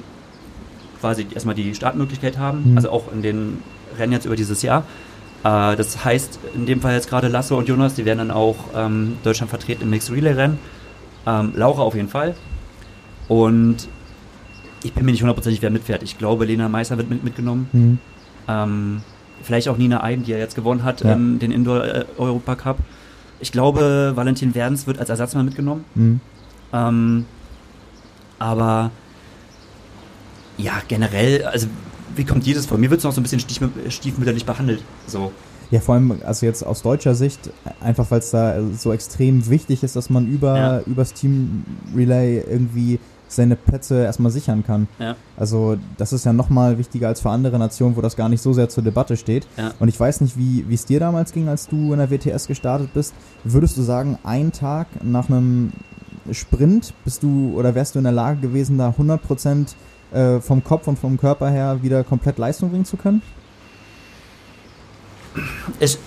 quasi 0.99 1.27
erstmal 1.33 1.55
die 1.55 1.75
Startmöglichkeit 1.75 2.37
haben. 2.37 2.71
Mhm. 2.71 2.77
Also 2.77 2.89
auch 2.89 3.11
in 3.11 3.21
den 3.21 3.63
Rennen 3.97 4.13
jetzt 4.13 4.25
über 4.25 4.35
dieses 4.35 4.61
Jahr. 4.61 4.85
Äh, 5.43 5.75
das 5.75 6.03
heißt, 6.03 6.39
in 6.55 6.65
dem 6.65 6.81
Fall 6.81 6.93
jetzt 6.93 7.09
gerade 7.09 7.27
Lasse 7.27 7.55
und 7.55 7.67
Jonas, 7.67 7.95
die 7.95 8.05
werden 8.05 8.19
dann 8.19 8.31
auch 8.31 8.55
ähm, 8.75 9.17
Deutschland 9.23 9.49
vertreten 9.49 9.83
im 9.83 9.89
Mixed 9.89 10.11
Relay 10.11 10.33
Rennen. 10.33 10.59
Ähm, 11.25 11.53
Laura 11.55 11.81
auf 11.81 11.95
jeden 11.95 12.09
Fall. 12.09 12.35
Und 13.27 13.87
ich 14.83 14.93
bin 14.93 15.05
mir 15.05 15.11
nicht 15.11 15.21
hundertprozentig, 15.21 15.61
wer 15.61 15.69
mitfährt. 15.69 16.03
Ich 16.03 16.17
glaube, 16.17 16.45
Lena 16.45 16.67
Meisser 16.67 16.97
wird 16.97 17.09
mit, 17.09 17.23
mitgenommen. 17.23 17.67
Mhm. 17.71 19.03
Vielleicht 19.43 19.67
auch 19.67 19.77
Nina 19.77 20.01
Eim, 20.01 20.23
die 20.23 20.31
ja 20.31 20.37
jetzt 20.37 20.55
gewonnen 20.55 20.83
hat, 20.83 21.01
Ja. 21.01 21.11
ähm, 21.13 21.37
den 21.39 21.51
Indoor 21.51 21.83
äh. 21.83 22.05
Ich 23.39 23.51
glaube, 23.51 24.13
Valentin 24.15 24.55
Werdens 24.55 24.87
wird 24.87 24.99
als 24.99 25.09
Ersatzmann 25.09 25.45
mitgenommen. 25.45 25.83
Mhm. 25.95 26.19
Ähm, 26.71 27.25
aber 28.39 28.89
ja, 30.57 30.73
generell, 30.87 31.43
also 31.45 31.67
wie 32.15 32.23
kommt 32.23 32.45
jedes 32.45 32.65
vor? 32.67 32.77
Mir 32.77 32.89
wird 32.89 32.99
es 32.99 33.03
noch 33.03 33.11
so 33.11 33.19
ein 33.19 33.23
bisschen 33.23 33.39
stiefmü- 33.41 33.89
stiefmütterlich 33.89 34.45
behandelt. 34.45 34.83
So. 35.07 35.31
Ja, 35.71 35.79
vor 35.79 35.95
allem, 35.95 36.15
also 36.25 36.45
jetzt 36.45 36.63
aus 36.63 36.83
deutscher 36.83 37.15
Sicht, 37.15 37.49
einfach 37.81 38.09
weil 38.11 38.19
es 38.19 38.29
da 38.31 38.55
so 38.77 38.93
extrem 38.93 39.49
wichtig 39.49 39.81
ist, 39.83 39.95
dass 39.95 40.09
man 40.09 40.27
über 40.27 40.57
Ja. 40.57 40.79
übers 40.81 41.13
Team 41.13 41.63
Relay 41.95 42.39
irgendwie 42.47 42.99
seine 43.35 43.55
Plätze 43.55 44.03
erstmal 44.03 44.31
sichern 44.31 44.63
kann. 44.63 44.87
Ja. 44.99 45.15
Also 45.37 45.77
das 45.97 46.13
ist 46.13 46.25
ja 46.25 46.33
nochmal 46.33 46.77
wichtiger 46.77 47.07
als 47.07 47.21
für 47.21 47.29
andere 47.29 47.59
Nationen, 47.59 47.95
wo 47.95 48.01
das 48.01 48.15
gar 48.15 48.29
nicht 48.29 48.41
so 48.41 48.53
sehr 48.53 48.69
zur 48.69 48.83
Debatte 48.83 49.17
steht. 49.17 49.47
Ja. 49.57 49.71
Und 49.79 49.87
ich 49.87 49.99
weiß 49.99 50.21
nicht, 50.21 50.37
wie 50.37 50.65
es 50.73 50.85
dir 50.85 50.99
damals 50.99 51.33
ging, 51.33 51.47
als 51.49 51.67
du 51.67 51.93
in 51.93 51.99
der 51.99 52.09
WTS 52.09 52.47
gestartet 52.47 52.93
bist. 52.93 53.13
Würdest 53.43 53.77
du 53.77 53.81
sagen, 53.81 54.17
ein 54.23 54.51
Tag 54.51 54.87
nach 55.03 55.29
einem 55.29 55.73
Sprint 56.31 56.93
bist 57.03 57.23
du 57.23 57.53
oder 57.55 57.75
wärst 57.75 57.95
du 57.95 57.99
in 57.99 58.03
der 58.03 58.13
Lage 58.13 58.39
gewesen, 58.39 58.77
da 58.77 58.89
100% 58.89 59.73
äh, 60.13 60.39
vom 60.39 60.63
Kopf 60.63 60.87
und 60.87 60.97
vom 60.97 61.17
Körper 61.17 61.49
her 61.49 61.79
wieder 61.81 62.03
komplett 62.03 62.37
Leistung 62.37 62.69
bringen 62.69 62.85
zu 62.85 62.97
können? 62.97 63.21
Ist, 65.79 65.99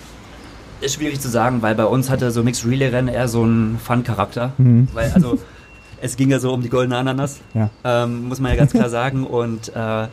ist 0.81 0.95
schwierig 0.95 1.19
zu 1.19 1.29
sagen, 1.29 1.61
weil 1.61 1.75
bei 1.75 1.85
uns 1.85 2.09
hatte 2.09 2.31
so 2.31 2.43
Mixed 2.43 2.65
Relay 2.65 2.87
Rennen 2.87 3.09
eher 3.09 3.27
so 3.27 3.43
einen 3.43 3.77
Fun-Charakter. 3.77 4.53
Mhm. 4.57 4.87
Weil, 4.93 5.11
also, 5.11 5.37
es 6.01 6.17
ging 6.17 6.29
ja 6.29 6.39
so 6.39 6.53
um 6.53 6.61
die 6.61 6.69
goldene 6.69 6.97
Ananas. 6.97 7.39
Ja. 7.53 7.69
ähm, 7.83 8.27
muss 8.27 8.39
man 8.39 8.51
ja 8.51 8.57
ganz 8.57 8.71
klar 8.71 8.89
sagen. 8.91 9.25
Und 9.25 9.69
äh, 9.75 10.07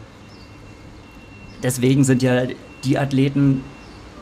deswegen 1.62 2.05
sind 2.05 2.23
ja 2.23 2.42
die 2.85 2.99
Athleten, 2.99 3.62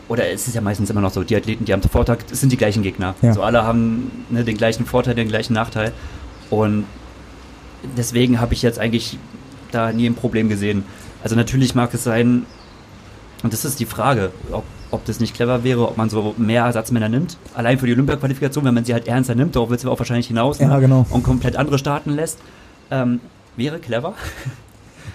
oder 0.09 0.29
es 0.29 0.46
ist 0.46 0.55
ja 0.55 0.61
meistens 0.61 0.90
immer 0.90 1.01
noch 1.01 1.12
so, 1.12 1.25
die 1.25 1.37
Athleten, 1.37 1.64
die 1.64 1.72
am 1.72 1.83
Vortag, 1.83 2.18
es 2.31 2.40
sind 2.40 2.53
die 2.53 2.57
gleichen 2.57 2.83
Gegner. 2.83 3.14
Ja. 3.22 3.33
So 3.33 3.42
alle 3.42 3.64
haben 3.64 4.11
ne, 4.31 4.44
den 4.44 4.57
gleichen 4.57 4.87
Vorteil, 4.87 5.14
den 5.14 5.29
gleichen 5.29 5.55
Nachteil. 5.55 5.92
Und 6.51 6.85
deswegen 7.96 8.40
habe 8.40 8.55
ich 8.55 8.62
jetzt 8.62 8.79
eigentlich 8.79 9.18
da 9.70 9.92
nie 9.92 10.07
ein 10.07 10.14
Problem 10.14 10.48
gesehen. 10.48 10.85
Also 11.22 11.37
natürlich 11.37 11.75
mag 11.75 11.94
es 11.94 12.05
sein, 12.05 12.44
und 13.42 13.53
das 13.53 13.64
ist 13.64 13.81
die 13.81 13.87
Frage, 13.87 14.33
ob, 14.51 14.64
ob 14.92 15.05
das 15.07 15.18
nicht 15.18 15.35
clever 15.35 15.64
wäre, 15.64 15.88
ob 15.88 15.96
man 15.96 16.09
so 16.09 16.35
mehr 16.38 16.64
Ersatzmänner 16.64 17.09
nimmt. 17.09 17.37
Allein 17.55 17.78
für 17.78 17.87
die 17.87 17.92
Olympia-Qualifikation, 17.92 18.64
wenn 18.64 18.74
man 18.74 18.85
sie 18.85 18.92
halt 18.92 19.09
ernster 19.09 19.35
nimmt, 19.35 19.57
darauf 19.57 19.70
wird 19.70 19.81
es 19.81 19.87
auch 19.87 19.98
wahrscheinlich 19.98 20.28
hinaus. 20.28 20.59
Ja, 20.61 20.68
ne? 20.68 20.81
genau. 20.81 21.07
Und 21.11 21.22
komplett 21.24 21.57
andere 21.57 21.78
starten 21.78 22.11
lässt. 22.11 22.38
Ähm, 22.90 23.20
wäre 23.57 23.78
clever. 23.81 24.14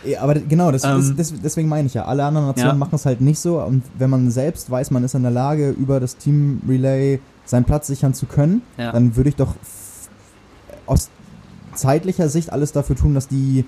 Ja, 0.04 0.22
aber 0.22 0.36
genau, 0.36 0.72
das, 0.72 0.84
Ähm, 0.84 1.16
das, 1.18 1.34
deswegen 1.44 1.68
meine 1.70 1.88
ich 1.88 1.94
ja, 1.94 2.06
alle 2.06 2.24
anderen 2.24 2.48
Nationen 2.48 2.70
Ja. 2.72 2.76
machen 2.76 2.96
es 2.96 3.06
halt 3.06 3.22
nicht 3.22 3.40
so. 3.40 3.60
Und 3.62 3.84
wenn 3.98 4.10
man 4.10 4.30
selbst 4.32 4.70
weiß, 4.70 4.92
man 4.92 5.04
ist 5.04 5.16
in 5.16 5.22
der 5.24 5.32
Lage, 5.32 5.70
über 5.70 6.00
das 6.00 6.18
Team 6.18 6.62
Relay 6.68 7.20
seinen 7.46 7.66
Platz 7.66 7.88
sichern 7.88 8.14
zu 8.14 8.26
können, 8.26 8.62
Ja. 8.78 8.92
dann 8.92 9.16
würde 9.16 9.30
ich 9.30 9.36
doch 9.36 9.56
aus 10.86 11.10
zeitlicher 11.74 12.30
Sicht 12.30 12.52
alles 12.52 12.72
dafür 12.72 12.96
tun, 12.96 13.14
dass 13.16 13.28
die 13.28 13.66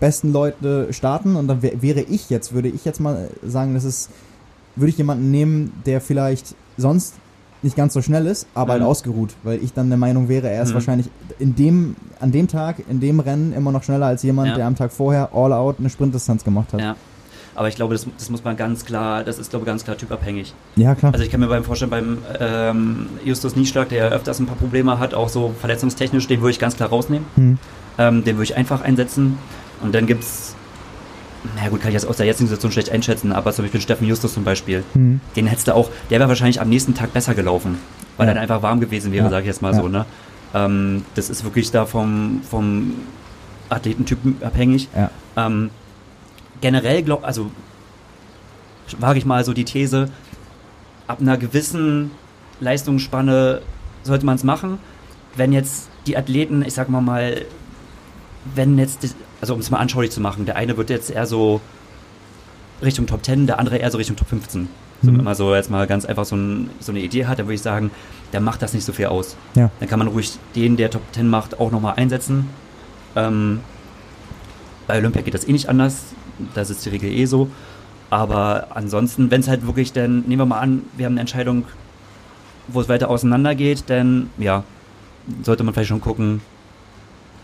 besten 0.00 0.32
Leute 0.32 0.92
starten. 0.92 1.36
Und 1.36 1.48
dann 1.48 1.62
wär, 1.62 1.80
wäre 1.82 2.00
ich 2.00 2.28
jetzt, 2.30 2.52
würde 2.52 2.68
ich 2.68 2.84
jetzt 2.84 3.00
mal 3.00 3.30
sagen, 3.46 3.74
das 3.74 3.84
ist, 3.84 4.10
würde 4.76 4.90
ich 4.90 4.98
jemanden 4.98 5.30
nehmen, 5.30 5.72
der 5.86 6.00
vielleicht 6.00 6.54
sonst 6.76 7.14
nicht 7.62 7.74
ganz 7.76 7.94
so 7.94 8.02
schnell 8.02 8.26
ist, 8.26 8.46
aber 8.54 8.72
halt 8.74 8.82
Mhm. 8.82 8.88
ausgeruht, 8.88 9.34
weil 9.42 9.62
ich 9.62 9.72
dann 9.72 9.88
der 9.88 9.96
Meinung 9.98 10.28
wäre, 10.28 10.48
er 10.48 10.62
ist 10.62 10.70
Mhm. 10.70 10.74
wahrscheinlich 10.74 11.08
in 11.38 11.56
dem, 11.56 11.96
an 12.20 12.30
dem 12.30 12.46
Tag, 12.48 12.76
in 12.88 13.00
dem 13.00 13.18
Rennen 13.18 13.52
immer 13.52 13.72
noch 13.72 13.82
schneller 13.82 14.06
als 14.06 14.22
jemand, 14.22 14.48
Ja. 14.50 14.54
der 14.56 14.66
am 14.66 14.76
Tag 14.76 14.92
vorher 14.92 15.30
all 15.34 15.52
out 15.52 15.76
eine 15.80 15.90
Sprintdistanz 15.90 16.44
gemacht 16.44 16.72
hat. 16.72 16.80
Ja, 16.80 16.86
Ja. 16.88 16.96
Aber 17.54 17.68
ich 17.68 17.74
glaube, 17.74 17.94
das, 17.94 18.06
das 18.18 18.28
muss 18.28 18.44
man 18.44 18.54
ganz 18.58 18.84
klar, 18.84 19.24
das 19.24 19.38
ist, 19.38 19.48
glaube 19.48 19.62
ich, 19.62 19.66
ganz 19.66 19.82
klar 19.82 19.96
typabhängig. 19.96 20.52
klar. 20.94 21.12
Also 21.14 21.24
ich 21.24 21.30
kann 21.30 21.40
mir 21.40 21.46
beim 21.46 21.64
Vorstellen, 21.64 21.90
beim 21.90 22.18
ähm, 22.38 23.06
Justus 23.24 23.56
Nieschlag, 23.56 23.88
der 23.88 23.98
ja 24.04 24.10
öfters 24.10 24.38
ein 24.38 24.46
paar 24.46 24.56
Probleme 24.56 24.98
hat, 24.98 25.14
auch 25.14 25.30
so 25.30 25.54
verletzungstechnisch, 25.58 26.26
den 26.26 26.42
würde 26.42 26.50
ich 26.50 26.58
ganz 26.58 26.76
klar 26.76 26.90
rausnehmen. 26.90 27.24
Hm. 27.36 27.58
Ähm, 27.96 28.24
den 28.24 28.36
würde 28.36 28.44
ich 28.44 28.56
einfach 28.58 28.82
einsetzen. 28.82 29.38
Und 29.82 29.94
dann 29.94 30.04
gibt's, 30.06 30.45
na 31.54 31.68
gut, 31.68 31.80
kann 31.80 31.88
ich 31.90 31.94
jetzt 31.94 32.06
aus 32.06 32.16
der 32.16 32.26
jetzigen 32.26 32.48
Situation 32.48 32.72
schlecht 32.72 32.90
einschätzen, 32.90 33.32
aber 33.32 33.52
zum 33.52 33.64
Beispiel 33.64 33.80
Steffen 33.80 34.06
Justus 34.06 34.34
zum 34.34 34.44
Beispiel, 34.44 34.82
Hm. 34.94 35.20
den 35.36 35.46
hättest 35.46 35.68
du 35.68 35.74
auch, 35.74 35.90
der 36.10 36.18
wäre 36.18 36.28
wahrscheinlich 36.28 36.60
am 36.60 36.68
nächsten 36.68 36.94
Tag 36.94 37.12
besser 37.12 37.34
gelaufen, 37.34 37.78
weil 38.16 38.26
Ja. 38.26 38.32
er 38.32 38.34
dann 38.34 38.42
einfach 38.42 38.62
warm 38.62 38.80
gewesen 38.80 39.12
wäre, 39.12 39.24
Ja. 39.26 39.30
sage 39.30 39.42
ich 39.42 39.48
jetzt 39.48 39.62
mal 39.62 39.72
Ja. 39.74 39.80
so. 39.80 39.88
Ne? 39.88 40.04
Ähm, 40.54 41.04
das 41.14 41.30
ist 41.30 41.44
wirklich 41.44 41.70
da 41.70 41.86
vom, 41.86 42.40
vom 42.48 42.94
Athletentypen 43.68 44.36
abhängig. 44.42 44.88
Ja. 44.96 45.10
Ähm, 45.36 45.70
generell 46.60 47.02
glaub, 47.02 47.24
also 47.24 47.50
wage 48.98 49.18
ich 49.18 49.26
mal 49.26 49.44
so 49.44 49.52
die 49.52 49.64
These, 49.64 50.08
ab 51.06 51.20
einer 51.20 51.36
gewissen 51.36 52.10
Leistungsspanne 52.60 53.62
sollte 54.04 54.24
man 54.26 54.36
es 54.36 54.44
machen. 54.44 54.78
Wenn 55.34 55.52
jetzt 55.52 55.88
die 56.06 56.16
Athleten, 56.16 56.62
ich 56.66 56.74
sag 56.74 56.88
mal 56.88 57.00
mal, 57.00 57.42
wenn 58.54 58.78
jetzt, 58.78 59.14
also 59.40 59.54
um 59.54 59.60
es 59.60 59.70
mal 59.70 59.78
anschaulich 59.78 60.10
zu 60.10 60.20
machen, 60.20 60.46
der 60.46 60.56
eine 60.56 60.76
wird 60.76 60.90
jetzt 60.90 61.10
eher 61.10 61.26
so 61.26 61.60
Richtung 62.82 63.06
Top 63.06 63.24
10, 63.24 63.46
der 63.46 63.58
andere 63.58 63.78
eher 63.78 63.90
so 63.90 63.98
Richtung 63.98 64.16
Top 64.16 64.28
15. 64.28 64.68
So, 65.02 65.10
Mhm. 65.10 65.18
wenn 65.18 65.24
man 65.24 65.34
so 65.34 65.54
jetzt 65.54 65.70
mal 65.70 65.86
ganz 65.86 66.04
einfach 66.06 66.24
so, 66.24 66.36
ein, 66.36 66.70
so 66.80 66.90
eine 66.92 67.00
Idee 67.00 67.26
hat, 67.26 67.38
dann 67.38 67.46
würde 67.46 67.54
ich 67.54 67.62
sagen, 67.62 67.90
der 68.32 68.40
macht 68.40 68.62
das 68.62 68.72
nicht 68.72 68.84
so 68.84 68.92
viel 68.92 69.06
aus. 69.06 69.36
Ja. 69.54 69.70
Dann 69.80 69.88
kann 69.88 69.98
man 69.98 70.08
ruhig 70.08 70.32
den, 70.54 70.76
der 70.76 70.90
Top 70.90 71.02
10 71.12 71.28
macht, 71.28 71.60
auch 71.60 71.70
nochmal 71.70 71.94
einsetzen. 71.96 72.48
Ähm, 73.14 73.60
bei 74.86 74.98
Olympia 74.98 75.22
geht 75.22 75.34
das 75.34 75.46
eh 75.46 75.52
nicht 75.52 75.68
anders. 75.68 76.02
Da 76.54 76.60
ist 76.62 76.84
die 76.84 76.88
Regel 76.90 77.10
eh 77.10 77.24
so. 77.26 77.48
Aber 78.08 78.68
ansonsten, 78.74 79.30
wenn 79.30 79.40
es 79.40 79.48
halt 79.48 79.66
wirklich 79.66 79.92
dann, 79.92 80.20
nehmen 80.20 80.38
wir 80.38 80.46
mal 80.46 80.60
an, 80.60 80.82
wir 80.96 81.06
haben 81.06 81.14
eine 81.14 81.20
Entscheidung, 81.20 81.64
wo 82.68 82.80
es 82.80 82.88
weiter 82.88 83.10
auseinander 83.10 83.54
geht, 83.54 83.84
dann 83.88 84.30
ja, 84.38 84.64
sollte 85.42 85.64
man 85.64 85.74
vielleicht 85.74 85.88
schon 85.88 86.00
gucken, 86.00 86.40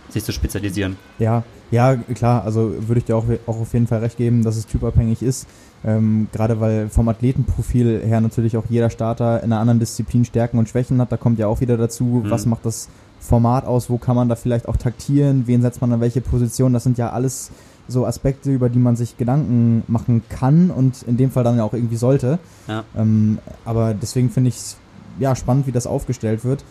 sich 0.09 0.25
zu 0.25 0.33
spezialisieren. 0.33 0.97
Ja, 1.19 1.43
ja, 1.73 1.97
klar, 1.97 2.45
also 2.45 2.73
würde 2.87 3.01
ich 3.01 3.05
dir 3.07 3.17
auch, 3.17 3.25
auch 3.47 3.61
auf 3.61 3.73
jeden 3.73 3.89
Fall 3.89 3.99
recht 3.99 4.17
geben, 4.17 4.45
dass 4.45 4.57
es 4.57 4.67
typabhängig 4.67 5.23
ist. 5.23 5.49
Ähm, 5.85 6.29
Gerade 6.33 6.61
weil 6.61 6.89
vom 6.89 7.09
Athletenprofil 7.09 8.03
her 8.07 8.21
natürlich 8.21 8.57
auch 8.57 8.65
jeder 8.69 8.89
Starter 8.91 9.39
in 9.43 9.53
einer 9.53 9.61
anderen 9.61 9.81
Disziplin 9.81 10.25
Stärken 10.25 10.59
und 10.59 10.69
Schwächen 10.69 11.01
hat. 11.01 11.11
Da 11.11 11.17
kommt 11.17 11.41
ja 11.41 11.49
auch 11.49 11.61
wieder 11.61 11.77
dazu, 11.77 12.23
Mhm. 12.25 12.31
was 12.31 12.47
macht 12.47 12.65
das 12.65 12.89
Format 13.19 13.65
aus, 13.67 13.91
wo 13.91 13.99
kann 13.99 14.15
man 14.15 14.29
da 14.29 14.37
vielleicht 14.37 14.69
auch 14.69 14.77
taktieren, 14.77 15.45
wen 15.47 15.61
setzt 15.63 15.81
man 15.81 15.93
an 15.93 16.01
welche 16.01 16.21
Position. 16.21 16.73
Das 16.73 16.85
sind 16.85 16.99
ja 16.99 17.11
alles 17.11 17.51
so 17.89 18.07
Aspekte, 18.07 18.53
über 18.53 18.69
die 18.69 18.79
man 18.79 18.95
sich 18.95 19.17
Gedanken 19.17 19.83
machen 19.89 20.23
kann 20.29 20.71
und 20.71 21.03
in 21.03 21.17
dem 21.17 21.31
Fall 21.33 21.43
dann 21.43 21.57
ja 21.57 21.65
auch 21.65 21.73
irgendwie 21.73 21.97
sollte. 21.97 22.39
Ja. 22.69 22.85
Ähm, 22.97 23.39
aber 23.65 23.93
deswegen 23.95 24.31
finde 24.31 24.49
ich 24.51 24.57
es 24.57 24.77
ja, 25.19 25.35
spannend, 25.35 25.67
wie 25.67 25.73
das 25.73 25.87
aufgestellt 25.87 26.45
wird. 26.45 26.65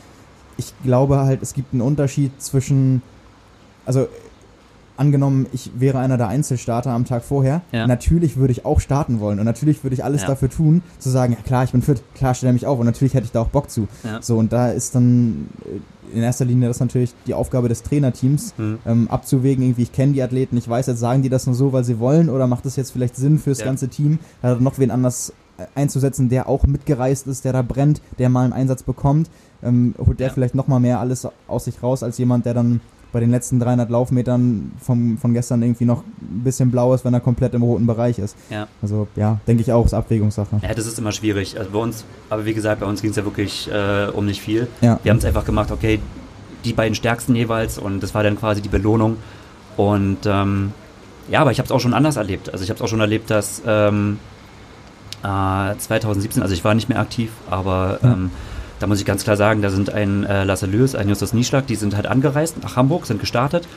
Ich 0.57 0.73
glaube 0.83 1.19
halt, 1.19 1.41
es 1.41 1.53
gibt 1.53 1.73
einen 1.73 1.81
Unterschied 1.81 2.31
zwischen, 2.41 3.01
also 3.85 4.07
angenommen, 5.01 5.47
ich 5.51 5.71
wäre 5.77 5.99
einer 5.99 6.17
der 6.17 6.29
Einzelstarter 6.29 6.91
am 6.91 7.03
Tag 7.05 7.23
vorher, 7.23 7.61
Ja. 7.73 7.87
natürlich 7.87 8.37
würde 8.37 8.51
ich 8.53 8.65
auch 8.65 8.79
starten 8.79 9.19
wollen 9.19 9.39
und 9.39 9.45
natürlich 9.45 9.83
würde 9.83 9.93
ich 9.95 10.03
alles 10.05 10.21
Ja. 10.21 10.27
dafür 10.29 10.49
tun, 10.49 10.81
zu 10.99 11.09
sagen, 11.09 11.33
ja 11.33 11.39
klar, 11.43 11.63
ich 11.65 11.71
bin 11.73 11.81
fit, 11.81 12.01
klar, 12.15 12.33
stelle 12.35 12.53
mich 12.53 12.65
auf 12.67 12.79
und 12.79 12.85
natürlich 12.85 13.13
hätte 13.13 13.25
ich 13.25 13.31
da 13.31 13.41
auch 13.41 13.49
Bock 13.49 13.69
zu. 13.69 13.87
Ja. 14.03 14.21
So, 14.21 14.37
und 14.37 14.53
da 14.53 14.69
ist 14.69 14.95
dann 14.95 15.49
äh, 15.65 16.15
in 16.17 16.23
erster 16.23 16.45
Linie 16.45 16.67
das 16.67 16.79
natürlich 16.79 17.13
die 17.27 17.33
Aufgabe 17.33 17.67
des 17.69 17.83
Trainerteams, 17.83 18.53
Hm. 18.57 18.79
ähm, 18.85 19.07
abzuwägen, 19.09 19.63
irgendwie, 19.65 19.83
ich 19.83 19.91
kenne 19.91 20.13
die 20.13 20.21
Athleten, 20.21 20.55
ich 20.57 20.69
weiß 20.69 20.87
jetzt, 20.87 20.99
sagen 20.99 21.21
die 21.23 21.29
das 21.29 21.45
nur 21.45 21.55
so, 21.55 21.73
weil 21.73 21.83
sie 21.83 21.99
wollen 21.99 22.29
oder 22.29 22.47
macht 22.47 22.65
es 22.65 22.75
jetzt 22.75 22.91
vielleicht 22.91 23.15
Sinn 23.15 23.39
fürs 23.39 23.59
ganze 23.63 23.87
Team, 23.89 24.19
da 24.41 24.55
noch 24.55 24.77
wen 24.77 24.91
anders 24.91 25.33
äh, 25.57 25.63
einzusetzen, 25.75 26.29
der 26.29 26.47
auch 26.49 26.65
mitgereist 26.67 27.27
ist, 27.27 27.43
der 27.45 27.53
da 27.53 27.61
brennt, 27.61 28.01
der 28.19 28.29
mal 28.29 28.43
einen 28.43 28.53
Einsatz 28.53 28.83
bekommt, 28.83 29.29
ähm, 29.63 29.95
holt 30.05 30.19
der 30.19 30.31
vielleicht 30.31 30.55
noch 30.55 30.67
mal 30.67 30.79
mehr 30.79 30.99
alles 30.99 31.27
aus 31.47 31.65
sich 31.65 31.81
raus, 31.81 32.03
als 32.03 32.17
jemand, 32.17 32.45
der 32.45 32.53
dann 32.55 32.81
bei 33.11 33.19
den 33.19 33.31
letzten 33.31 33.59
300 33.59 33.89
Laufmetern 33.89 34.71
vom, 34.81 35.17
von 35.17 35.33
gestern 35.33 35.61
irgendwie 35.61 35.85
noch 35.85 36.03
ein 36.21 36.43
bisschen 36.43 36.71
blau 36.71 36.93
ist, 36.93 37.03
wenn 37.03 37.13
er 37.13 37.19
komplett 37.19 37.53
im 37.53 37.63
roten 37.63 37.85
Bereich 37.85 38.19
ist. 38.19 38.37
Ja. 38.49 38.67
Also 38.81 39.07
ja, 39.15 39.39
denke 39.47 39.61
ich 39.61 39.71
auch, 39.71 39.85
ist 39.85 39.93
Abwägungssache. 39.93 40.59
Ja, 40.61 40.73
das 40.73 40.85
ist 40.85 40.97
immer 40.97 41.11
schwierig. 41.11 41.57
Also 41.57 41.71
bei 41.71 41.79
uns, 41.79 42.05
aber 42.29 42.45
wie 42.45 42.53
gesagt, 42.53 42.79
bei 42.81 42.85
uns 42.85 43.01
ging 43.01 43.11
es 43.11 43.17
ja 43.17 43.25
wirklich 43.25 43.69
äh, 43.71 44.07
um 44.11 44.25
nicht 44.25 44.41
viel. 44.41 44.67
Ja. 44.81 44.99
Wir 45.03 45.11
haben 45.11 45.17
es 45.17 45.25
einfach 45.25 45.45
gemacht, 45.45 45.71
okay, 45.71 45.99
die 46.63 46.73
beiden 46.73 46.95
stärksten 46.95 47.35
jeweils 47.35 47.77
und 47.77 48.01
das 48.01 48.13
war 48.13 48.23
dann 48.23 48.37
quasi 48.37 48.61
die 48.61 48.69
Belohnung. 48.69 49.17
Und 49.77 50.19
ähm, 50.25 50.71
ja, 51.29 51.41
aber 51.41 51.51
ich 51.51 51.59
habe 51.59 51.65
es 51.65 51.71
auch 51.71 51.79
schon 51.79 51.93
anders 51.93 52.15
erlebt. 52.17 52.51
Also 52.51 52.63
ich 52.63 52.69
habe 52.69 52.77
es 52.77 52.81
auch 52.81 52.87
schon 52.87 52.99
erlebt, 52.99 53.29
dass 53.29 53.61
ähm, 53.65 54.19
äh, 55.23 55.75
2017, 55.77 56.41
also 56.41 56.53
ich 56.53 56.63
war 56.63 56.73
nicht 56.75 56.89
mehr 56.89 56.99
aktiv, 56.99 57.31
aber 57.49 57.99
Ja. 58.03 58.17
Da 58.81 58.87
muss 58.87 58.99
ich 58.99 59.05
ganz 59.05 59.23
klar 59.23 59.37
sagen, 59.37 59.61
da 59.61 59.69
sind 59.69 59.89
ein 59.93 60.25
äh, 60.25 60.43
Lasse 60.43 60.65
Lewis, 60.65 60.95
ein 60.95 61.07
Justus 61.07 61.31
Nieschlag, 61.33 61.67
die 61.67 61.75
sind 61.75 61.95
halt 61.95 62.07
angereist 62.07 62.61
nach 62.61 62.75
Hamburg, 62.75 63.05
sind 63.05 63.19
gestartet 63.21 63.67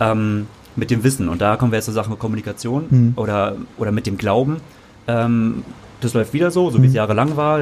ähm, 0.00 0.46
mit 0.74 0.90
dem 0.90 1.04
Wissen. 1.04 1.28
Und 1.28 1.40
da 1.40 1.56
kommen 1.56 1.70
wir 1.72 1.76
jetzt 1.76 1.84
zur 1.86 1.94
Sache 1.94 2.10
mit 2.10 2.18
Kommunikation 2.18 2.86
Mhm. 2.90 3.12
oder, 3.16 3.54
oder 3.78 3.92
mit 3.92 4.06
dem 4.06 4.16
Glauben. 4.18 4.56
Ähm, 5.06 5.62
das 6.00 6.12
läuft 6.14 6.32
wieder 6.32 6.50
so, 6.50 6.70
so 6.70 6.82
wie 6.82 6.86
es 6.86 6.92
Mhm. 6.92 6.96
jahrelang 6.96 7.36
war. 7.36 7.60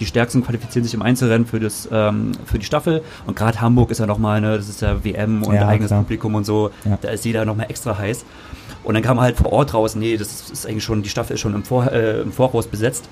Die 0.00 0.06
Stärksten 0.06 0.42
qualifizieren 0.44 0.84
sich 0.84 0.94
im 0.94 1.02
Einzelrennen 1.02 1.46
für, 1.46 1.60
das, 1.60 1.88
ähm, 1.92 2.32
für 2.44 2.58
die 2.58 2.64
Staffel. 2.66 3.02
Und 3.26 3.36
gerade 3.36 3.60
Hamburg 3.60 3.90
ist 3.90 3.98
ja 3.98 4.06
nochmal, 4.06 4.40
ne, 4.40 4.56
das 4.56 4.68
ist 4.68 4.80
ja 4.80 5.04
WM 5.04 5.42
und 5.44 5.54
Ja, 5.54 5.68
eigenes 5.68 5.88
klar. 5.90 6.00
Publikum 6.00 6.34
und 6.34 6.44
so. 6.44 6.70
Ja. 6.84 6.98
Da 7.00 7.10
ist 7.10 7.24
jeder 7.24 7.44
nochmal 7.44 7.66
extra 7.68 7.96
heiß. 7.98 8.24
Und 8.84 8.94
dann 8.94 9.02
kam 9.04 9.20
halt 9.20 9.36
vor 9.36 9.52
Ort 9.52 9.74
raus, 9.74 9.94
nee, 9.94 10.16
das 10.16 10.28
ist, 10.28 10.50
ist 10.50 10.66
eigentlich 10.66 10.82
schon, 10.82 11.02
die 11.02 11.08
Staffel 11.08 11.34
ist 11.34 11.40
schon 11.40 11.54
im, 11.54 11.62
vor, 11.62 11.92
äh, 11.92 12.22
im 12.22 12.32
Voraus 12.32 12.66
besetzt. 12.66 13.08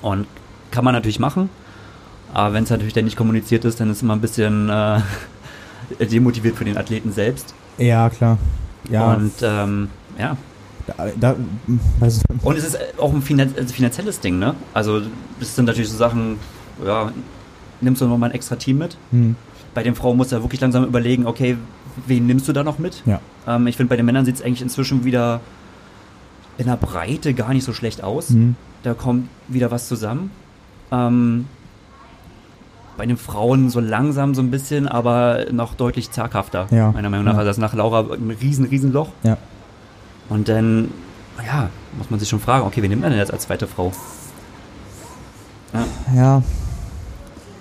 Und 0.00 0.26
kann 0.70 0.84
man 0.84 0.94
natürlich 0.94 1.18
machen. 1.18 1.50
Aber 2.32 2.54
wenn 2.54 2.64
es 2.64 2.70
natürlich 2.70 2.92
dann 2.94 3.04
nicht 3.04 3.16
kommuniziert 3.16 3.64
ist, 3.64 3.80
dann 3.80 3.90
ist 3.90 3.98
es 3.98 4.02
immer 4.02 4.14
ein 4.14 4.20
bisschen 4.20 4.68
äh, 4.68 5.00
demotiviert 6.06 6.56
für 6.56 6.64
den 6.64 6.76
Athleten 6.76 7.12
selbst. 7.12 7.54
Ja, 7.78 8.08
klar. 8.10 8.38
Ja, 8.90 9.14
Und 9.14 9.32
ähm, 9.42 9.88
ja. 10.18 10.36
da, 10.86 10.94
da, 11.18 11.36
weiß, 11.98 12.22
Und 12.42 12.56
es 12.56 12.64
ist 12.64 12.78
auch 12.98 13.12
ein 13.12 13.40
also 13.56 13.74
finanzielles 13.74 14.20
Ding, 14.20 14.38
ne? 14.38 14.54
Also 14.74 15.02
das 15.38 15.54
sind 15.54 15.66
natürlich 15.66 15.90
so 15.90 15.96
Sachen, 15.96 16.36
ja, 16.84 17.12
nimmst 17.80 18.00
du 18.02 18.06
nochmal 18.06 18.30
ein 18.30 18.34
extra 18.34 18.56
Team 18.56 18.78
mit? 18.78 18.96
hm, 19.10 19.36
Bei 19.74 19.82
den 19.82 19.94
Frauen 19.94 20.16
musst 20.16 20.32
du 20.32 20.36
ja 20.36 20.42
wirklich 20.42 20.60
langsam 20.60 20.84
überlegen, 20.84 21.26
okay, 21.26 21.56
wen 22.06 22.26
nimmst 22.26 22.48
du 22.48 22.52
da 22.52 22.62
noch 22.64 22.78
mit? 22.78 23.02
ja. 23.06 23.20
Ähm, 23.46 23.66
ich 23.66 23.76
finde, 23.76 23.88
bei 23.90 23.96
den 23.96 24.06
Männern 24.06 24.24
sieht 24.24 24.36
es 24.36 24.42
eigentlich 24.42 24.62
inzwischen 24.62 25.04
wieder 25.04 25.40
in 26.58 26.66
der 26.66 26.76
Breite 26.76 27.32
gar 27.32 27.54
nicht 27.54 27.64
so 27.64 27.72
schlecht 27.72 28.04
aus. 28.04 28.28
Hm. 28.30 28.54
Da 28.82 28.92
kommt 28.94 29.28
wieder 29.48 29.70
was 29.70 29.88
zusammen. 29.88 30.30
Ähm, 30.92 31.46
bei 33.00 33.06
den 33.06 33.16
Frauen 33.16 33.70
so 33.70 33.80
langsam 33.80 34.34
so 34.34 34.42
ein 34.42 34.50
bisschen, 34.50 34.86
aber 34.86 35.46
noch 35.52 35.74
deutlich 35.74 36.10
zaghafter, 36.10 36.66
Ja. 36.70 36.92
meiner 36.92 37.08
Meinung 37.08 37.24
nach. 37.24 37.32
Ja. 37.32 37.38
Also 37.38 37.48
das 37.48 37.56
ist 37.56 37.62
nach 37.62 37.72
Laura 37.72 38.00
ein 38.12 38.36
riesen, 38.42 38.66
riesen 38.66 38.92
Loch. 38.92 39.08
Ja. 39.22 39.38
Und 40.28 40.50
dann, 40.50 40.90
ja, 41.46 41.70
muss 41.96 42.10
man 42.10 42.20
sich 42.20 42.28
schon 42.28 42.40
fragen, 42.40 42.66
okay, 42.66 42.82
wen 42.82 42.90
nimmt 42.90 43.00
man 43.00 43.10
denn 43.10 43.18
jetzt 43.18 43.32
als 43.32 43.44
zweite 43.44 43.66
Frau? 43.66 43.90
Ja, 45.72 45.84
Ja, 46.14 46.42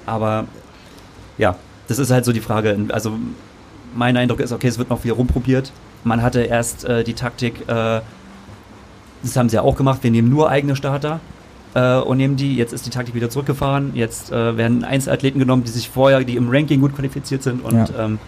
aber 0.06 0.44
ja, 1.38 1.56
das 1.88 2.00
ist 2.00 2.12
halt 2.12 2.26
so 2.26 2.34
die 2.34 2.42
Frage. 2.42 2.78
Also 2.90 3.14
mein 3.96 4.18
Eindruck 4.18 4.42
ist, 4.42 4.52
okay, 4.52 4.68
es 4.68 4.78
wird 4.78 4.90
noch 4.90 5.00
viel 5.00 5.14
rumprobiert. 5.14 5.72
Man 6.04 6.22
hatte 6.22 6.42
erst 6.42 6.84
äh, 6.84 7.06
die 7.06 7.14
Taktik, 7.14 7.62
äh, 7.70 8.02
das 9.24 9.38
haben 9.38 9.48
sie 9.48 9.56
ja 9.56 9.62
auch 9.62 9.78
gemacht, 9.78 10.00
wir 10.04 10.12
nehmen 10.12 10.30
nur 10.30 10.50
eigene 10.50 10.76
Starter 10.76 11.22
äh, 11.74 11.98
und 12.00 12.18
nehmen 12.18 12.36
die. 12.36 12.56
Jetzt 12.56 12.74
ist 12.74 12.86
die 12.86 12.90
Taktik 12.90 13.16
wieder 13.16 13.30
zurückgefahren. 13.30 13.92
Jetzt 13.96 14.32
äh, 14.32 14.58
werden 14.58 14.84
Einzelathleten 14.84 15.40
genommen, 15.40 15.64
die 15.64 15.72
sich 15.72 15.90
vorher, 15.90 16.24
die 16.24 16.36
im 16.36 16.50
Ranking 16.50 16.82
gut 16.82 16.96
qualifiziert 16.96 17.44
sind. 17.44 17.64
Und 17.64 17.76
Ja. 17.76 18.06
ähm, 18.06 18.20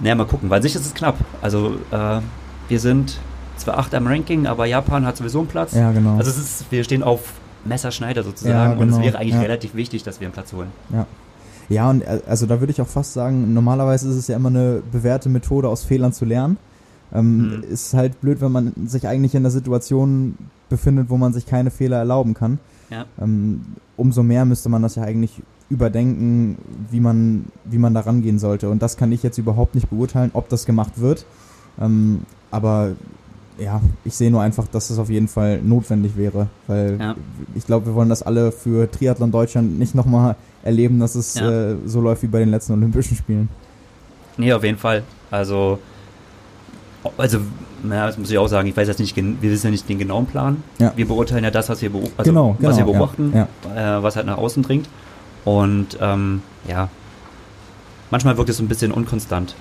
naja, 0.00 0.14
mal 0.14 0.26
gucken, 0.26 0.48
weil 0.50 0.62
sich 0.62 0.74
ist 0.74 0.86
es 0.86 0.94
knapp. 0.94 1.16
Also 1.42 1.74
äh, 1.90 2.20
wir 2.68 2.80
sind 2.80 3.18
zwar 3.56 3.78
acht 3.78 3.94
am 3.94 4.06
Ranking, 4.06 4.46
aber 4.46 4.66
Japan 4.66 5.04
hat 5.06 5.16
sowieso 5.16 5.40
einen 5.40 5.48
Platz. 5.48 5.74
ja, 5.74 5.90
genau. 5.92 6.16
Also 6.16 6.30
es 6.30 6.38
ist, 6.38 6.70
wir 6.70 6.84
stehen 6.84 7.02
auf 7.02 7.20
Messerschneider 7.64 8.22
sozusagen 8.22 8.54
Ja, 8.54 8.76
und 8.78 8.88
es 8.88 8.94
genau, 8.94 9.04
wäre 9.06 9.18
eigentlich 9.18 9.34
ja. 9.34 9.40
relativ 9.40 9.74
wichtig, 9.74 10.04
dass 10.04 10.20
wir 10.20 10.26
einen 10.28 10.34
Platz 10.34 10.52
holen. 10.52 10.68
Ja. 10.92 11.06
Ja, 11.68 11.90
und 11.90 12.02
äh, 12.02 12.20
also 12.26 12.46
da 12.46 12.60
würde 12.60 12.70
ich 12.70 12.80
auch 12.80 12.86
fast 12.86 13.12
sagen, 13.12 13.52
normalerweise 13.52 14.08
ist 14.08 14.14
es 14.16 14.28
ja 14.28 14.36
immer 14.36 14.48
eine 14.48 14.80
bewährte 14.92 15.28
Methode, 15.28 15.68
aus 15.68 15.84
Fehlern 15.84 16.12
zu 16.12 16.24
lernen. 16.24 16.56
Ähm, 17.12 17.56
Mhm. 17.58 17.64
Ist 17.64 17.92
halt 17.94 18.20
blöd, 18.20 18.40
wenn 18.40 18.52
man 18.52 18.72
sich 18.86 19.06
eigentlich 19.08 19.34
in 19.34 19.42
einer 19.42 19.50
Situation 19.50 20.36
befindet, 20.68 21.10
wo 21.10 21.16
man 21.16 21.32
sich 21.32 21.46
keine 21.46 21.70
Fehler 21.70 21.96
erlauben 21.98 22.34
kann. 22.34 22.58
Ja. 22.90 23.04
Ähm, 23.20 23.62
umso 23.96 24.22
mehr 24.22 24.44
müsste 24.44 24.68
man 24.68 24.82
das 24.82 24.94
ja 24.94 25.02
eigentlich 25.02 25.42
überdenken, 25.70 26.56
wie 26.90 27.00
man, 27.00 27.46
wie 27.64 27.78
man 27.78 27.92
da 27.94 28.00
rangehen 28.00 28.38
sollte. 28.38 28.70
Und 28.70 28.80
das 28.82 28.96
kann 28.96 29.12
ich 29.12 29.22
jetzt 29.22 29.38
überhaupt 29.38 29.74
nicht 29.74 29.90
beurteilen, 29.90 30.30
ob 30.34 30.48
das 30.48 30.64
gemacht 30.64 30.98
wird. 31.00 31.26
Ähm, 31.80 32.22
aber 32.50 32.92
ja, 33.58 33.80
ich 34.04 34.14
sehe 34.14 34.30
nur 34.30 34.40
einfach, 34.40 34.66
dass 34.68 34.88
es 34.90 34.98
auf 34.98 35.10
jeden 35.10 35.28
Fall 35.28 35.60
notwendig 35.62 36.16
wäre, 36.16 36.46
weil 36.66 36.96
Ja. 36.98 37.14
ich 37.54 37.66
glaube, 37.66 37.86
wir 37.86 37.94
wollen 37.94 38.08
das 38.08 38.22
alle 38.22 38.52
für 38.52 38.90
Triathlon 38.90 39.30
Deutschland 39.32 39.78
nicht 39.78 39.94
nochmal 39.94 40.36
erleben, 40.62 41.00
dass 41.00 41.14
es 41.16 41.34
Ja. 41.34 41.72
äh, 41.72 41.76
so 41.84 42.00
läuft 42.00 42.22
wie 42.22 42.28
bei 42.28 42.38
den 42.38 42.50
letzten 42.50 42.72
Olympischen 42.74 43.16
Spielen. 43.16 43.48
Nee, 44.36 44.52
auf 44.52 44.62
jeden 44.64 44.78
Fall. 44.78 45.02
Also, 45.30 45.78
also, 47.16 47.38
na, 47.82 48.06
das 48.06 48.18
muss 48.18 48.30
ich 48.30 48.38
auch 48.38 48.48
sagen, 48.48 48.68
ich 48.68 48.76
weiß 48.76 48.88
jetzt 48.88 48.98
nicht, 48.98 49.16
wir 49.16 49.40
wissen 49.40 49.66
ja 49.66 49.70
nicht 49.70 49.88
den 49.88 49.98
genauen 49.98 50.26
Plan. 50.26 50.62
Ja. 50.78 50.92
Wir 50.96 51.06
beurteilen 51.06 51.44
ja 51.44 51.50
das, 51.50 51.68
was 51.68 51.80
wir, 51.80 51.90
also, 51.94 52.30
Genau, 52.30 52.56
was 52.58 52.76
wir 52.76 52.84
genau, 52.84 52.92
ja, 52.92 52.98
beobachten, 52.98 53.32
Äh, 53.76 54.02
was 54.02 54.16
halt 54.16 54.26
nach 54.26 54.38
außen 54.38 54.62
dringt. 54.62 54.88
Und 55.44 55.96
ähm, 56.00 56.42
ja, 56.68 56.88
manchmal 58.10 58.36
wirkt 58.36 58.50
es 58.50 58.56
so 58.56 58.62
ein 58.62 58.68
bisschen 58.68 58.92
unkonstant. 58.92 59.54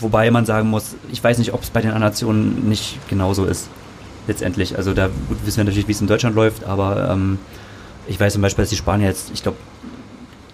Wobei 0.00 0.30
man 0.30 0.44
sagen 0.46 0.70
muss, 0.70 0.96
ich 1.12 1.22
weiß 1.22 1.38
nicht, 1.38 1.52
ob 1.52 1.62
es 1.62 1.70
bei 1.70 1.80
den 1.80 1.90
anderen 1.90 2.10
Nationen 2.12 2.68
nicht 2.68 2.98
genauso 3.08 3.44
ist. 3.44 3.68
Letztendlich. 4.26 4.76
Also 4.76 4.94
da 4.94 5.10
wissen 5.44 5.58
wir 5.58 5.64
natürlich, 5.64 5.86
wie 5.86 5.92
es 5.92 6.00
in 6.00 6.06
Deutschland 6.06 6.34
läuft, 6.34 6.64
aber 6.64 7.10
ähm, 7.10 7.38
ich 8.06 8.18
weiß 8.18 8.32
zum 8.32 8.42
Beispiel, 8.42 8.62
dass 8.62 8.70
die 8.70 8.76
Spanier 8.76 9.08
jetzt, 9.08 9.30
ich 9.34 9.42
glaube, 9.42 9.58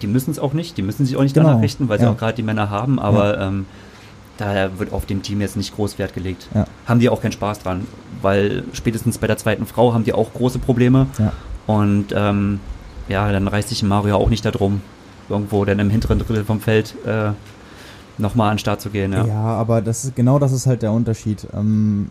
die 0.01 0.07
müssen 0.07 0.31
es 0.31 0.39
auch 0.39 0.53
nicht, 0.53 0.77
die 0.77 0.81
müssen 0.81 1.05
sich 1.05 1.15
auch 1.15 1.21
nicht 1.23 1.33
Genau, 1.35 1.49
danach 1.49 1.61
richten, 1.61 1.87
weil 1.87 1.99
sie 1.99 2.05
ja. 2.05 2.11
auch 2.11 2.17
gerade 2.17 2.33
die 2.33 2.43
Männer 2.43 2.69
haben, 2.69 2.99
aber 2.99 3.39
ähm, 3.39 3.65
da 4.41 4.79
wird 4.79 4.91
auf 4.93 5.05
dem 5.05 5.21
Team 5.21 5.41
jetzt 5.41 5.55
nicht 5.57 5.75
groß 5.75 5.97
Wert 5.99 6.13
gelegt. 6.13 6.47
Ja. 6.53 6.65
Haben 6.85 6.99
die 6.99 7.09
auch 7.09 7.21
keinen 7.21 7.31
Spaß 7.31 7.59
dran, 7.59 7.85
weil 8.21 8.63
spätestens 8.73 9.17
bei 9.17 9.27
der 9.27 9.37
zweiten 9.37 9.65
Frau 9.65 9.93
haben 9.93 10.03
die 10.03 10.13
auch 10.13 10.33
große 10.33 10.59
Probleme 10.59 11.07
Ja. 11.19 11.31
und 11.67 12.07
ähm, 12.15 12.59
ja, 13.07 13.31
dann 13.31 13.47
reißt 13.47 13.69
sich 13.69 13.83
Mario 13.83 14.15
auch 14.17 14.29
nicht 14.29 14.45
darum, 14.45 14.81
irgendwo 15.29 15.63
dann 15.65 15.79
im 15.79 15.89
hinteren 15.89 16.19
Drittel 16.19 16.43
vom 16.45 16.59
Feld 16.59 16.95
äh, 17.05 17.31
nochmal 18.17 18.49
an 18.49 18.55
den 18.55 18.59
Start 18.59 18.81
zu 18.81 18.89
gehen. 18.89 19.13
Ja, 19.13 19.25
Ja. 19.25 19.33
aber 19.43 19.81
das 19.81 20.05
ist, 20.05 20.15
genau 20.15 20.39
das 20.39 20.51
ist 20.51 20.65
halt 20.67 20.81
der 20.81 20.91
Unterschied. 20.91 21.47
Ähm, 21.53 22.09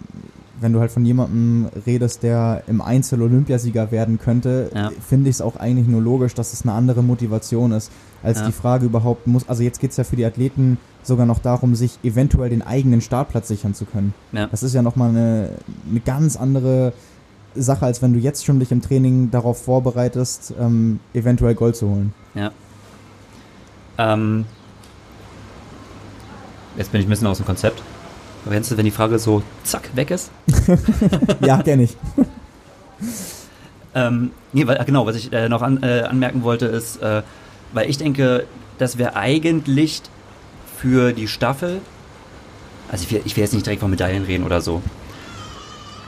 wenn 0.60 0.72
du 0.72 0.80
halt 0.80 0.90
von 0.90 1.04
jemandem 1.04 1.68
redest, 1.86 2.22
der 2.22 2.62
im 2.66 2.80
Einzel 2.80 3.22
Olympiasieger 3.22 3.90
werden 3.90 4.18
könnte, 4.18 4.70
Ja. 4.74 4.90
finde 5.06 5.30
ich 5.30 5.36
es 5.36 5.40
auch 5.40 5.56
eigentlich 5.56 5.86
nur 5.88 6.02
logisch, 6.02 6.34
dass 6.34 6.52
es 6.52 6.62
eine 6.62 6.72
andere 6.72 7.02
Motivation 7.02 7.72
ist, 7.72 7.90
als 8.22 8.40
Ja. 8.40 8.46
die 8.46 8.52
Frage 8.52 8.86
überhaupt 8.86 9.26
muss. 9.26 9.48
Also 9.48 9.62
jetzt 9.62 9.80
geht 9.80 9.90
es 9.92 9.96
ja 9.96 10.04
für 10.04 10.16
die 10.16 10.24
Athleten 10.24 10.78
sogar 11.02 11.24
noch 11.26 11.38
darum, 11.38 11.74
sich 11.74 11.98
eventuell 12.02 12.50
den 12.50 12.62
eigenen 12.62 13.00
Startplatz 13.00 13.48
sichern 13.48 13.74
zu 13.74 13.86
können. 13.86 14.12
Ja. 14.32 14.46
Das 14.48 14.62
ist 14.62 14.74
ja 14.74 14.82
nochmal 14.82 15.08
eine, 15.10 15.50
eine 15.90 16.00
ganz 16.00 16.36
andere 16.36 16.92
Sache, 17.54 17.86
als 17.86 18.00
wenn 18.02 18.12
du 18.12 18.18
jetzt 18.18 18.44
schon 18.44 18.60
dich 18.60 18.70
im 18.70 18.80
Training 18.82 19.30
darauf 19.30 19.62
vorbereitest, 19.64 20.54
ähm, 20.60 21.00
eventuell 21.14 21.54
Gold 21.54 21.74
zu 21.76 21.88
holen. 21.88 22.12
Ja. 22.34 22.50
Ähm, 23.98 24.44
jetzt 26.76 26.92
bin 26.92 27.00
ich 27.00 27.06
ein 27.06 27.10
bisschen 27.10 27.26
aus 27.26 27.38
dem 27.38 27.46
Konzept. 27.46 27.82
Aber 28.44 28.54
kennst 28.54 28.70
du, 28.70 28.76
wenn 28.76 28.84
die 28.84 28.90
Frage 28.90 29.18
so 29.18 29.42
zack 29.64 29.90
weg 29.94 30.10
ist? 30.10 30.30
ja, 31.40 31.62
kenne 31.62 31.84
ich. 31.84 31.96
Ähm, 33.92 34.30
nee, 34.52 34.64
weil, 34.68 34.82
genau, 34.84 35.04
was 35.04 35.16
ich 35.16 35.32
äh, 35.32 35.48
noch 35.48 35.62
an, 35.62 35.82
äh, 35.82 36.02
anmerken 36.02 36.44
wollte, 36.44 36.66
ist, 36.66 37.02
äh, 37.02 37.22
weil 37.72 37.90
ich 37.90 37.98
denke, 37.98 38.46
dass 38.78 38.98
wir 38.98 39.16
eigentlich 39.16 40.02
für 40.76 41.12
die 41.12 41.26
Staffel, 41.26 41.80
also 42.88 43.02
ich 43.02 43.10
will, 43.10 43.20
ich 43.24 43.36
will 43.36 43.42
jetzt 43.42 43.52
nicht 43.52 43.66
direkt 43.66 43.80
von 43.80 43.90
Medaillen 43.90 44.22
reden 44.24 44.44
oder 44.44 44.60
so, 44.60 44.80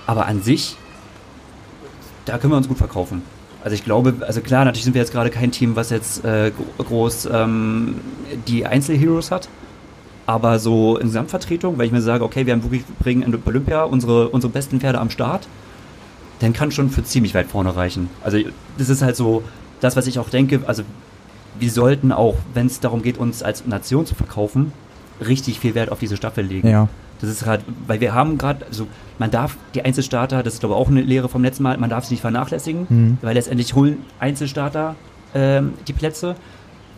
aber 0.07 0.27
an 0.27 0.43
sich, 0.43 0.77
da 2.25 2.39
können 2.39 2.53
wir 2.53 2.57
uns 2.57 2.69
gut 2.69 2.79
verkaufen. 2.79 3.23
Also 3.65 3.75
ich 3.75 3.83
glaube, 3.85 4.15
also 4.21 4.41
klar, 4.43 4.65
natürlich 4.65 4.85
sind 4.85 4.95
wir 4.95 5.01
jetzt 5.03 5.13
gerade 5.13 5.31
kein 5.31 5.51
Team, 5.51 5.75
was 5.75 5.91
jetzt 5.91 6.25
äh, 6.25 6.53
gro- 6.79 6.85
groß 6.85 7.29
ähm, 7.33 7.97
die 8.47 8.65
Einzelheroes 8.65 9.33
hat, 9.33 9.49
aber 10.27 10.59
so 10.59 10.97
in 10.99 11.07
Gesamtvertretung, 11.07 11.79
weil 11.79 11.87
ich 11.87 11.93
mir 11.93 12.01
sage, 12.03 12.25
okay, 12.25 12.47
wir 12.47 12.53
haben 12.53 12.63
wirklich 12.63 12.85
wir 12.87 12.95
bringen 13.01 13.23
in 13.23 13.37
Olympia 13.45 13.83
unsere, 13.85 14.29
unsere 14.29 14.53
besten 14.53 14.81
Pferde 14.81 15.01
am 15.01 15.11
Start, 15.11 15.49
dann 16.41 16.53
kann 16.53 16.71
schon 16.71 16.91
für 16.91 17.05
ziemlich 17.05 17.35
weit 17.35 17.47
vorne 17.47 17.75
reichen. 17.77 18.09
Also 18.23 18.39
das 18.79 18.89
ist 18.89 19.03
halt 19.03 19.17
so 19.17 19.43
das, 19.81 19.97
was 19.97 20.07
ich 20.07 20.19
auch 20.19 20.29
denke, 20.29 20.61
also 20.67 20.83
wir 21.59 21.71
sollten 21.71 22.13
auch, 22.13 22.37
wenn 22.55 22.67
es 22.67 22.81
darum 22.81 23.03
geht, 23.03 23.19
uns 23.19 23.43
als 23.43 23.67
Nation 23.67 24.07
zu 24.07 24.15
verkaufen, 24.15 24.73
richtig 25.25 25.61
viel 25.61 25.75
Wert 25.75 25.91
auf 25.91 25.99
diese 25.99 26.17
Staffel 26.17 26.45
legen. 26.45 26.69
Ja. 26.69 26.89
Das 27.21 27.31
ist 27.31 27.47
halt, 27.47 27.61
weil 27.87 28.01
wir 28.01 28.15
haben 28.15 28.39
gerade, 28.39 28.67
also 28.67 28.89
man 29.19 29.31
darf 29.31 29.57
die 29.75 29.85
Einzelstarter, 29.85 30.43
das 30.43 30.55
ist 30.55 30.61
glaube 30.61 30.75
ich 30.75 30.81
auch 30.81 30.89
eine 30.89 31.03
Lehre 31.03 31.29
vom 31.29 31.43
letzten 31.45 31.63
Mal, 31.63 31.79
man 31.79 31.91
darf 31.91 32.05
sie 32.05 32.15
nicht 32.15 32.21
vernachlässigen, 32.23 32.87
Mhm. 32.89 33.19
weil 33.23 33.35
letztendlich 33.35 33.75
holen 33.75 33.99
Einzelstarter 34.19 34.97
ähm, 35.35 35.75
die 35.87 35.93
Plätze. 35.93 36.35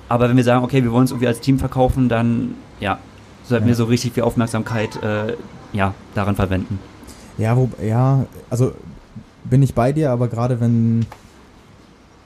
Aber 0.09 0.29
wenn 0.29 0.37
wir 0.37 0.45
sagen, 0.45 0.65
okay, 0.65 0.83
wir 0.83 0.93
wollen 0.93 1.03
uns 1.03 1.11
irgendwie 1.11 1.27
als 1.29 1.41
Team 1.41 1.59
verkaufen, 1.59 2.09
dann 2.09 2.55
ja, 2.81 2.99
sollten 3.45 3.65
Ja. 3.65 3.69
wir 3.69 3.75
so 3.77 3.85
richtig 3.85 4.13
viel 4.15 4.23
Aufmerksamkeit 4.23 5.03
äh, 5.03 5.37
ja, 5.73 5.95
daran 6.15 6.37
verwenden. 6.37 6.79
Ja, 7.39 7.57
wo, 7.57 7.69
ja, 7.83 8.27
also 8.51 8.73
bin 9.45 9.63
ich 9.63 9.75
bei 9.75 9.93
dir, 9.93 10.11
aber 10.11 10.29
gerade 10.29 10.61
wenn, 10.61 11.05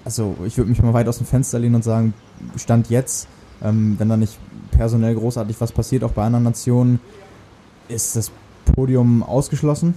also 0.05 0.37
ich 0.45 0.57
würde 0.57 0.71
mich 0.71 0.83
mal 0.83 0.93
weit 0.95 1.09
aus 1.09 1.19
dem 1.19 1.27
Fenster 1.27 1.59
lehnen 1.59 1.75
und 1.77 1.85
sagen, 1.85 2.15
Stand 2.57 2.91
jetzt, 2.91 3.27
ähm, 3.63 3.97
wenn 3.99 4.09
da 4.09 4.17
nicht 4.17 4.39
personell 4.71 5.15
großartig 5.15 5.61
was 5.61 5.73
passiert, 5.73 6.05
auch 6.05 6.13
bei 6.13 6.25
anderen 6.25 6.45
Nationen, 6.45 7.01
ist 7.89 8.17
das 8.17 8.31
Podium 8.75 9.23
ausgeschlossen. 9.23 9.95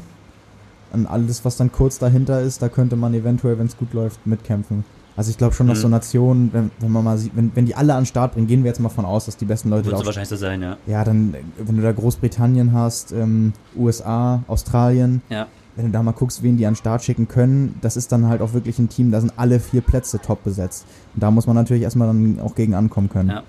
Und 0.93 1.05
alles, 1.05 1.45
was 1.45 1.57
dann 1.57 1.71
kurz 1.71 1.99
dahinter 1.99 2.41
ist, 2.41 2.61
da 2.61 2.67
könnte 2.69 2.95
man 2.95 3.13
eventuell, 3.13 3.59
wenn 3.59 3.67
es 3.67 3.77
gut 3.77 3.93
läuft, 3.93 4.25
mitkämpfen. 4.25 4.83
Also 5.21 5.29
ich 5.29 5.37
glaube 5.37 5.53
schon, 5.53 5.67
dass 5.67 5.77
Mhm. 5.77 5.81
so 5.83 5.87
Nationen, 5.89 6.49
wenn, 6.51 6.71
wenn 6.79 6.91
man 6.91 7.03
mal 7.03 7.15
sieht, 7.15 7.35
wenn, 7.35 7.51
wenn 7.53 7.67
die 7.67 7.75
alle 7.75 7.93
an 7.93 7.99
den 8.01 8.05
Start 8.07 8.33
bringen, 8.33 8.47
gehen 8.47 8.63
wir 8.63 8.69
jetzt 8.69 8.79
mal 8.79 8.89
von 8.89 9.05
aus, 9.05 9.27
dass 9.27 9.37
die 9.37 9.45
besten 9.45 9.69
Leute 9.69 9.85
Wird 9.85 9.93
da 9.93 9.99
so 9.99 10.05
wahrscheinlich 10.07 10.29
so 10.29 10.35
sein, 10.35 10.63
ja. 10.63 10.77
ja, 10.87 11.03
dann, 11.03 11.35
wenn 11.59 11.75
du 11.77 11.83
da 11.83 11.91
Großbritannien 11.91 12.73
hast, 12.73 13.11
ähm, 13.11 13.53
USA, 13.77 14.41
Australien, 14.47 15.21
Ja. 15.29 15.45
wenn 15.75 15.85
du 15.85 15.91
da 15.91 16.01
mal 16.01 16.13
guckst, 16.13 16.41
wen 16.41 16.57
die 16.57 16.65
an 16.65 16.71
den 16.73 16.77
Start 16.77 17.03
schicken 17.03 17.27
können, 17.27 17.75
das 17.81 17.97
ist 17.97 18.11
dann 18.11 18.25
halt 18.29 18.41
auch 18.41 18.53
wirklich 18.53 18.79
ein 18.79 18.89
Team, 18.89 19.11
da 19.11 19.19
sind 19.21 19.31
alle 19.37 19.59
vier 19.59 19.81
Plätze 19.81 20.17
top 20.19 20.43
besetzt. 20.43 20.87
Und 21.13 21.21
da 21.21 21.29
muss 21.29 21.45
man 21.45 21.55
natürlich 21.55 21.83
erstmal 21.83 22.07
dann 22.07 22.39
auch 22.39 22.55
gegen 22.55 22.73
ankommen 22.73 23.07
können. 23.09 23.29
Ja. 23.29 23.43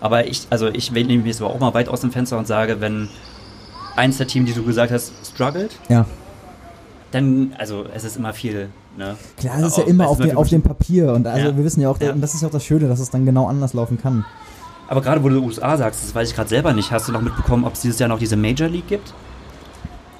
Aber 0.00 0.26
ich, 0.26 0.46
also 0.48 0.68
ich 0.68 0.90
nehme 0.90 1.18
mich 1.22 1.38
aber 1.38 1.50
auch 1.50 1.60
mal 1.60 1.74
weit 1.74 1.90
aus 1.90 2.00
dem 2.00 2.12
Fenster 2.12 2.38
und 2.38 2.46
sage, 2.46 2.80
wenn 2.80 3.08
eins 3.94 4.16
der 4.16 4.26
Team, 4.26 4.46
die 4.46 4.54
du 4.54 4.64
gesagt 4.64 4.90
hast, 4.90 5.12
struggelt, 5.26 5.78
Ja. 5.90 6.06
dann, 7.10 7.52
also 7.58 7.84
es 7.94 8.04
ist 8.04 8.16
immer 8.16 8.32
viel, 8.32 8.70
ne? 8.98 9.16
Klar, 9.38 9.58
es 9.60 9.66
ist 9.68 9.78
ja 9.78 9.84
immer 9.84 10.08
auf, 10.08 10.18
dem, 10.18 10.36
auf 10.36 10.48
dem 10.48 10.60
Papier 10.62 11.12
und 11.14 11.26
also 11.26 11.48
Ja. 11.48 11.56
wir 11.56 11.64
wissen 11.64 11.80
ja 11.80 11.88
auch, 11.88 11.98
Ja. 12.00 12.12
und 12.12 12.20
das 12.20 12.34
ist 12.34 12.42
ja 12.42 12.48
auch 12.48 12.52
das 12.52 12.64
Schöne, 12.64 12.88
dass 12.88 13.00
es 13.00 13.08
dann 13.10 13.24
genau 13.24 13.46
anders 13.46 13.72
laufen 13.72 13.98
kann. 14.00 14.24
Aber 14.88 15.00
gerade 15.00 15.22
wo 15.22 15.28
du 15.28 15.38
USA 15.42 15.76
sagst, 15.76 16.02
das 16.04 16.14
weiß 16.14 16.28
ich 16.30 16.34
gerade 16.36 16.48
selber 16.48 16.72
nicht, 16.72 16.90
hast 16.92 17.08
du 17.08 17.12
noch 17.12 17.20
mitbekommen, 17.22 17.64
ob 17.64 17.74
es 17.74 17.80
dieses 17.80 17.98
Jahr 17.98 18.08
noch 18.08 18.18
diese 18.18 18.36
Major 18.36 18.68
League 18.68 18.88
gibt? 18.88 19.12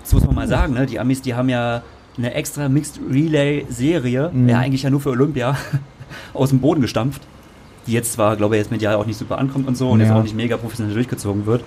Das 0.03 0.13
muss 0.15 0.25
man 0.25 0.35
mal 0.35 0.49
sagen, 0.49 0.73
ne? 0.75 0.87
Die 0.87 0.99
Amis, 1.01 1.21
die 1.23 1.35
haben 1.35 1.49
ja 1.49 1.83
eine 2.17 2.35
extra 2.35 2.69
Mixed 2.69 3.01
Relay 3.11 3.67
Serie, 3.69 4.31
Mhm. 4.33 4.49
ja 4.49 4.59
eigentlich 4.59 4.83
ja 4.83 4.91
nur 4.91 5.01
für 5.01 5.11
Olympia, 5.11 5.57
aus 6.35 6.51
dem 6.51 6.61
Boden 6.61 6.81
gestampft. 6.81 7.23
Die 7.87 7.93
jetzt 7.93 8.13
zwar, 8.13 8.37
glaube 8.37 8.57
ich, 8.57 8.61
jetzt 8.61 8.71
medial 8.71 8.95
auch 8.97 9.07
nicht 9.07 9.19
super 9.19 9.39
ankommt 9.39 9.67
und 9.69 9.77
so 9.77 9.89
und 9.91 10.01
jetzt 10.01 10.11
Ja. 10.11 10.17
auch 10.19 10.23
nicht 10.23 10.35
mega 10.37 10.57
professionell 10.57 10.95
durchgezogen 10.95 11.47
wird. 11.47 11.63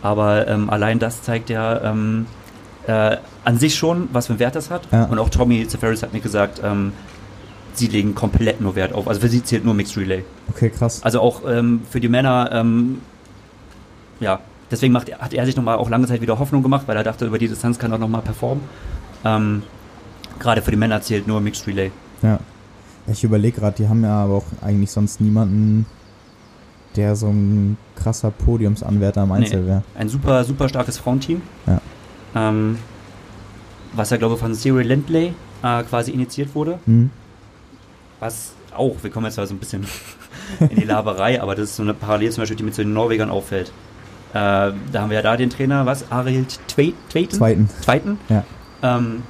Aber 0.00 0.46
ähm, 0.48 0.70
allein 0.70 0.98
das 0.98 1.22
zeigt 1.22 1.50
ja 1.50 1.82
ähm, 1.82 2.26
äh, 2.88 3.18
an 3.44 3.58
sich 3.58 3.76
schon, 3.76 4.08
was 4.12 4.26
für 4.26 4.32
einen 4.32 4.40
Wert 4.40 4.56
das 4.56 4.70
hat. 4.70 4.88
Ja. 4.90 5.04
Und 5.04 5.18
auch 5.18 5.28
Tommy 5.28 5.68
Zafaris 5.68 6.02
hat 6.02 6.14
mir 6.14 6.20
gesagt, 6.20 6.60
ähm, 6.64 6.92
sie 7.74 7.86
legen 7.86 8.14
komplett 8.14 8.60
nur 8.60 8.74
Wert 8.74 8.94
auf. 8.94 9.06
Also 9.06 9.20
für 9.20 9.28
sie 9.28 9.44
zählt 9.44 9.64
nur 9.64 9.74
Mixed 9.74 9.96
Relay. 9.96 10.24
Okay, 10.48 10.70
krass. 10.70 11.02
Also 11.02 11.20
auch 11.20 11.42
ähm, 11.46 11.82
für 11.88 12.00
die 12.00 12.08
Männer, 12.08 12.48
ähm, 12.50 13.02
ja, 14.20 14.40
deswegen 14.70 14.94
macht, 14.94 15.12
hat 15.20 15.34
er 15.34 15.44
sich 15.44 15.54
nochmal 15.54 15.76
auch 15.76 15.90
lange 15.90 16.06
Zeit 16.06 16.22
wieder 16.22 16.38
Hoffnung 16.38 16.62
gemacht, 16.62 16.84
weil 16.86 16.96
er 16.96 17.04
dachte, 17.04 17.26
über 17.26 17.38
die 17.38 17.48
Distanz 17.48 17.78
kann 17.78 17.92
er 17.92 17.98
nochmal 17.98 18.22
performen. 18.22 18.64
Ähm, 19.24 19.62
Gerade 20.38 20.62
für 20.62 20.70
die 20.70 20.76
Männer 20.76 21.02
zählt 21.02 21.26
nur 21.26 21.40
Mixed 21.40 21.66
Relay. 21.66 21.90
Ja. 22.22 22.38
Ich 23.06 23.22
überlege 23.22 23.60
gerade, 23.60 23.76
die 23.76 23.88
haben 23.88 24.02
ja 24.02 24.24
aber 24.24 24.34
auch 24.34 24.46
eigentlich 24.62 24.90
sonst 24.90 25.20
niemanden, 25.20 25.86
der 26.96 27.16
so 27.16 27.28
ein 27.28 27.76
krasser 27.96 28.30
Podiumsanwärter 28.30 29.22
im 29.24 29.32
Einzel 29.32 29.66
wäre. 29.66 29.82
Ein 29.94 30.08
super, 30.08 30.44
super 30.44 30.68
starkes 30.68 30.98
Frauenteam. 30.98 31.42
Ja. 31.66 31.80
Ähm, 32.34 32.78
was 33.94 34.10
ja, 34.10 34.16
glaube 34.16 34.34
ich, 34.34 34.40
von 34.40 34.54
Cyril 34.54 34.86
Lindley 34.86 35.34
äh, 35.62 35.82
quasi 35.84 36.10
initiiert 36.12 36.54
wurde. 36.54 36.78
Hm? 36.84 37.10
Was 38.20 38.52
auch, 38.76 38.96
wir 39.02 39.10
kommen 39.10 39.26
jetzt 39.26 39.36
zwar 39.36 39.46
so 39.46 39.54
ein 39.54 39.58
bisschen 39.58 39.86
in 40.60 40.76
die 40.76 40.84
Laberei, 40.84 41.40
aber 41.40 41.54
das 41.54 41.70
ist 41.70 41.76
so 41.76 41.82
eine 41.82 41.94
Parallele 41.94 42.30
zum 42.30 42.42
Beispiel, 42.42 42.56
die 42.56 42.62
mir 42.64 42.72
zu 42.72 42.82
den 42.82 42.92
Norwegern 42.92 43.30
auffällt. 43.30 43.68
Äh, 44.32 44.34
da 44.34 44.72
haben 44.94 45.10
wir 45.10 45.16
ja 45.16 45.22
da 45.22 45.36
den 45.36 45.50
Trainer, 45.50 45.86
was? 45.86 46.10
Arild 46.12 46.58
Tveit- 46.68 46.94
Tveiten? 47.10 47.30
Zweiten. 47.30 47.70
Zweiten. 47.80 48.18
Ja. 48.28 48.44
Ähm, 48.82 49.22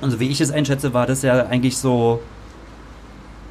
und 0.00 0.10
so 0.10 0.18
wie 0.18 0.28
ich 0.28 0.40
es 0.40 0.50
einschätze, 0.50 0.94
war 0.94 1.06
das 1.06 1.22
ja 1.22 1.46
eigentlich 1.46 1.76
so, 1.76 2.20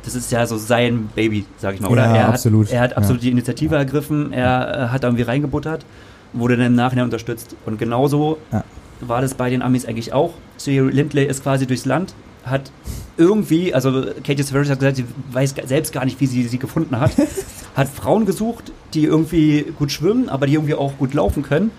das 0.03 0.15
ist 0.15 0.31
ja 0.31 0.45
so 0.47 0.57
sein 0.57 1.09
Baby, 1.15 1.45
sag 1.57 1.75
ich 1.75 1.81
mal, 1.81 1.89
oder? 1.89 2.05
Ja, 2.07 2.15
er 2.15 2.29
absolut. 2.29 2.67
Hat, 2.67 2.73
er 2.73 2.81
hat 2.81 2.91
Ja. 2.91 2.97
absolut 2.97 3.21
die 3.21 3.29
Initiative 3.31 3.75
ergriffen, 3.75 4.33
er 4.33 4.85
äh, 4.85 4.87
hat 4.89 5.03
irgendwie 5.03 5.23
reingebuttert, 5.23 5.85
wurde 6.33 6.57
dann 6.57 6.67
im 6.67 6.75
Nachhinein 6.75 7.05
unterstützt. 7.05 7.55
Und 7.65 7.77
genauso 7.77 8.37
Ja. 8.51 8.63
war 9.01 9.21
das 9.21 9.33
bei 9.35 9.49
den 9.49 9.61
Amis 9.61 9.85
eigentlich 9.85 10.13
auch. 10.13 10.33
Cyril 10.57 10.89
Lindley 10.93 11.25
ist 11.25 11.43
quasi 11.43 11.65
durchs 11.67 11.85
Land, 11.85 12.13
hat 12.45 12.71
irgendwie, 13.17 13.73
also 13.73 14.03
Katie 14.25 14.43
Severus 14.43 14.69
hat 14.69 14.79
gesagt, 14.79 14.97
sie 14.97 15.05
weiß 15.31 15.55
selbst 15.65 15.93
gar 15.93 16.05
nicht, 16.05 16.19
wie 16.19 16.25
sie 16.25 16.43
sie 16.43 16.57
gefunden 16.57 16.99
hat, 16.99 17.11
hat 17.75 17.87
Frauen 17.87 18.25
gesucht, 18.25 18.71
die 18.93 19.05
irgendwie 19.05 19.65
gut 19.77 19.91
schwimmen, 19.91 20.29
aber 20.29 20.47
die 20.47 20.53
irgendwie 20.55 20.73
auch 20.75 20.97
gut 20.97 21.13
laufen 21.13 21.43
können. 21.43 21.71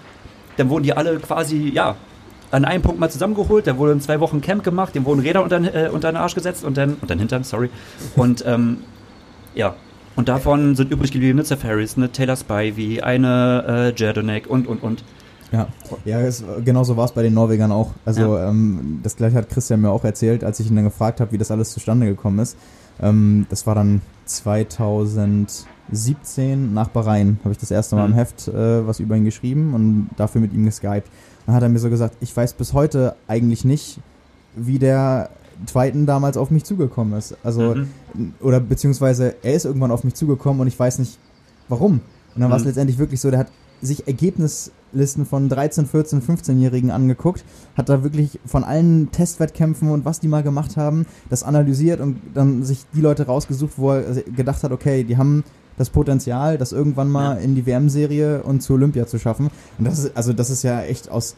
Dann 0.56 0.68
wurden 0.70 0.84
die 0.84 0.92
alle 0.96 1.16
quasi, 1.18 1.70
ja, 1.74 1.96
an 2.50 2.64
einem 2.64 2.82
Punkt 2.82 3.00
mal 3.00 3.10
zusammengeholt, 3.10 3.66
da 3.66 3.76
wurde 3.78 3.92
in 3.92 4.00
zwei 4.00 4.20
Wochen 4.20 4.40
Camp 4.40 4.62
gemacht, 4.62 4.94
dem 4.94 5.04
wurden 5.04 5.20
Räder 5.20 5.42
unter, 5.42 5.58
den- 5.58 5.74
äh, 5.74 5.90
unter 5.92 6.12
den 6.12 6.16
Arsch 6.16 6.34
gesetzt 6.36 6.62
und 6.64 6.76
dann, 6.76 6.90
unter 7.00 7.14
den 7.16 7.18
Hintern, 7.18 7.42
sorry. 7.42 7.68
Und 8.14 8.44
ähm, 8.46 8.78
ja, 9.56 9.74
und 10.16 10.28
davon 10.28 10.76
sind 10.76 10.90
übrig 10.90 11.10
geblieben 11.12 11.38
eine 11.38 11.46
Safaris, 11.46 11.96
eine 11.96 12.10
Taylor 12.12 12.36
Spivey, 12.36 13.00
eine 13.00 13.64
äh, 13.66 13.92
Jerdonek 14.00 14.48
und, 14.48 14.66
und, 14.66 14.82
und. 14.82 15.02
Ja, 15.52 15.68
ja 16.04 16.20
es, 16.20 16.44
genauso 16.64 16.96
war 16.96 17.04
es 17.04 17.12
bei 17.12 17.22
den 17.22 17.34
Norwegern 17.34 17.70
auch. 17.72 17.92
Also 18.04 18.36
ähm, 18.38 19.00
das 19.02 19.16
gleiche 19.16 19.36
hat 19.36 19.48
Christian 19.50 19.80
mir 19.80 19.90
auch 19.90 20.04
erzählt, 20.04 20.44
als 20.44 20.60
ich 20.60 20.68
ihn 20.68 20.76
dann 20.76 20.84
gefragt 20.84 21.20
habe, 21.20 21.32
wie 21.32 21.38
das 21.38 21.50
alles 21.50 21.72
zustande 21.72 22.06
gekommen 22.06 22.38
ist. 22.40 22.56
Ähm, 23.00 23.46
das 23.50 23.66
war 23.66 23.74
dann 23.74 24.02
2017 24.26 26.74
nach 26.74 26.88
Bahrain, 26.88 27.38
habe 27.44 27.52
ich 27.52 27.58
das 27.58 27.70
erste 27.70 27.96
Mal 27.96 28.06
Mhm. 28.08 28.12
im 28.12 28.18
Heft 28.18 28.48
äh, 28.48 28.86
was 28.86 29.00
über 29.00 29.16
ihn 29.16 29.24
geschrieben 29.24 29.74
und 29.74 30.10
dafür 30.16 30.40
mit 30.40 30.52
ihm 30.52 30.64
geskypt. 30.64 31.08
Dann 31.46 31.54
hat 31.54 31.62
er 31.62 31.68
mir 31.68 31.78
so 31.78 31.90
gesagt, 31.90 32.16
ich 32.20 32.36
weiß 32.36 32.54
bis 32.54 32.72
heute 32.72 33.14
eigentlich 33.28 33.64
nicht, 33.64 33.98
wie 34.56 34.78
der 34.78 35.30
Zweiten 35.66 36.06
damals 36.06 36.36
auf 36.36 36.50
mich 36.50 36.64
zugekommen 36.64 37.18
ist. 37.18 37.36
Also, 37.42 37.74
Mhm. 37.74 38.34
oder 38.40 38.60
beziehungsweise 38.60 39.34
er 39.42 39.54
ist 39.54 39.64
irgendwann 39.64 39.90
auf 39.90 40.04
mich 40.04 40.14
zugekommen 40.14 40.60
und 40.60 40.66
ich 40.66 40.78
weiß 40.78 40.98
nicht 40.98 41.18
warum. 41.68 42.00
Und 42.34 42.40
dann 42.40 42.50
war 42.50 42.56
es 42.56 42.62
Mhm. 42.62 42.68
letztendlich 42.68 42.98
wirklich 42.98 43.20
so, 43.20 43.30
der 43.30 43.40
hat 43.40 43.48
sich 43.82 44.06
Ergebnislisten 44.06 45.26
von 45.26 45.48
13, 45.48 45.86
14, 45.86 46.22
15-Jährigen 46.22 46.90
angeguckt, 46.90 47.44
hat 47.76 47.88
da 47.88 48.02
wirklich 48.02 48.38
von 48.46 48.64
allen 48.64 49.10
Testwettkämpfen 49.10 49.90
und 49.90 50.04
was 50.04 50.20
die 50.20 50.28
mal 50.28 50.42
gemacht 50.42 50.76
haben, 50.76 51.04
das 51.28 51.42
analysiert 51.42 52.00
und 52.00 52.18
dann 52.34 52.62
sich 52.62 52.86
die 52.94 53.00
Leute 53.00 53.26
rausgesucht, 53.26 53.72
wo 53.76 53.90
er 53.92 54.22
gedacht 54.22 54.62
hat, 54.62 54.72
okay, 54.72 55.04
die 55.04 55.16
haben 55.18 55.44
das 55.76 55.90
Potenzial, 55.90 56.56
das 56.56 56.72
irgendwann 56.72 57.10
mal 57.10 57.36
Ja. 57.36 57.40
in 57.42 57.54
die 57.56 57.66
WM-Serie 57.66 58.42
und 58.44 58.62
zu 58.62 58.74
Olympia 58.74 59.06
zu 59.06 59.18
schaffen. 59.18 59.50
Und 59.78 59.84
das 59.86 59.98
ist, 59.98 60.16
also 60.16 60.32
das 60.32 60.48
ist 60.50 60.62
ja 60.62 60.80
echt 60.82 61.10
aus 61.10 61.34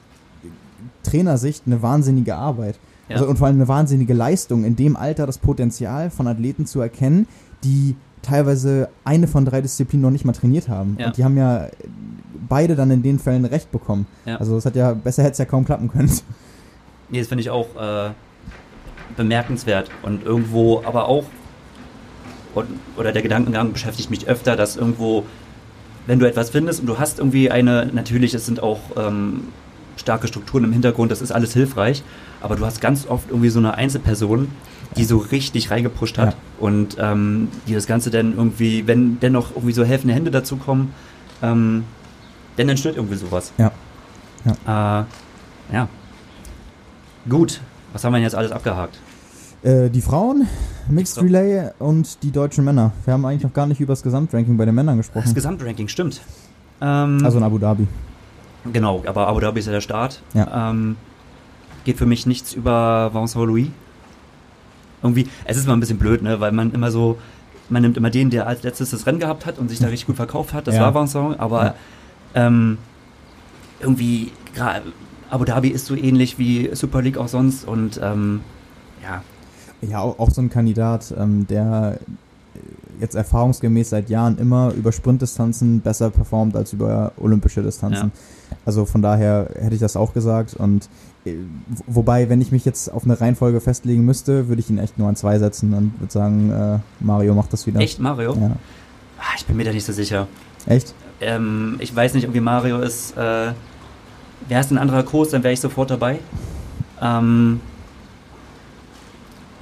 Trainersicht 1.02 1.62
eine 1.66 1.82
wahnsinnige 1.82 2.36
Arbeit. 2.36 2.78
Ja. 3.08 3.16
Also, 3.16 3.28
und 3.28 3.36
vor 3.38 3.46
allem 3.46 3.56
eine 3.56 3.68
wahnsinnige 3.68 4.14
Leistung, 4.14 4.64
in 4.64 4.76
dem 4.76 4.96
Alter 4.96 5.26
das 5.26 5.38
Potenzial 5.38 6.10
von 6.10 6.26
Athleten 6.26 6.66
zu 6.66 6.80
erkennen, 6.80 7.26
die 7.62 7.96
teilweise 8.22 8.88
eine 9.04 9.28
von 9.28 9.44
drei 9.44 9.60
Disziplinen 9.60 10.02
noch 10.02 10.10
nicht 10.10 10.24
mal 10.24 10.32
trainiert 10.32 10.68
haben. 10.68 10.96
Ja. 10.98 11.06
Und 11.06 11.16
die 11.16 11.24
haben 11.24 11.36
ja 11.36 11.68
beide 12.48 12.74
dann 12.74 12.90
in 12.90 13.02
den 13.02 13.18
Fällen 13.18 13.44
recht 13.44 13.70
bekommen. 13.70 14.06
Ja. 14.24 14.36
Also 14.36 14.56
es 14.56 14.66
hat 14.66 14.76
ja, 14.76 14.92
besser 14.92 15.22
hätte 15.22 15.32
es 15.32 15.38
ja 15.38 15.44
kaum 15.44 15.64
klappen 15.64 15.90
können. 15.90 16.10
Nee, 17.08 17.20
das 17.20 17.28
finde 17.28 17.42
ich 17.42 17.50
auch, 17.50 17.68
äh, 17.76 18.10
bemerkenswert 19.16 19.90
und 20.02 20.24
irgendwo 20.24 20.82
aber 20.84 21.08
auch, 21.08 21.24
und, 22.54 22.66
oder 22.96 23.12
der 23.12 23.22
Gedankengang 23.22 23.72
beschäftigt 23.72 24.10
mich 24.10 24.26
öfter, 24.26 24.56
dass 24.56 24.76
irgendwo, 24.76 25.24
wenn 26.06 26.18
du 26.18 26.26
etwas 26.26 26.50
findest 26.50 26.80
und 26.80 26.86
du 26.86 26.98
hast 26.98 27.18
irgendwie 27.18 27.50
eine, 27.50 27.86
natürlich, 27.92 28.34
es 28.34 28.46
sind 28.46 28.62
auch 28.62 28.80
ähm, 28.96 29.42
starke 29.96 30.26
Strukturen 30.28 30.64
im 30.64 30.72
Hintergrund, 30.72 31.10
das 31.10 31.20
ist 31.22 31.32
alles 31.32 31.52
hilfreich, 31.52 32.02
aber 32.40 32.56
du 32.56 32.64
hast 32.64 32.80
ganz 32.80 33.06
oft 33.06 33.28
irgendwie 33.30 33.48
so 33.48 33.58
eine 33.58 33.74
Einzelperson, 33.74 34.48
die 34.96 35.04
so 35.04 35.18
richtig 35.18 35.70
reingepusht 35.70 36.16
hat 36.18 36.30
Ja. 36.32 36.38
und 36.60 36.96
ähm, 37.00 37.48
die 37.66 37.74
das 37.74 37.86
Ganze 37.86 38.10
dann 38.10 38.36
irgendwie, 38.36 38.86
wenn 38.86 39.18
dennoch 39.20 39.50
irgendwie 39.50 39.72
so 39.72 39.84
helfende 39.84 40.14
Hände 40.14 40.30
dazukommen, 40.30 40.90
ähm, 41.42 41.84
dann 42.56 42.68
entsteht 42.68 42.96
irgendwie 42.96 43.16
sowas. 43.16 43.52
Ja. 43.58 43.70
Ja. 44.64 45.00
Äh, 45.70 45.74
ja. 45.74 45.88
Gut, 47.28 47.60
was 47.92 48.04
haben 48.04 48.12
wir 48.12 48.18
denn 48.18 48.24
jetzt 48.24 48.36
alles 48.36 48.52
abgehakt? 48.52 48.98
Äh, 49.62 49.90
die 49.90 50.00
Frauen, 50.00 50.46
Mixed. 50.88 51.20
Relay 51.20 51.70
und 51.78 52.22
die 52.22 52.30
deutschen 52.30 52.64
Männer. 52.64 52.92
Wir 53.04 53.14
haben 53.14 53.24
eigentlich 53.26 53.42
noch 53.42 53.52
gar 53.52 53.66
nicht 53.66 53.80
über 53.80 53.92
das 53.92 54.02
Gesamtranking 54.02 54.56
bei 54.56 54.64
den 54.64 54.74
Männern 54.74 54.96
Das 54.98 55.06
gesprochen. 55.08 55.34
Gesamtranking 55.34 55.88
stimmt. 55.88 56.20
Ähm, 56.80 57.20
Also 57.24 57.38
in 57.38 57.44
Abu 57.44 57.58
Dhabi. 57.58 57.88
Genau, 58.72 59.02
aber 59.06 59.28
Abu 59.28 59.40
Dhabi 59.40 59.60
ist 59.60 59.66
ja 59.66 59.72
der 59.72 59.80
Start. 59.80 60.22
Ja. 60.34 60.70
Ähm, 60.70 60.96
geht 61.84 61.98
für 61.98 62.06
mich 62.06 62.26
nichts 62.26 62.52
über 62.52 63.10
Vincent 63.14 63.46
Louis. 63.46 63.68
Irgendwie, 65.02 65.28
es 65.44 65.56
ist 65.56 65.64
immer 65.64 65.76
ein 65.76 65.80
bisschen 65.80 65.98
blöd, 65.98 66.22
ne, 66.22 66.40
weil 66.40 66.52
man 66.52 66.72
immer 66.72 66.90
so, 66.90 67.18
man 67.68 67.82
nimmt 67.82 67.96
immer 67.96 68.10
den, 68.10 68.30
der 68.30 68.46
als 68.46 68.62
letztes 68.62 68.90
das 68.90 69.06
Rennen 69.06 69.18
gehabt 69.20 69.46
hat 69.46 69.58
und 69.58 69.68
sich 69.68 69.78
da 69.78 69.86
richtig 69.86 70.06
gut 70.06 70.16
verkauft 70.16 70.52
hat. 70.54 70.66
Das 70.66 70.74
Ja. 70.76 70.82
war 70.82 70.94
Vincent, 70.94 71.38
aber 71.38 71.64
Ja. 71.64 71.74
ähm, 72.34 72.78
irgendwie, 73.80 74.32
Abu 75.30 75.44
Dhabi 75.44 75.68
ist 75.68 75.86
so 75.86 75.94
ähnlich 75.94 76.38
wie 76.38 76.70
Super 76.74 77.02
League 77.02 77.18
auch 77.18 77.28
sonst 77.28 77.66
und 77.66 78.00
ähm, 78.02 78.40
ja, 79.02 79.22
Ja, 79.82 80.00
auch, 80.00 80.18
auch 80.18 80.30
so 80.30 80.40
ein 80.40 80.48
Kandidat, 80.50 81.12
ähm, 81.16 81.46
der 81.46 81.98
jetzt 83.00 83.14
erfahrungsgemäß 83.14 83.90
seit 83.90 84.08
Jahren 84.10 84.38
immer 84.38 84.72
über 84.74 84.92
Sprintdistanzen 84.92 85.80
besser 85.80 86.10
performt 86.10 86.56
als 86.56 86.72
über 86.72 87.12
olympische 87.18 87.62
Distanzen. 87.62 88.12
Also 88.64 88.84
von 88.84 89.02
daher 89.02 89.48
hätte 89.58 89.74
ich 89.74 89.80
das 89.80 89.96
auch 89.96 90.12
gesagt. 90.14 90.54
Und 90.54 90.88
äh, 91.24 91.34
wo- 91.68 91.84
wobei, 91.96 92.28
wenn 92.28 92.40
ich 92.40 92.52
mich 92.52 92.64
jetzt 92.64 92.92
auf 92.92 93.04
eine 93.04 93.20
Reihenfolge 93.20 93.60
festlegen 93.60 94.04
müsste, 94.04 94.48
würde 94.48 94.60
ich 94.60 94.70
ihn 94.70 94.78
echt 94.78 94.98
nur 94.98 95.08
an 95.08 95.16
zwei 95.16 95.38
setzen 95.38 95.72
und 95.74 96.00
würde 96.00 96.12
sagen, 96.12 96.50
äh, 96.50 96.78
Mario 97.04 97.34
macht 97.34 97.52
das 97.52 97.66
wieder. 97.66 97.80
echt 97.80 97.98
Mario? 98.00 98.34
Ja. 98.34 98.50
Ah, 99.18 99.34
ich 99.36 99.46
bin 99.46 99.56
mir 99.56 99.64
da 99.64 99.72
nicht 99.72 99.84
so 99.84 99.92
sicher. 99.92 100.26
Echt? 100.66 100.94
Ähm, 101.20 101.76
ich 101.78 101.94
weiß 101.94 102.14
nicht, 102.14 102.24
irgendwie 102.24 102.40
Mario 102.40 102.78
ist. 102.80 103.16
Äh, 103.16 103.52
Wäre 104.48 104.60
es 104.60 104.70
ein 104.70 104.76
anderer 104.78 105.02
Kurs, 105.02 105.30
dann 105.30 105.42
wäre 105.42 105.54
ich 105.54 105.60
sofort 105.60 105.90
dabei. 105.90 106.18
Ähm, 107.00 107.60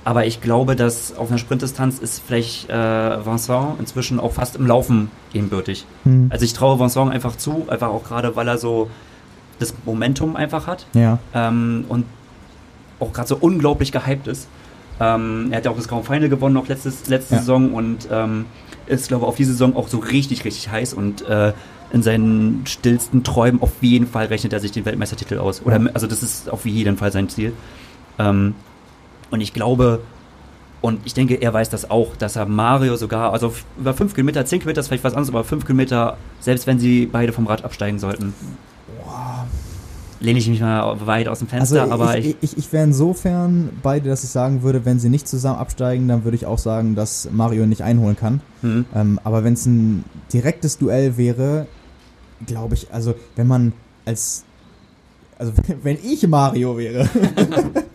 aber 0.04 0.26
ich 0.26 0.40
glaube, 0.40 0.76
dass 0.76 1.16
auf 1.16 1.28
einer 1.30 1.38
Sprintdistanz 1.38 1.98
ist 1.98 2.22
vielleicht 2.26 2.68
äh, 2.68 3.24
Vincent 3.24 3.78
inzwischen 3.80 4.20
auch 4.20 4.32
fast 4.32 4.56
im 4.56 4.66
Laufen 4.66 5.10
ebenbürtig. 5.32 5.86
Hm. 6.04 6.26
Also 6.30 6.44
ich 6.44 6.52
traue 6.52 6.78
Vincent 6.78 7.10
einfach 7.10 7.36
zu, 7.36 7.64
einfach 7.68 7.88
auch 7.88 8.04
gerade, 8.04 8.36
weil 8.36 8.46
er 8.48 8.58
so 8.58 8.90
das 9.58 9.72
Momentum 9.84 10.36
einfach 10.36 10.66
hat 10.66 10.86
Ja. 10.94 11.18
ähm, 11.32 11.84
und 11.88 12.04
auch 13.00 13.12
gerade 13.12 13.28
so 13.28 13.36
unglaublich 13.40 13.92
gehypt 13.92 14.26
ist. 14.28 14.48
Ähm, 15.00 15.48
er 15.50 15.56
hat 15.58 15.64
ja 15.64 15.70
auch 15.70 15.76
das 15.76 15.88
Grand 15.88 16.04
Final 16.06 16.28
gewonnen 16.28 16.54
noch 16.54 16.68
letztes, 16.68 17.08
letzte 17.08 17.34
Ja. 17.34 17.40
Saison 17.40 17.72
und 17.72 18.08
ähm, 18.10 18.44
ist, 18.86 19.08
glaube 19.08 19.24
ich, 19.24 19.28
auf 19.28 19.36
diese 19.36 19.52
Saison 19.52 19.74
auch 19.76 19.88
so 19.88 19.98
richtig, 19.98 20.44
richtig 20.44 20.70
heiß 20.70 20.94
und 20.94 21.26
äh, 21.28 21.52
in 21.92 22.02
seinen 22.02 22.62
stillsten 22.66 23.22
Träumen 23.24 23.62
auf 23.62 23.70
jeden 23.80 24.06
Fall 24.06 24.26
rechnet 24.26 24.52
er 24.52 24.60
sich 24.60 24.72
den 24.72 24.84
Weltmeistertitel 24.84 25.38
aus. 25.38 25.62
Oder 25.64 25.80
also 25.94 26.06
das 26.06 26.22
ist 26.22 26.50
auf 26.50 26.66
jeden 26.66 26.96
Fall 26.96 27.12
sein 27.12 27.28
Ziel. 27.28 27.52
Ähm, 28.18 28.54
und 29.34 29.40
ich 29.40 29.52
glaube, 29.52 30.00
und 30.80 31.00
ich 31.04 31.12
denke, 31.14 31.34
er 31.34 31.52
weiß 31.52 31.70
das 31.70 31.90
auch, 31.90 32.14
dass 32.16 32.36
er 32.36 32.46
Mario 32.46 32.94
sogar, 32.96 33.32
also 33.32 33.52
über 33.78 33.94
5 33.94 34.14
Kilometer, 34.14 34.44
10 34.46 34.60
Kilometer 34.60 34.80
ist 34.80 34.86
vielleicht 34.88 35.02
was 35.02 35.14
anderes, 35.14 35.28
aber 35.30 35.42
5 35.42 35.64
Kilometer, 35.66 36.16
selbst 36.40 36.66
wenn 36.68 36.78
sie 36.78 37.06
beide 37.06 37.32
vom 37.32 37.46
Rad 37.48 37.64
absteigen 37.64 37.98
sollten, 37.98 38.32
lehne 40.20 40.38
ich 40.38 40.48
mich 40.48 40.60
mal 40.60 40.96
weit 41.06 41.26
aus 41.28 41.40
dem 41.40 41.48
Also 41.50 41.74
Fenster, 41.76 41.92
aber 41.92 42.16
ich, 42.18 42.28
ich, 42.28 42.36
ich, 42.42 42.58
ich 42.58 42.72
wäre 42.72 42.84
insofern 42.84 43.70
bei 43.82 43.98
dir, 44.00 44.10
dass 44.10 44.24
ich 44.24 44.30
sagen 44.30 44.62
würde, 44.62 44.84
wenn 44.84 44.98
sie 44.98 45.08
nicht 45.08 45.26
zusammen 45.26 45.58
absteigen, 45.58 46.06
dann 46.08 46.24
würde 46.24 46.36
ich 46.36 46.46
auch 46.46 46.58
sagen, 46.58 46.94
dass 46.94 47.28
Mario 47.32 47.66
nicht 47.66 47.82
einholen 47.82 48.16
kann. 48.16 48.40
hm, 48.60 48.84
Ähm, 48.94 49.18
aber 49.24 49.42
wenn 49.42 49.54
es 49.54 49.66
ein 49.66 50.04
direktes 50.32 50.78
Duell 50.78 51.16
wäre, 51.16 51.66
glaube 52.46 52.74
ich, 52.74 52.92
also 52.92 53.14
wenn 53.36 53.46
man 53.46 53.72
als, 54.06 54.44
also 55.38 55.52
wenn 55.82 55.98
ich 56.02 56.26
Mario 56.28 56.78
wäre 56.78 57.08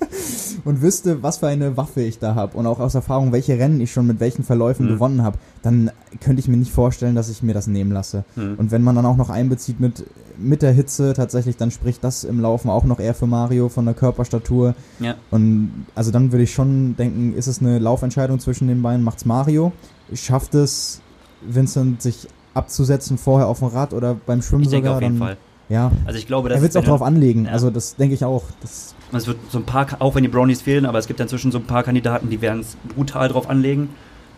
und 0.65 0.81
wüsste, 0.81 1.21
was 1.23 1.37
für 1.37 1.47
eine 1.47 1.77
Waffe 1.77 2.01
ich 2.01 2.19
da 2.19 2.35
habe 2.35 2.57
und 2.57 2.65
auch 2.67 2.79
aus 2.79 2.95
Erfahrung, 2.95 3.31
welche 3.31 3.57
Rennen 3.59 3.79
ich 3.81 3.91
schon 3.91 4.07
mit 4.07 4.19
welchen 4.19 4.43
Verläufen 4.43 4.85
Mhm. 4.85 4.89
gewonnen 4.89 5.23
habe, 5.23 5.37
dann 5.61 5.91
könnte 6.21 6.39
ich 6.39 6.47
mir 6.47 6.57
nicht 6.57 6.71
vorstellen, 6.71 7.15
dass 7.15 7.29
ich 7.29 7.43
mir 7.43 7.53
das 7.53 7.67
nehmen 7.67 7.91
lasse. 7.91 8.23
hm. 8.35 8.55
Und 8.57 8.71
wenn 8.71 8.83
man 8.83 8.95
dann 8.95 9.05
auch 9.05 9.17
noch 9.17 9.29
einbezieht 9.29 9.79
mit, 9.79 10.05
mit 10.37 10.61
der 10.61 10.71
Hitze, 10.71 11.13
tatsächlich, 11.13 11.57
dann 11.57 11.71
spricht 11.71 12.03
das 12.03 12.23
im 12.23 12.39
Laufen 12.39 12.69
auch 12.69 12.83
noch 12.85 12.99
eher 12.99 13.13
für 13.13 13.27
Mario 13.27 13.69
von 13.69 13.85
der 13.85 13.93
Körperstatur. 13.93 14.75
ja. 14.99 15.15
Und 15.31 15.85
also 15.95 16.11
dann 16.11 16.31
würde 16.31 16.43
ich 16.43 16.53
schon 16.53 16.95
denken, 16.97 17.33
ist 17.35 17.47
es 17.47 17.59
eine 17.59 17.79
Laufentscheidung 17.79 18.39
zwischen 18.39 18.67
den 18.67 18.81
beiden? 18.81 19.03
Macht's 19.03 19.25
Mario? 19.25 19.71
Schafft 20.13 20.55
es 20.55 21.01
Vincent 21.47 22.01
sich 22.01 22.27
abzusetzen 22.53 23.17
vorher 23.17 23.47
auf 23.47 23.59
dem 23.59 23.67
Rad 23.69 23.93
oder 23.93 24.15
beim 24.25 24.41
Schwimmen 24.41 24.63
Ich 24.63 24.69
denke 24.69 24.87
sogar? 24.87 24.97
auf 24.97 25.01
jeden 25.03 25.19
dann, 25.19 25.27
Fall. 25.29 25.37
Ja, 25.69 25.91
Also 26.05 26.17
ich 26.17 26.25
glaube, 26.27 26.49
dass 26.49 26.57
er 26.57 26.61
wird 26.63 26.71
es 26.71 26.75
auch 26.75 26.83
drauf 26.83 27.01
anlegen. 27.03 27.45
Ja. 27.45 27.51
Also 27.51 27.69
das 27.69 27.95
denke 27.95 28.15
ich 28.15 28.25
auch. 28.25 28.43
Das, 28.61 28.95
Es 29.13 29.27
wird 29.27 29.37
so 29.51 29.59
ein 29.59 29.63
paar, 29.65 29.85
auch 29.99 30.15
wenn 30.15 30.23
die 30.23 30.29
Brownies 30.29 30.61
fehlen, 30.63 30.85
aber 30.85 30.97
es 30.99 31.07
gibt 31.07 31.19
inzwischen 31.19 31.51
so 31.51 31.59
ein 31.59 31.65
paar 31.65 31.83
Kandidaten, 31.83 32.29
die 32.29 32.41
werden 32.41 32.61
es 32.61 32.75
brutal 32.95 33.29
drauf 33.29 33.49
anlegen. 33.49 33.89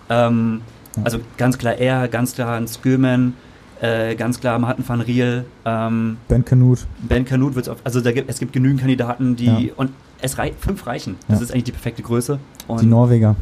Ähm, 0.09 0.61
Ja. 0.97 1.03
Also 1.05 1.19
ganz 1.38 1.57
klar 1.57 1.75
er, 1.75 2.09
ganz 2.09 2.34
klar 2.34 2.57
ein 2.57 2.67
Skillman, 2.67 3.34
äh, 3.82 4.13
ganz 4.15 4.41
klar 4.41 4.59
Martin 4.59 4.84
van 4.88 4.99
Riel, 4.99 5.45
ähm, 5.65 6.17
ben 6.27 6.43
Kanut. 6.43 6.79
Ben 7.07 7.23
Canute 7.23 7.55
wird 7.55 7.67
es 7.67 7.75
also 7.86 8.01
da 8.01 8.11
gibt, 8.11 8.29
es 8.29 8.39
gibt 8.39 8.51
genügend 8.51 8.82
Kandidaten, 8.82 9.38
die 9.38 9.45
Ja. 9.45 9.73
und 9.77 9.91
es 10.21 10.38
reicht 10.38 10.59
fünf 10.59 10.86
reichen. 10.86 11.15
Das 11.29 11.39
ist 11.41 11.51
eigentlich 11.51 11.63
die 11.63 11.71
perfekte 11.71 12.01
Größe. 12.03 12.39
Und 12.67 12.82
Die 12.82 12.86
Norweger. 12.88 13.38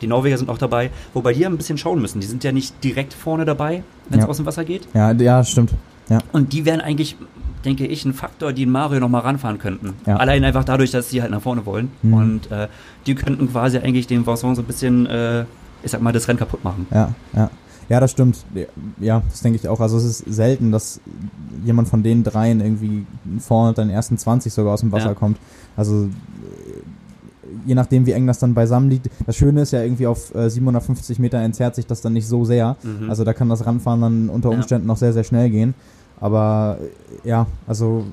die 0.00 0.06
Norweger 0.06 0.38
sind 0.38 0.48
auch 0.48 0.56
dabei, 0.58 0.90
wobei 1.12 1.34
die 1.34 1.44
ein 1.44 1.56
bisschen 1.58 1.76
schauen 1.76 2.00
müssen. 2.00 2.20
Die 2.20 2.26
sind 2.26 2.42
ja 2.42 2.52
nicht 2.52 2.82
direkt 2.82 3.12
vorne 3.12 3.44
dabei, 3.44 3.82
wenn 4.08 4.18
es 4.20 4.24
aus 4.26 4.38
dem 4.38 4.46
Wasser 4.46 4.64
geht. 4.64 4.88
Ja, 4.94 5.12
ja, 5.12 5.44
stimmt. 5.44 5.74
Ja. 6.08 6.18
Und 6.32 6.52
die 6.52 6.64
wären 6.64 6.80
eigentlich, 6.80 7.16
denke 7.64 7.86
ich, 7.86 8.04
ein 8.04 8.12
Faktor, 8.12 8.52
die 8.52 8.64
in 8.64 8.70
Mario 8.70 9.00
nochmal 9.00 9.22
ranfahren 9.22 9.58
könnten. 9.58 9.94
Ja. 10.06 10.16
Allein 10.16 10.44
einfach 10.44 10.64
dadurch, 10.64 10.90
dass 10.90 11.08
sie 11.10 11.22
halt 11.22 11.30
nach 11.30 11.40
vorne 11.42 11.64
wollen. 11.66 11.90
Mhm. 12.02 12.14
Und 12.14 12.50
äh, 12.50 12.68
die 13.06 13.14
könnten 13.14 13.50
quasi 13.50 13.78
eigentlich 13.78 14.06
den 14.06 14.26
Vincent 14.26 14.56
so 14.56 14.62
ein 14.62 14.66
bisschen, 14.66 15.06
äh, 15.06 15.44
ich 15.82 15.90
sag 15.90 16.02
mal, 16.02 16.12
das 16.12 16.28
Rennen 16.28 16.38
kaputt 16.38 16.62
machen. 16.64 16.86
Ja, 16.90 17.14
ja. 17.34 17.50
Ja, 17.90 18.00
das 18.00 18.12
stimmt. 18.12 18.44
Ja, 18.98 19.22
das 19.28 19.42
denke 19.42 19.58
ich 19.58 19.68
auch. 19.68 19.78
Also 19.78 19.98
es 19.98 20.04
ist 20.04 20.24
selten, 20.34 20.72
dass 20.72 21.00
jemand 21.66 21.86
von 21.88 22.02
den 22.02 22.24
dreien 22.24 22.60
irgendwie 22.62 23.04
vorne 23.38 23.74
den 23.74 23.90
ersten 23.90 24.16
20 24.16 24.52
sogar 24.54 24.72
aus 24.72 24.80
dem 24.80 24.90
Wasser 24.90 25.08
Ja. 25.08 25.14
kommt. 25.14 25.36
Also 25.76 26.08
je 27.66 27.74
nachdem, 27.74 28.06
wie 28.06 28.12
eng 28.12 28.26
das 28.26 28.38
dann 28.38 28.54
beisammen 28.54 28.90
liegt. 28.90 29.08
Das 29.26 29.36
Schöne 29.36 29.62
ist 29.62 29.72
ja 29.72 29.82
irgendwie 29.82 30.06
auf 30.06 30.34
äh, 30.34 30.48
750 30.50 31.18
Meter 31.18 31.38
entzerrt 31.38 31.74
sich 31.74 31.86
das 31.86 32.00
dann 32.00 32.12
nicht 32.12 32.26
so 32.28 32.44
sehr. 32.44 32.76
Mhm. 32.82 33.08
Also 33.10 33.24
da 33.24 33.32
kann 33.32 33.48
das 33.48 33.64
Ranfahren 33.66 34.00
dann 34.00 34.28
unter 34.28 34.50
Ja. 34.50 34.56
Umständen 34.56 34.86
noch 34.86 34.96
sehr, 34.96 35.12
sehr 35.12 35.24
schnell 35.24 35.50
gehen. 35.50 35.74
Aber 36.20 36.78
äh, 37.24 37.28
ja, 37.28 37.46
also 37.66 38.04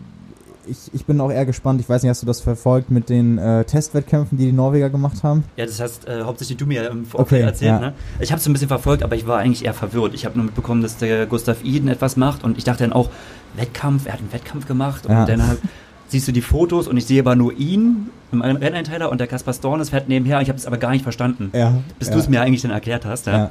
ich, 0.68 0.78
ich 0.94 1.06
bin 1.06 1.20
auch 1.22 1.32
eher 1.32 1.46
gespannt. 1.46 1.82
Ich 1.82 1.90
weiß 1.90 2.04
nicht, 2.04 2.10
hast 2.12 2.22
du 2.22 2.28
das 2.28 2.40
verfolgt 2.40 2.92
mit 2.92 3.10
den 3.10 3.38
äh, 3.40 3.64
Testwettkämpfen, 3.64 4.38
die 4.38 4.46
die 4.46 4.52
Norweger 4.52 4.90
gemacht 4.92 5.24
haben? 5.24 5.44
ja, 5.58 5.66
das 5.66 5.80
hast 5.80 6.08
äh, 6.08 6.22
hauptsächlich 6.24 6.58
du 6.58 6.66
mir 6.68 6.88
im 6.90 7.06
Vorfeld 7.06 7.42
Okay, 7.42 7.48
erzählt. 7.50 7.72
ja. 7.72 7.80
Ne? 7.80 7.94
Ich 8.20 8.32
habe 8.32 8.40
es 8.40 8.48
ein 8.48 8.54
bisschen 8.54 8.68
verfolgt, 8.68 9.02
aber 9.04 9.16
ich 9.16 9.26
war 9.26 9.40
eigentlich 9.40 9.66
eher 9.66 9.74
verwirrt. 9.74 10.14
Ich 10.14 10.24
habe 10.26 10.36
nur 10.38 10.46
mitbekommen, 10.46 10.82
dass 10.84 10.98
der 10.98 11.26
Gustav 11.26 11.64
Iden 11.64 11.90
etwas 11.90 12.16
macht 12.16 12.44
und 12.44 12.58
ich 12.60 12.64
dachte 12.64 12.84
dann 12.84 12.94
auch, 12.94 13.10
Wettkampf, 13.56 14.06
er 14.06 14.14
hat 14.14 14.20
einen 14.20 14.32
Wettkampf 14.32 14.68
gemacht 14.68 15.06
und 15.08 15.12
Ja. 15.14 15.26
dann 15.26 15.46
halt, 15.48 15.60
siehst 16.12 16.28
du 16.28 16.32
die 16.32 16.42
Fotos 16.42 16.88
und 16.88 16.98
ich 16.98 17.06
sehe 17.06 17.22
aber 17.22 17.36
nur 17.36 17.54
ihn 17.54 18.10
im 18.32 18.42
Renneinteiler 18.42 19.10
und 19.10 19.20
der 19.20 19.28
Kaspar 19.28 19.54
Stornes 19.54 19.90
fährt 19.90 20.10
nebenher. 20.10 20.42
Ich 20.42 20.50
habe 20.50 20.58
es 20.58 20.66
aber 20.66 20.78
gar 20.78 20.92
nicht 20.92 21.04
verstanden. 21.04 21.50
Ja. 21.54 21.74
Bis 22.00 22.10
ja. 22.10 22.14
du 22.14 22.20
es 22.20 22.30
mir 22.30 22.42
eigentlich 22.42 22.62
dann 22.62 22.72
erklärt 22.72 23.06
hast. 23.06 23.28
Ja. 23.28 23.38
Ja. 23.38 23.50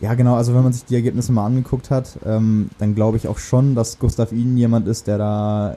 ja, 0.00 0.14
genau. 0.14 0.34
Also 0.34 0.54
wenn 0.54 0.62
man 0.62 0.72
sich 0.72 0.84
die 0.86 0.94
Ergebnisse 0.94 1.32
mal 1.32 1.46
angeguckt 1.46 1.90
hat, 1.90 2.18
ähm, 2.24 2.70
dann 2.78 2.94
glaube 2.94 3.18
ich 3.18 3.28
auch 3.28 3.38
schon, 3.38 3.74
dass 3.74 3.98
Gustav 3.98 4.32
Iden 4.32 4.56
jemand 4.56 4.88
ist, 4.88 5.06
der 5.06 5.18
da 5.18 5.76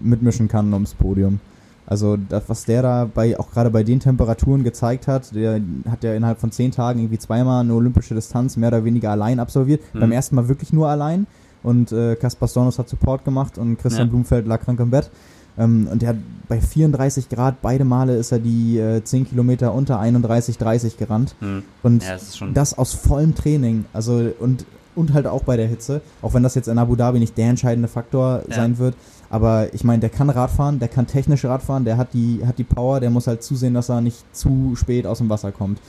mitmischen 0.00 0.48
kann 0.48 0.72
ums 0.74 0.94
Podium. 0.94 1.40
Also 1.86 2.16
das, 2.16 2.44
was 2.48 2.64
der 2.64 2.82
da 2.82 3.08
bei 3.12 3.38
auch 3.38 3.50
gerade 3.50 3.70
bei 3.70 3.82
den 3.82 4.00
Temperaturen 4.00 4.64
gezeigt 4.64 5.06
hat, 5.06 5.34
der 5.34 5.60
hat 5.90 6.02
ja 6.02 6.14
innerhalb 6.14 6.40
von 6.40 6.50
zehn 6.50 6.70
Tagen 6.72 7.00
irgendwie 7.00 7.18
zweimal 7.18 7.60
eine 7.60 7.74
olympische 7.74 8.14
Distanz 8.14 8.56
mehr 8.56 8.68
oder 8.68 8.84
weniger 8.84 9.10
allein 9.10 9.38
absolviert. 9.38 9.82
Mhm. 9.92 10.00
Beim 10.00 10.12
ersten 10.12 10.34
Mal 10.34 10.48
wirklich 10.48 10.72
nur 10.72 10.88
allein 10.88 11.26
und 11.62 11.92
äh, 11.92 12.16
Kaspar 12.16 12.48
Stornos 12.48 12.78
hat 12.78 12.88
Support 12.88 13.24
gemacht 13.24 13.58
und 13.58 13.78
Christian 13.78 14.08
Ja. 14.08 14.10
Blumfeld 14.10 14.46
lag 14.46 14.62
krank 14.62 14.80
im 14.80 14.90
Bett. 14.90 15.10
Ähm, 15.56 15.88
und 15.90 16.02
der 16.02 16.10
hat 16.10 16.16
bei 16.48 16.60
34 16.60 17.28
Grad 17.28 17.62
beide 17.62 17.84
Male 17.84 18.16
ist 18.16 18.32
er 18.32 18.38
die 18.38 18.78
äh, 18.78 19.02
10 19.02 19.28
Kilometer 19.28 19.72
unter 19.72 19.98
31, 19.98 20.58
30 20.58 20.96
gerannt. 20.96 21.34
Hm. 21.40 21.62
Und 21.82 22.02
ja, 22.02 22.12
das 22.14 22.40
das 22.52 22.78
aus 22.78 22.92
vollem 22.94 23.34
Training. 23.34 23.84
Also, 23.92 24.30
und 24.40 24.66
und 24.96 25.12
halt 25.12 25.26
auch 25.26 25.42
bei 25.42 25.56
der 25.56 25.66
Hitze. 25.66 26.00
Auch 26.22 26.34
wenn 26.34 26.42
das 26.42 26.54
jetzt 26.54 26.68
in 26.68 26.78
Abu 26.78 26.94
Dhabi 26.96 27.18
nicht 27.18 27.36
der 27.36 27.50
entscheidende 27.50 27.88
Faktor 27.88 28.42
Ja. 28.48 28.54
sein 28.54 28.78
wird. 28.78 28.94
Aber 29.30 29.72
ich 29.74 29.82
meine, 29.82 30.00
der 30.00 30.10
kann 30.10 30.30
Radfahren, 30.30 30.78
der 30.78 30.86
kann 30.88 31.06
technisch 31.08 31.44
Radfahren, 31.44 31.84
der 31.84 31.96
hat 31.96 32.14
die, 32.14 32.42
hat 32.46 32.58
die 32.58 32.64
Power, 32.64 33.00
der 33.00 33.10
muss 33.10 33.26
halt 33.26 33.42
zusehen, 33.42 33.74
dass 33.74 33.88
er 33.88 34.00
nicht 34.00 34.18
zu 34.32 34.76
spät 34.76 35.06
aus 35.06 35.18
dem 35.18 35.28
Wasser 35.28 35.50
kommt. 35.50 35.80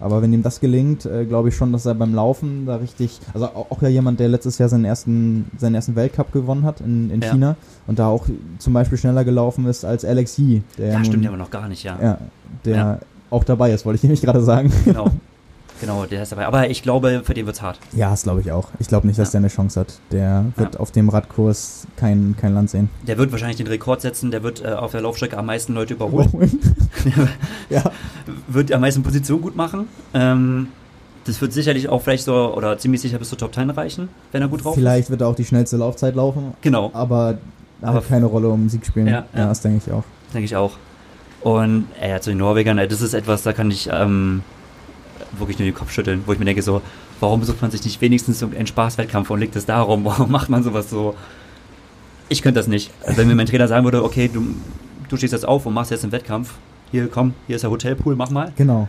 Aber 0.00 0.20
wenn 0.22 0.32
ihm 0.32 0.42
das 0.42 0.60
gelingt, 0.60 1.06
äh, 1.06 1.24
glaube 1.24 1.48
ich 1.48 1.56
schon, 1.56 1.72
dass 1.72 1.86
er 1.86 1.94
beim 1.94 2.14
Laufen 2.14 2.66
da 2.66 2.76
richtig, 2.76 3.20
also 3.32 3.46
auch, 3.46 3.80
ja 3.80 3.88
jemand, 3.88 4.20
der 4.20 4.28
letztes 4.28 4.58
Jahr 4.58 4.68
seinen 4.68 4.84
ersten, 4.84 5.50
seinen 5.56 5.74
ersten 5.76 5.94
Weltcup 5.96 6.32
gewonnen 6.32 6.64
hat 6.64 6.80
in, 6.80 7.10
in 7.10 7.22
Ja. 7.22 7.30
China 7.30 7.56
und 7.86 7.98
da 7.98 8.08
auch 8.08 8.26
zum 8.58 8.72
Beispiel 8.72 8.98
schneller 8.98 9.24
gelaufen 9.24 9.66
ist 9.66 9.84
als 9.84 10.04
Alex 10.04 10.36
Yee, 10.38 10.62
der 10.78 10.88
Ja, 10.88 10.94
nun- 10.96 11.04
stimmt 11.04 11.24
ja 11.24 11.30
aber 11.30 11.38
noch 11.38 11.50
gar 11.50 11.68
nicht, 11.68 11.84
ja. 11.84 11.96
ja, 12.02 12.18
der 12.64 12.76
Ja. 12.76 12.98
auch 13.30 13.44
dabei 13.44 13.72
ist, 13.72 13.86
wollte 13.86 13.96
ich 13.96 14.02
nämlich 14.02 14.20
gerade 14.22 14.42
sagen. 14.42 14.72
Genau. 14.84 15.06
Genau, 15.84 16.06
der 16.06 16.22
ist 16.22 16.32
dabei. 16.32 16.46
Aber 16.46 16.70
ich 16.70 16.82
glaube, 16.82 17.22
für 17.24 17.34
den 17.34 17.46
wird's 17.46 17.60
hart. 17.62 17.78
Ja, 17.92 18.10
das 18.10 18.22
glaube 18.22 18.40
ich 18.40 18.50
auch. 18.52 18.68
Ich 18.78 18.88
glaube 18.88 19.06
nicht, 19.06 19.18
dass 19.18 19.28
Ja. 19.28 19.32
der 19.32 19.40
eine 19.40 19.48
Chance 19.48 19.80
hat. 19.80 19.98
Der 20.12 20.46
wird 20.56 20.74
Ja. 20.74 20.80
auf 20.80 20.90
dem 20.92 21.08
Radkurs 21.08 21.86
kein, 21.96 22.34
kein 22.40 22.54
Land 22.54 22.70
sehen. 22.70 22.88
Der 23.06 23.18
wird 23.18 23.32
wahrscheinlich 23.32 23.56
den 23.58 23.66
Rekord 23.66 24.00
setzen, 24.00 24.30
der 24.30 24.42
wird 24.42 24.64
äh, 24.64 24.68
auf 24.68 24.92
der 24.92 25.00
Laufstrecke 25.02 25.36
am 25.36 25.46
meisten 25.46 25.74
Leute 25.74 25.94
überholen, 25.94 26.58
ja, 27.70 27.82
wird 28.48 28.72
am 28.72 28.80
meisten 28.80 29.02
Position 29.02 29.40
gut 29.42 29.56
machen. 29.56 29.88
Ähm, 30.14 30.68
das 31.26 31.40
wird 31.40 31.52
sicherlich 31.52 31.88
auch 31.88 32.02
vielleicht 32.02 32.24
so, 32.24 32.54
oder 32.54 32.76
ziemlich 32.78 33.00
sicher 33.00 33.18
bis 33.18 33.28
zur 33.30 33.38
Top 33.38 33.54
10 33.54 33.70
reichen, 33.70 34.08
wenn 34.32 34.42
er 34.42 34.48
gut 34.48 34.64
drauf 34.64 34.74
vielleicht 34.74 35.10
wird 35.10 35.20
er 35.22 35.28
auch 35.28 35.34
die 35.34 35.44
schnellste 35.44 35.76
Laufzeit 35.76 36.14
laufen, 36.14 36.48
ist. 36.52 36.62
Genau, 36.62 36.90
aber 36.94 37.38
Aber- 37.82 37.94
hat 37.98 38.08
keine 38.08 38.26
Rolle 38.26 38.48
um 38.48 38.68
Sieg 38.68 38.84
spielen. 38.86 39.06
Ja, 39.08 39.24
ja. 39.34 39.46
das 39.48 39.60
denke 39.60 39.82
ich 39.86 39.92
auch. 39.92 40.04
denke 40.32 40.44
ich 40.46 40.56
auch. 40.56 40.72
Und 41.42 41.86
äh, 42.00 42.18
zu 42.20 42.30
den 42.30 42.38
Norwegern, 42.38 42.76
das 42.78 43.02
ist 43.02 43.12
etwas, 43.14 43.42
da 43.42 43.52
kann 43.52 43.70
ich 43.70 43.88
ähm, 43.92 44.42
wirklich 45.38 45.58
nur 45.58 45.66
den 45.66 45.74
Kopf 45.74 45.92
schütteln, 45.92 46.22
wo 46.26 46.32
ich 46.32 46.38
mir 46.38 46.44
denke 46.44 46.62
so, 46.62 46.82
warum 47.20 47.40
besucht 47.40 47.62
man 47.62 47.70
sich 47.70 47.84
nicht 47.84 48.00
wenigstens 48.00 48.42
einen 48.42 48.66
Spaßwettkampf 48.66 49.30
und 49.30 49.40
liegt 49.40 49.56
es 49.56 49.66
darum, 49.66 50.04
warum 50.04 50.30
macht 50.30 50.48
man 50.48 50.62
sowas 50.62 50.90
so? 50.90 51.14
Ich 52.28 52.42
könnte 52.42 52.58
das 52.58 52.68
nicht. 52.68 52.90
Also 53.04 53.18
wenn 53.18 53.28
mir 53.28 53.34
mein 53.34 53.46
Trainer 53.46 53.68
sagen 53.68 53.84
würde, 53.84 54.02
okay, 54.02 54.30
du, 54.32 54.54
du 55.08 55.16
stehst 55.16 55.32
jetzt 55.32 55.46
auf 55.46 55.66
und 55.66 55.74
machst 55.74 55.90
jetzt 55.90 56.04
einen 56.04 56.12
Wettkampf, 56.12 56.54
hier 56.90 57.08
komm, 57.08 57.34
hier 57.46 57.56
ist 57.56 57.62
der 57.62 57.70
Hotelpool, 57.70 58.16
mach 58.16 58.30
mal. 58.30 58.52
Genau. 58.56 58.88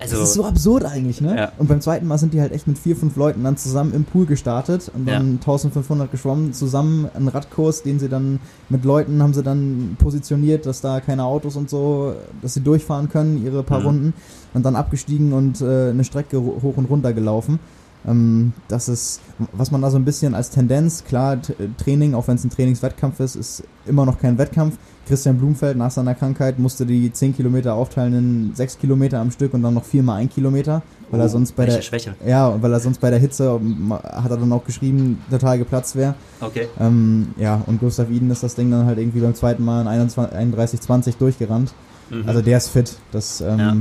Also, 0.00 0.16
das 0.18 0.28
ist 0.30 0.34
so 0.34 0.44
absurd 0.44 0.84
eigentlich, 0.84 1.20
ne? 1.20 1.36
Ja. 1.36 1.52
Und 1.56 1.68
beim 1.68 1.80
zweiten 1.80 2.06
Mal 2.06 2.18
sind 2.18 2.34
die 2.34 2.40
halt 2.40 2.52
echt 2.52 2.66
mit 2.66 2.76
vier, 2.78 2.96
fünf 2.96 3.16
Leuten 3.16 3.42
dann 3.44 3.56
zusammen 3.56 3.94
im 3.94 4.04
Pool 4.04 4.26
gestartet 4.26 4.90
und 4.94 5.06
dann 5.08 5.34
Ja. 5.34 5.38
1500 5.38 6.10
geschwommen, 6.10 6.52
zusammen 6.52 7.08
einen 7.14 7.28
Radkurs, 7.28 7.82
den 7.84 7.98
sie 7.98 8.08
dann 8.08 8.40
mit 8.68 8.84
Leuten 8.84 9.22
haben 9.22 9.32
sie 9.32 9.42
dann 9.42 9.96
positioniert, 9.98 10.66
dass 10.66 10.80
da 10.80 11.00
keine 11.00 11.24
Autos 11.24 11.56
und 11.56 11.70
so, 11.70 12.14
dass 12.42 12.54
sie 12.54 12.60
durchfahren 12.60 13.08
können, 13.08 13.42
ihre 13.44 13.62
paar 13.62 13.80
Mhm. 13.80 13.86
Runden 13.86 14.14
und 14.52 14.64
dann 14.66 14.76
abgestiegen 14.76 15.32
und 15.32 15.60
äh, 15.60 15.90
eine 15.90 16.04
Strecke 16.04 16.38
ho- 16.38 16.58
hoch 16.60 16.76
und 16.76 16.86
runter 16.90 17.12
gelaufen. 17.12 17.58
Ähm, 18.06 18.52
das 18.68 18.88
ist, 18.88 19.20
was 19.52 19.70
man 19.70 19.80
da 19.82 19.90
so 19.90 19.96
ein 19.96 20.04
bisschen 20.04 20.34
als 20.34 20.50
Tendenz, 20.50 21.04
klar, 21.04 21.38
Training, 21.78 22.14
auch 22.14 22.28
wenn 22.28 22.36
es 22.36 22.44
ein 22.44 22.50
Trainingswettkampf 22.50 23.20
ist, 23.20 23.34
ist 23.36 23.62
immer 23.86 24.04
noch 24.04 24.18
kein 24.18 24.36
Wettkampf. 24.38 24.76
Christian 25.06 25.36
Blumfeld 25.36 25.76
nach 25.76 25.90
seiner 25.90 26.14
Krankheit 26.14 26.58
musste 26.58 26.86
die 26.86 27.12
10 27.12 27.36
Kilometer 27.36 27.74
aufteilen 27.74 28.14
in 28.14 28.54
6 28.54 28.78
Kilometer 28.78 29.20
am 29.20 29.30
Stück 29.30 29.52
und 29.52 29.62
dann 29.62 29.74
noch 29.74 29.84
viermal 29.84 30.16
ein 30.20 30.30
Kilometer, 30.30 30.80
weil 31.10 31.20
er 31.20 31.26
Oh, 31.26 31.28
sonst 31.28 31.54
bei 31.56 31.66
der 31.66 31.82
Schwäche. 31.82 32.14
ja, 32.26 32.60
weil 32.62 32.72
er 32.72 32.80
sonst 32.80 33.00
bei 33.02 33.10
der 33.10 33.18
Hitze 33.18 33.58
ähm, 33.60 33.92
hat 33.92 34.30
er 34.30 34.38
dann 34.38 34.50
auch 34.52 34.64
geschrieben, 34.64 35.18
total 35.30 35.58
geplatzt 35.58 35.94
wäre. 35.96 36.14
Okay. 36.40 36.68
Ähm, 36.80 37.28
ja, 37.36 37.60
und 37.66 37.80
Gustav 37.80 38.08
Iden 38.10 38.30
ist 38.30 38.42
das 38.42 38.54
Ding 38.54 38.70
dann 38.70 38.86
halt 38.86 38.98
irgendwie 38.98 39.20
beim 39.20 39.34
zweiten 39.34 39.62
Mal 39.62 39.82
in 39.82 39.88
21 39.88 40.34
31,20 40.38 41.18
durchgerannt. 41.18 41.74
Mhm. 42.10 42.24
Also 42.26 42.40
der 42.40 42.56
ist 42.56 42.68
fit. 42.68 42.96
Das 43.12 43.42
ähm, 43.42 43.58
Ja. 43.58 43.76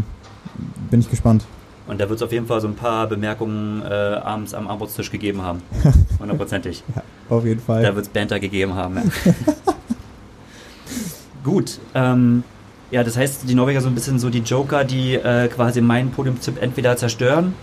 bin 0.89 0.99
ich 0.99 1.09
gespannt. 1.09 1.45
Und 1.88 1.99
da 1.99 2.07
wird 2.07 2.17
es 2.17 2.23
auf 2.23 2.31
jeden 2.31 2.47
Fall 2.47 2.61
so 2.61 2.67
ein 2.67 2.75
paar 2.75 3.07
Bemerkungen 3.07 3.81
äh, 3.81 3.86
abends 3.93 4.53
am 4.53 4.67
Armutstisch 4.67 5.11
gegeben 5.11 5.41
haben. 5.41 5.61
Hundertprozentig. 6.19 6.84
Auf 7.29 7.45
jeden 7.45 7.59
Fall. 7.59 7.84
Da 7.84 7.95
wird 7.95 8.05
es 8.05 8.11
Banter 8.11 8.39
gegeben 8.39 8.75
haben. 8.75 8.97
Ja. 8.97 9.34
Gut. 11.43 11.79
Ähm, 11.93 12.43
ja, 12.89 13.03
das 13.03 13.17
heißt, 13.17 13.49
die 13.49 13.55
Norweger 13.55 13.81
so 13.81 13.89
ein 13.89 13.95
bisschen 13.95 14.19
so 14.19 14.29
die 14.29 14.39
Joker, 14.39 14.84
die 14.84 15.15
äh, 15.15 15.47
quasi 15.47 15.81
meinen 15.81 16.11
Podiumtipp 16.11 16.61
entweder 16.61 16.95
zerstören, 16.95 17.53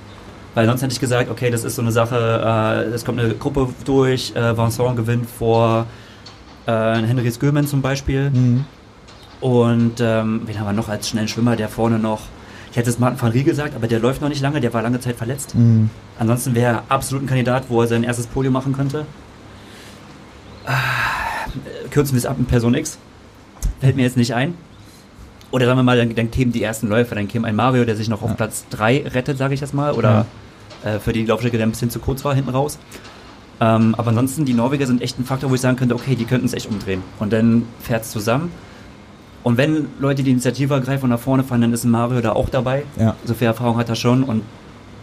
weil 0.54 0.66
sonst 0.66 0.82
hätte 0.82 0.92
ich 0.92 1.00
gesagt, 1.00 1.30
okay, 1.30 1.50
das 1.50 1.64
ist 1.64 1.76
so 1.76 1.82
eine 1.82 1.92
Sache, 1.92 2.42
äh, 2.44 2.92
es 2.92 3.04
kommt 3.04 3.20
eine 3.20 3.34
Gruppe 3.34 3.68
durch, 3.84 4.34
äh, 4.34 4.56
Vincent 4.56 4.96
gewinnt 4.96 5.30
vor 5.30 5.86
äh, 6.66 6.72
Henry 6.72 7.30
Skömen 7.30 7.66
zum 7.66 7.80
Beispiel. 7.80 8.30
Mhm. 8.30 8.64
Und 9.40 10.00
ähm, 10.00 10.42
wen 10.44 10.58
haben 10.58 10.66
wir 10.66 10.72
noch 10.72 10.88
als 10.88 11.08
schnellen 11.08 11.28
Schwimmer, 11.28 11.56
der 11.56 11.68
vorne 11.68 11.98
noch, 11.98 12.22
ich 12.70 12.76
hätte 12.76 12.90
es 12.90 12.98
Martin 12.98 13.20
van 13.20 13.32
Rie 13.32 13.42
gesagt, 13.42 13.74
aber 13.74 13.88
der 13.88 13.98
läuft 13.98 14.20
noch 14.20 14.28
nicht 14.28 14.42
lange, 14.42 14.60
der 14.60 14.72
war 14.72 14.82
lange 14.82 15.00
Zeit 15.00 15.16
verletzt. 15.16 15.54
Mhm. 15.54 15.90
Ansonsten 16.18 16.54
wäre 16.54 16.74
er 16.74 16.82
absolut 16.88 17.24
ein 17.24 17.26
Kandidat, 17.26 17.64
wo 17.68 17.80
er 17.80 17.88
sein 17.88 18.04
erstes 18.04 18.26
Podium 18.26 18.52
machen 18.52 18.72
könnte. 18.72 19.06
Ah, 20.66 20.76
kürzen 21.90 22.12
wir 22.14 22.18
es 22.18 22.26
ab 22.26 22.38
mit 22.38 22.48
Person 22.48 22.74
X. 22.74 22.98
Fällt 23.80 23.96
mir 23.96 24.02
jetzt 24.02 24.16
nicht 24.16 24.34
ein. 24.34 24.54
Oder 25.50 25.66
sagen 25.66 25.78
wir 25.78 25.82
mal, 25.82 25.96
dann, 25.96 26.14
dann 26.14 26.30
kämen 26.30 26.52
die 26.52 26.62
ersten 26.62 26.88
Läufer, 26.88 27.16
dann 27.16 27.26
käme 27.26 27.48
ein 27.48 27.56
Mario, 27.56 27.84
der 27.84 27.96
sich 27.96 28.08
noch 28.08 28.22
auf 28.22 28.30
Ja. 28.30 28.36
Platz 28.36 28.66
3 28.70 29.08
rettet, 29.14 29.36
sage 29.36 29.54
ich 29.54 29.60
jetzt 29.60 29.74
mal, 29.74 29.92
oder 29.92 30.26
äh, 30.84 31.00
für 31.00 31.12
die 31.12 31.24
Laufstrecke, 31.24 31.56
der 31.56 31.66
ein 31.66 31.70
bisschen 31.70 31.90
zu 31.90 31.98
kurz 31.98 32.24
war 32.24 32.34
hinten 32.34 32.50
raus. 32.50 32.78
Ähm, 33.60 33.94
aber 33.98 34.08
ansonsten, 34.08 34.44
die 34.44 34.54
Norweger 34.54 34.86
sind 34.86 35.02
echt 35.02 35.18
ein 35.18 35.24
Faktor, 35.24 35.50
wo 35.50 35.54
ich 35.54 35.60
sagen 35.60 35.76
könnte, 35.76 35.94
okay, 35.94 36.14
die 36.14 36.24
könnten 36.24 36.46
es 36.46 36.54
echt 36.54 36.70
umdrehen. 36.70 37.02
Und 37.18 37.32
dann 37.32 37.64
fährt 37.80 38.04
es 38.04 38.10
zusammen. 38.10 38.52
Und 39.43 39.57
wenn 39.57 39.86
Leute 40.01 40.22
die 40.22 40.30
Initiative 40.30 40.74
ergreifen 40.74 41.05
und 41.05 41.11
nach 41.11 41.18
vorne 41.18 41.43
fahren, 41.45 41.62
dann 41.62 41.72
ist 41.72 41.84
Mario 41.84 42.20
da 42.20 42.32
auch 42.32 42.49
dabei. 42.51 42.84
Ja. 42.99 43.16
So 43.24 43.34
viel 43.34 43.47
Erfahrung 43.47 43.76
hat 43.78 43.88
er 43.88 43.95
schon 43.95 44.22
und 44.22 44.43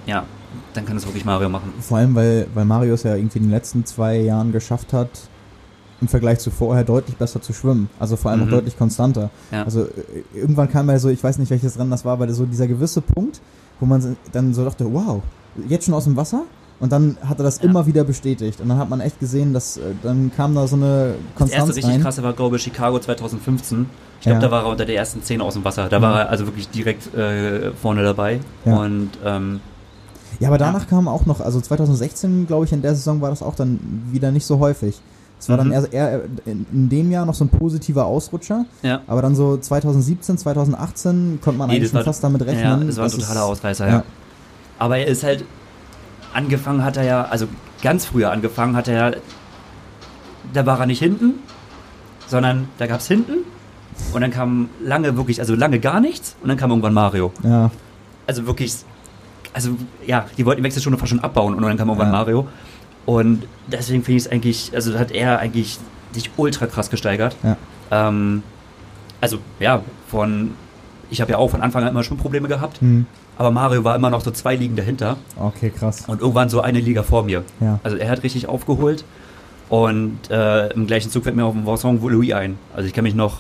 ja, 0.06 0.24
dann 0.74 0.86
kann 0.86 0.96
es 0.98 1.06
wirklich 1.06 1.26
Mario 1.26 1.50
machen. 1.50 1.74
Vor 1.82 1.98
allem, 1.98 2.14
weil, 2.16 2.48
weil 2.54 2.66
Mario 2.66 2.94
es 2.94 3.04
ja 3.04 3.16
irgendwie 3.16 3.40
in 3.40 3.46
den 3.46 3.52
letzten 3.52 3.86
zwei 3.86 4.18
Jahren 4.18 4.52
geschafft 4.52 4.94
hat, 4.94 5.10
im 6.00 6.08
Vergleich 6.08 6.38
zu 6.38 6.52
vorher 6.52 6.84
deutlich 6.84 7.18
besser 7.18 7.42
zu 7.42 7.52
schwimmen. 7.54 7.90
Also 8.00 8.16
vor 8.16 8.30
allem 8.30 8.42
Mhm. 8.42 8.46
auch 8.48 8.52
deutlich 8.52 8.78
konstanter. 8.78 9.32
Ja. 9.52 9.64
Also 9.64 9.86
äh, 9.86 9.90
irgendwann 10.36 10.70
kam 10.72 10.88
ja 10.90 11.00
so, 11.00 11.10
ich 11.10 11.24
weiß 11.24 11.40
nicht 11.40 11.50
welches 11.50 11.80
Rennen 11.80 11.90
das 11.90 12.06
war, 12.06 12.14
aber 12.14 12.32
so 12.32 12.46
dieser 12.46 12.68
gewisse 12.68 13.02
Punkt, 13.02 13.42
wo 13.80 13.88
man 13.88 14.16
dann 14.32 14.54
so 14.54 14.64
dachte, 14.64 14.86
wow, 14.94 15.24
jetzt 15.68 15.86
schon 15.86 15.96
aus 15.96 16.04
dem 16.04 16.16
Wasser? 16.16 16.44
Und 16.80 16.92
dann 16.92 17.18
hat 17.28 17.40
er 17.40 17.44
das 17.44 17.58
Ja. 17.58 17.64
immer 17.64 17.88
wieder 17.88 18.04
bestätigt. 18.04 18.62
Und 18.62 18.70
dann 18.70 18.78
hat 18.78 18.88
man 18.92 19.02
echt 19.02 19.20
gesehen, 19.20 19.52
dass 19.52 19.78
äh, 19.78 19.82
dann 20.04 20.32
kam 20.38 20.54
da 20.54 20.68
so 20.68 20.76
eine 20.76 20.86
Das 20.86 21.10
erste 21.16 21.34
Konstanz 21.40 21.70
richtig 21.76 21.94
rein. 21.96 22.02
krasse 22.04 22.22
war, 22.22 22.34
glaube 22.34 22.58
ich, 22.58 22.62
Chicago 22.62 23.00
2015. 23.00 23.88
Ich 24.20 24.24
glaube, 24.24 24.36
Ja. 24.36 24.42
da 24.42 24.52
war 24.52 24.64
er 24.64 24.70
unter 24.70 24.86
der 24.86 24.96
ersten 24.96 25.22
zehn 25.24 25.42
aus 25.42 25.54
dem 25.54 25.64
Wasser. 25.64 25.90
Da 25.90 26.02
war 26.02 26.22
er 26.22 26.30
also 26.30 26.46
wirklich 26.48 26.70
direkt 26.70 27.14
äh, 27.16 27.72
vorne 27.74 28.04
dabei. 28.04 28.40
Ja. 28.66 28.78
Und 28.78 29.12
ähm, 29.24 29.60
Ja, 30.40 30.50
aber 30.50 30.58
danach 30.58 30.88
kam 30.88 31.08
auch 31.08 31.26
noch, 31.26 31.40
also 31.40 31.62
2016, 31.62 32.48
glaube 32.48 32.66
ich, 32.66 32.72
in 32.74 32.82
der 32.82 32.96
Saison 32.96 33.22
war 33.22 33.30
das 33.30 33.42
auch 33.44 33.56
dann 33.56 33.80
wieder 34.12 34.32
nicht 34.32 34.46
so 34.46 34.60
häufig. 34.60 35.00
Es 35.40 35.50
war 35.50 35.64
Mhm. 35.64 35.72
dann 35.72 35.84
eher, 35.92 35.94
eher 35.94 36.22
in, 36.46 36.66
dem 36.90 37.12
Jahr 37.12 37.26
noch 37.28 37.36
so 37.36 37.46
ein 37.46 37.50
positiver 37.50 38.06
Ausrutscher, 38.08 38.66
ja, 38.82 39.02
aber 39.06 39.22
dann 39.22 39.36
so 39.36 39.56
2017, 39.58 40.36
2018 40.40 41.40
konnte 41.44 41.60
man 41.60 41.70
Nee, 41.70 41.76
eigentlich 41.76 41.90
schon 41.92 41.98
war- 42.00 42.06
fast 42.06 42.24
damit 42.24 42.42
ja, 42.42 42.48
rechnen. 42.48 42.88
das 42.88 42.98
war 42.98 43.06
ein 43.06 43.12
totaler 43.12 43.42
es- 43.42 43.46
Ausreißer, 43.46 43.86
ja. 43.88 43.94
ja. 43.98 44.04
Aber 44.80 44.98
er 44.98 45.06
ist 45.06 45.24
halt, 45.24 45.46
angefangen 46.34 46.84
hat 46.84 46.98
er 46.98 47.04
ja, 47.04 47.24
also 47.26 47.46
ganz 47.84 48.06
früher 48.06 48.32
angefangen 48.32 48.76
hat 48.76 48.88
er 48.88 49.12
ja, 49.12 49.18
da 50.54 50.66
war 50.66 50.80
er 50.80 50.86
nicht 50.88 51.00
hinten, 51.00 51.36
sondern 52.28 52.68
da 52.80 52.88
gab 52.88 53.00
es 53.00 53.08
hinten 53.08 53.34
und 54.14 54.22
dann 54.22 54.32
kam 54.32 54.70
lange 54.84 55.16
wirklich, 55.18 55.40
also 55.40 55.56
lange 55.56 55.80
gar 55.80 56.00
nichts 56.00 56.36
und 56.42 56.50
dann 56.50 56.58
kam 56.58 56.70
irgendwann 56.72 56.94
Mario. 56.94 57.32
Ja, 57.44 57.72
also 58.26 58.46
wirklich, 58.46 58.74
also 59.54 59.72
ja, 60.06 60.26
die 60.38 60.46
wollten 60.46 60.62
die 60.62 60.66
Wechselstunde 60.66 60.98
fast 61.00 61.10
schon 61.10 61.20
abbauen 61.22 61.56
und 61.56 61.62
dann 61.64 61.78
kam 61.78 61.88
irgendwann 61.88 62.12
Ja. 62.12 62.18
Mario. 62.18 62.48
Und 63.06 63.48
deswegen 63.68 64.04
finde 64.04 64.18
ich 64.18 64.26
es 64.26 64.32
eigentlich, 64.32 64.72
also 64.76 65.00
hat 65.00 65.12
er 65.12 65.40
eigentlich 65.40 65.80
sich 66.12 66.30
ultra 66.36 66.66
krass 66.68 66.90
gesteigert. 66.90 67.36
Ja. 67.42 67.56
Ähm, 67.92 68.44
also 69.22 69.38
ja, 69.60 69.82
von, 70.10 70.52
ich 71.10 71.22
habe 71.22 71.32
ja 71.32 71.38
auch 71.38 71.50
von 71.50 71.62
Anfang 71.62 71.84
an 71.84 71.90
immer 71.90 72.04
Schwimmprobleme 72.04 72.48
gehabt, 72.50 72.82
hm. 72.82 73.06
aber 73.38 73.52
Mario 73.52 73.84
war 73.84 73.96
immer 73.96 74.10
noch 74.10 74.22
so 74.22 74.32
zwei 74.32 74.56
Ligen 74.56 74.76
dahinter 74.76 75.18
okay, 75.40 75.70
krass. 75.70 76.04
und 76.08 76.20
irgendwann 76.22 76.50
so 76.50 76.62
eine 76.62 76.80
Liga 76.80 77.02
vor 77.04 77.24
mir. 77.24 77.44
Ja, 77.60 77.80
Also 77.84 77.98
er 77.98 78.10
hat 78.10 78.24
richtig 78.24 78.48
aufgeholt 78.48 79.06
und 79.70 80.20
äh, 80.30 80.68
im 80.74 80.86
gleichen 80.86 81.10
Zug 81.10 81.24
fällt 81.24 81.36
mir 81.36 81.46
auf 81.46 81.54
den 81.54 81.66
Vincent 81.66 82.02
Louis 82.04 82.34
ein. 82.34 82.58
Also 82.76 82.88
ich 82.88 82.94
kann 82.94 83.04
mich 83.04 83.16
noch 83.16 83.40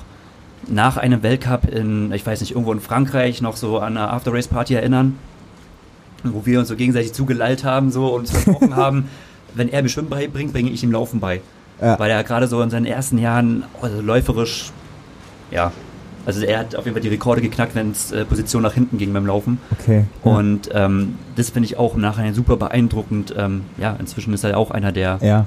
nach 0.67 0.97
einem 0.97 1.23
Weltcup 1.23 1.69
in, 1.69 2.11
ich 2.11 2.25
weiß 2.25 2.41
nicht, 2.41 2.51
irgendwo 2.51 2.73
in 2.73 2.79
Frankreich 2.79 3.41
noch 3.41 3.55
so 3.55 3.79
an 3.79 3.97
eine 3.97 4.09
After-Race-Party 4.11 4.73
erinnern, 4.73 5.17
wo 6.23 6.45
wir 6.45 6.59
uns 6.59 6.67
so 6.67 6.75
gegenseitig 6.75 7.13
zugelallt 7.13 7.63
haben 7.63 7.91
so 7.91 8.13
und 8.13 8.21
uns 8.21 8.31
versprochen 8.31 8.75
haben, 8.75 9.09
wenn 9.53 9.69
er 9.69 9.81
mir 9.83 9.89
Schwimmen 9.89 10.09
beibringt, 10.09 10.53
bringe 10.53 10.69
ich 10.69 10.83
ihm 10.83 10.91
Laufen 10.91 11.19
bei. 11.19 11.41
ja. 11.81 11.97
Weil 11.99 12.11
er 12.11 12.23
gerade 12.23 12.47
so 12.47 12.61
in 12.61 12.69
seinen 12.69 12.85
ersten 12.85 13.17
Jahren 13.17 13.63
also 13.81 14.01
läuferisch, 14.01 14.71
ja, 15.51 15.71
also 16.25 16.41
er 16.41 16.59
hat 16.59 16.75
auf 16.75 16.83
jeden 16.83 16.93
Fall 16.93 17.01
die 17.01 17.07
Rekorde 17.07 17.39
geknackt, 17.41 17.73
wenn 17.73 17.91
es 17.91 18.11
äh, 18.11 18.25
Position 18.25 18.61
nach 18.61 18.73
hinten 18.73 18.97
ging 18.97 19.13
beim 19.13 19.25
Laufen. 19.25 19.59
okay. 19.71 20.03
Ja. 20.25 20.31
Und 20.31 20.69
ähm, 20.73 21.15
das 21.37 21.51
finde 21.51 21.67
ich 21.67 21.77
auch 21.77 21.95
im 21.95 22.01
Nachhinein 22.01 22.33
super 22.33 22.57
beeindruckend. 22.57 23.33
Ähm, 23.37 23.61
ja, 23.77 23.95
inzwischen 23.97 24.33
ist 24.33 24.43
er 24.43 24.57
auch 24.57 24.69
einer 24.71 24.91
der, 24.91 25.19
ja, 25.21 25.45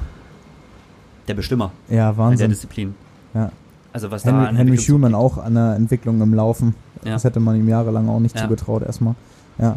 der 1.28 1.34
Bestimmer 1.34 1.72
ja, 1.88 1.94
in 1.94 1.98
der 1.98 2.16
Wahnsinn. 2.16 2.48
Disziplin. 2.48 2.94
Ja. 3.34 3.52
Also 3.92 4.10
was 4.10 4.22
da 4.22 4.30
Henry, 4.30 4.46
an 4.46 4.56
Henry 4.56 4.78
Schumann 4.78 5.14
auch 5.14 5.38
an 5.38 5.54
der 5.54 5.74
Entwicklung 5.76 6.20
im 6.20 6.34
Laufen. 6.34 6.74
Ja. 7.04 7.12
Das 7.12 7.24
hätte 7.24 7.40
man 7.40 7.56
ihm 7.56 7.68
jahrelang 7.68 8.08
auch 8.08 8.20
nicht 8.20 8.36
Ja. 8.36 8.42
zugetraut 8.42 8.82
erstmal. 8.82 9.14
Ja. 9.58 9.76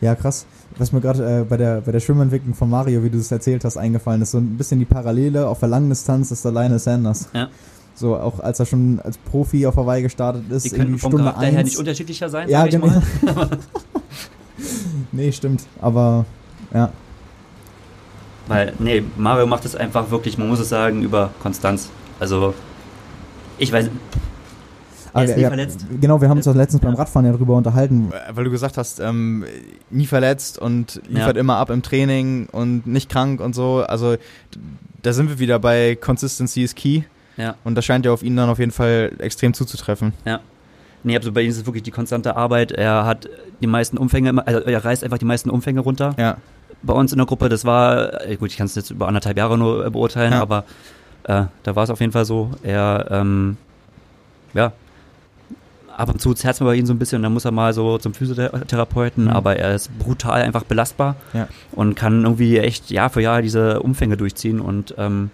Ja, 0.00 0.14
krass. 0.14 0.46
was 0.76 0.92
mir 0.92 1.00
gerade 1.00 1.40
äh, 1.40 1.44
bei, 1.44 1.56
der, 1.56 1.80
bei 1.80 1.92
der 1.92 2.00
Schwimmentwicklung 2.00 2.54
von 2.54 2.68
Mario, 2.68 3.02
wie 3.04 3.10
du 3.10 3.18
es 3.18 3.30
erzählt 3.30 3.64
hast, 3.64 3.76
eingefallen 3.76 4.22
ist, 4.22 4.32
so 4.32 4.38
ein 4.38 4.56
bisschen 4.56 4.78
die 4.78 4.84
Parallele 4.84 5.46
auf 5.46 5.60
der 5.60 5.68
langen 5.68 5.88
Distanz 5.88 6.30
ist 6.30 6.44
der 6.44 6.52
Lionel 6.52 6.78
Sanders. 6.78 7.28
Ja. 7.32 7.48
So, 7.94 8.16
auch 8.16 8.40
als 8.40 8.58
er 8.60 8.66
schon 8.66 9.00
als 9.04 9.16
Profi 9.18 9.66
auf 9.66 9.76
Hawaii 9.76 10.02
gestartet 10.02 10.50
ist, 10.50 10.64
Die 10.64 10.70
könnten 10.70 10.98
vom 10.98 11.12
Stunde 11.12 11.30
her 11.32 11.38
eins. 11.38 11.64
nicht 11.64 11.78
unterschiedlicher 11.78 12.28
sein, 12.28 12.48
Ja, 12.48 12.64
ich 12.66 12.72
genau. 12.72 12.88
nee, 15.12 15.32
stimmt. 15.32 15.62
Aber 15.80 16.24
ja, 16.72 16.90
Weil, 18.48 18.72
nee, 18.78 19.02
Mario 19.16 19.46
macht 19.46 19.64
es 19.64 19.74
einfach 19.76 20.10
wirklich, 20.10 20.38
man 20.38 20.48
muss 20.48 20.58
es 20.58 20.68
sagen, 20.68 21.02
über 21.02 21.30
Konstanz. 21.42 21.88
Also, 22.20 22.54
ich 23.58 23.72
weiß, 23.72 23.90
Aber 25.12 25.24
ist 25.24 25.30
ja, 25.30 25.36
nie 25.36 25.42
ja, 25.42 25.48
verletzt. 25.48 25.86
Genau, 26.00 26.20
wir 26.20 26.28
haben 26.28 26.38
uns 26.38 26.46
Ja. 26.46 26.52
auch 26.52 26.56
letztens 26.56 26.82
beim 26.82 26.94
Radfahren 26.94 27.26
ja 27.26 27.32
drüber 27.32 27.54
unterhalten. 27.56 28.10
Äh, 28.12 28.34
Weil 28.36 28.44
du 28.44 28.50
gesagt 28.50 28.76
hast, 28.76 28.98
ähm, 29.00 29.44
nie 29.90 30.06
verletzt 30.06 30.58
und 30.58 31.00
liefert 31.08 31.36
Ja. 31.36 31.40
immer 31.40 31.56
ab 31.56 31.70
im 31.70 31.82
Training 31.82 32.48
und 32.50 32.86
nicht 32.86 33.08
krank 33.10 33.40
und 33.40 33.54
so. 33.54 33.84
Also 33.86 34.16
da 35.02 35.12
sind 35.12 35.28
wir 35.28 35.38
wieder 35.38 35.58
bei 35.58 35.96
Consistency 35.96 36.62
is 36.64 36.74
key. 36.74 37.02
ja. 37.36 37.54
Und 37.64 37.76
das 37.76 37.84
scheint 37.84 38.04
ja 38.06 38.12
auf 38.12 38.22
ihn 38.22 38.36
dann 38.36 38.48
auf 38.48 38.58
jeden 38.58 38.72
Fall 38.72 39.12
extrem 39.18 39.54
zuzutreffen. 39.54 40.12
Nee, 41.06 41.16
also 41.18 41.32
bei 41.32 41.42
ihm 41.42 41.50
ist 41.50 41.58
es 41.58 41.66
wirklich 41.66 41.82
die 41.82 41.90
konstante 41.90 42.34
Arbeit. 42.34 42.72
Er 42.72 43.04
hat 43.04 43.28
die 43.60 43.66
meisten 43.66 43.98
Umfänge, 43.98 44.44
also 44.46 44.60
er 44.60 44.84
reißt 44.84 45.04
einfach 45.04 45.18
die 45.18 45.26
meisten 45.26 45.50
Umfänge 45.50 45.80
runter. 45.80 46.14
Ja. 46.18 46.38
Bei 46.82 46.94
uns 46.94 47.12
in 47.12 47.18
der 47.18 47.26
Gruppe, 47.26 47.48
das 47.50 47.64
war, 47.66 48.26
äh, 48.26 48.36
gut, 48.36 48.50
ich 48.50 48.56
kann 48.56 48.66
es 48.66 48.74
jetzt 48.74 48.90
über 48.90 49.06
anderthalb 49.06 49.36
Jahre 49.36 49.58
nur 49.58 49.84
äh, 49.86 49.90
beurteilen, 49.90 50.32
Ja. 50.32 50.40
aber 50.40 50.64
äh, 51.24 51.44
da 51.62 51.76
war 51.76 51.84
es 51.84 51.90
auf 51.90 52.00
jeden 52.00 52.12
Fall 52.12 52.24
so. 52.24 52.50
Er, 52.62 53.06
ähm, 53.10 53.56
ja, 54.52 54.72
ab 55.96 56.08
und 56.08 56.20
zu 56.20 56.34
zerrt 56.34 56.58
man 56.60 56.68
bei 56.68 56.74
ihm 56.76 56.86
so 56.86 56.92
ein 56.92 56.98
bisschen, 56.98 57.22
dann 57.22 57.32
muss 57.32 57.44
er 57.44 57.50
mal 57.52 57.72
so 57.72 57.98
zum 57.98 58.14
Physiotherapeuten, 58.14 59.24
Mhm. 59.24 59.30
aber 59.30 59.56
er 59.56 59.74
ist 59.74 59.96
brutal 59.98 60.42
einfach 60.42 60.64
belastbar 60.64 61.16
Ja. 61.32 61.48
und 61.72 61.94
kann 61.94 62.24
irgendwie 62.24 62.58
echt 62.58 62.90
Jahr 62.90 63.10
für 63.10 63.20
Jahr 63.20 63.42
diese 63.42 63.80
Umfänge 63.80 64.16
durchziehen 64.16 64.60
und 64.60 64.94
ähm, 64.98 65.30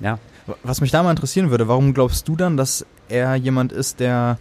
ja, 0.00 0.18
Was 0.62 0.82
mich 0.82 0.90
da 0.90 1.02
mal 1.02 1.10
interessieren 1.10 1.50
würde, 1.50 1.68
warum 1.68 1.94
glaubst 1.94 2.28
du 2.28 2.36
dann, 2.36 2.58
dass 2.58 2.84
er 3.08 3.34
jemand 3.34 3.72
ist, 3.72 3.98
der 3.98 4.36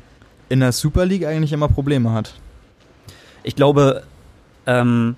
in 0.49 0.59
der 0.59 0.73
Super 0.73 1.05
League 1.05 1.25
eigentlich 1.25 1.53
immer 1.53 1.69
Probleme 1.69 2.11
hat? 2.11 2.33
ich 3.45 3.55
glaube, 3.55 4.03
ähm, 4.65 5.15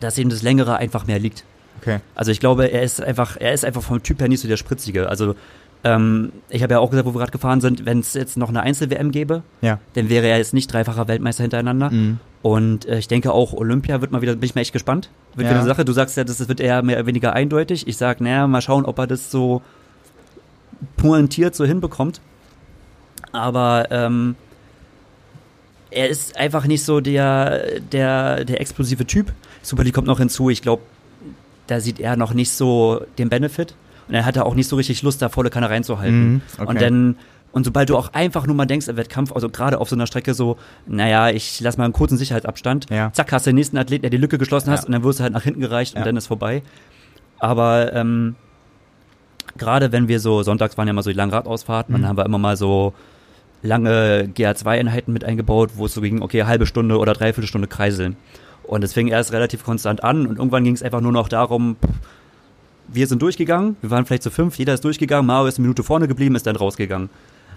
dass 0.00 0.16
ihm 0.18 0.28
das 0.30 0.40
Längere 0.42 0.76
einfach 0.76 1.06
mehr 1.06 1.18
liegt. 1.18 1.44
Okay. 1.80 1.98
Also 2.14 2.30
ich 2.30 2.40
glaube, 2.40 2.70
er 2.70 2.82
ist 2.82 3.02
einfach, 3.02 3.36
er 3.38 3.52
ist 3.52 3.64
einfach 3.64 3.82
vom 3.82 4.02
Typ 4.02 4.20
her 4.20 4.28
nicht 4.28 4.40
so 4.40 4.48
der 4.48 4.56
Spritzige. 4.56 5.08
Also 5.08 5.34
ähm, 5.84 6.32
ich 6.48 6.62
habe 6.62 6.72
ja 6.74 6.78
auch 6.80 6.88
gesagt, 6.90 7.06
wo 7.06 7.12
wir 7.14 7.18
gerade 7.18 7.32
gefahren 7.32 7.60
sind, 7.60 7.84
wenn 7.84 8.00
es 8.00 8.14
jetzt 8.14 8.36
noch 8.38 8.48
eine 8.48 8.62
Einzel-WM 8.62 9.10
gäbe, 9.10 9.42
Ja. 9.60 9.78
dann 9.94 10.08
wäre 10.08 10.26
er 10.26 10.38
jetzt 10.38 10.54
nicht 10.54 10.72
dreifacher 10.72 11.08
Weltmeister 11.08 11.42
hintereinander. 11.42 11.90
Mhm. 11.90 12.18
Und 12.42 12.86
äh, 12.86 12.98
ich 12.98 13.08
denke 13.08 13.32
auch, 13.32 13.52
Olympia 13.52 14.00
wird 14.00 14.10
mal 14.10 14.22
wieder, 14.22 14.32
bin 14.34 14.44
ich 14.44 14.54
mal 14.54 14.62
echt 14.62 14.72
gespannt. 14.72 15.10
Wird 15.34 15.44
Ja. 15.46 15.50
wieder 15.50 15.60
eine 15.60 15.68
Sache. 15.68 15.84
Du 15.84 15.92
sagst 15.92 16.16
ja, 16.16 16.24
das 16.24 16.46
wird 16.48 16.60
eher 16.60 16.82
mehr 16.82 16.96
oder 16.96 17.06
weniger 17.06 17.32
eindeutig. 17.34 17.86
Ich 17.86 17.96
sag, 17.98 18.20
naja, 18.20 18.46
mal 18.46 18.62
schauen, 18.62 18.84
ob 18.86 18.98
er 18.98 19.06
das 19.06 19.30
so 19.30 19.60
pointiert 20.96 21.54
so 21.54 21.64
hinbekommt. 21.64 22.20
Aber 23.32 23.88
ähm, 23.90 24.36
er 25.90 26.08
ist 26.08 26.36
einfach 26.36 26.66
nicht 26.66 26.84
so 26.84 27.00
der, 27.00 27.80
der, 27.80 28.44
der 28.44 28.60
explosive 28.60 29.06
Typ. 29.06 29.32
Super 29.62 29.84
League 29.84 29.94
kommt 29.94 30.06
noch 30.06 30.18
hinzu. 30.18 30.50
Ich 30.50 30.62
glaube, 30.62 30.82
da 31.66 31.80
sieht 31.80 32.00
er 32.00 32.16
noch 32.16 32.34
nicht 32.34 32.50
so 32.52 33.02
den 33.18 33.28
Benefit. 33.28 33.74
Und 34.08 34.14
er 34.14 34.24
hatte 34.26 34.44
auch 34.44 34.54
nicht 34.54 34.68
so 34.68 34.76
richtig 34.76 35.02
Lust, 35.02 35.22
da 35.22 35.28
volle 35.30 35.48
Kanne 35.50 35.70
reinzuhalten. 35.70 36.32
Mhm. 36.34 36.40
Okay. 36.58 36.66
Und 36.68 36.80
dann, 36.80 37.16
und 37.52 37.64
sobald 37.64 37.88
du 37.88 37.96
auch 37.96 38.12
einfach 38.12 38.46
nur 38.46 38.54
mal 38.54 38.66
denkst 38.66 38.88
im 38.88 38.96
Wettkampf, 38.98 39.32
also 39.32 39.48
gerade 39.48 39.78
auf 39.80 39.88
so 39.88 39.96
einer 39.96 40.06
Strecke 40.06 40.34
so, 40.34 40.58
naja, 40.86 41.30
ich 41.30 41.60
lass 41.60 41.78
mal 41.78 41.84
einen 41.84 41.94
kurzen 41.94 42.18
Sicherheitsabstand, 42.18 42.90
Ja. 42.90 43.12
zack, 43.14 43.32
hast 43.32 43.46
du 43.46 43.50
den 43.50 43.54
nächsten 43.56 43.78
Athleten, 43.78 44.02
der 44.02 44.10
die 44.10 44.16
Lücke 44.18 44.36
geschlossen 44.36 44.70
hast 44.70 44.82
Ja. 44.82 44.86
und 44.86 44.92
dann 44.92 45.04
wirst 45.04 45.20
du 45.20 45.22
halt 45.22 45.32
nach 45.32 45.42
hinten 45.42 45.60
gereicht 45.60 45.94
Ja. 45.94 46.00
und 46.00 46.06
dann 46.06 46.16
ist 46.18 46.26
vorbei. 46.26 46.62
Aber 47.38 47.92
ähm, 47.94 48.34
gerade 49.56 49.92
wenn 49.92 50.08
wir 50.08 50.20
so, 50.20 50.42
sonntags 50.42 50.76
waren 50.76 50.86
ja 50.86 50.92
mal 50.92 51.02
so 51.02 51.10
die 51.10 51.16
langen 51.16 51.32
Radausfahrten 51.32 51.94
Mhm. 51.94 52.00
dann 52.02 52.08
haben 52.08 52.16
wir 52.18 52.26
immer 52.26 52.38
mal 52.38 52.56
so 52.56 52.92
lange 53.62 54.28
GA2-Einheiten 54.34 55.12
mit 55.12 55.24
eingebaut, 55.24 55.70
wo 55.76 55.86
es 55.86 55.94
so 55.94 56.02
ging, 56.02 56.20
okay, 56.20 56.44
halbe 56.44 56.66
Stunde 56.66 56.98
oder 56.98 57.14
dreiviertel 57.14 57.46
Stunde 57.48 57.68
kreiseln. 57.68 58.16
Und 58.66 58.82
es 58.84 58.92
fing 58.92 59.08
erst 59.08 59.32
relativ 59.32 59.64
konstant 59.64 60.02
an 60.02 60.26
und 60.26 60.38
irgendwann 60.38 60.64
ging 60.64 60.74
es 60.74 60.82
einfach 60.82 61.00
nur 61.00 61.12
noch 61.12 61.28
darum, 61.28 61.76
wir 62.88 63.06
sind 63.06 63.20
durchgegangen, 63.22 63.76
wir 63.80 63.90
waren 63.90 64.04
vielleicht 64.06 64.22
zu 64.22 64.30
fünf, 64.30 64.56
jeder 64.58 64.74
ist 64.74 64.84
durchgegangen, 64.84 65.26
Mario 65.26 65.46
ist 65.48 65.58
eine 65.58 65.62
Minute 65.66 65.82
vorne 65.82 66.06
geblieben, 66.08 66.34
ist 66.34 66.46
dann 66.46 66.56
rausgegangen. 66.56 67.08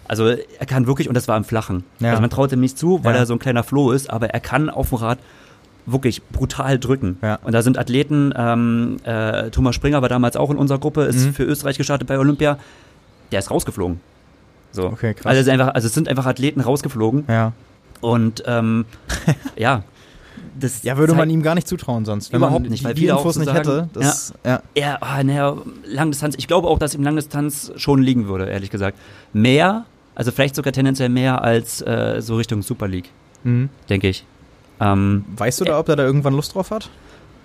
Also 0.08 0.28
er 0.28 0.66
kann 0.66 0.88
wirklich, 0.88 1.10
und 1.10 1.16
das 1.16 1.28
war 1.28 1.36
im 1.36 1.44
Flachen. 1.44 1.84
Ja. 2.00 2.10
Also 2.12 2.22
man 2.22 2.30
traut 2.30 2.52
ihm 2.54 2.62
nicht 2.62 2.78
zu, 2.78 3.04
weil 3.04 3.14
Ja. 3.14 3.22
er 3.22 3.26
so 3.26 3.34
ein 3.34 3.40
kleiner 3.40 3.64
Floh 3.64 3.92
ist, 3.92 4.10
aber 4.10 4.30
er 4.30 4.40
kann 4.40 4.70
auf 4.70 4.90
dem 4.90 5.00
Rad 5.00 5.20
wirklich 5.86 6.24
brutal 6.24 6.80
drücken. 6.80 7.18
Ja. 7.22 7.40
Und 7.44 7.52
da 7.54 7.62
sind 7.62 7.78
Athleten, 7.78 8.34
ähm, 8.38 8.98
äh, 9.04 9.50
Thomas 9.52 9.76
Springer 9.76 10.02
war 10.02 10.10
damals 10.10 10.36
auch 10.38 10.50
in 10.50 10.58
unserer 10.58 10.80
Gruppe, 10.80 11.04
ist 11.04 11.26
Mhm. 11.26 11.34
für 11.34 11.44
Österreich 11.44 11.78
gestartet 11.78 12.08
bei 12.08 12.18
Olympia, 12.20 12.58
der 13.32 13.40
ist 13.40 13.52
rausgeflogen. 13.52 14.00
So. 14.72 14.86
Okay, 14.88 15.14
krass. 15.14 15.26
Also 15.26 15.42
es, 15.42 15.48
einfach, 15.48 15.74
also 15.74 15.88
es 15.88 15.94
sind 15.94 16.08
einfach 16.08 16.26
Athleten 16.26 16.62
rausgeflogen 16.62 17.26
Ja. 17.28 17.52
und 18.02 18.44
ähm, 18.48 18.86
ja, 19.58 19.84
das 20.60 20.84
Ja, 20.84 20.98
würde 20.98 21.14
man 21.14 21.30
ihm 21.30 21.42
gar 21.44 21.56
nicht 21.56 21.68
zutrauen 21.68 22.06
sonst. 22.06 22.32
Wenn 22.32 22.38
Überhaupt 22.40 22.62
man 22.64 22.72
nicht, 22.72 22.82
die, 22.82 22.86
weil 22.86 22.94
die 22.94 23.12
auch 23.12 23.18
Infos 23.20 23.36
so 23.36 23.40
nicht 23.42 23.48
sagen, 23.48 23.58
hätte. 23.60 23.90
Das, 23.94 24.34
ja. 24.46 24.62
er, 24.74 25.04
ah, 25.04 25.24
naja, 25.24 25.56
Langdistanz, 25.86 26.36
ich 26.38 26.48
glaube 26.48 26.68
auch, 26.68 26.80
dass 26.80 26.94
ihm 26.96 27.04
Langdistanz 27.04 27.72
schon 27.76 28.02
liegen 28.02 28.28
würde, 28.28 28.46
ehrlich 28.50 28.70
gesagt. 28.70 28.98
Mehr, 29.34 29.86
also 30.16 30.32
vielleicht 30.32 30.56
sogar 30.56 30.74
tendenziell 30.74 31.10
mehr 31.10 31.42
als 31.44 31.82
äh, 31.82 32.22
so 32.22 32.36
Richtung 32.38 32.62
Super 32.62 32.88
League, 32.88 33.10
Mhm. 33.44 33.70
denke 33.90 34.10
ich. 34.10 34.26
Ähm, 34.80 35.26
Weißt 35.38 35.60
du 35.62 35.66
da, 35.66 35.80
ob 35.80 35.90
er 35.90 35.96
da 35.96 36.04
irgendwann 36.04 36.34
Lust 36.34 36.54
drauf 36.56 36.72
hat? 36.72 36.90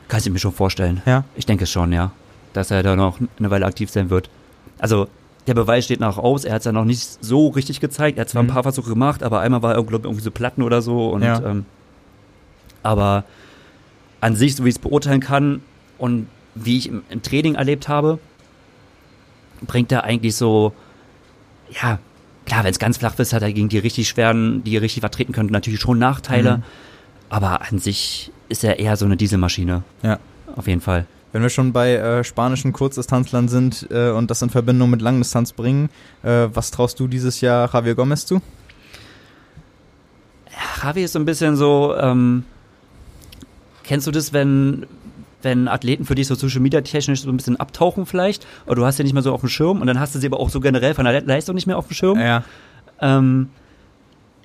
kann 0.08 0.20
ich 0.20 0.30
mir 0.30 0.38
schon 0.38 0.52
vorstellen. 0.52 1.00
Ja. 1.06 1.24
Ich 1.36 1.46
denke 1.46 1.64
schon, 1.66 1.90
ja. 1.92 2.10
Dass 2.52 2.70
er 2.70 2.82
da 2.82 2.96
noch 2.96 3.18
eine 3.38 3.50
Weile 3.50 3.64
aktiv 3.64 3.90
sein 3.90 4.10
wird. 4.10 4.28
Also, 4.78 5.08
der 5.46 5.54
Beweis 5.54 5.86
steht 5.86 6.00
noch 6.00 6.18
aus. 6.18 6.44
Er 6.44 6.52
hat 6.54 6.60
es 6.60 6.64
ja 6.66 6.72
noch 6.72 6.84
nicht 6.84 7.24
so 7.24 7.48
richtig 7.48 7.80
gezeigt. 7.80 8.18
Er 8.18 8.22
hat 8.22 8.28
zwar 8.28 8.42
Mhm. 8.42 8.50
ein 8.50 8.52
paar 8.52 8.62
Versuche 8.64 8.90
gemacht, 8.90 9.22
aber 9.22 9.40
einmal 9.40 9.62
war 9.62 9.74
er 9.74 9.82
glaub, 9.84 10.04
irgendwie 10.04 10.22
so 10.22 10.30
Platten 10.30 10.62
oder 10.62 10.82
so. 10.82 11.08
Und, 11.08 11.22
Ja. 11.22 11.42
ähm, 11.42 11.64
aber 12.82 13.24
an 14.20 14.36
sich, 14.36 14.56
so 14.56 14.64
wie 14.64 14.68
ich 14.68 14.76
es 14.76 14.80
beurteilen 14.80 15.20
kann 15.20 15.62
und 15.98 16.28
wie 16.54 16.78
ich 16.78 16.88
im, 16.88 17.02
im 17.08 17.22
Training 17.22 17.54
erlebt 17.56 17.88
habe, 17.88 18.18
bringt 19.66 19.92
er 19.92 20.04
eigentlich 20.04 20.36
so, 20.36 20.72
ja, 21.70 21.98
klar, 22.46 22.64
wenn 22.64 22.70
es 22.70 22.78
ganz 22.78 22.98
flach 22.98 23.18
ist, 23.18 23.32
hat 23.32 23.42
er 23.42 23.52
gegen 23.52 23.68
die 23.68 23.78
richtig 23.78 24.08
schweren, 24.08 24.64
die 24.64 24.76
richtig 24.76 25.00
vertreten 25.00 25.32
können, 25.32 25.50
natürlich 25.50 25.80
schon 25.80 25.98
Nachteile. 25.98 26.58
Mhm. 26.58 26.62
Aber 27.30 27.62
an 27.62 27.78
sich 27.78 28.30
ist 28.48 28.62
er 28.64 28.78
eher 28.78 28.96
so 28.96 29.06
eine 29.06 29.16
Dieselmaschine. 29.16 29.82
Ja. 30.02 30.18
Auf 30.54 30.66
jeden 30.66 30.80
Fall. 30.80 31.06
Wenn 31.32 31.40
wir 31.40 31.48
schon 31.48 31.72
bei 31.72 31.94
äh, 31.94 32.24
spanischen 32.24 32.74
Kurzdistanzlern 32.74 33.48
sind 33.48 33.86
äh, 33.90 34.10
und 34.10 34.30
das 34.30 34.42
in 34.42 34.50
Verbindung 34.50 34.90
mit 34.90 35.00
Langdistanz 35.00 35.52
bringen, 35.52 35.88
äh, 36.22 36.48
was 36.52 36.70
traust 36.70 37.00
du 37.00 37.08
dieses 37.08 37.40
Jahr 37.40 37.72
Javier 37.72 37.94
Gomez 37.94 38.26
zu? 38.26 38.42
Javi 40.82 41.04
ist 41.04 41.12
so 41.12 41.18
ein 41.18 41.24
bisschen 41.24 41.56
so, 41.56 41.96
ähm, 41.96 42.44
kennst 43.92 44.06
du 44.06 44.10
das, 44.10 44.32
wenn, 44.32 44.86
wenn 45.42 45.68
Athleten 45.68 46.06
für 46.06 46.14
dich 46.14 46.26
so 46.26 46.34
Social 46.34 46.60
Media 46.60 46.80
technisch 46.80 47.20
so 47.20 47.28
ein 47.28 47.36
bisschen 47.36 47.60
abtauchen 47.60 48.06
vielleicht? 48.06 48.46
Oder 48.64 48.76
du 48.76 48.86
hast 48.86 48.96
sie 48.96 49.02
nicht 49.02 49.12
mehr 49.12 49.22
so 49.22 49.34
auf 49.34 49.40
dem 49.40 49.50
Schirm 49.50 49.82
und 49.82 49.86
dann 49.86 50.00
hast 50.00 50.14
du 50.14 50.18
sie 50.18 50.26
aber 50.28 50.40
auch 50.40 50.48
so 50.48 50.60
generell 50.60 50.94
von 50.94 51.04
der 51.04 51.20
Le- 51.20 51.26
Leistung 51.26 51.54
nicht 51.54 51.66
mehr 51.66 51.76
auf 51.76 51.88
dem 51.88 51.92
Schirm? 51.94 52.18
Ja. 52.18 52.42
Ähm, 53.00 53.50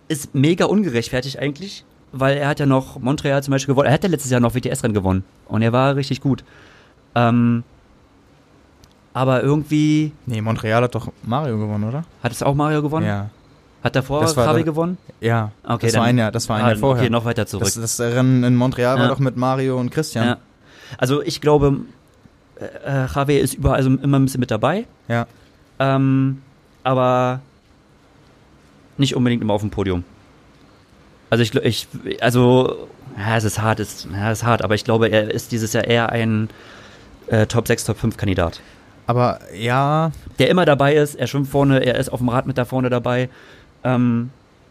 ist 0.09 0.35
mega 0.35 0.65
ungerechtfertigt 0.65 1.39
eigentlich, 1.39 1.85
weil 2.11 2.35
er 2.37 2.49
hat 2.49 2.59
ja 2.59 2.65
noch 2.65 2.99
Montreal 2.99 3.41
zum 3.41 3.53
Beispiel 3.53 3.73
gewonnen. 3.73 3.87
Er 3.87 3.93
hat 3.93 4.03
ja 4.03 4.09
letztes 4.09 4.31
Jahr 4.31 4.41
noch 4.41 4.53
WTS-Rennen 4.53 4.93
gewonnen 4.93 5.23
und 5.47 5.61
er 5.61 5.71
war 5.71 5.95
richtig 5.95 6.19
gut. 6.19 6.43
Ähm, 7.15 7.63
aber 9.13 9.41
irgendwie 9.43 10.11
Nee, 10.25 10.41
Montreal 10.41 10.83
hat 10.83 10.93
doch 10.95 11.07
Mario 11.23 11.57
gewonnen, 11.57 11.85
oder? 11.85 12.03
hat 12.21 12.31
es 12.33 12.43
auch 12.43 12.53
Mario 12.53 12.81
gewonnen? 12.81 13.07
Ja. 13.07 13.29
Hat 13.83 13.95
war 14.09 14.23
Javi 14.45 14.59
da- 14.59 14.65
gewonnen? 14.65 14.97
Ja. 15.21 15.51
Okay, 15.63 15.85
das 15.87 15.93
war 15.95 16.01
dann- 16.01 16.09
ein 16.09 16.17
Jahr, 16.17 16.31
das 16.31 16.49
war 16.49 16.57
ein 16.57 16.63
Ah, 16.65 16.67
Jahr 16.69 16.77
vorher. 16.77 17.03
Okay, 17.03 17.09
noch 17.11 17.25
weiter 17.25 17.45
zurück. 17.45 17.65
das, 17.65 17.75
das 17.75 17.99
Rennen 17.99 18.43
in 18.43 18.55
Montreal 18.55 18.95
war 18.97 19.03
Ja. 19.03 19.09
doch 19.09 19.19
mit 19.19 19.37
Mario 19.37 19.79
und 19.79 19.91
Christian. 19.91 20.25
Ja. 20.25 20.37
Also 20.97 21.21
ich 21.21 21.41
glaube, 21.41 21.77
äh, 22.59 22.65
äh, 23.03 23.07
Javier 23.13 23.41
ist 23.41 23.53
überall 23.53 23.77
also 23.77 23.89
immer 23.89 24.19
ein 24.19 24.25
bisschen 24.25 24.39
mit 24.39 24.51
dabei, 24.51 24.85
Ja. 25.07 25.27
ähm, 25.79 26.41
aber 26.83 27.39
nicht 28.97 29.15
unbedingt 29.15 29.41
immer 29.43 29.53
auf 29.53 29.61
dem 29.61 29.69
Podium. 29.69 30.03
Also 31.29 31.43
ich, 31.43 31.53
ich 31.55 31.87
also 32.21 32.87
ja, 33.17 33.35
es 33.37 33.43
ist 33.43 33.61
hart, 33.61 33.79
es, 33.79 34.07
ja, 34.11 34.31
es 34.31 34.39
ist 34.39 34.43
hart, 34.45 34.63
aber 34.63 34.75
ich 34.75 34.83
glaube, 34.85 35.07
er 35.09 35.29
ist 35.31 35.51
dieses 35.51 35.73
Jahr 35.73 35.85
eher 35.85 36.09
ein 36.11 36.49
äh, 37.27 37.45
Top 37.47 37.67
6, 37.67 37.83
Top 37.83 37.97
5 37.97 38.15
Kandidat. 38.17 38.61
Aber 39.07 39.39
ja, 39.53 40.11
Der 40.39 40.49
immer 40.49 40.65
dabei 40.65 40.95
ist, 40.95 41.15
er 41.15 41.27
schwimmt 41.27 41.47
vorne, 41.49 41.83
er 41.85 41.95
ist 41.95 42.09
auf 42.09 42.19
dem 42.19 42.29
Rad 42.29 42.45
mit 42.47 42.57
da 42.57 42.65
vorne 42.65 42.89
dabei. 42.89 43.29
Ähm, 43.95 44.29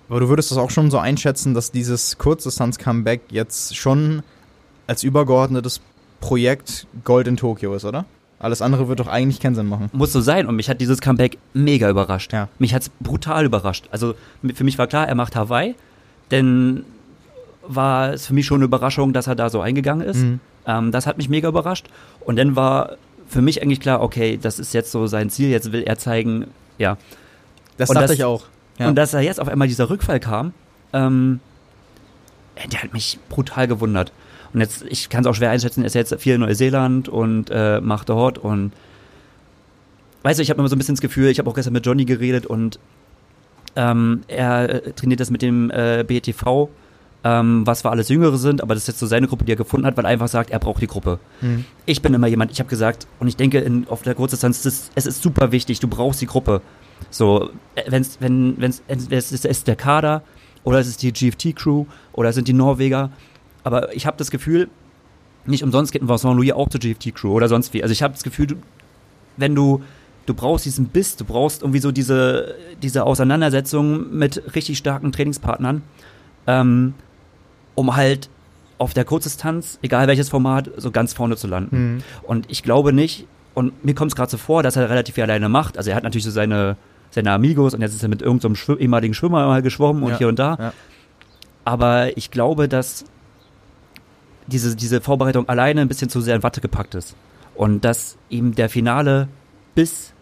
aber 0.09 0.21
du 0.21 0.29
würdest 0.29 0.51
das 0.51 0.59
auch 0.59 0.71
schon 0.71 0.91
so 0.91 0.99
einschätzen, 0.99 1.55
dass 1.55 1.73
dieses 1.73 2.19
Kurzdistanz-Comeback 2.19 3.23
jetzt 3.31 3.77
schon 3.77 4.23
als 4.87 5.03
übergeordnetes 5.03 5.81
Projekt 6.21 6.87
Gold 7.05 7.27
in 7.27 7.37
Tokio 7.37 7.75
ist, 7.75 7.85
oder? 7.85 8.05
Alles 8.39 8.63
andere 8.63 8.87
wird 8.89 9.01
doch 9.01 9.07
eigentlich 9.09 9.41
keinen 9.41 9.55
Sinn 9.55 9.67
machen. 9.67 9.89
muss 9.93 10.13
so 10.13 10.21
sein 10.21 10.47
und 10.47 10.57
mich 10.57 10.69
hat 10.69 10.81
dieses 10.81 11.01
Comeback 11.01 11.39
mega 11.55 11.89
überrascht. 11.89 12.33
Ja. 12.33 12.49
Mich 12.59 12.75
hat's 12.75 12.91
brutal 13.01 13.45
überrascht. 13.47 13.89
Also 13.91 14.15
für 14.55 14.63
mich 14.65 14.79
war 14.79 14.87
klar, 14.87 15.09
er 15.09 15.15
macht 15.15 15.35
Hawaii, 15.35 15.75
denn 16.31 16.85
war 17.67 18.13
es 18.13 18.27
für 18.27 18.35
mich 18.35 18.47
schon 18.47 18.57
eine 18.59 18.67
Überraschung, 18.67 19.13
dass 19.13 19.27
er 19.27 19.35
da 19.35 19.49
so 19.51 19.61
eingegangen 19.61 20.07
ist. 20.07 20.19
Mhm. 20.19 20.41
Ähm, 20.67 20.93
das 20.93 21.07
hat 21.07 21.17
mich 21.17 21.29
mega 21.29 21.49
überrascht. 21.49 21.87
Und 22.21 22.37
dann 22.37 22.55
war 22.57 22.97
für 23.27 23.43
mich 23.43 23.63
eigentlich 23.63 23.81
klar, 23.81 24.03
okay, 24.03 24.39
das 24.41 24.59
ist 24.61 24.73
jetzt 24.75 24.93
so 24.93 25.07
sein 25.09 25.31
Ziel, 25.31 25.49
jetzt 25.49 25.73
will 25.73 25.83
er 25.83 25.99
zeigen, 25.99 26.47
ja. 26.79 26.97
Das 27.79 27.89
Und 27.89 27.95
dachte 27.97 28.09
das- 28.09 28.17
ich 28.17 28.25
auch. 28.25 28.45
Ja. 28.79 28.89
Und 28.89 28.97
dass 28.97 29.15
er 29.15 29.21
jetzt 29.21 29.41
auf 29.41 29.49
einmal 29.49 29.69
dieser 29.69 29.89
Rückfall 29.89 30.21
kam, 30.21 30.53
ähm, 30.93 31.41
äh, 32.57 32.69
der 32.69 32.83
hat 32.83 32.93
mich 32.93 33.19
brutal 33.29 33.69
gewundert. 33.69 34.13
Und 34.53 34.61
jetzt, 34.61 34.85
ich 34.89 35.09
kann 35.09 35.23
es 35.23 35.27
auch 35.27 35.35
schwer 35.35 35.51
einschätzen, 35.51 35.83
er 35.83 35.87
ist 35.87 35.95
jetzt 35.95 36.15
viel 36.21 36.35
in 36.35 36.41
Neuseeland 36.41 37.09
und 37.09 37.51
äh, 37.51 37.81
macht 37.81 38.09
dort 38.09 38.39
und 38.39 38.73
weißt 40.23 40.39
du, 40.39 40.43
ich 40.43 40.51
habe 40.51 40.59
immer 40.59 40.69
so 40.69 40.77
ein 40.77 40.79
bisschen 40.79 40.95
das 40.95 41.03
Gefühl, 41.03 41.29
ich 41.29 41.39
habe 41.39 41.49
auch 41.49 41.55
gestern 41.55 41.73
mit 41.73 41.85
Johnny 41.85 42.05
geredet 42.05 42.47
und 42.47 42.79
ähm, 43.77 44.23
er 44.29 44.87
äh, 44.87 44.93
trainiert 44.93 45.21
das 45.21 45.31
mit 45.31 45.43
dem 45.43 45.71
äh, 45.71 46.05
BTV, 46.05 46.69
ähm, 47.23 47.67
was 47.67 47.85
wir 47.85 47.91
alles 47.91 48.09
Jüngere 48.09 48.39
sind, 48.39 48.63
aber 48.63 48.75
das 48.75 48.85
ist 48.85 48.89
jetzt 48.89 48.99
so 49.01 49.07
seine 49.07 49.29
Gruppe, 49.29 49.45
die 49.45 49.53
er 49.53 49.57
gefunden 49.57 49.87
hat, 49.87 49.97
weil 49.97 50.05
er 50.05 50.11
einfach 50.11 50.29
sagt, 50.29 50.51
er 50.51 50.59
braucht 50.59 50.81
die 50.81 50.87
Gruppe. 50.87 51.19
Mhm. 51.43 51.65
Ich 51.85 52.03
bin 52.03 52.15
immer 52.15 52.27
jemand, 52.27 52.51
ich 52.51 52.59
habe 52.59 52.71
gesagt, 52.71 53.07
und 53.21 53.29
ich 53.29 53.37
denke, 53.37 53.59
in, 53.59 53.87
auf 53.89 54.03
der 54.03 54.15
Kurzdistanz, 54.15 54.65
ist, 54.65 54.91
es 54.95 55.07
ist 55.07 55.23
super 55.23 55.53
wichtig, 55.53 55.81
du 55.81 55.89
brauchst 55.89 56.21
die 56.21 56.27
Gruppe. 56.27 56.63
So, 57.11 57.51
äh, 57.75 57.85
wenn's, 57.89 58.19
wenn 58.21 58.55
wenn's, 58.59 58.83
es 58.89 59.33
ist, 59.33 59.45
ist 59.45 59.69
der 59.69 59.77
Kader 59.77 60.23
oder 60.65 60.79
es 60.79 60.89
ist 60.89 61.03
die 61.03 61.13
GFT-Crew 61.13 61.87
oder 62.13 62.31
es 62.31 62.35
sind 62.35 62.49
die 62.49 62.53
Norweger. 62.53 63.11
Aber 63.65 63.95
ich 63.95 64.07
habe 64.07 64.17
das 64.17 64.31
Gefühl, 64.31 64.69
nicht 65.47 65.63
umsonst 65.63 65.93
geht 65.93 66.03
ein 66.03 66.09
Vincent 66.09 66.37
Louis 66.37 66.53
auch 66.53 66.69
zur 66.69 66.81
GFT-Crew 66.81 67.31
oder 67.31 67.49
sonst 67.49 67.73
wie. 67.73 67.83
Also 67.83 67.93
ich 67.93 68.03
habe 68.03 68.15
das 68.15 68.23
Gefühl, 68.23 68.47
du, 68.49 68.55
wenn 69.37 69.55
du, 69.55 69.83
du 70.27 70.35
brauchst 70.35 70.65
diesen 70.65 70.87
Biss, 70.87 71.17
du 71.17 71.25
brauchst 71.25 71.63
irgendwie 71.63 71.79
so 71.81 71.93
diese, 71.93 72.55
diese 72.83 73.05
Auseinandersetzung 73.05 74.17
mit 74.17 74.55
richtig 74.55 74.79
starken 74.79 75.13
Trainingspartnern, 75.13 75.83
ähm, 76.47 76.95
um 77.75 77.97
halt 77.97 78.29
auf 78.79 78.93
der 78.93 79.05
Kurzdistanz, 79.05 79.79
egal 79.83 80.07
welches 80.07 80.29
Format, 80.29 80.71
so 80.77 80.91
ganz 80.91 81.13
vorne 81.13 81.37
zu 81.37 81.47
landen. 81.47 81.95
Mhm. 81.95 82.03
Und 82.25 82.51
ich 82.51 82.63
glaube 82.63 82.93
nicht, 82.93 83.27
und 83.57 83.85
mir 83.85 83.95
kommt 83.95 84.13
es 84.13 84.17
gerade 84.17 84.31
so 84.31 84.37
vor, 84.37 84.63
dass 84.63 84.77
er 84.77 84.89
relativ 84.91 85.15
viel 85.17 85.25
alleine 85.25 85.49
macht. 85.49 85.77
Also 85.79 85.91
er 85.91 85.97
hat 85.97 86.05
natürlich 86.05 86.25
so 86.25 86.31
seine, 86.31 86.77
seine 87.11 87.33
Amigos 87.33 87.75
und 87.75 87.81
jetzt 87.81 87.95
ist 87.95 88.03
er 88.03 88.09
mit 88.09 88.21
irgendeinem 88.23 88.55
so 88.55 88.75
Schw 88.75 88.75
ehemaligen 88.79 89.15
Schwimmer 89.15 89.47
mal 89.47 89.63
geschwommen 89.63 90.03
und 90.05 90.11
Ja, 90.13 90.19
hier 90.19 90.29
und 90.29 90.39
da. 90.39 90.57
ja. 90.61 90.73
Aber 91.65 92.17
ich 92.17 92.31
glaube, 92.31 92.69
dass 92.69 93.05
diese, 94.47 94.77
diese 94.77 95.01
Vorbereitung 95.01 95.49
alleine 95.49 95.81
ein 95.81 95.89
bisschen 95.89 96.09
zu 96.09 96.21
sehr 96.21 96.37
in 96.37 96.43
Watte 96.43 96.61
gepackt 96.61 96.95
ist. 96.95 97.17
Und 97.55 97.85
dass 97.85 98.17
ihm 98.29 98.55
der 98.55 98.69
finale 98.69 99.27
Biss 99.75 100.13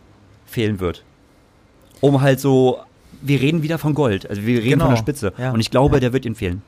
fehlen 0.47 0.78
wird. 0.80 1.03
Um 2.01 2.20
halt 2.22 2.39
so, 2.41 2.78
wir 3.20 3.41
reden 3.41 3.62
wieder 3.62 3.78
von 3.78 3.95
Gold, 3.95 4.30
also 4.30 4.43
wir 4.43 4.59
reden 4.61 4.70
Genau, 4.70 4.85
von 4.87 4.95
der 4.95 5.01
Spitze. 5.01 5.32
ja. 5.39 5.51
Und 5.51 5.61
ich 5.61 5.70
glaube, 5.70 6.01
der 6.01 6.12
wird 6.12 6.24
ihm 6.24 6.37
fehlen. 6.37 6.62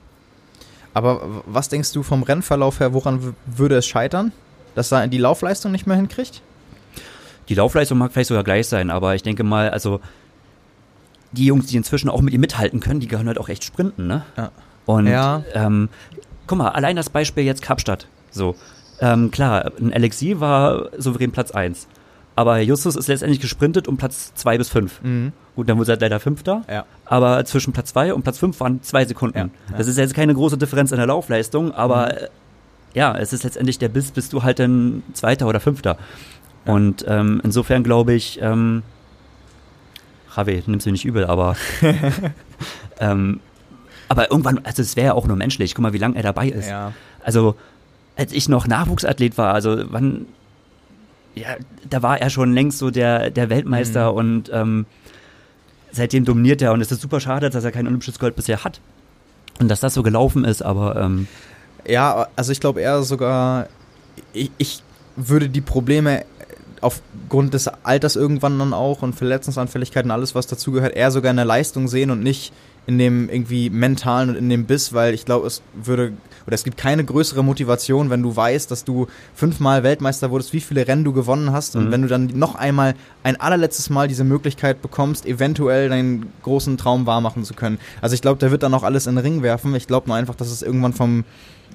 Aber 0.95 1.43
was 1.47 1.69
denkst 1.69 1.93
du 1.93 2.03
vom 2.03 2.23
Rennverlauf 2.25 2.81
her, 2.81 2.93
woran 2.93 3.35
würde 3.47 3.77
es 3.77 3.87
scheitern? 3.87 4.33
Dass 4.75 4.91
er 4.93 5.07
die 5.09 5.19
Laufleistung 5.19 5.71
nicht 5.73 5.87
mehr 5.87 5.97
hinkriegt? 5.97 6.43
Die 7.49 7.55
Laufleistung 7.55 7.99
mag 7.99 8.12
vielleicht 8.12 8.28
sogar 8.28 8.44
gleich 8.44 8.66
sein, 8.68 8.90
aber 8.90 9.14
ich 9.14 9.22
denke 9.22 9.44
mal, 9.44 9.70
also 9.70 10.01
die 11.32 11.47
Jungs, 11.47 11.66
die 11.66 11.76
inzwischen 11.76 12.09
auch 12.09 12.20
mit 12.22 12.32
ihm 12.34 12.40
mithalten 12.40 12.80
können, 12.80 13.01
die 13.01 13.07
können 13.09 13.28
halt 13.28 13.38
auch 13.38 13.49
echt 13.49 13.64
sprinten, 13.64 14.07
ne? 14.07 14.22
Ja. 14.36 14.51
Und 14.86 15.07
Ja. 15.07 15.42
ähm, 15.55 15.88
guck 16.47 16.59
mal, 16.59 16.68
allein 16.70 16.97
das 16.97 17.11
Beispiel 17.11 17.44
jetzt 17.44 17.62
Kapstadt. 17.62 18.07
So. 18.30 18.55
Ähm, 19.01 19.30
klar, 19.30 19.72
ein 19.80 19.92
Alexi 19.92 20.40
war 20.40 20.88
souverän 20.97 21.32
Platz 21.32 21.51
1. 21.51 21.86
Aber 22.34 22.59
Justus 22.61 22.97
ist 22.97 23.09
letztendlich 23.09 23.40
gesprintet 23.40 23.88
um 23.88 23.97
Platz 23.97 24.32
2 24.34 24.59
bis 24.59 24.68
5. 24.68 25.03
Mhm. 25.03 25.32
Gut, 25.55 25.68
dann 25.68 25.78
wurde 25.78 25.92
er 25.92 25.99
leider 25.99 26.20
Fünfter. 26.20 26.62
Ja. 26.70 26.84
Aber 27.07 27.44
zwischen 27.47 27.72
Platz 27.72 27.90
2 27.90 28.12
und 28.14 28.22
Platz 28.22 28.38
5 28.38 28.59
waren 28.61 28.82
zwei 28.82 29.05
Sekunden. 29.07 29.38
Ja, 29.38 29.44
ja. 29.70 29.78
Das 29.78 29.86
ist 29.88 29.97
jetzt 29.97 30.14
keine 30.14 30.34
große 30.34 30.59
Differenz 30.59 30.90
in 30.92 30.99
der 30.99 31.07
Laufleistung, 31.07 31.72
aber 31.72 32.22
äh, 32.24 32.28
ja, 32.94 33.16
es 33.16 33.32
ist 33.32 33.42
letztendlich 33.44 33.78
der 33.78 33.88
Biss, 33.88 34.11
bist 34.11 34.32
du 34.34 34.42
halt 34.42 34.59
dann 34.59 35.03
Zweiter 35.14 35.47
oder 35.47 35.61
Fünfter. 35.61 35.97
Ja. 36.67 36.73
Und 36.73 37.05
ähm, 37.09 37.41
insofern 37.45 37.83
glaube 37.85 38.12
ich, 38.14 38.41
ähm, 38.43 38.83
Javi, 40.37 40.62
nimm's 40.67 40.85
mir 40.87 40.93
nicht 40.93 41.05
übel, 41.05 41.25
aber 41.27 41.57
ähm, 43.01 43.41
aber 44.09 44.31
irgendwann, 44.31 44.61
also 44.64 44.83
es 44.83 44.97
wäre 44.97 45.07
ja 45.09 45.12
auch 45.14 45.27
nur 45.27 45.37
menschlich, 45.37 45.75
guck 45.75 45.83
mal, 45.83 45.93
wie 45.93 45.99
lange 45.99 46.17
er 46.17 46.23
dabei 46.23 46.49
ist. 46.49 46.69
Ja. 46.69 46.93
Also, 47.25 47.57
als 48.17 48.33
ich 48.33 48.49
noch 48.49 48.67
Nachwuchsathlet 48.67 49.37
war, 49.37 49.53
also 49.53 49.83
wann, 49.91 50.27
ja, 51.35 51.49
da 51.89 52.03
war 52.03 52.21
er 52.21 52.31
schon 52.31 52.53
längst 52.53 52.79
so 52.79 52.91
der, 52.91 53.31
der 53.31 53.51
Weltmeister 53.51 54.12
Mhm. 54.12 54.17
und 54.17 54.51
ähm, 54.53 54.87
seitdem 55.91 56.25
dominiert 56.25 56.62
er 56.62 56.73
und 56.73 56.81
es 56.81 56.93
ist 56.93 57.01
super 57.01 57.21
schade, 57.21 57.51
dass 57.51 57.64
er 57.64 57.73
kein 57.73 57.87
olympisches 57.87 58.19
Gold 58.19 58.37
bisher 58.37 58.62
hat. 58.64 58.81
Und 59.59 59.69
dass 59.69 59.81
das 59.81 59.95
so 59.95 60.03
gelaufen 60.03 60.45
ist, 60.45 60.62
aber 60.62 60.97
ähm, 60.97 61.27
Ja, 61.87 62.29
also 62.37 62.53
ich 62.53 62.61
glaube 62.61 62.81
eher 62.83 63.03
sogar, 63.03 63.67
ich, 64.33 64.51
ich 64.59 64.83
würde 65.17 65.49
die 65.49 65.62
Probleme 65.62 66.25
aufgrund 66.83 67.55
des 67.55 67.68
Alters 67.68 68.16
irgendwann 68.16 68.59
dann 68.59 68.72
auch 68.72 69.03
und 69.03 69.14
Verletzungsanfälligkeiten, 69.14 70.11
alles 70.11 70.35
was 70.35 70.47
dazugehört, 70.47 70.95
eher 70.95 71.11
sogar 71.11 71.31
in 71.31 71.37
der 71.37 71.45
Leistung 71.47 71.89
sehen 71.89 72.11
und 72.11 72.22
nicht 72.22 72.53
in 72.89 72.99
dem 72.99 73.29
irgendwie 73.29 73.68
mentalen 73.68 74.31
und 74.31 74.37
in 74.37 74.49
dem 74.49 74.64
Biss, 74.64 74.93
weil 74.93 75.12
ich 75.12 75.24
glaube, 75.24 75.49
es 75.49 75.61
würde, 75.74 76.12
oder 76.47 76.55
es 76.55 76.62
gibt 76.62 76.77
keine 76.77 77.05
größere 77.05 77.43
Motivation, 77.43 78.11
wenn 78.11 78.22
du 78.22 78.37
weißt, 78.37 78.70
dass 78.70 78.85
du 78.85 79.09
fünfmal 79.35 79.83
Weltmeister 79.83 80.31
wurdest, 80.31 80.53
wie 80.53 80.61
viele 80.61 80.87
Rennen 80.87 81.03
du 81.03 81.12
gewonnen 81.12 81.51
hast 81.51 81.74
und 81.74 81.87
Mhm. 81.87 81.91
wenn 81.91 82.03
du 82.03 82.09
dann 82.09 82.27
noch 82.35 82.55
einmal 82.55 82.95
ein 83.24 83.41
allerletztes 83.41 83.91
Mal 83.91 84.07
diese 84.07 84.22
Möglichkeit 84.22 84.83
bekommst, 84.83 85.27
eventuell 85.27 85.89
deinen 85.89 86.33
großen 86.45 86.77
Traum 86.77 87.07
wahrmachen 87.07 87.43
zu 87.43 87.55
können. 87.55 87.79
Also 88.01 88.14
ich 88.14 88.22
glaube, 88.22 88.39
der 88.39 88.53
wird 88.53 88.62
dann 88.62 88.72
auch 88.74 88.85
alles 88.85 89.09
in 89.09 89.16
den 89.16 89.24
Ring 89.24 89.43
werfen. 89.43 89.74
Ich 89.74 89.89
glaube 89.89 90.07
nur 90.07 90.14
einfach, 90.16 90.37
dass 90.37 90.53
es 90.53 90.62
irgendwann 90.62 90.93
vom 90.93 91.24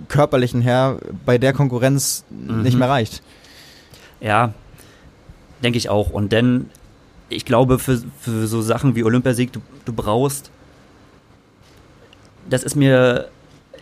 körperlichen 0.07 0.61
her 0.61 0.97
bei 1.25 1.37
der 1.37 1.51
Konkurrenz 1.51 2.23
nicht 2.29 2.73
Mhm. 2.73 2.79
mehr 2.79 2.89
reicht. 2.89 3.21
ja, 4.21 4.53
denke 5.63 5.77
ich 5.77 5.89
auch. 5.89 6.09
Und 6.09 6.31
denn, 6.31 6.69
ich 7.29 7.45
glaube, 7.45 7.79
für, 7.79 8.01
für 8.19 8.47
so 8.47 8.61
Sachen 8.61 8.95
wie 8.95 9.03
Olympiasieg, 9.03 9.51
du, 9.53 9.61
du 9.85 9.93
brauchst, 9.93 10.51
das 12.49 12.63
ist 12.63 12.75
mir, 12.75 13.29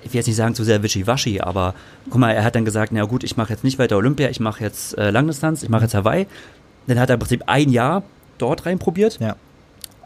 ich 0.04 0.14
will 0.14 0.20
jetzt 0.20 0.28
nicht 0.28 0.36
sagen 0.36 0.56
zu 0.56 0.64
sehr 0.64 0.84
wischiwaschi, 0.84 1.42
aber 1.42 1.74
guck 2.10 2.20
mal, 2.20 2.32
er 2.32 2.44
hat 2.44 2.56
dann 2.56 2.66
gesagt, 2.66 2.92
na 2.92 3.04
gut, 3.06 3.24
ich 3.24 3.38
mache 3.38 3.52
jetzt 3.52 3.64
nicht 3.64 3.80
weiter 3.80 3.98
Olympia, 3.98 4.30
ich 4.30 4.40
mache 4.40 4.64
jetzt 4.64 4.98
äh, 4.98 5.12
Langdistanz, 5.12 5.64
ich 5.64 5.70
mache 5.70 5.84
jetzt 5.84 5.94
Hawaii. 5.94 6.28
Dann 6.88 7.00
hat 7.00 7.10
er 7.10 7.16
im 7.16 7.20
Prinzip 7.20 7.44
ein 7.48 7.70
Jahr 7.70 8.04
dort 8.38 8.66
reinprobiert. 8.66 9.20
Ja. 9.20 9.36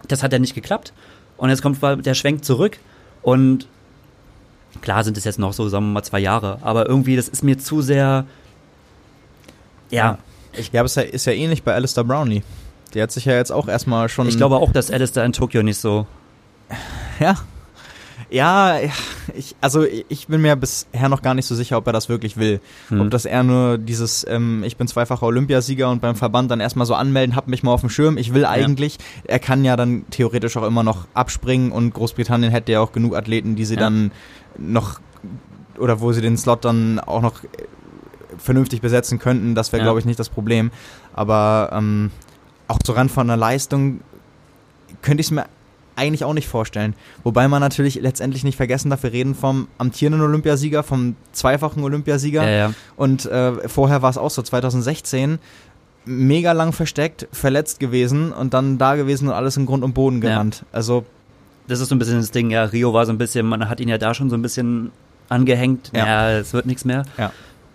Das 0.07 0.23
hat 0.23 0.33
ja 0.33 0.39
nicht 0.39 0.55
geklappt. 0.55 0.93
Und 1.37 1.49
jetzt 1.49 1.61
kommt 1.61 1.81
der 1.81 2.13
Schwenk 2.13 2.45
zurück 2.45 2.77
und 3.21 3.67
klar 4.81 5.03
sind 5.03 5.17
es 5.17 5.23
jetzt 5.23 5.39
noch 5.39 5.53
so, 5.53 5.67
sagen 5.69 5.85
wir 5.85 5.93
mal, 5.93 6.03
zwei 6.03 6.19
Jahre, 6.19 6.59
aber 6.61 6.87
irgendwie, 6.87 7.15
das 7.15 7.27
ist 7.27 7.43
mir 7.43 7.57
zu 7.57 7.81
sehr, 7.81 8.25
ja, 9.89 10.17
Ja, 10.71 10.81
aber 10.81 10.85
es 10.85 10.97
ist 10.97 11.25
ja, 11.25 11.33
ja 11.33 11.39
ähnlich 11.39 11.63
bei 11.63 11.73
Alistair 11.73 12.03
Brownlee. 12.03 12.43
Der 12.93 13.03
hat 13.03 13.11
sich 13.11 13.25
ja 13.25 13.33
jetzt 13.33 13.51
auch 13.51 13.67
erstmal 13.67 14.07
schon. 14.09 14.27
ich 14.27 14.37
glaube 14.37 14.57
auch, 14.57 14.71
dass 14.71 14.91
Alistair 14.91 15.25
in 15.25 15.33
Tokio 15.33 15.63
nicht 15.63 15.77
so, 15.77 16.05
Ja. 17.19 17.35
Ja, 18.29 18.77
ich, 19.35 19.55
also 19.61 19.85
ich 20.09 20.27
bin 20.27 20.41
mir 20.41 20.55
bisher 20.55 21.07
noch 21.07 21.21
gar 21.21 21.35
nicht 21.35 21.45
so 21.45 21.53
sicher, 21.53 21.77
ob 21.77 21.85
er 21.85 21.93
das 21.93 22.09
wirklich 22.09 22.35
will. 22.37 22.61
Hm. 22.89 23.01
Ob 23.01 23.11
das 23.11 23.25
eher 23.25 23.43
nur 23.43 23.77
dieses, 23.77 24.25
ähm, 24.27 24.63
ich 24.63 24.75
bin 24.77 24.87
zweifacher 24.87 25.23
Olympiasieger 25.27 25.89
und 25.89 26.01
beim 26.01 26.15
Verband 26.15 26.49
dann 26.49 26.59
erstmal 26.59 26.87
so 26.87 26.95
anmelden, 26.95 27.35
hab 27.35 27.47
mich 27.47 27.61
mal 27.61 27.71
auf 27.71 27.81
dem 27.81 27.89
Schirm, 27.91 28.17
ich 28.17 28.33
will 28.33 28.45
eigentlich. 28.45 28.97
Er 29.25 29.37
kann 29.37 29.63
ja 29.65 29.75
dann 29.75 30.05
theoretisch 30.09 30.57
auch 30.57 30.63
immer 30.63 30.81
noch 30.81 31.05
abspringen 31.13 31.71
und 31.71 31.93
Großbritannien 31.93 32.51
hätte 32.51 32.71
ja 32.71 32.79
auch 32.79 32.91
genug 32.91 33.15
Athleten, 33.15 33.55
die 33.55 33.65
sie 33.65 33.75
Ja. 33.75 33.81
dann 33.81 34.11
noch, 34.57 34.99
oder 35.77 35.99
wo 36.01 36.11
sie 36.11 36.21
den 36.21 36.37
Slot 36.37 36.65
dann 36.65 36.99
auch 36.99 37.21
noch 37.21 37.41
vernünftig 38.37 38.81
besetzen 38.81 39.19
könnten. 39.19 39.55
Das 39.55 39.71
wäre, 39.71 39.81
Ja. 39.81 39.85
glaube 39.85 39.99
ich, 39.99 40.05
nicht 40.05 40.19
das 40.19 40.29
Problem. 40.29 40.71
Aber 41.13 41.69
ähm, 41.73 42.11
auch 42.67 42.79
so 42.85 42.93
ran 42.93 43.09
von 43.09 43.27
der 43.27 43.37
Leistung 43.37 44.01
könnte 45.01 45.21
ich 45.21 45.27
es 45.27 45.31
mir 45.31 45.45
eigentlich 45.95 46.23
auch 46.23 46.33
nicht 46.33 46.47
vorstellen. 46.47 46.95
Wobei 47.23 47.47
man 47.47 47.59
natürlich 47.61 47.95
letztendlich 48.01 48.43
nicht 48.43 48.55
vergessen 48.57 48.89
darf, 48.89 49.03
wir 49.03 49.11
reden 49.13 49.35
vom 49.35 49.67
amtierenden 49.77 50.21
Olympiasieger, 50.21 50.81
vom 50.81 51.15
zweifachen 51.33 51.83
Olympiasieger. 51.83 52.43
ja, 52.43 52.49
ja. 52.69 52.73
Und 52.95 53.25
äh, 53.27 53.67
vorher 53.69 54.01
war 54.01 54.09
es 54.09 54.17
auch 54.17 54.31
so, 54.31 54.41
2016, 54.41 55.37
mega 56.05 56.51
lang 56.51 56.73
versteckt, 56.73 57.27
verletzt 57.31 57.79
gewesen 57.79 58.31
und 58.31 58.53
dann 58.55 58.77
da 58.79 58.95
gewesen 58.95 59.27
und 59.27 59.33
alles 59.35 59.55
in 59.55 59.65
Grund 59.67 59.83
und 59.83 59.93
Boden 59.93 60.15
Ja. 60.21 60.29
genannt. 60.29 60.65
Also, 60.71 61.05
das 61.67 61.79
ist 61.79 61.89
so 61.89 61.95
ein 61.95 61.99
bisschen 61.99 62.17
das 62.17 62.31
Ding, 62.31 62.49
ja, 62.49 62.63
Rio 62.63 62.91
war 62.93 63.05
so 63.05 63.11
ein 63.13 63.17
bisschen, 63.19 63.45
man 63.45 63.69
hat 63.69 63.79
ihn 63.79 63.87
ja 63.87 63.97
da 63.99 64.13
schon 64.15 64.29
so 64.31 64.35
ein 64.35 64.41
bisschen 64.41 64.91
angehängt, 65.29 65.91
Ja. 65.95 66.05
ja, 66.07 66.31
es 66.39 66.53
wird 66.53 66.65
nichts 66.65 66.85
mehr. 66.85 67.03
Ja. 67.17 67.31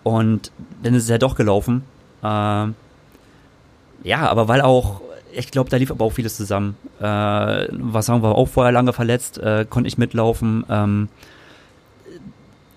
Und 0.09 0.51
dann 0.83 0.95
ist 0.95 1.05
es 1.05 1.09
ja 1.09 1.19
doch 1.19 1.35
gelaufen. 1.37 1.83
Ähm, 2.23 2.75
ja, 4.05 4.29
aber 4.29 4.49
weil 4.49 4.61
auch, 4.63 5.01
ich 5.33 5.51
glaube, 5.51 5.69
da 5.71 5.77
lief 5.77 5.91
aber 5.91 6.05
auch 6.05 6.13
vieles 6.13 6.37
zusammen. 6.37 6.77
Äh, 7.01 7.05
was 7.05 8.07
sagen 8.07 8.23
wir, 8.23 8.35
auch 8.35 8.49
vorher 8.49 8.73
lange 8.73 8.93
verletzt, 8.93 9.39
äh, 9.39 9.67
konnte 9.69 9.89
ich 9.89 9.99
mitlaufen. 9.99 10.65
Ähm, 10.71 11.09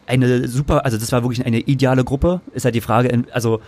eine 0.08 0.48
super, 0.48 0.84
also 0.84 0.98
das 0.98 1.12
war 1.12 1.24
wirklich 1.24 1.46
eine 1.46 1.60
ideale 1.60 2.04
Gruppe. 2.04 2.42
Ist 2.54 2.66
halt 2.66 2.76
die 2.76 2.82
Frage, 2.82 3.08
in, 3.08 3.28
also 3.32 3.62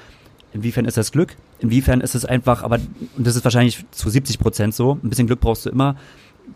inwiefern 0.54 0.86
ist 0.86 0.98
das 0.98 1.12
Glück? 1.12 1.36
Inwiefern 1.60 2.02
ist 2.02 2.16
es 2.16 2.26
einfach, 2.26 2.64
aber 2.64 2.80
und 3.18 3.26
das 3.26 3.36
ist 3.36 3.44
wahrscheinlich 3.46 3.86
zu 3.92 4.10
70 4.10 4.40
Prozent 4.40 4.74
so. 4.76 5.00
Ein 5.04 5.10
bisschen 5.10 5.28
Glück 5.28 5.40
brauchst 5.40 5.66
du 5.66 5.70
immer. 5.70 5.96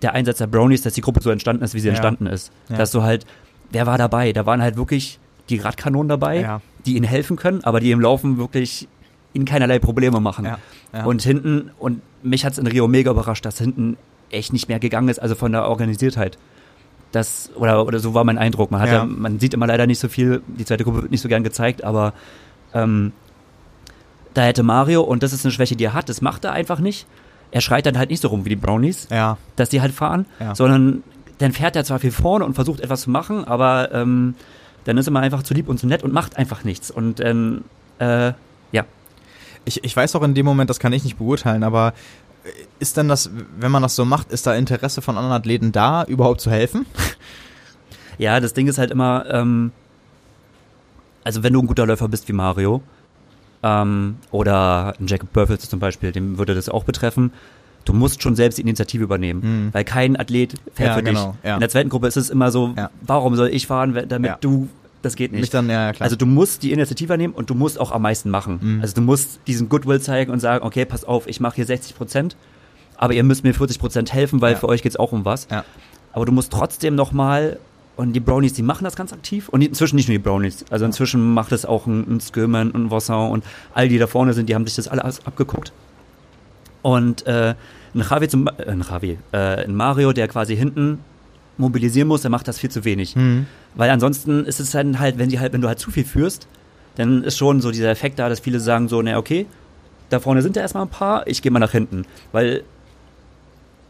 Der 0.02 0.14
Einsatz 0.14 0.40
der 0.40 0.48
Brownies, 0.48 0.82
dass 0.82 0.94
die 0.94 1.02
Gruppe 1.02 1.22
so 1.22 1.30
entstanden 1.30 1.64
ist, 1.64 1.74
wie 1.74 1.80
sie 1.80 1.88
Ja. 1.88 1.94
entstanden 1.94 2.26
ist. 2.28 2.52
Ja. 2.70 2.78
Dass 2.78 2.92
du 2.92 3.02
halt 3.04 3.26
wer 3.72 3.86
war 3.86 3.98
dabei? 3.98 4.34
Da 4.34 4.46
waren 4.46 4.62
halt 4.62 4.76
wirklich 4.78 5.20
die 5.50 5.58
Radkanonen 5.60 6.10
dabei, 6.10 6.42
Ja. 6.42 6.62
die 6.86 6.96
ihnen 6.96 7.06
helfen 7.06 7.38
können, 7.38 7.64
aber 7.64 7.80
die 7.80 7.92
im 7.92 8.00
Laufen 8.02 8.38
wirklich 8.38 8.88
ihnen 9.34 9.46
keinerlei 9.46 9.80
Probleme 9.80 10.20
machen. 10.20 10.46
Ja, 10.46 10.58
ja. 10.94 11.06
Und 11.06 11.22
hinten, 11.22 11.72
und 11.80 12.02
mich 12.24 12.46
hat's 12.46 12.58
in 12.58 12.68
Rio 12.68 12.88
mega 12.88 13.12
überrascht, 13.12 13.46
dass 13.46 13.58
hinten 13.60 13.98
echt 14.30 14.52
nicht 14.54 14.68
mehr 14.68 14.80
gegangen 14.80 15.10
ist, 15.10 15.20
also 15.20 15.36
von 15.36 15.52
der 15.52 15.68
Organisiertheit. 15.70 16.38
Das, 17.14 17.50
oder, 17.56 17.86
oder 17.86 18.00
so 18.00 18.14
war 18.14 18.24
mein 18.26 18.38
Eindruck. 18.38 18.72
Man, 18.72 18.82
hat 18.82 18.90
Ja. 18.90 19.06
man 19.06 19.40
sieht 19.40 19.54
immer 19.54 19.68
leider 19.68 19.88
nicht 19.88 20.00
so 20.00 20.10
viel, 20.10 20.42
die 20.48 20.66
zweite 20.66 20.84
Gruppe 20.84 21.04
wird 21.04 21.12
nicht 21.12 21.22
so 21.22 21.30
gern 21.30 21.44
gezeigt, 21.44 21.84
aber 21.84 22.14
ähm, 22.74 23.14
da 24.34 24.44
hätte 24.44 24.64
Mario, 24.64 25.02
und 25.02 25.24
das 25.24 25.34
ist 25.34 25.46
eine 25.46 25.52
Schwäche, 25.52 25.76
die 25.76 25.86
er 25.86 25.94
hat, 25.94 26.10
das 26.10 26.22
macht 26.22 26.44
er 26.46 26.52
einfach 26.52 26.80
nicht. 26.80 27.08
Er 27.52 27.62
schreit 27.62 27.86
dann 27.86 27.98
halt 27.98 28.10
nicht 28.10 28.22
so 28.22 28.28
rum 28.28 28.44
wie 28.46 28.50
die 28.50 28.56
Brownies, 28.58 29.08
dass 29.56 29.70
die 29.70 29.80
halt 29.82 29.94
fahren, 29.94 30.26
sondern 30.54 31.04
dann 31.38 31.54
fährt 31.54 31.76
er 31.78 31.86
zwar 31.86 32.00
viel 32.00 32.12
vorne 32.12 32.44
und 32.46 32.54
versucht 32.56 32.82
etwas 32.82 33.02
zu 33.02 33.10
machen, 33.10 33.46
aber 33.46 33.92
ähm, 33.94 34.36
dann 34.88 34.98
ist 34.98 35.08
er 35.08 35.12
mal 35.12 35.22
einfach 35.22 35.44
zu 35.44 35.54
lieb 35.54 35.68
und 35.68 35.80
zu 35.80 35.86
nett 35.86 36.04
und 36.04 36.14
macht 36.14 36.38
einfach 36.38 36.64
nichts. 36.64 36.90
Und 36.90 37.20
dann, 37.20 37.66
äh, 38.00 38.32
ja. 38.72 38.86
ich, 39.66 39.84
ich 39.84 39.96
weiß 39.96 40.16
auch 40.16 40.24
in 40.24 40.34
dem 40.34 40.46
Moment, 40.46 40.70
das 40.70 40.80
kann 40.80 40.94
ich 40.94 41.04
nicht 41.04 41.18
beurteilen, 41.18 41.64
aber 41.64 41.94
ist 42.80 42.96
denn 42.96 43.10
das, 43.10 43.30
wenn 43.60 43.72
man 43.72 43.84
das 43.84 43.98
so 43.98 44.06
macht, 44.06 44.32
ist 44.32 44.48
da 44.48 44.56
Interesse 44.56 45.02
von 45.02 45.18
anderen 45.18 45.36
Athleten 45.36 45.74
da, 45.74 46.06
überhaupt 46.06 46.42
zu 46.42 46.52
helfen? 46.52 46.86
Ja, 48.20 48.40
das 48.40 48.54
Ding 48.56 48.68
ist 48.68 48.80
halt 48.80 48.90
immer, 48.90 49.28
ähm, 49.30 49.72
also 51.24 51.44
wenn 51.44 51.54
du 51.54 51.62
ein 51.62 51.68
guter 51.68 51.86
Läufer 51.86 52.08
bist 52.08 52.28
wie 52.28 52.34
Mario, 52.34 52.82
ähm, 53.62 54.18
oder 54.32 54.96
ein 55.00 55.06
Jacob 55.06 55.32
Burfels 55.34 55.70
zum 55.70 55.80
Beispiel, 55.80 56.12
dem 56.12 56.40
würde 56.40 56.56
das 56.56 56.68
auch 56.68 56.84
betreffen, 56.84 57.32
du 57.88 57.94
musst 57.94 58.22
schon 58.22 58.36
selbst 58.36 58.58
die 58.58 58.62
Initiative 58.62 59.04
übernehmen, 59.04 59.42
Mhm. 59.68 59.70
weil 59.74 59.84
kein 59.84 60.16
Athlet 60.20 60.56
fährt 60.74 60.90
Ja, 60.90 60.96
für 60.96 61.04
genau, 61.04 61.32
dich. 61.32 61.50
ja. 61.50 61.54
In 61.56 61.60
der 61.62 61.70
zweiten 61.70 61.90
Gruppe 61.90 62.08
ist 62.08 62.18
es 62.18 62.30
immer 62.30 62.52
so, 62.52 62.74
Ja. 62.76 62.90
warum 63.02 63.36
soll 63.36 63.50
ich 63.50 63.68
fahren, 63.68 63.98
damit 64.08 64.36
du, 64.42 64.68
das 65.02 65.16
geht 65.16 65.32
nicht. 65.32 65.54
dann. 65.54 65.70
Also 65.70 66.16
du 66.16 66.26
musst 66.26 66.64
die 66.64 66.72
Initiative 66.72 67.18
nehmen 67.18 67.34
und 67.34 67.50
du 67.50 67.56
musst 67.56 67.80
auch 67.80 67.92
am 67.92 68.02
meisten 68.02 68.30
machen. 68.30 68.60
Mhm. 68.62 68.82
Also 68.82 68.96
du 68.96 69.02
musst 69.02 69.40
diesen 69.48 69.70
Goodwill 69.70 70.02
zeigen 70.02 70.32
und 70.32 70.40
sagen, 70.40 70.66
okay, 70.66 70.86
pass 70.86 71.04
auf, 71.06 71.28
ich 71.28 71.40
mache 71.40 71.56
hier 71.58 71.66
60 71.66 71.96
Prozent, 71.96 72.36
aber 72.98 73.14
ihr 73.14 73.24
müsst 73.24 73.44
mir 73.44 73.54
40 73.54 73.80
Prozent 73.80 74.14
helfen, 74.14 74.42
weil 74.42 74.56
für 74.56 74.68
euch 74.68 74.82
geht's 74.82 74.98
auch 74.98 75.12
um 75.12 75.24
was. 75.26 75.48
Aber 76.12 76.26
du 76.26 76.32
musst 76.32 76.52
trotzdem 76.52 76.96
nochmal, 76.96 77.60
und 77.96 78.14
die 78.14 78.20
Brownies, 78.20 78.54
die 78.54 78.62
machen 78.64 78.84
das 78.84 78.96
ganz 78.96 79.12
aktiv 79.14 79.50
und 79.50 79.62
inzwischen 79.64 79.96
nicht 79.96 80.08
nur 80.08 80.14
die 80.18 80.24
Brownies, 80.24 80.66
also 80.70 80.86
inzwischen 80.86 81.34
macht 81.34 81.52
es 81.52 81.66
auch 81.66 81.88
ein, 81.88 82.06
ein 82.18 82.20
Skirman, 82.20 82.72
ein 82.76 82.92
Voisin 82.92 83.16
und 83.32 83.44
all 83.74 83.88
die 83.90 83.98
da 83.98 84.06
vorne 84.08 84.34
sind, 84.34 84.50
die 84.50 84.56
haben 84.56 84.66
sich 84.68 84.76
das 84.76 84.88
alles 84.88 85.26
abgeguckt. 85.26 85.72
Und 86.84 87.26
äh, 87.28 87.56
ein 87.98 88.06
Javi 88.10 88.28
zum, 88.28 88.48
äh, 88.48 88.52
ein 88.68 88.82
Javi, 88.82 89.18
äh, 89.32 89.38
ein 89.38 89.76
Mario, 89.76 90.14
der 90.14 90.28
quasi 90.28 90.56
hinten 90.56 91.00
mobilisieren 91.58 92.08
muss, 92.08 92.22
der 92.22 92.32
macht 92.32 92.48
das 92.48 92.60
viel 92.60 92.70
zu 92.70 92.86
wenig. 92.86 93.16
Mhm. 93.16 93.48
Weil 93.76 93.90
ansonsten 93.90 94.46
ist 94.46 94.60
es 94.60 94.72
dann 94.72 95.00
halt, 95.00 95.18
wenn 95.18 95.30
die 95.30 95.40
halt, 95.40 95.54
wenn 95.54 95.62
du 95.62 95.68
halt 95.68 95.80
zu 95.80 95.92
viel 95.92 96.06
führst, 96.06 96.48
dann 96.96 97.24
ist 97.24 97.38
schon 97.38 97.62
so 97.62 97.72
dieser 97.72 97.90
Effekt 97.90 98.20
da, 98.20 98.30
dass 98.30 98.40
viele 98.40 98.60
sagen 98.60 98.88
so, 98.88 99.02
na 99.02 99.18
okay, 99.18 99.46
da 100.10 100.20
vorne 100.20 100.42
sind 100.42 100.56
ja 100.56 100.62
erstmal 100.62 100.84
ein 100.84 100.90
paar, 100.90 101.28
ich 101.28 101.42
gehe 101.42 101.52
mal 101.52 101.60
nach 101.60 101.72
hinten. 101.72 102.06
Weil 102.32 102.64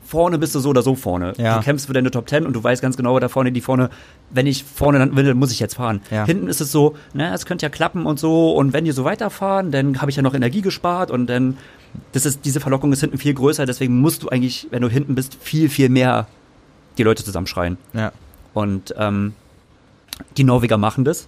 vorne 0.07 0.37
bist 0.39 0.55
du 0.55 0.59
so 0.59 0.69
oder 0.69 0.81
so 0.81 0.95
vorne. 0.95 1.33
Ja. 1.37 1.57
Du 1.57 1.63
kämpfst 1.63 1.87
für 1.87 1.93
deine 1.93 2.09
Top 2.11 2.27
Ten 2.27 2.45
und 2.45 2.53
du 2.53 2.63
weißt 2.63 2.81
ganz 2.81 2.95
genau, 2.95 3.19
da 3.19 3.27
vorne, 3.27 3.51
die 3.51 3.61
vorne, 3.61 3.89
wenn 4.29 4.47
ich 4.47 4.63
vorne 4.63 4.99
landen 4.99 5.15
will, 5.15 5.25
dann 5.25 5.37
muss 5.37 5.51
ich 5.51 5.59
jetzt 5.59 5.75
fahren. 5.75 6.01
Ja. 6.09 6.25
Hinten 6.25 6.47
ist 6.47 6.61
es 6.61 6.71
so, 6.71 6.95
na, 7.13 7.33
es 7.33 7.45
könnte 7.45 7.65
ja 7.65 7.69
klappen 7.69 8.05
und 8.05 8.17
so 8.17 8.51
und 8.53 8.73
wenn 8.73 8.85
die 8.85 8.91
so 8.91 9.03
weiterfahren, 9.03 9.71
dann 9.71 10.01
habe 10.01 10.09
ich 10.09 10.17
ja 10.17 10.23
noch 10.23 10.33
Energie 10.33 10.61
gespart 10.61 11.11
und 11.11 11.27
dann, 11.27 11.57
das 12.11 12.25
ist, 12.25 12.45
diese 12.45 12.59
Verlockung 12.59 12.91
ist 12.93 13.01
hinten 13.01 13.17
viel 13.17 13.33
größer, 13.33 13.65
deswegen 13.65 13.99
musst 13.99 14.23
du 14.23 14.29
eigentlich, 14.29 14.67
wenn 14.71 14.81
du 14.81 14.89
hinten 14.89 15.15
bist, 15.15 15.37
viel, 15.39 15.69
viel 15.69 15.89
mehr 15.89 16.27
die 16.97 17.03
Leute 17.03 17.23
zusammenschreien. 17.23 17.77
Ja. 17.93 18.11
Und 18.53 18.93
ähm, 18.97 19.33
die 20.37 20.43
Norweger 20.43 20.77
machen 20.77 21.05
das. 21.05 21.27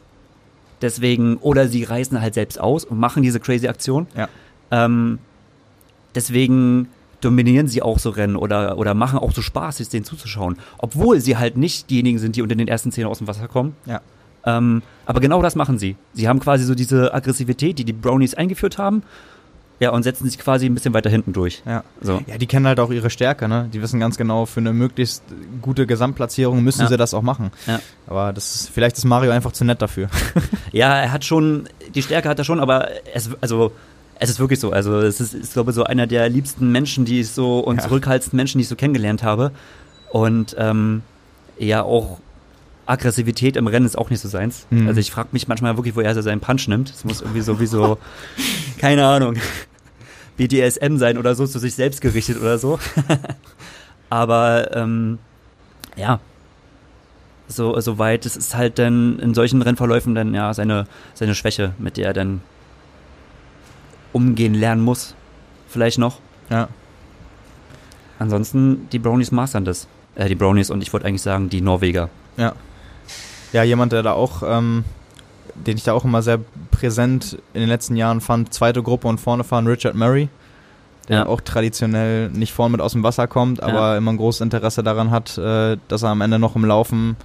Deswegen, 0.82 1.38
oder 1.38 1.68
sie 1.68 1.84
reißen 1.84 2.22
halt 2.22 2.34
selbst 2.34 2.60
aus 2.60 2.86
und 2.86 3.00
machen 3.00 3.22
diese 3.22 3.40
crazy 3.40 3.68
Aktion. 3.68 4.08
Ja. 4.16 4.30
Ähm, 4.72 5.20
deswegen 6.16 6.88
dominieren 7.22 7.68
sie 7.68 7.82
auch 7.82 8.00
so 8.00 8.12
Rennen 8.12 8.36
oder, 8.36 8.78
oder 8.78 8.94
machen 8.94 9.20
auch 9.20 9.34
so 9.34 9.42
Spaß, 9.42 9.78
sich 9.78 9.90
denen 9.90 10.06
zuzuschauen. 10.06 10.58
Obwohl 10.78 11.20
sie 11.20 11.38
halt 11.38 11.58
nicht 11.58 11.90
diejenigen 11.90 12.18
sind, 12.18 12.36
die 12.36 12.42
unter 12.42 12.56
den 12.56 12.68
ersten 12.68 12.92
zehn 12.92 13.06
aus 13.06 13.18
dem 13.18 13.28
Wasser 13.28 13.48
kommen. 13.48 13.76
Ja. 13.86 14.02
Ähm, 14.46 14.82
aber 15.06 15.20
genau 15.20 15.42
das 15.42 15.56
machen 15.56 15.78
sie. 15.78 15.98
Sie 16.14 16.30
haben 16.30 16.40
quasi 16.40 16.64
so 16.64 16.76
diese 16.76 17.14
Aggressivität, 17.14 17.78
die 17.78 17.84
die 17.84 17.94
Brownies 17.94 18.36
eingeführt 18.36 18.78
haben. 18.78 19.04
Ja, 19.82 19.92
und 19.92 20.04
setzen 20.04 20.30
sich 20.30 20.38
quasi 20.38 20.66
ein 20.66 20.74
bisschen 20.74 20.94
weiter 20.94 21.10
hinten 21.10 21.32
durch. 21.32 21.64
Ja. 21.66 21.84
So. 22.02 22.22
Ja, 22.28 22.38
die 22.38 22.48
kennen 22.48 22.68
halt 22.68 22.80
auch 22.82 22.92
ihre 22.92 23.10
Stärke, 23.10 23.48
ne? 23.48 23.70
Die 23.72 23.82
wissen 23.82 24.00
ganz 24.00 24.18
genau, 24.18 24.46
für 24.46 24.60
eine 24.60 24.74
möglichst 24.74 25.24
gute 25.62 25.88
Gesamtplatzierung 25.88 26.62
müssen 26.64 26.82
Ja. 26.82 26.88
sie 26.90 26.98
das 26.98 27.14
auch 27.14 27.22
machen. 27.22 27.52
Ja. 27.66 27.80
Aber 28.08 28.34
das 28.34 28.56
ist, 28.56 28.70
vielleicht 28.70 28.98
ist 28.98 29.06
Mario 29.06 29.32
einfach 29.32 29.54
zu 29.54 29.64
nett 29.64 29.82
dafür. 29.82 30.10
Ja, 30.72 30.98
er 31.00 31.12
hat 31.12 31.24
schon, 31.26 31.68
die 31.96 32.04
Stärke 32.04 32.28
hat 32.30 32.38
er 32.38 32.46
schon, 32.46 32.60
aber 32.60 32.90
es, 33.14 33.30
also, 33.42 33.72
es 34.20 34.30
ist 34.30 34.40
wirklich 34.40 34.60
so. 34.60 34.72
Also, 34.72 35.00
es 35.00 35.20
ist, 35.22 35.34
ich 35.34 35.52
glaube, 35.54 35.72
so 35.72 35.84
einer 35.86 36.06
der 36.08 36.28
liebsten 36.30 36.72
Menschen, 36.72 37.06
die 37.06 37.22
ich 37.22 37.30
so, 37.32 37.60
und 37.60 37.78
Ja. 37.78 37.84
zurückhaltendsten 37.84 38.36
Menschen, 38.38 38.58
die 38.60 38.64
ich 38.64 38.68
so 38.70 38.76
kennengelernt 38.76 39.24
habe. 39.24 39.52
Und, 40.12 40.56
ähm, 40.60 41.02
ja, 41.58 41.82
auch 41.84 42.20
Aggressivität 42.86 43.56
im 43.56 43.68
Rennen 43.68 43.86
ist 43.86 43.98
auch 43.98 44.10
nicht 44.10 44.20
so 44.20 44.28
seins. 44.28 44.66
Mhm. 44.72 44.88
Also, 44.88 45.00
ich 45.00 45.12
frage 45.12 45.30
mich 45.32 45.48
manchmal 45.48 45.78
wirklich, 45.78 45.96
woher 45.96 46.14
er 46.16 46.22
seinen 46.24 46.42
Punch 46.42 46.68
nimmt. 46.68 46.90
Es 46.90 47.04
muss 47.06 47.22
irgendwie 47.22 47.42
so, 47.42 47.60
wie 47.60 47.66
so, 47.68 47.98
keine 48.80 49.06
Ahnung, 49.08 49.36
BDSM 50.40 50.96
sein 50.98 51.18
oder 51.18 51.36
so, 51.36 51.46
zu 51.46 51.60
sich 51.60 51.76
selbst 51.76 52.00
gerichtet 52.00 52.40
oder 52.40 52.58
so. 52.58 52.80
aber, 54.10 54.74
ähm, 54.74 55.20
ja, 55.98 56.22
so, 57.50 57.78
so 57.82 57.98
weit, 57.98 58.26
es 58.26 58.38
ist 58.38 58.56
halt 58.56 58.80
dann 58.80 59.20
in 59.20 59.34
solchen 59.34 59.62
Rennverläufen 59.62 60.16
dann 60.16 60.34
ja 60.34 60.54
seine, 60.54 60.88
seine 61.14 61.36
Schwäche, 61.36 61.74
mit 61.78 61.98
der 61.98 62.08
er 62.08 62.14
dann 62.14 62.42
umgehen 64.14 64.54
lernen 64.54 64.82
muss. 64.82 65.14
Vielleicht 65.68 65.98
noch. 65.98 66.20
Ja. 66.50 66.70
Ansonsten, 68.18 68.88
die 68.92 69.00
Brownies 69.00 69.32
mastern 69.32 69.66
das. 69.66 69.88
Äh, 70.16 70.30
die 70.30 70.36
Brownies 70.36 70.70
und 70.70 70.82
ich 70.82 70.94
wollte 70.94 71.06
eigentlich 71.06 71.22
sagen, 71.22 71.50
die 71.50 71.60
Norweger. 71.60 72.10
Ja. 72.38 72.54
Ja, 73.52 73.64
jemand, 73.64 73.92
der 73.92 74.04
da 74.04 74.14
auch, 74.14 74.42
ähm, 74.46 74.86
den 75.56 75.78
ich 75.78 75.84
da 75.84 75.94
auch 75.94 76.06
immer 76.06 76.22
sehr 76.22 76.40
präsent 76.72 77.38
in 77.54 77.60
den 77.62 77.70
letzten 77.70 77.96
Jahren 77.96 78.22
fand, 78.22 78.54
zweite 78.54 78.82
Gruppe 78.84 79.08
und 79.08 79.20
vorne 79.20 79.44
fahren, 79.44 79.68
Richard 79.68 79.96
Murray, 79.96 80.30
der 81.08 81.18
Ja. 81.20 81.26
auch 81.26 81.42
traditionell 81.42 82.30
nicht 82.30 82.54
vorne 82.54 82.72
mit 82.74 82.82
aus 82.82 82.94
dem 82.94 83.04
Wasser 83.04 83.28
kommt, 83.28 83.62
aber 83.64 83.92
Ja. 83.94 83.98
immer 83.98 84.12
ein 84.12 84.18
großes 84.18 84.42
Interesse 84.42 84.84
daran 84.84 85.12
hat, 85.12 85.38
äh, 85.38 85.78
dass 85.88 86.04
er 86.04 86.10
am 86.10 86.22
Ende 86.22 86.40
noch 86.40 86.56
im 86.56 86.66
Laufen 86.66 87.16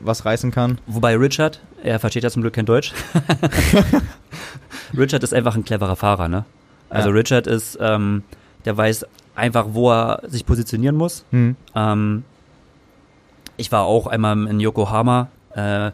was 0.00 0.24
reißen 0.24 0.50
kann. 0.50 0.78
Wobei 0.86 1.16
Richard, 1.16 1.60
er 1.82 1.98
versteht 2.00 2.24
ja 2.24 2.30
zum 2.30 2.42
Glück 2.42 2.54
kein 2.54 2.66
Deutsch. 2.66 2.92
Richard 4.96 5.22
ist 5.22 5.34
einfach 5.34 5.54
ein 5.56 5.64
cleverer 5.64 5.96
Fahrer, 5.96 6.28
ne? 6.28 6.44
Also 6.90 7.08
Ja. 7.10 7.14
Richard 7.14 7.46
ist, 7.46 7.78
ähm, 7.80 8.22
der 8.64 8.76
weiß 8.76 9.06
einfach, 9.34 9.66
wo 9.70 9.90
er 9.90 10.20
sich 10.26 10.46
positionieren 10.46 10.96
muss. 10.96 11.24
Hm. 11.30 11.56
Ähm, 11.74 12.24
ich 13.56 13.70
war 13.72 13.84
auch 13.84 14.06
einmal 14.06 14.46
in 14.46 14.60
Yokohama, 14.60 15.28
äh, 15.54 15.90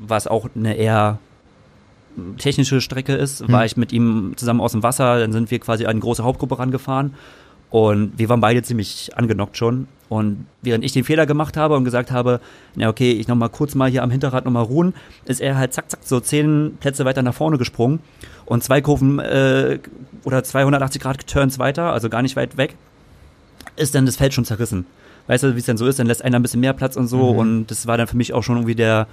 was 0.00 0.26
auch 0.26 0.48
eine 0.54 0.76
eher 0.76 1.18
technische 2.38 2.80
Strecke 2.80 3.14
ist, 3.14 3.40
Hm. 3.40 3.52
war 3.52 3.64
ich 3.64 3.76
mit 3.76 3.92
ihm 3.92 4.32
zusammen 4.36 4.60
aus 4.60 4.72
dem 4.72 4.82
Wasser, 4.82 5.18
dann 5.20 5.32
sind 5.32 5.50
wir 5.50 5.58
quasi 5.58 5.84
an 5.84 5.90
eine 5.90 6.00
große 6.00 6.24
Hauptgruppe 6.24 6.58
rangefahren 6.58 7.14
und 7.70 8.12
wir 8.18 8.28
waren 8.28 8.40
beide 8.40 8.62
ziemlich 8.62 9.10
angenockt 9.16 9.56
schon. 9.56 9.88
Und 10.08 10.46
während 10.62 10.84
ich 10.84 10.92
den 10.92 11.02
Fehler 11.02 11.26
gemacht 11.26 11.56
habe 11.56 11.74
und 11.76 11.82
gesagt 11.84 12.12
habe, 12.12 12.40
na 12.76 12.88
okay, 12.88 13.10
ich 13.12 13.26
noch 13.26 13.34
mal 13.34 13.48
kurz 13.48 13.74
mal 13.74 13.90
hier 13.90 14.04
am 14.04 14.10
Hinterrad 14.12 14.44
noch 14.44 14.52
mal 14.52 14.62
ruhen, 14.62 14.94
ist 15.24 15.40
er 15.40 15.58
halt 15.58 15.74
zack, 15.74 15.90
zack, 15.90 16.00
so 16.04 16.20
zehn 16.20 16.76
Plätze 16.78 17.04
weiter 17.04 17.22
nach 17.22 17.34
vorne 17.34 17.58
gesprungen 17.58 17.98
und 18.46 18.62
zwei 18.62 18.80
Kurven 18.80 19.18
äh, 19.18 19.80
oder 20.24 20.44
280 20.44 21.02
Grad 21.02 21.26
Turns 21.26 21.58
weiter, 21.58 21.92
also 21.92 22.08
gar 22.08 22.22
nicht 22.22 22.36
weit 22.36 22.56
weg, 22.56 22.76
ist 23.74 23.94
dann 23.96 24.06
das 24.06 24.16
Feld 24.16 24.32
schon 24.32 24.44
zerrissen. 24.44 24.86
Weißt 25.26 25.42
du, 25.42 25.54
wie 25.56 25.58
es 25.58 25.66
dann 25.66 25.76
so 25.76 25.86
ist, 25.86 25.98
dann 25.98 26.06
lässt 26.06 26.22
einer 26.24 26.38
ein 26.38 26.42
bisschen 26.42 26.60
mehr 26.60 26.72
Platz 26.72 26.96
und 26.96 27.08
so 27.08 27.32
Mhm. 27.32 27.38
und 27.40 27.66
das 27.66 27.88
war 27.88 27.98
dann 27.98 28.06
für 28.06 28.16
mich 28.16 28.32
auch 28.32 28.44
schon 28.44 28.56
irgendwie 28.58 28.76
der, 28.76 29.08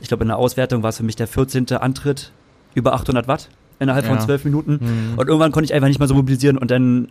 ich 0.00 0.08
glaube 0.08 0.24
in 0.24 0.28
der 0.28 0.36
Auswertung 0.38 0.82
war 0.82 0.90
es 0.90 0.96
für 0.98 1.02
mich 1.02 1.16
der 1.16 1.26
14. 1.26 1.66
Antritt 1.72 2.32
über 2.74 2.94
800 2.94 3.26
Watt 3.28 3.48
innerhalb 3.78 4.06
von 4.06 4.16
Ja. 4.16 4.20
zwölf 4.24 4.44
Minuten 4.44 4.78
Mhm. 4.80 5.18
und 5.18 5.28
irgendwann 5.28 5.52
konnte 5.52 5.64
ich 5.66 5.74
einfach 5.74 5.88
nicht 5.88 5.98
mehr 5.98 6.08
so 6.08 6.14
mobilisieren 6.14 6.58
und 6.58 6.70
dann, 6.70 7.08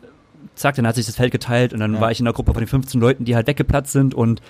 zack, 0.55 0.75
dann 0.75 0.87
hat 0.87 0.95
sich 0.95 1.05
das 1.05 1.15
Feld 1.15 1.31
geteilt 1.31 1.73
und 1.73 1.79
dann 1.79 1.95
Ja. 1.95 2.01
war 2.01 2.11
ich 2.11 2.19
in 2.19 2.25
der 2.25 2.33
Gruppe 2.33 2.53
von 2.53 2.61
den 2.61 2.67
15 2.67 2.99
Leuten, 3.01 3.25
die 3.25 3.35
halt 3.35 3.47
weggeplatzt 3.47 3.91
sind 3.91 4.13
und 4.13 4.41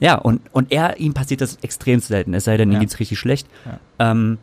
ja, 0.00 0.14
und, 0.14 0.40
und 0.52 0.70
er, 0.70 1.00
ihm 1.00 1.12
passiert 1.12 1.40
das 1.40 1.56
extrem 1.62 1.98
selten, 2.00 2.32
es 2.34 2.44
sei 2.44 2.56
denn, 2.56 2.68
ihm 2.70 2.74
Ja. 2.74 2.78
geht's 2.80 3.00
richtig 3.00 3.18
schlecht. 3.18 3.48
Ähm, 3.98 4.38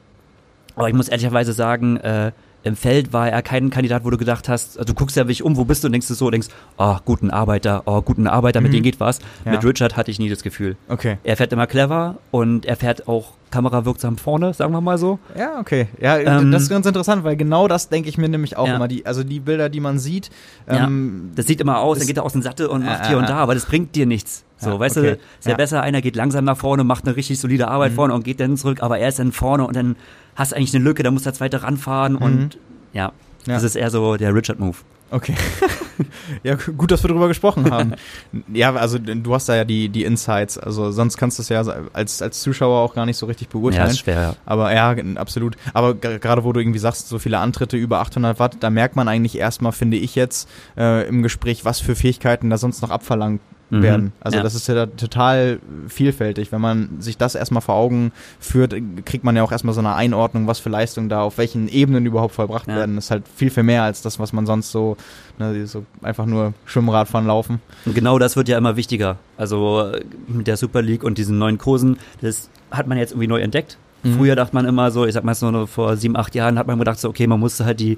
aber 0.76 0.90
ich 0.90 0.94
muss 0.96 1.08
ehrlicherweise 1.08 1.54
sagen, 1.54 1.96
äh, 1.98 2.32
im 2.66 2.76
Feld 2.76 3.14
war 3.14 3.30
er 3.30 3.42
kein 3.42 3.70
Kandidat, 3.70 4.04
wo 4.04 4.10
du 4.10 4.18
gedacht 4.18 4.50
hast, 4.50 4.78
also 4.78 4.86
du 4.92 4.94
guckst 4.94 5.16
ja 5.16 5.24
wirklich 5.24 5.44
um, 5.44 5.56
wo 5.56 5.64
bist 5.66 5.84
du 5.84 5.88
und 5.88 5.92
denkst 5.94 6.08
du 6.08 6.14
so, 6.16 6.30
denkst, 6.30 6.48
oh, 6.78 6.98
guten 7.06 7.30
Arbeiter, 7.30 7.84
oh, 7.86 8.02
guten 8.02 8.28
Arbeiter, 8.28 8.60
mit 8.60 8.72
Mhm. 8.72 8.74
denen 8.74 8.84
geht 8.84 9.00
was. 9.00 9.20
Ja. 9.46 9.52
Mit 9.52 9.64
Richard 9.64 9.96
hatte 9.96 10.12
ich 10.12 10.20
nie 10.20 10.30
das 10.30 10.44
Gefühl. 10.44 10.76
Okay. 10.90 11.18
Er 11.24 11.38
fährt 11.38 11.54
immer 11.54 11.68
clever 11.68 12.16
und 12.32 12.66
er 12.66 12.76
fährt 12.76 13.08
auch 13.08 13.34
kamerawirksam 13.52 14.18
vorne, 14.18 14.54
sagen 14.54 14.74
wir 14.74 14.82
mal 14.82 14.98
so. 14.98 15.20
Ja, 15.38 15.60
okay. 15.60 15.88
Ja, 16.02 16.18
Ähm, 16.18 16.52
das 16.52 16.64
ist 16.64 16.70
ganz 16.70 16.86
interessant, 16.86 17.24
weil 17.24 17.38
genau 17.38 17.68
das 17.70 17.88
denke 17.90 18.10
ich 18.10 18.18
mir 18.18 18.28
nämlich 18.28 18.58
auch 18.58 18.68
Ja. 18.68 18.76
immer. 18.76 18.88
Die, 18.90 19.06
also 19.06 19.24
die 19.24 19.40
Bilder, 19.40 19.70
die 19.70 19.80
man 19.80 19.98
sieht, 20.00 20.30
Ja. 20.68 20.86
ähm, 20.86 21.32
Das 21.36 21.46
sieht 21.48 21.62
immer 21.62 21.80
aus, 21.80 22.00
dann 22.00 22.08
geht 22.08 22.18
er 22.18 22.24
aus 22.24 22.34
dem 22.34 22.42
Sattel 22.42 22.68
und 22.68 22.84
macht 22.84 23.06
Äh, 23.06 23.08
hier 23.10 23.18
und 23.18 23.30
da, 23.30 23.38
aber 23.38 23.54
das 23.54 23.66
bringt 23.66 23.96
dir 23.96 24.06
nichts. 24.06 24.44
So, 24.58 24.70
Ja, 24.72 24.80
weißt 24.80 24.98
okay. 24.98 25.08
du, 25.08 25.14
ist 25.16 25.46
ja, 25.46 25.52
Ja. 25.52 25.58
besser, 25.58 25.82
einer 25.82 26.02
geht 26.02 26.16
langsam 26.16 26.46
nach 26.46 26.58
vorne, 26.58 26.84
macht 26.84 27.06
eine 27.06 27.16
richtig 27.16 27.40
solide 27.40 27.68
Arbeit 27.68 27.92
Mhm. 27.92 27.96
vorne 27.96 28.14
und 28.14 28.24
geht 28.24 28.40
dann 28.40 28.56
zurück, 28.58 28.82
aber 28.82 29.00
er 29.00 29.10
ist 29.10 29.20
dann 29.20 29.32
vorne 29.32 29.66
und 29.68 29.76
dann 29.76 29.96
hast 30.36 30.52
du 30.52 30.56
eigentlich 30.58 30.74
eine 30.76 30.84
Lücke, 30.84 31.04
da 31.04 31.12
muss 31.12 31.24
der 31.24 31.34
zweite 31.34 31.62
ranfahren 31.64 32.16
und 32.16 32.58
ja, 32.94 33.12
Ja. 33.48 33.54
das 33.54 33.64
ist 33.64 33.76
eher 33.76 33.90
so 33.92 34.16
der 34.18 34.34
Richard-Move. 34.34 34.78
Okay. 35.12 35.36
ja, 36.44 36.56
gu- 36.56 36.74
gut, 36.74 36.90
dass 36.92 37.04
wir 37.04 37.10
darüber 37.10 37.28
gesprochen 37.28 37.70
haben. 37.70 37.94
ja, 38.54 38.74
also 38.74 38.98
du 38.98 39.34
hast 39.34 39.48
da 39.48 39.56
ja 39.56 39.64
die, 39.64 39.88
die 39.90 40.04
Insights. 40.04 40.58
Also 40.58 40.92
sonst 40.92 41.18
kannst 41.18 41.38
du 41.38 41.44
es 41.44 41.50
ja 41.50 41.62
als, 41.94 42.22
als 42.24 42.42
Zuschauer 42.42 42.80
auch 42.82 42.96
gar 42.96 43.06
nicht 43.06 43.18
so 43.18 43.26
richtig 43.28 43.48
Ja, 43.50 43.52
beurteilen. 43.60 43.92
ist 43.92 44.00
schwer, 44.00 44.20
ja. 44.22 44.36
Aber 44.46 44.74
ja, 44.74 44.96
absolut. 45.16 45.58
Aber 45.74 45.94
gerade 45.94 46.44
wo 46.44 46.54
du 46.54 46.60
irgendwie 46.60 46.80
sagst, 46.80 47.08
so 47.08 47.20
viele 47.20 47.38
Antritte 47.38 47.78
über 47.78 48.00
800 48.00 48.40
Watt, 48.40 48.58
da 48.62 48.70
merkt 48.72 48.96
man 48.96 49.08
eigentlich 49.08 49.38
erstmal, 49.38 49.74
finde 49.74 49.98
ich 49.98 50.16
jetzt, 50.16 50.50
äh, 50.78 51.08
im 51.08 51.22
Gespräch, 51.22 51.66
was 51.66 51.80
für 51.80 51.96
Fähigkeiten 51.96 52.50
da 52.50 52.58
sonst 52.58 52.82
noch 52.82 52.90
abverlangt 52.90 53.42
Mhm. 53.42 53.55
Werden. 53.72 54.14
Also 54.22 54.38
Ja. 54.38 54.44
das 54.44 54.54
ist 54.56 54.68
ja 54.68 54.86
total 54.86 55.60
vielfältig. 55.88 56.52
Wenn 56.52 56.62
man 56.62 56.90
sich 57.02 57.18
das 57.18 57.34
erstmal 57.36 57.62
vor 57.62 57.76
Augen 57.76 58.12
führt, 58.40 58.76
kriegt 59.06 59.24
man 59.24 59.36
ja 59.36 59.44
auch 59.44 59.52
erstmal 59.52 59.74
so 59.74 59.80
eine 59.80 59.96
Einordnung, 59.96 60.46
was 60.48 60.60
für 60.60 60.70
Leistungen 60.70 61.10
da 61.10 61.22
auf 61.22 61.38
welchen 61.38 61.68
Ebenen 61.68 62.06
überhaupt 62.06 62.36
vollbracht 62.36 62.68
Ja. 62.68 62.76
werden. 62.76 62.96
Das 62.96 63.06
ist 63.06 63.12
halt 63.12 63.24
viel, 63.28 63.50
viel 63.50 63.64
mehr 63.64 63.84
als 63.84 64.02
das, 64.02 64.20
was 64.20 64.34
man 64.34 64.46
sonst 64.46 64.72
so, 64.72 64.98
ne, 65.40 65.66
so 65.68 65.84
einfach 66.04 66.26
nur 66.26 66.54
Schwimmradfahren 66.66 67.28
laufen. 67.28 67.60
Und 67.86 67.96
genau 67.96 68.20
das 68.20 68.36
wird 68.36 68.48
ja 68.50 68.58
immer 68.58 68.76
wichtiger. 68.76 69.18
Also 69.38 69.82
äh, 69.92 70.04
mit 70.28 70.48
der 70.48 70.58
Super 70.58 70.82
League 70.82 71.04
und 71.04 71.18
diesen 71.18 71.38
neuen 71.40 71.58
Kursen, 71.58 71.98
das 72.22 72.50
hat 72.72 72.88
man 72.88 72.98
jetzt 72.98 73.12
irgendwie 73.12 73.28
neu 73.28 73.42
entdeckt. 73.42 73.78
Mhm. 74.04 74.18
Früher 74.18 74.36
dachte 74.36 74.54
man 74.54 74.66
immer 74.66 74.92
so, 74.92 75.06
ich 75.06 75.14
sag 75.14 75.24
mal 75.24 75.34
so 75.34 75.50
nur 75.50 75.68
vor 75.68 75.98
sieben, 75.98 76.16
acht 76.16 76.36
Jahren 76.36 76.60
hat 76.60 76.68
man 76.68 76.78
gedacht 76.78 77.00
so, 77.00 77.10
okay, 77.10 77.26
man 77.26 77.40
musste 77.40 77.66
halt 77.66 77.80
die, 77.80 77.98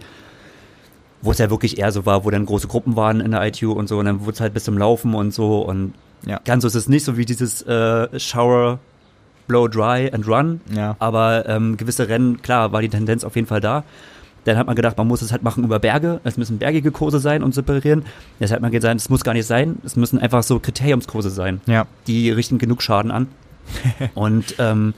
wo 1.22 1.32
es 1.32 1.38
ja 1.39 1.49
wirklich 1.49 1.78
eher 1.80 1.91
so 1.91 2.05
war, 2.05 2.26
wo 2.26 2.30
dann 2.30 2.45
große 2.45 2.68
Gruppen 2.68 2.95
waren 2.95 3.20
in 3.22 3.32
der 3.32 3.45
ITU 3.45 3.72
und 3.72 3.88
so 3.89 3.97
und 3.99 4.05
dann 4.05 4.22
wurde 4.22 4.34
es 4.34 4.41
halt 4.41 4.53
bis 4.53 4.63
zum 4.65 4.78
Laufen 4.78 5.13
und 5.13 5.34
so 5.34 5.61
und 5.61 5.93
Ja. 6.26 6.39
ganz 6.45 6.61
so 6.61 6.68
ist 6.68 6.76
es 6.76 6.88
nicht, 6.88 7.03
so 7.05 7.18
wie 7.18 7.26
dieses 7.26 7.61
äh, 7.63 8.20
Shower, 8.20 8.80
Blow, 9.47 9.68
Dry 9.68 10.11
and 10.11 10.28
Run. 10.28 10.61
Ja. 10.76 10.95
Aber 10.99 11.47
ähm, 11.47 11.78
gewisse 11.78 12.09
Rennen, 12.09 12.41
klar, 12.41 12.72
war 12.74 12.82
die 12.82 12.89
Tendenz 12.89 13.24
auf 13.24 13.36
jeden 13.36 13.47
Fall 13.47 13.61
da. 13.61 13.84
Dann 14.43 14.57
hat 14.57 14.68
man 14.68 14.76
gedacht, 14.76 14.97
man 14.97 15.07
muss 15.07 15.22
es 15.22 15.32
halt 15.32 15.43
machen 15.43 15.63
über 15.63 15.80
Berge. 15.80 16.20
Es 16.24 16.38
müssen 16.38 16.57
bergige 16.57 16.91
Kurse 16.91 17.20
sein 17.20 17.43
und 17.43 17.53
separieren. 17.53 18.03
Jetzt 18.39 18.51
hat 18.51 18.61
man 18.61 18.72
gesagt, 18.72 18.95
es 18.99 19.09
muss 19.09 19.24
gar 19.24 19.34
nicht 19.34 19.45
sein. 19.45 19.78
Es 19.86 19.95
müssen 19.95 20.20
einfach 20.20 20.43
so 20.43 20.59
Kriteriumskurse 20.59 21.30
sein. 21.30 21.59
Ja. 21.65 21.86
Die 22.07 22.30
richten 22.32 22.57
genug 22.57 22.82
Schaden 22.82 23.11
an. 23.11 23.28
und 24.15 24.55
ähm, 24.59 24.93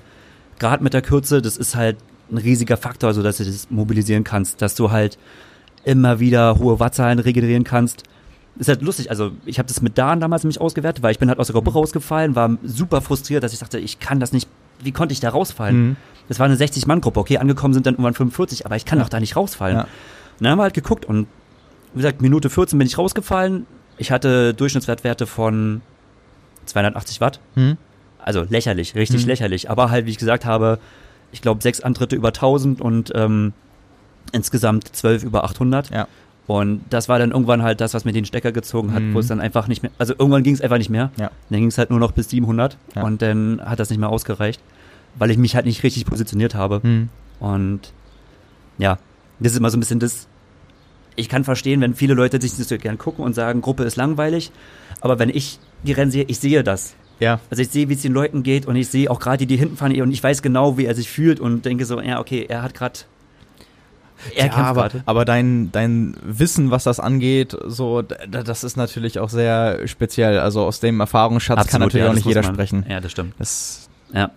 gerade 0.59 0.83
mit 0.83 0.93
der 0.93 1.01
Kürze, 1.01 1.41
das 1.41 1.57
ist 1.57 1.75
halt 1.75 1.97
ein 2.31 2.37
riesiger 2.37 2.77
Faktor, 2.77 3.13
so 3.13 3.23
dass 3.23 3.37
du 3.37 3.43
das 3.45 3.71
mobilisieren 3.71 4.23
kannst, 4.23 4.61
dass 4.61 4.75
du 4.75 4.91
halt 4.91 5.17
immer 5.83 6.19
wieder 6.19 6.57
hohe 6.59 6.79
Wattzahlen 6.79 7.19
regenerieren 7.19 7.63
kannst. 7.63 8.03
Ist 8.57 8.67
halt 8.67 8.81
lustig, 8.81 9.09
also 9.09 9.31
ich 9.45 9.57
habe 9.59 9.67
das 9.67 9.81
mit 9.81 9.97
Dan 9.97 10.19
damals 10.19 10.43
nämlich 10.43 10.59
ausgewertet, 10.59 11.01
weil 11.03 11.11
ich 11.11 11.19
bin 11.19 11.29
halt 11.29 11.39
aus 11.39 11.47
der 11.47 11.53
Gruppe 11.53 11.71
rausgefallen, 11.71 12.35
war 12.35 12.57
super 12.63 12.99
frustriert, 13.01 13.43
dass 13.43 13.53
ich 13.53 13.59
dachte, 13.59 13.79
ich 13.79 13.99
kann 13.99 14.19
das 14.19 14.33
nicht, 14.33 14.49
wie 14.83 14.91
konnte 14.91 15.13
ich 15.13 15.19
da 15.21 15.29
rausfallen? 15.29 15.89
Mhm. 15.89 15.95
Das 16.27 16.39
war 16.39 16.45
eine 16.45 16.55
60-Mann-Gruppe, 16.55 17.19
okay, 17.19 17.37
angekommen 17.37 17.73
sind 17.73 17.85
dann 17.85 17.93
irgendwann 17.95 18.13
45, 18.13 18.65
aber 18.65 18.75
ich 18.75 18.85
kann 18.85 18.99
Ja. 18.99 19.05
doch 19.05 19.09
da 19.09 19.19
nicht 19.19 19.35
rausfallen. 19.35 19.77
Ja. 19.77 19.83
Und 19.83 19.87
dann 20.41 20.51
haben 20.51 20.59
wir 20.59 20.63
halt 20.63 20.73
geguckt 20.73 21.05
und 21.05 21.27
wie 21.93 21.97
gesagt, 21.97 22.21
Minute 22.21 22.49
14 22.49 22.77
bin 22.77 22.85
ich 22.87 22.97
rausgefallen. 22.97 23.65
Ich 23.97 24.11
hatte 24.11 24.53
Durchschnittswertwerte 24.53 25.25
von 25.25 25.81
280 26.65 27.21
Watt. 27.21 27.39
Hm? 27.55 27.77
Also 28.19 28.45
lächerlich, 28.47 28.93
richtig 28.95 29.23
Mhm. 29.23 29.27
lächerlich. 29.29 29.69
Aber 29.69 29.89
halt, 29.89 30.05
wie 30.05 30.11
ich 30.11 30.17
gesagt 30.17 30.45
habe, 30.45 30.79
ich 31.31 31.41
glaube 31.41 31.61
sechs 31.63 31.81
Antritte 31.81 32.15
über 32.15 32.31
1000 32.33 32.81
und 32.81 33.11
ähm, 33.15 33.53
insgesamt 34.31 34.95
zwölf 34.95 35.23
über 35.23 35.43
800. 35.43 35.89
Ja. 35.91 36.07
Und 36.47 36.81
das 36.89 37.07
war 37.09 37.19
dann 37.19 37.29
irgendwann 37.31 37.61
halt 37.61 37.79
das, 37.79 37.93
was 37.93 38.05
mir 38.05 38.11
den 38.11 38.25
Stecker 38.25 38.51
gezogen 38.51 38.93
hat, 38.93 39.03
Mhm. 39.03 39.13
wo 39.13 39.19
es 39.19 39.27
dann 39.27 39.39
einfach 39.39 39.67
nicht 39.67 39.83
mehr, 39.83 39.91
also 39.99 40.13
irgendwann 40.17 40.41
ging 40.41 40.53
es 40.55 40.61
einfach 40.61 40.79
nicht 40.79 40.89
mehr. 40.89 41.11
Ja. 41.17 41.29
Dann 41.49 41.59
ging 41.59 41.67
es 41.67 41.77
halt 41.77 41.91
nur 41.91 41.99
noch 41.99 42.11
bis 42.11 42.29
700 42.29 42.75
Ja. 42.95 43.03
und 43.03 43.21
dann 43.21 43.61
hat 43.63 43.79
das 43.79 43.89
nicht 43.91 43.99
mehr 43.99 44.09
ausgereicht, 44.09 44.59
weil 45.19 45.29
ich 45.29 45.37
mich 45.37 45.55
halt 45.55 45.65
nicht 45.67 45.83
richtig 45.83 46.05
positioniert 46.05 46.55
habe. 46.55 46.81
Hm. 46.81 47.09
Und 47.39 47.93
ja, 48.79 48.97
das 49.39 49.51
ist 49.53 49.59
immer 49.59 49.69
so 49.69 49.77
ein 49.77 49.79
bisschen 49.79 49.99
das. 49.99 50.27
Ich 51.15 51.29
kann 51.29 51.43
verstehen, 51.43 51.81
wenn 51.81 51.93
viele 51.93 52.13
Leute 52.15 52.41
sich 52.41 52.55
das 52.57 52.67
so 52.69 52.77
gern 52.77 52.97
gucken 52.97 53.23
und 53.23 53.35
sagen, 53.35 53.61
Gruppe 53.61 53.83
ist 53.83 53.95
langweilig. 53.97 54.51
Aber 55.01 55.19
wenn 55.19 55.29
ich 55.29 55.59
die 55.83 55.91
Rennen 55.91 56.11
sehe, 56.11 56.23
ich 56.27 56.39
sehe 56.39 56.63
das. 56.63 56.95
Ja. 57.19 57.39
Also 57.51 57.61
ich 57.61 57.69
sehe, 57.69 57.89
wie 57.89 57.93
es 57.93 58.01
den 58.01 58.13
Leuten 58.13 58.41
geht 58.43 58.65
und 58.65 58.75
ich 58.75 58.87
sehe 58.87 59.11
auch 59.11 59.19
gerade 59.19 59.37
die, 59.39 59.45
die 59.45 59.57
hinten 59.57 59.75
fahren 59.77 59.99
und 60.01 60.11
ich 60.11 60.23
weiß 60.23 60.41
genau, 60.41 60.77
wie 60.77 60.85
er 60.85 60.95
sich 60.95 61.09
fühlt 61.09 61.39
und 61.39 61.65
denke 61.65 61.85
so, 61.85 61.99
ja, 62.01 62.19
okay, 62.19 62.45
er 62.49 62.61
hat 62.63 62.73
gerade. 62.73 62.99
Er 64.35 64.47
ja, 64.47 64.53
aber, 64.53 64.89
aber 65.05 65.25
dein, 65.25 65.71
dein 65.71 66.15
Wissen, 66.23 66.71
was 66.71 66.83
das 66.83 66.99
angeht, 66.99 67.55
so, 67.67 68.01
das 68.01 68.63
ist 68.63 68.75
natürlich 68.77 69.19
auch 69.19 69.29
sehr 69.29 69.87
speziell. 69.87 70.39
Also 70.39 70.65
aus 70.65 70.79
dem 70.79 70.99
Erfahrungsschatz 70.99 71.67
kann 71.67 71.81
natürlich 71.81 72.03
ja, 72.05 72.11
auch 72.11 72.15
nicht 72.15 72.25
jeder 72.27 72.41
man- 72.43 72.53
sprechen. 72.53 72.85
Ja, 72.89 72.99
das 72.99 73.11
stimmt. 73.11 73.33
Das 73.39 73.89
Ja, 74.13 74.29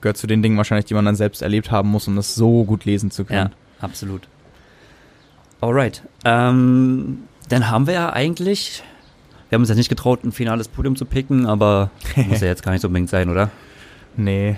gehört 0.00 0.16
zu 0.16 0.26
den 0.26 0.42
Dingen 0.42 0.56
wahrscheinlich, 0.56 0.86
die 0.86 0.94
man 0.94 1.04
dann 1.04 1.14
selbst 1.16 1.40
erlebt 1.42 1.70
haben 1.70 1.88
muss, 1.90 2.08
um 2.08 2.16
das 2.16 2.34
so 2.34 2.64
gut 2.64 2.84
lesen 2.84 3.10
zu 3.12 3.22
ja, 3.22 3.28
können. 3.28 3.50
absolut. 3.80 4.22
Alright. 5.60 6.02
Ähm, 6.24 7.18
dann 7.48 7.70
haben 7.70 7.86
wir 7.86 7.94
ja 7.94 8.12
eigentlich. 8.12 8.82
Wir 9.48 9.56
haben 9.56 9.62
uns 9.62 9.68
ja 9.68 9.74
nicht 9.76 9.88
getraut, 9.90 10.24
ein 10.24 10.32
finales 10.32 10.66
Podium 10.66 10.96
zu 10.96 11.04
picken, 11.04 11.46
aber 11.46 11.90
muss 12.28 12.40
ja 12.40 12.48
jetzt 12.48 12.62
gar 12.62 12.72
nicht 12.72 12.80
so 12.80 12.88
unbedingt 12.88 13.10
sein, 13.10 13.28
oder? 13.30 13.50
Nee. 14.16 14.56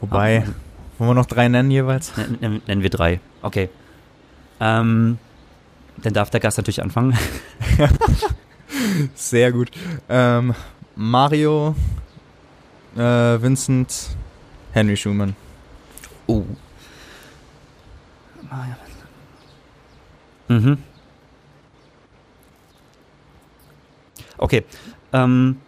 Wobei, 0.00 0.44
Ah. 0.46 0.52
wollen 0.98 1.10
wir 1.10 1.14
noch 1.14 1.26
drei 1.26 1.48
nennen 1.48 1.70
jeweils? 1.70 2.16
Nen- 2.16 2.38
nen- 2.40 2.62
Nennen 2.66 2.82
wir 2.82 2.90
drei. 2.90 3.20
Okay. 3.42 3.68
Ähm, 4.60 5.18
dann 5.98 6.12
darf 6.12 6.30
der 6.30 6.40
Gast 6.40 6.58
natürlich 6.58 6.82
anfangen. 6.82 7.16
Sehr 9.14 9.52
gut. 9.52 9.70
Ähm, 10.08 10.54
Mario, 10.96 11.74
äh, 12.96 13.00
Vincent, 13.00 14.10
Henry 14.72 14.96
Schumann. 14.96 15.34
Oh. 16.26 16.44
Mhm. 20.48 20.78
Okay. 24.38 24.64
Ähm, 25.12 25.60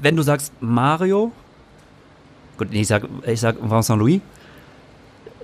wenn 0.00 0.16
du 0.16 0.22
sagst 0.22 0.52
Mario, 0.60 1.32
gut, 2.56 2.68
ich 2.72 2.86
sag, 2.86 3.04
ich 3.26 3.40
sag 3.40 3.56
Vincent 3.60 3.98
Louis, 3.98 4.20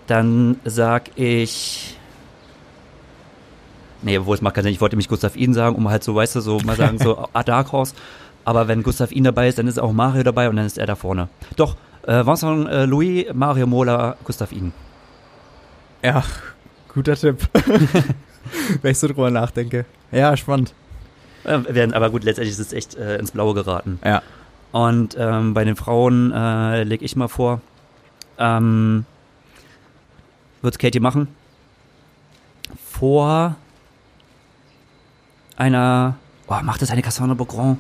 dann 0.07 0.61
sag 0.65 1.11
ich. 1.17 1.97
Nee, 4.03 4.19
obwohl 4.19 4.35
es 4.35 4.43
macht 4.43 4.55
keinen 4.55 4.65
Sinn. 4.65 4.73
Ich 4.73 4.81
wollte 4.81 4.97
mich 4.97 5.09
Gustav 5.09 5.35
Ihn 5.37 5.55
sagen, 5.55 5.77
um 5.77 5.89
halt 5.89 6.05
so, 6.05 6.15
weißt 6.15 6.37
du, 6.37 6.41
so 6.41 6.59
mal 6.61 6.77
sagen, 6.77 6.99
so 6.99 7.27
ah, 7.33 7.43
Dark 7.43 7.73
Horse. 7.73 7.95
Aber 8.45 8.69
wenn 8.69 8.83
Gustav 8.83 9.13
Ihn 9.13 9.25
dabei 9.25 9.49
ist, 9.49 9.59
dann 9.59 9.67
ist 9.67 9.79
auch 9.79 9.93
Mario 9.93 10.23
dabei 10.23 10.49
und 10.51 10.57
dann 10.57 10.67
ist 10.67 10.77
er 10.77 10.87
da 10.87 10.95
vorne. 10.95 11.29
Doch, 11.57 11.77
äh, 12.07 12.27
Vincent 12.27 12.69
äh, 12.69 12.85
Louis, 12.85 13.27
Mario 13.33 13.67
Mola, 13.67 14.17
Gustav 14.25 14.53
Ihn. 14.53 14.75
Ja, 16.03 16.23
guter 16.93 17.17
Tipp. 17.17 17.49
Wenn 18.83 18.91
ich 18.91 18.99
so 18.99 19.07
drüber 19.07 19.31
nachdenke. 19.31 19.87
Ja, 20.13 20.37
spannend. 20.37 20.75
Äh, 21.45 21.61
werden, 21.75 21.95
aber 21.95 22.11
gut, 22.11 22.25
letztendlich 22.25 22.53
ist 22.53 22.59
es 22.59 22.73
echt 22.75 22.95
äh, 22.97 23.17
ins 23.17 23.31
Blaue 23.31 23.55
geraten. 23.55 23.99
Ja. 24.05 24.23
Und 24.73 25.17
ähm, 25.19 25.55
bei 25.55 25.65
den 25.65 25.77
Frauen 25.77 26.33
äh, 26.33 26.85
lege 26.85 27.05
ich 27.05 27.17
mal 27.17 27.29
vor, 27.29 27.61
ähm, 28.39 29.07
wird's 30.65 30.79
Katie 30.79 31.01
machen? 31.01 31.29
Vor 32.91 33.57
einer, 35.57 36.17
oh, 36.49 36.57
macht 36.63 36.83
das 36.83 36.91
eine 36.91 37.03
Cassandra 37.03 37.35
Beaugrand? 37.35 37.79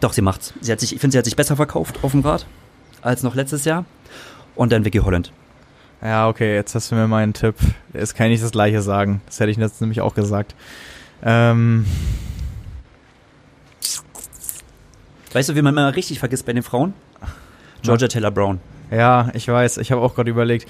Doch, 0.00 0.12
sie 0.12 0.22
macht's. 0.22 0.54
Sie 0.60 0.72
hat 0.72 0.80
sich, 0.80 0.94
ich 0.94 1.00
finde, 1.00 1.12
sie 1.12 1.18
hat 1.18 1.24
sich 1.24 1.36
besser 1.36 1.56
verkauft 1.56 1.98
Rad 2.02 2.46
als 3.02 3.22
noch 3.22 3.34
letztes 3.34 3.64
Jahr. 3.64 3.84
Und 4.54 4.72
dann 4.72 4.84
Vicky 4.84 4.98
Holland. 4.98 5.32
Ja, 6.02 6.28
okay, 6.28 6.54
jetzt 6.54 6.74
hast 6.74 6.90
du 6.90 6.96
mir 6.96 7.06
meinen 7.06 7.32
Tipp. 7.32 7.54
Jetzt 7.92 8.14
kann 8.16 8.26
ich 8.26 8.32
nicht 8.32 8.44
das 8.44 8.50
gleiche 8.50 8.82
sagen. 8.82 9.22
Das 9.26 9.38
hätte 9.38 9.50
ich 9.50 9.56
jetzt 9.56 9.80
nämlich 9.80 10.00
auch 10.00 10.14
gesagt. 10.14 10.54
Ähm, 11.22 11.86
Weißt 15.32 15.48
du, 15.48 15.54
wie 15.54 15.62
man 15.62 15.72
immer 15.72 15.94
richtig 15.94 16.18
vergisst 16.18 16.44
bei 16.44 16.52
den 16.52 16.62
Frauen? 16.62 16.92
Georgia 17.82 18.08
Taylor 18.08 18.30
Brown. 18.30 18.60
ja, 18.90 19.30
ich 19.32 19.48
weiß, 19.48 19.78
ich 19.78 19.90
habe 19.92 20.02
auch 20.02 20.14
gerade 20.14 20.30
überlegt. 20.30 20.68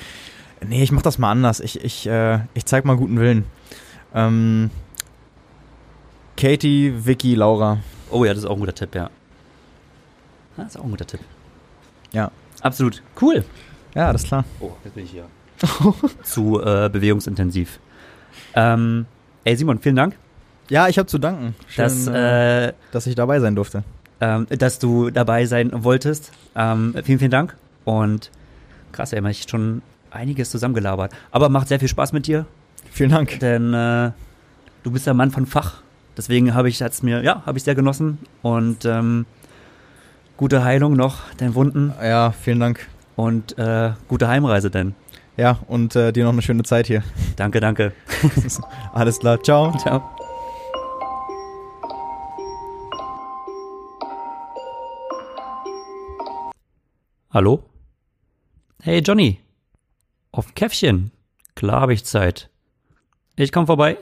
Nee, 0.67 0.83
ich 0.83 0.93
mach 0.93 1.03
das 1.03 1.19
mal 1.19 1.31
anders. 1.31 1.61
Ich, 1.61 1.83
ich, 1.85 2.07
äh, 2.07 2.41
ich 2.55 2.65
zeig 2.67 2.85
mal 2.85 2.97
guten 2.97 3.19
Willen. 3.19 3.45
Ähm, 4.15 4.71
Katie, 6.37 6.93
Vicky, 7.05 7.35
Laura. 7.35 7.79
Oh 8.11 8.25
ja, 8.25 8.33
das 8.35 8.43
ist 8.45 8.49
auch 8.49 8.55
ein 8.55 8.61
guter 8.61 8.75
Tipp, 8.75 8.95
ja. 8.95 9.11
Das 10.57 10.69
ist 10.69 10.77
auch 10.79 10.85
ein 10.85 10.91
guter 10.91 11.07
Tipp. 11.07 11.21
Ja. 12.13 12.31
Absolut. 12.61 13.03
Cool. 13.21 13.45
Ja, 13.95 14.09
alles 14.09 14.25
klar. 14.25 14.45
Oh, 14.61 14.73
jetzt 14.85 14.95
bin 14.95 15.05
ich 15.05 15.11
hier. 15.11 15.25
Zu 16.23 16.61
äh, 16.61 16.89
bewegungsintensiv. 16.89 17.79
Ähm, 18.55 19.07
ey, 19.45 19.57
Simon, 19.57 19.79
vielen 19.79 19.97
Dank, 19.97 20.15
Ja, 20.69 20.89
ich 20.89 20.99
habe 20.99 21.07
zu 21.07 21.19
danken. 21.19 21.55
Schön, 21.69 21.85
dass, 21.85 22.07
äh, 22.07 22.69
äh, 22.69 22.73
dass 22.93 23.07
ich 23.07 23.15
dabei 23.15 23.41
sein 23.41 23.55
durfte. 23.55 23.85
ähm, 24.21 24.47
dass 24.51 24.79
du 24.79 25.11
dabei 25.11 25.47
sein 25.47 25.71
wolltest. 25.85 26.33
Ähm, 26.57 26.95
vielen, 27.05 27.19
vielen 27.19 27.31
Dank. 27.31 27.57
Und 27.85 28.31
krass, 28.93 29.13
ey, 29.13 29.21
man 29.21 29.33
hat 29.33 29.51
schon 29.51 29.83
einiges 30.15 30.51
zusammengelabert. 30.51 31.13
Aber 31.31 31.49
macht 31.49 31.69
sehr 31.69 31.79
viel 31.81 31.89
Spaß 31.89 32.13
mit 32.13 32.27
dir, 32.27 32.47
Vielen 32.91 33.11
Dank. 33.11 33.41
denn 33.41 33.73
äh, 33.75 34.11
du 34.83 34.91
bist 34.91 35.07
der 35.07 35.15
Mann 35.15 35.31
von 35.31 35.47
Fach. 35.47 35.83
Deswegen 36.17 36.55
habe 36.55 36.69
ich 36.69 36.81
es 36.81 37.03
mir, 37.03 37.23
ja, 37.23 37.43
habe 37.47 37.57
ich 37.59 37.65
sehr 37.65 37.75
genossen 37.75 38.19
und 38.43 38.85
ähm, 38.85 39.25
gute 40.37 40.63
Heilung 40.65 40.93
noch, 40.95 41.19
deinen 41.39 41.55
Wunden 41.55 41.93
Ja, 42.03 42.33
vielen 42.33 42.61
Dank. 42.61 42.87
und 43.17 43.57
äh, 43.59 43.93
gute 44.09 44.29
Heimreise 44.29 44.71
denn. 44.71 44.95
Ja, 45.39 45.59
und 45.69 45.97
äh, 45.97 46.13
dir 46.13 46.25
noch 46.25 46.33
eine 46.33 46.43
schöne 46.43 46.63
Zeit 46.65 46.87
hier. 46.87 47.03
Danke, 47.37 47.61
danke. 47.61 47.93
Alles 48.93 49.19
klar, 49.19 49.43
ciao. 49.43 49.73
Ciao. 49.79 50.03
Hallo? 57.31 57.65
Hey 58.83 59.01
Johnny. 59.01 59.41
Auf 60.33 60.55
Käffchen. 60.55 61.11
Klar 61.55 61.83
habe 61.83 61.93
ich 61.93 62.07
Zeit. 62.07 62.49
Ich 63.37 63.53
komm 63.53 63.67
vorbei. 63.67 63.99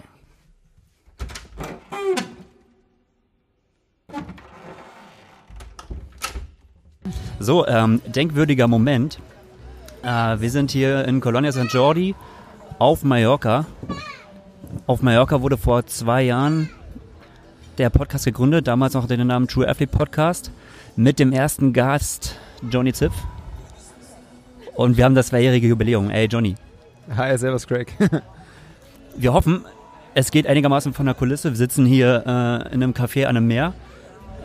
So, 7.40 7.66
ähm, 7.66 8.00
denkwürdiger 8.06 8.68
Moment. 8.68 9.18
Äh, 10.02 10.40
wir 10.40 10.50
sind 10.50 10.70
hier 10.70 11.04
in 11.04 11.20
Colonia 11.20 11.50
St. 11.50 11.72
Jordi 11.72 12.14
auf 12.78 13.02
Mallorca. 13.02 13.66
Auf 14.86 15.02
Mallorca 15.02 15.42
wurde 15.42 15.58
vor 15.58 15.84
zwei 15.86 16.22
Jahren 16.22 16.70
der 17.78 17.90
Podcast 17.90 18.24
gegründet, 18.24 18.68
damals 18.68 18.94
noch 18.94 19.06
den 19.08 19.26
Namen 19.26 19.48
True 19.48 19.68
Athlete 19.68 19.96
Podcast, 19.96 20.52
mit 20.94 21.18
dem 21.18 21.32
ersten 21.32 21.72
Gast 21.72 22.38
Johnny 22.70 22.92
Ziff. 22.92 23.14
Und 24.80 24.96
wir 24.96 25.04
haben 25.04 25.14
das 25.14 25.26
zweijährige 25.26 25.66
Jubiläum. 25.66 26.08
Ey, 26.08 26.24
Johnny, 26.24 26.56
Hi, 27.14 27.36
servus 27.36 27.66
Craig. 27.66 27.92
wir 29.14 29.34
hoffen, 29.34 29.66
es 30.14 30.30
geht 30.30 30.46
einigermaßen 30.46 30.94
von 30.94 31.04
der 31.04 31.14
Kulisse. 31.14 31.50
Wir 31.50 31.56
sitzen 31.58 31.84
hier 31.84 32.22
äh, 32.24 32.72
in 32.74 32.82
einem 32.82 32.94
Café 32.94 33.26
an 33.26 33.36
einem 33.36 33.46
Meer. 33.46 33.74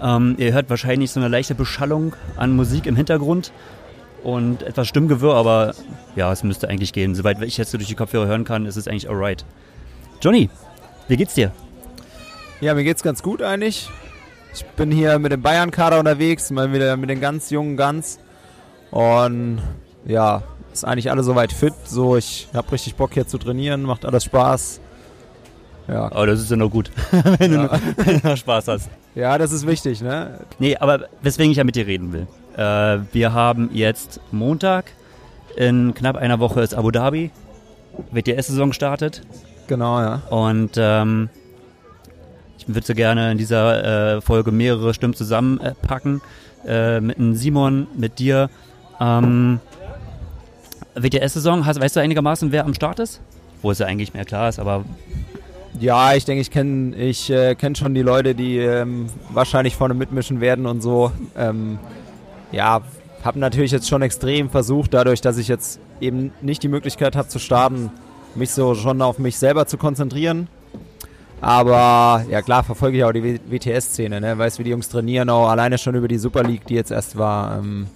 Ähm, 0.01 0.35
ihr 0.37 0.51
hört 0.51 0.69
wahrscheinlich 0.69 1.11
so 1.11 1.21
eine 1.21 1.29
leichte 1.29 1.55
Beschallung 1.55 2.17
an 2.35 2.53
Musik 2.53 2.85
im 2.85 2.97
Hintergrund 2.97 3.53
und 4.25 4.61
etwas 4.63 4.89
Stimmgewirr, 4.89 5.35
aber 5.35 5.73
ja, 6.17 6.29
es 6.33 6.43
müsste 6.43 6.67
eigentlich 6.67 6.91
gehen. 6.91 7.15
Soweit 7.15 7.41
ich 7.41 7.55
jetzt 7.55 7.71
so 7.71 7.77
durch 7.77 7.87
die 7.87 7.95
Kopfhörer 7.95 8.27
hören 8.27 8.43
kann, 8.43 8.65
ist 8.65 8.75
es 8.75 8.89
eigentlich 8.89 9.09
alright. 9.09 9.45
Johnny, 10.19 10.49
wie 11.07 11.15
geht's 11.15 11.35
dir? 11.35 11.53
Ja, 12.59 12.73
mir 12.73 12.83
geht's 12.83 13.03
ganz 13.03 13.23
gut 13.23 13.41
eigentlich. 13.41 13.89
Ich 14.53 14.65
bin 14.65 14.91
hier 14.91 15.17
mit 15.17 15.31
dem 15.31 15.41
Bayern-Kader 15.41 15.97
unterwegs, 15.97 16.51
mal 16.51 16.73
wieder 16.73 16.97
mit 16.97 17.09
den 17.09 17.21
ganz 17.21 17.51
jungen 17.51 17.77
Guns. 17.77 18.19
Und 18.91 19.61
ja, 20.06 20.44
ist 20.73 20.86
eigentlich 20.86 21.10
alle 21.11 21.23
soweit 21.23 21.52
fit. 21.53 21.73
So, 21.86 22.15
ich 22.18 22.48
habe 22.53 22.72
richtig 22.72 22.95
Bock 22.95 23.14
hier 23.14 23.27
zu 23.27 23.38
trainieren, 23.38 23.84
macht 23.84 24.06
alles 24.06 24.23
Spaß. 24.26 24.82
Ja, 25.88 26.10
Oh, 26.15 26.26
das 26.26 26.40
ist 26.41 26.49
ja 26.49 26.57
noch 26.57 26.69
gut, 26.72 26.90
wenn, 27.40 27.52
du, 27.52 27.69
wenn 27.98 28.19
du 28.19 28.27
noch 28.30 28.38
Spaß 28.38 28.68
hast. 28.69 28.90
ja 29.14 29.38
das 29.38 29.52
ist 29.52 29.68
wichtig, 29.68 30.02
ne? 30.02 30.40
Nee, 30.57 30.76
aber 30.77 31.07
weswegen 31.22 31.52
ich 31.52 31.57
ja 31.57 31.64
mit 31.64 31.76
dir 31.76 31.86
reden 31.86 32.11
will. 32.11 32.27
Äh, 32.57 32.99
wir 33.14 33.34
haben 33.34 33.69
jetzt 33.73 34.19
Montag, 34.32 34.86
in 35.56 35.94
knapp 35.94 36.15
einer 36.18 36.40
Woche 36.40 36.61
ist 36.61 36.73
Abu 36.73 36.90
Dhabi, 36.91 37.30
WTS-Saison 38.11 38.73
startet 38.73 39.22
Genau, 39.68 39.99
ja. 39.99 40.22
und 40.30 40.72
ähm, 40.77 41.30
ich 42.57 42.68
würde 42.68 42.86
so 42.86 42.94
gerne 42.95 43.32
in 43.32 43.38
dieser 43.38 44.15
äh, 44.18 44.22
Folge 44.22 44.52
mehrere 44.52 44.94
Stimmen 44.94 45.14
zusammenpacken. 45.14 46.22
Äh, 46.68 46.99
mit 46.99 47.18
einem 47.19 47.36
Simon, 47.36 47.86
mit 47.95 48.18
dir. 48.18 48.49
Ähm, 48.99 49.60
WTS-Saison, 50.95 51.65
weißt 51.65 51.95
du 51.95 51.99
einigermaßen, 51.99 52.51
wer 52.51 52.65
am 52.65 52.73
Start 52.73 52.99
ist? 52.99 53.22
Wo 53.61 53.72
es 53.72 53.80
ja 53.80 53.85
eigentlich 53.85 54.13
mehr 54.13 54.26
klar 54.26 54.49
ist, 54.49 54.59
aber 54.59 54.85
Ja, 55.80 56.13
ich 56.13 56.23
denke, 56.26 56.41
ich 56.41 56.51
kenne 56.51 56.95
ich, 56.95 57.30
äh, 57.30 57.55
kenn 57.55 57.76
schon 57.76 57.93
die 57.93 58.01
Leute, 58.01 58.34
die 58.34 58.57
ähm, 58.59 59.07
wahrscheinlich 59.30 59.76
vorne 59.76 59.93
mitmischen 59.93 60.39
werden 60.39 60.65
und 60.65 60.81
so. 60.81 61.11
Ähm, 61.38 61.80
ja, 62.51 62.81
habe 63.23 63.39
natürlich 63.39 63.72
jetzt 63.72 63.89
schon 63.89 64.01
extrem 64.01 64.49
versucht, 64.49 64.93
dadurch, 64.93 65.19
dass 65.19 65.38
ich 65.38 65.47
jetzt 65.47 65.80
eben 65.99 66.31
nicht 66.41 66.63
die 66.63 66.67
Möglichkeit 66.67 67.15
habe 67.15 67.27
zu 67.27 67.39
starten, 67.39 67.91
mich 68.35 68.51
so 68.51 68.76
schon 68.76 69.01
auf 69.01 69.19
mich 69.19 69.38
selber 69.38 69.65
zu 69.65 69.77
konzentrieren. 69.77 70.47
Aber 71.41 72.26
ja 72.30 72.41
klar, 72.41 72.63
verfolge 72.63 72.97
ich 72.97 73.03
auch 73.03 73.11
die 73.11 73.39
WTS-Szene, 73.49 74.22
ne? 74.22 74.38
weiß 74.38 74.59
wie 74.59 74.63
die 74.63 74.69
Jungs 74.69 74.89
trainieren, 74.89 75.30
auch 75.30 75.49
alleine 75.49 75.77
schon 75.77 75.95
über 75.95 76.07
die 76.07 76.17
Super 76.17 76.43
League, 76.43 76.65
die 76.67 76.76
jetzt 76.76 76.91
erst 76.91 77.17
war. 77.17 77.59
Ähm, 77.59 77.88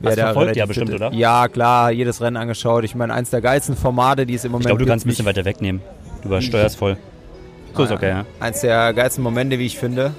wer 0.00 0.10
Hast 0.10 0.18
da 0.18 0.24
verfolgt 0.26 0.56
ja 0.56 0.66
bestimmt, 0.66 0.92
oder? 0.92 1.12
Ja, 1.12 1.48
klar, 1.48 1.90
jedes 1.90 2.20
Rennen 2.20 2.36
angeschaut. 2.36 2.84
Ich 2.84 2.94
meine, 2.94 3.14
eins 3.14 3.30
der 3.30 3.40
geilsten 3.40 3.76
Formate, 3.76 4.26
die 4.26 4.34
es 4.34 4.44
im 4.44 4.52
Moment 4.52 4.66
ich 4.66 4.68
glaube, 4.68 4.78
du 4.78 4.84
gibt, 4.84 4.90
kannst 4.90 5.06
ein 5.06 5.08
bisschen 5.08 5.26
weiter 5.26 5.44
wegnehmen. 5.44 5.80
Du 6.22 6.28
übersteuerst 6.28 6.76
voll. 6.76 6.96
So 7.74 7.84
ist 7.84 7.92
okay, 7.92 8.08
ja. 8.08 8.24
Eins 8.40 8.60
der 8.60 8.92
geilsten 8.92 9.22
Momente, 9.22 9.58
wie 9.58 9.66
ich 9.66 9.78
finde. 9.78 10.12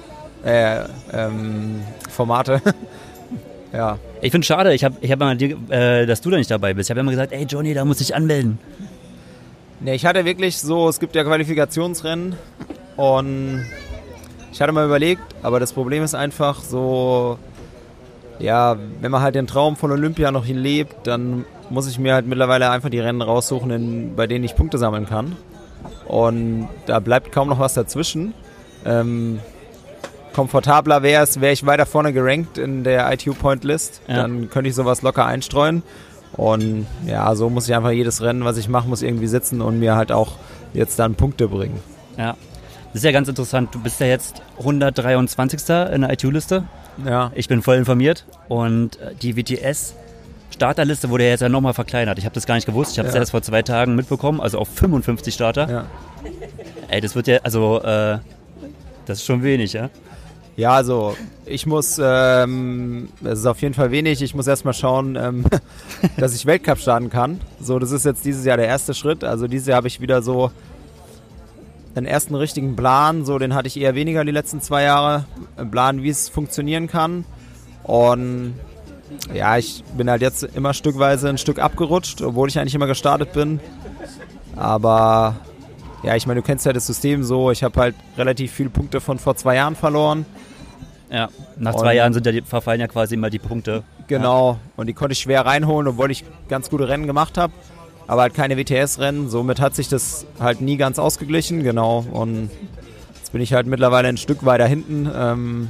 Äh, 0.44 0.84
ähm, 1.12 1.82
Formate. 2.08 2.62
ja. 3.72 3.98
Ich 4.22 4.30
finde 4.30 4.46
schade, 4.46 4.72
ich 4.74 4.84
habe 4.84 4.96
ich 5.00 5.10
hab 5.12 5.18
mal 5.18 5.36
dir, 5.36 5.56
äh, 5.68 6.06
dass 6.06 6.20
du 6.20 6.30
da 6.30 6.38
nicht 6.38 6.50
dabei 6.50 6.74
bist. 6.74 6.88
Ich 6.88 6.90
habe 6.90 7.00
immer 7.00 7.10
gesagt, 7.10 7.32
ey 7.32 7.44
Johnny, 7.44 7.74
da 7.74 7.84
muss 7.84 8.00
ich 8.00 8.14
anmelden. 8.14 8.58
Ne, 9.80 9.94
ich 9.94 10.04
hatte 10.04 10.24
wirklich 10.24 10.58
so, 10.58 10.88
es 10.88 11.00
gibt 11.00 11.14
ja 11.14 11.24
Qualifikationsrennen 11.24 12.36
und 12.96 13.64
ich 14.52 14.60
hatte 14.60 14.72
mal 14.72 14.84
überlegt, 14.84 15.22
aber 15.42 15.60
das 15.60 15.72
Problem 15.72 16.02
ist 16.02 16.14
einfach 16.14 16.60
so, 16.62 17.38
ja, 18.40 18.76
wenn 19.00 19.10
man 19.10 19.22
halt 19.22 19.34
den 19.34 19.46
Traum 19.46 19.76
von 19.76 19.90
Olympia 19.92 20.30
noch 20.32 20.46
lebt, 20.46 21.06
dann 21.06 21.44
muss 21.68 21.88
ich 21.88 21.98
mir 21.98 22.14
halt 22.14 22.26
mittlerweile 22.26 22.70
einfach 22.70 22.88
die 22.90 22.98
Rennen 23.00 23.22
raussuchen, 23.22 23.70
in, 23.70 24.16
bei 24.16 24.26
denen 24.26 24.44
ich 24.44 24.56
Punkte 24.56 24.78
sammeln 24.78 25.06
kann. 25.06 25.36
Und 26.06 26.68
da 26.86 26.98
bleibt 27.00 27.30
kaum 27.32 27.48
noch 27.48 27.58
was 27.60 27.74
dazwischen. 27.74 28.34
Ähm, 28.84 29.38
komfortabler 30.34 31.02
wäre 31.02 31.22
es, 31.22 31.40
wäre 31.40 31.52
ich 31.52 31.64
weiter 31.66 31.86
vorne 31.86 32.12
gerankt 32.12 32.58
in 32.58 32.84
der 32.84 33.12
ITU 33.12 33.34
Point 33.34 33.64
List, 33.64 34.00
Ja. 34.08 34.16
dann 34.16 34.48
könnte 34.50 34.68
ich 34.68 34.74
sowas 34.74 35.02
locker 35.02 35.26
einstreuen. 35.26 35.82
Und 36.36 36.86
ja, 37.06 37.34
so 37.34 37.50
muss 37.50 37.68
ich 37.68 37.74
einfach 37.74 37.90
jedes 37.90 38.22
Rennen, 38.22 38.44
was 38.44 38.56
ich 38.56 38.68
mache, 38.68 38.88
muss 38.88 39.02
irgendwie 39.02 39.26
sitzen 39.26 39.60
und 39.60 39.78
mir 39.80 39.96
halt 39.96 40.12
auch 40.12 40.32
jetzt 40.72 40.98
dann 40.98 41.14
Punkte 41.14 41.48
bringen. 41.48 41.80
Ja. 42.16 42.36
Das 42.92 43.02
ist 43.02 43.04
ja 43.04 43.12
ganz 43.12 43.28
interessant. 43.28 43.74
Du 43.74 43.80
bist 43.80 44.00
ja 44.00 44.06
jetzt 44.06 44.42
123. 44.58 45.60
in 45.92 46.00
der 46.02 46.12
ITU-Liste. 46.12 46.64
Ja. 47.04 47.32
Ich 47.34 47.48
bin 47.48 47.62
voll 47.62 47.76
informiert. 47.76 48.24
Und 48.48 48.98
äh, 49.00 49.14
die 49.20 49.36
WTS-Starterliste 49.36 51.08
wurde 51.10 51.24
ja 51.24 51.30
jetzt 51.30 51.40
ja 51.40 51.48
nochmal 51.48 51.74
verkleinert. 51.74 52.18
Ich 52.18 52.24
habe 52.24 52.34
das 52.34 52.46
gar 52.46 52.54
nicht 52.56 52.66
gewusst. 52.66 52.92
Ich 52.92 52.98
habe 52.98 53.08
es 53.08 53.14
Ja. 53.14 53.20
erst 53.20 53.30
vor 53.30 53.42
zwei 53.42 53.62
Tagen 53.62 53.94
mitbekommen. 53.94 54.40
Also 54.40 54.58
auf 54.58 54.68
55 54.68 55.32
Starter. 55.34 55.70
Ja. 55.70 55.86
Ey, 56.88 57.00
das 57.00 57.14
wird 57.14 57.26
ja, 57.26 57.38
also, 57.42 57.80
äh, 57.82 58.18
das 59.06 59.18
ist 59.18 59.24
schon 59.24 59.42
wenig, 59.42 59.72
ja? 59.72 59.90
Ja, 60.56 60.72
also 60.72 61.16
ich 61.46 61.64
muss, 61.64 61.98
ähm, 62.02 63.08
es 63.24 63.38
ist 63.38 63.46
auf 63.46 63.62
jeden 63.62 63.72
Fall 63.72 63.90
wenig. 63.92 64.20
Ich 64.20 64.34
muss 64.34 64.46
erstmal 64.46 64.74
schauen, 64.74 65.16
ähm, 65.16 65.44
dass 66.18 66.34
ich 66.34 66.44
Weltcup 66.44 66.78
starten 66.78 67.08
kann. 67.08 67.40
So, 67.60 67.78
das 67.78 67.92
ist 67.92 68.04
jetzt 68.04 68.24
dieses 68.24 68.44
Jahr 68.44 68.56
der 68.58 68.66
erste 68.66 68.92
Schritt. 68.92 69.24
Also 69.24 69.46
dieses 69.46 69.68
Jahr 69.68 69.76
habe 69.76 69.88
ich 69.88 70.00
wieder 70.00 70.20
so 70.22 70.50
einen 71.94 72.06
ersten 72.06 72.34
richtigen 72.34 72.76
Plan. 72.76 73.24
So, 73.24 73.38
den 73.38 73.54
hatte 73.54 73.68
ich 73.68 73.78
eher 73.80 73.94
weniger 73.94 74.24
die 74.24 74.32
letzten 74.32 74.60
zwei 74.60 74.82
Jahre. 74.84 75.24
Ein 75.56 75.70
Plan, 75.70 76.02
wie 76.02 76.08
es 76.08 76.28
funktionieren 76.28 76.86
kann. 76.86 77.24
Und 77.82 78.54
ja, 79.34 79.56
ich 79.56 79.82
bin 79.96 80.08
halt 80.08 80.22
jetzt 80.22 80.42
immer 80.42 80.72
stückweise 80.74 81.28
ein 81.28 81.38
Stück 81.38 81.58
abgerutscht, 81.58 82.22
obwohl 82.22 82.48
ich 82.48 82.58
eigentlich 82.58 82.74
immer 82.74 82.86
gestartet 82.86 83.32
bin. 83.32 83.60
Aber 84.56 85.36
ja, 86.02 86.16
ich 86.16 86.26
meine, 86.26 86.40
du 86.40 86.46
kennst 86.46 86.64
ja 86.66 86.72
das 86.72 86.86
System 86.86 87.24
so. 87.24 87.50
Ich 87.50 87.62
habe 87.62 87.78
halt 87.80 87.94
relativ 88.16 88.52
viele 88.52 88.70
Punkte 88.70 89.00
von 89.00 89.18
vor 89.18 89.36
zwei 89.36 89.56
Jahren 89.56 89.76
verloren. 89.76 90.26
Ja. 91.10 91.28
Nach 91.58 91.74
zwei 91.74 91.90
Und- 91.90 91.96
Jahren 91.96 92.12
sind 92.12 92.24
ja 92.26 92.32
die, 92.32 92.42
verfallen 92.42 92.80
ja 92.80 92.86
quasi 92.86 93.14
immer 93.14 93.30
die 93.30 93.38
Punkte. 93.40 93.82
Genau. 94.06 94.58
Und 94.76 94.86
die 94.86 94.92
konnte 94.92 95.12
ich 95.12 95.18
schwer 95.20 95.44
reinholen, 95.46 95.88
obwohl 95.88 96.10
ich 96.10 96.24
ganz 96.48 96.70
gute 96.70 96.88
Rennen 96.88 97.06
gemacht 97.06 97.36
habe. 97.38 97.52
Aber 98.06 98.22
halt 98.22 98.34
keine 98.34 98.56
WTS-Rennen. 98.56 99.28
Somit 99.28 99.60
hat 99.60 99.74
sich 99.74 99.88
das 99.88 100.26
halt 100.38 100.60
nie 100.60 100.76
ganz 100.76 100.98
ausgeglichen. 100.98 101.62
Genau. 101.62 102.04
Und 102.10 102.50
jetzt 103.16 103.32
bin 103.32 103.40
ich 103.40 103.52
halt 103.52 103.66
mittlerweile 103.66 104.08
ein 104.08 104.16
Stück 104.16 104.44
weiter 104.44 104.66
hinten. 104.66 105.08
Ähm, 105.14 105.68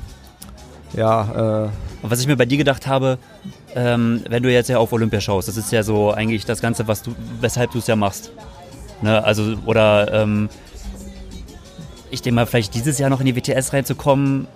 ja, 0.94 1.64
äh, 1.64 1.68
Und 2.02 2.10
was 2.10 2.20
ich 2.20 2.26
mir 2.26 2.36
bei 2.36 2.46
dir 2.46 2.58
gedacht 2.58 2.86
habe, 2.86 3.18
ähm, 3.74 4.24
wenn 4.28 4.42
du 4.42 4.50
jetzt 4.50 4.68
ja 4.68 4.78
auf 4.78 4.92
Olympia 4.92 5.20
schaust, 5.20 5.48
das 5.48 5.56
ist 5.56 5.70
ja 5.70 5.82
so 5.82 6.12
eigentlich 6.12 6.44
das 6.44 6.60
Ganze, 6.60 6.88
was 6.88 7.02
du, 7.02 7.14
weshalb 7.40 7.70
du 7.72 7.78
es 7.78 7.86
ja 7.86 7.94
machst. 7.94 8.32
Ne? 9.02 9.22
Also, 9.22 9.56
oder 9.66 10.12
ähm, 10.12 10.48
ich 12.10 12.22
denke 12.22 12.36
mal, 12.36 12.46
vielleicht 12.46 12.74
dieses 12.74 12.98
Jahr 12.98 13.10
noch 13.10 13.20
in 13.20 13.26
die 13.26 13.36
WTS 13.36 13.72
reinzukommen, 13.72 14.48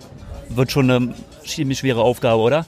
wird 0.48 0.72
schon 0.72 0.90
eine 0.90 1.14
ziemlich 1.46 1.78
schwere 1.78 2.02
Aufgabe, 2.02 2.42
oder? 2.42 2.66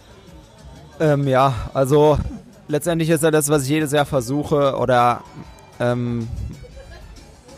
Ähm, 1.01 1.27
ja, 1.27 1.53
also 1.75 2.19
letztendlich 2.69 3.11
ist 3.11 3.23
ja 3.23 3.31
das, 3.31 3.49
was 3.49 3.65
ich 3.65 3.69
jedes 3.69 3.93
Jahr 3.93 4.07
versuche 4.07 4.77
oder 4.77 5.23
ähm, 5.81 6.29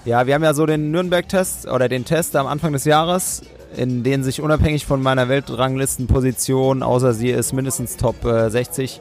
ja, 0.04 0.26
wir 0.26 0.34
haben 0.34 0.44
ja 0.44 0.54
so 0.54 0.66
den 0.66 0.90
Nürnberg-Test 0.90 1.68
oder 1.68 1.88
den 1.88 2.04
Test 2.04 2.34
am 2.36 2.46
Anfang 2.46 2.72
des 2.72 2.84
Jahres, 2.84 3.42
in 3.76 4.02
den 4.02 4.24
sich 4.24 4.40
unabhängig 4.40 4.86
von 4.86 5.02
meiner 5.02 5.28
Weltranglistenposition, 5.28 6.82
außer 6.82 7.12
sie 7.12 7.30
ist 7.30 7.52
mindestens 7.52 7.96
Top 7.96 8.24
äh, 8.24 8.48
60, 8.48 9.00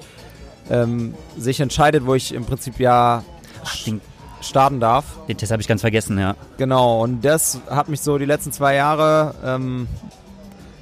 ähm, 0.70 1.14
sich 1.38 1.60
entscheidet, 1.60 2.06
wo 2.06 2.16
ich 2.16 2.34
im 2.34 2.46
Prinzip 2.46 2.80
ja 2.80 3.24
Ach, 3.64 3.84
den, 3.86 4.02
starten 4.42 4.80
darf. 4.80 5.06
Den 5.28 5.38
Test 5.38 5.52
habe 5.52 5.62
ich 5.62 5.68
ganz 5.68 5.82
vergessen, 5.82 6.20
ja. 6.20 6.36
Genau, 6.58 7.02
und 7.04 7.24
das 7.24 7.62
hat 7.70 7.90
mich 7.90 8.02
so 8.02 8.18
die 8.18 8.26
letzten 8.26 8.52
zwei 8.52 8.76
Jahre, 8.76 9.34
ähm, 9.44 9.88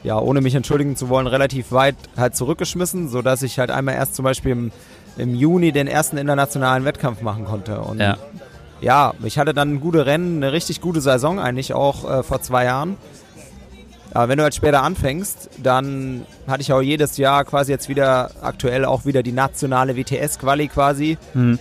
ja, 0.04 0.20
ohne 0.20 0.42
mich 0.42 0.56
entschuldigen 0.56 0.96
zu 0.96 1.10
wollen, 1.10 1.28
relativ 1.28 1.72
weit 1.72 1.96
halt 2.18 2.36
zurückgeschmissen, 2.36 3.10
sodass 3.10 3.44
ich 3.44 3.60
halt 3.60 3.72
einmal 3.72 3.96
erst 3.96 4.16
zum 4.16 4.24
Beispiel 4.24 4.52
im, 4.52 4.72
im 5.18 5.36
Juni 5.36 5.72
den 5.72 5.88
ersten 5.88 6.18
internationalen 6.18 6.86
Wettkampf 6.86 7.22
machen 7.22 7.46
konnte. 7.46 7.80
Und 7.80 8.00
Ja. 8.00 8.18
ja, 8.82 9.14
ich 9.24 9.38
hatte 9.38 9.54
dann 9.54 9.80
gute 9.80 10.06
Rennen, 10.06 10.38
eine 10.44 10.52
richtig 10.52 10.82
gute 10.82 11.02
Saison 11.02 11.40
eigentlich 11.40 11.74
auch 11.74 12.10
äh, 12.10 12.24
vor 12.24 12.42
zwei 12.42 12.66
Jahren. 12.66 12.98
Aber 14.14 14.30
wenn 14.30 14.38
du 14.38 14.44
halt 14.44 14.56
später 14.56 14.82
anfängst, 14.82 15.50
dann 15.62 16.26
hatte 16.48 16.62
ich 16.62 16.72
auch 16.72 16.82
jedes 16.82 17.18
Jahr 17.18 17.44
quasi 17.44 17.72
jetzt 17.74 17.90
wieder 17.90 18.32
aktuell 18.42 18.86
auch 18.86 19.06
wieder 19.06 19.24
die 19.24 19.34
nationale 19.34 19.98
WTS-Quali 19.98 20.70
quasi. 20.70 21.18
Hm. 21.34 21.60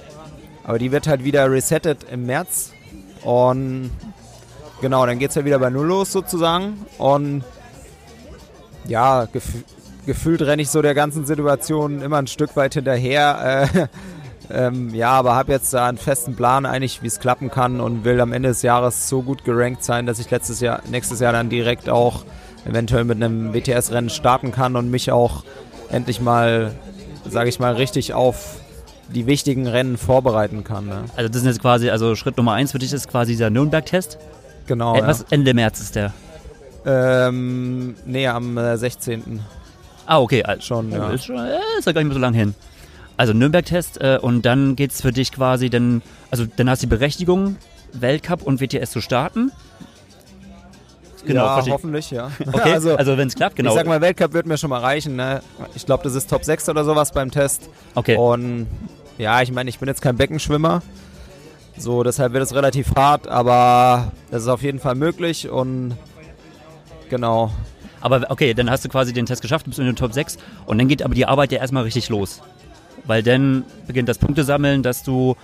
Aber 0.63 0.79
die 0.79 0.93
wird 0.93 1.09
halt 1.09 1.25
wieder 1.25 1.51
resettet 1.51 2.07
im 2.13 2.27
März. 2.27 2.71
Und 3.25 3.91
genau, 4.81 5.05
dann 5.05 5.19
geht 5.19 5.31
es 5.31 5.35
ja 5.35 5.45
wieder 5.45 5.59
bei 5.59 5.69
Null 5.71 5.87
los 5.87 6.13
sozusagen. 6.13 6.87
Und 6.97 7.43
ja, 8.87 9.25
gef 9.27 9.45
gefühlt 10.07 10.43
renne 10.43 10.63
ich 10.63 10.71
so 10.71 10.83
der 10.83 10.95
ganzen 10.95 11.27
Situation 11.27 12.03
immer 12.03 12.19
ein 12.19 12.27
Stück 12.27 12.57
weit 12.57 12.75
hinterher. 12.75 13.69
Äh, 13.75 13.87
ähm, 14.51 14.95
ja, 14.95 15.11
aber 15.11 15.35
habe 15.35 15.53
jetzt 15.53 15.73
da 15.73 15.87
einen 15.87 15.99
festen 15.99 16.37
Plan 16.37 16.67
eigentlich, 16.67 17.03
wie 17.03 17.07
es 17.07 17.21
klappen 17.21 17.51
kann 17.51 17.81
und 17.81 18.05
will 18.05 18.21
am 18.21 18.33
Ende 18.33 18.51
des 18.51 18.63
Jahres 18.63 19.09
so 19.09 19.23
gut 19.23 19.45
gerankt 19.45 19.85
sein, 19.85 20.07
dass 20.07 20.19
ich 20.19 20.31
letztes 20.31 20.61
Jahr, 20.61 20.83
nächstes 20.91 21.21
Jahr 21.21 21.33
dann 21.33 21.49
direkt 21.49 21.89
auch 21.89 22.25
eventuell 22.67 23.05
mit 23.05 23.23
einem 23.23 23.53
WTS-Rennen 23.53 24.11
starten 24.11 24.53
kann 24.53 24.77
und 24.77 24.91
mich 24.91 25.13
auch 25.13 25.45
endlich 25.91 26.21
mal, 26.21 26.73
sage 27.29 27.49
ich 27.49 27.61
mal, 27.61 27.75
richtig 27.75 28.15
auf 28.15 28.57
die 29.09 29.27
wichtigen 29.27 29.67
Rennen 29.67 29.99
vorbereiten 29.99 30.65
kann. 30.65 30.87
Ne? 30.87 31.05
Also 31.17 31.29
das 31.29 31.43
ist 31.43 31.47
jetzt 31.47 31.61
quasi, 31.61 31.91
also 31.91 32.15
Schritt 32.15 32.37
Nummer 32.37 32.53
eins 32.53 32.73
für 32.73 32.79
dich 32.79 32.93
ist 32.93 33.09
quasi 33.09 33.33
dieser 33.33 33.51
Nürnberg-Test. 33.51 34.19
Genau. 34.67 34.97
Etwas 34.97 35.27
Ende 35.31 35.53
März 35.53 35.81
ist 35.81 35.95
der. 35.95 36.13
Ja. 36.85 37.29
Ähm, 37.29 37.97
nee, 38.07 38.27
am 38.27 38.57
äh, 38.57 38.77
16. 38.77 39.41
Ah, 40.07 40.21
okay. 40.21 40.43
Also, 40.43 40.63
Schon, 40.63 40.93
ja. 40.93 41.11
Ist, 41.11 41.25
schon, 41.25 41.39
äh, 41.39 41.59
ist 41.79 41.87
ja 41.87 41.93
gar 41.93 42.01
nicht 42.01 42.09
mehr 42.09 42.15
so 42.15 42.21
lang 42.21 42.35
hin. 42.35 42.55
Also 43.17 43.33
Nürnberg-Test 43.33 44.01
äh, 44.01 44.19
und 44.21 44.43
dann 44.43 44.75
geht's 44.77 45.01
für 45.01 45.13
dich 45.13 45.31
quasi, 45.31 45.71
dann, 45.71 46.03
also 46.31 46.47
dann 46.57 46.69
hast 46.69 46.83
du 46.83 46.87
die 46.87 46.91
Berechtigung, 46.91 47.57
Weltcup 47.93 48.43
und 48.43 48.61
WTS 48.61 48.91
zu 48.91 49.01
starten. 49.01 49.53
Genau, 51.25 51.45
ja, 51.45 51.55
verstehe. 51.55 51.75
hoffentlich, 51.75 52.11
ja. 52.11 52.31
Okay, 52.47 52.73
also, 52.73 52.97
also, 52.97 53.17
wenn 53.17 53.29
es 53.29 53.35
klappt, 53.35 53.57
genau. 53.57 53.71
ich 53.71 53.77
sag 53.77 53.87
mal, 53.87 54.01
Weltcup 54.01 54.33
wird 54.33 54.47
mir 54.47 54.59
schon 54.59 54.71
mal 54.71 54.81
reichen. 54.81 55.17
Ne? 55.17 55.43
Ich 55.75 55.87
glaube, 55.87 56.03
das 56.03 56.15
ist 56.15 56.29
Top 56.29 56.45
6 56.45 56.69
oder 56.69 56.85
sowas 56.85 57.13
beim 57.13 57.31
Test. 57.31 57.71
okay. 57.95 58.17
Und 58.17 58.67
ja, 59.17 59.41
ich 59.43 59.53
meine, 59.53 59.71
ich 59.71 59.79
bin 59.79 59.89
jetzt 59.89 60.03
kein 60.03 60.17
Beckenschwimmer. 60.17 60.83
So, 61.77 62.03
deshalb 62.03 62.33
wird 62.33 62.43
es 62.43 62.55
relativ 62.55 62.95
hart, 62.95 63.27
aber 63.27 64.13
das 64.31 64.43
ist 64.43 64.49
auf 64.49 64.63
jeden 64.63 64.79
Fall 64.79 64.95
möglich 64.95 65.49
und 65.49 65.97
genau. 67.11 67.53
Aber 68.05 68.27
okay, 68.29 68.53
dann 68.53 68.71
hast 68.71 68.85
du 68.85 68.91
quasi 68.91 69.15
den 69.15 69.25
Test 69.25 69.41
geschafft, 69.41 69.65
du 69.65 69.71
bist 69.71 69.79
in 69.79 69.87
den 69.87 69.97
Top 69.97 70.13
6 70.13 70.37
und 70.67 70.77
dann 70.77 70.89
geht 70.89 71.03
aber 71.03 71.15
die 71.15 71.25
Arbeit 71.25 71.53
ja 71.53 71.59
erstmal 71.59 71.85
richtig 71.85 72.11
los. 72.11 72.43
Weil 73.07 73.23
dann 73.23 73.65
beginnt 73.87 74.11
das 74.11 74.19
Punktesammeln, 74.19 74.83
dass 74.83 75.03
du 75.03 75.37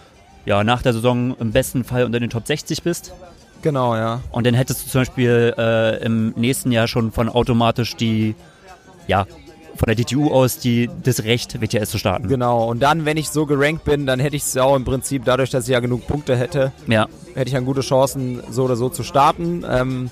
ja 0.45 0.63
nach 0.63 0.83
der 0.83 0.93
Saison 0.93 1.35
im 1.41 1.53
besten 1.53 1.85
Fall 1.85 2.05
unter 2.05 2.21
den 2.21 2.29
Top 2.29 2.47
60 2.47 2.83
bist. 2.83 3.15
Genau, 3.63 3.97
ja. 3.97 4.21
Und 4.31 4.47
dann 4.47 4.53
hättest 4.53 4.85
du 4.85 4.91
zum 4.91 5.01
Beispiel 5.01 5.55
äh, 5.57 6.05
im 6.05 6.35
nächsten 6.37 6.71
Jahr 6.71 6.87
schon 6.87 7.13
von 7.13 7.31
automatisch 7.31 7.97
die, 7.97 8.35
ja, 9.07 9.27
von 9.77 9.87
der 9.87 9.95
DTU 9.95 10.31
aus 10.31 10.59
die, 10.59 10.91
das 11.03 11.25
Recht, 11.25 11.63
WTS 11.63 11.89
zu 11.89 11.97
starten. 11.97 12.29
Genau. 12.29 12.69
Und 12.69 12.81
dann, 12.81 13.07
wenn 13.07 13.17
ich 13.17 13.31
so 13.31 13.47
gerankt 13.47 13.85
bin, 13.85 14.05
dann 14.05 14.21
hätte 14.21 14.37
ich 14.37 14.43
es 14.43 14.55
auch 14.59 14.77
im 14.77 14.85
Prinzip, 14.85 15.25
dadurch, 15.25 15.49
dass 15.49 15.65
ich 15.65 15.73
ja 15.73 15.81
genug 15.81 16.07
Punkte 16.07 16.37
hätte, 16.37 16.73
Ja, 16.87 17.09
hätte 17.35 17.49
ich 17.49 17.55
dann 17.55 17.65
gute 17.65 17.81
Chancen, 17.81 18.43
so 18.51 18.65
oder 18.65 18.77
so 18.77 18.91
zu 18.91 19.03
starten. 19.03 19.65
Ähm, 19.67 20.11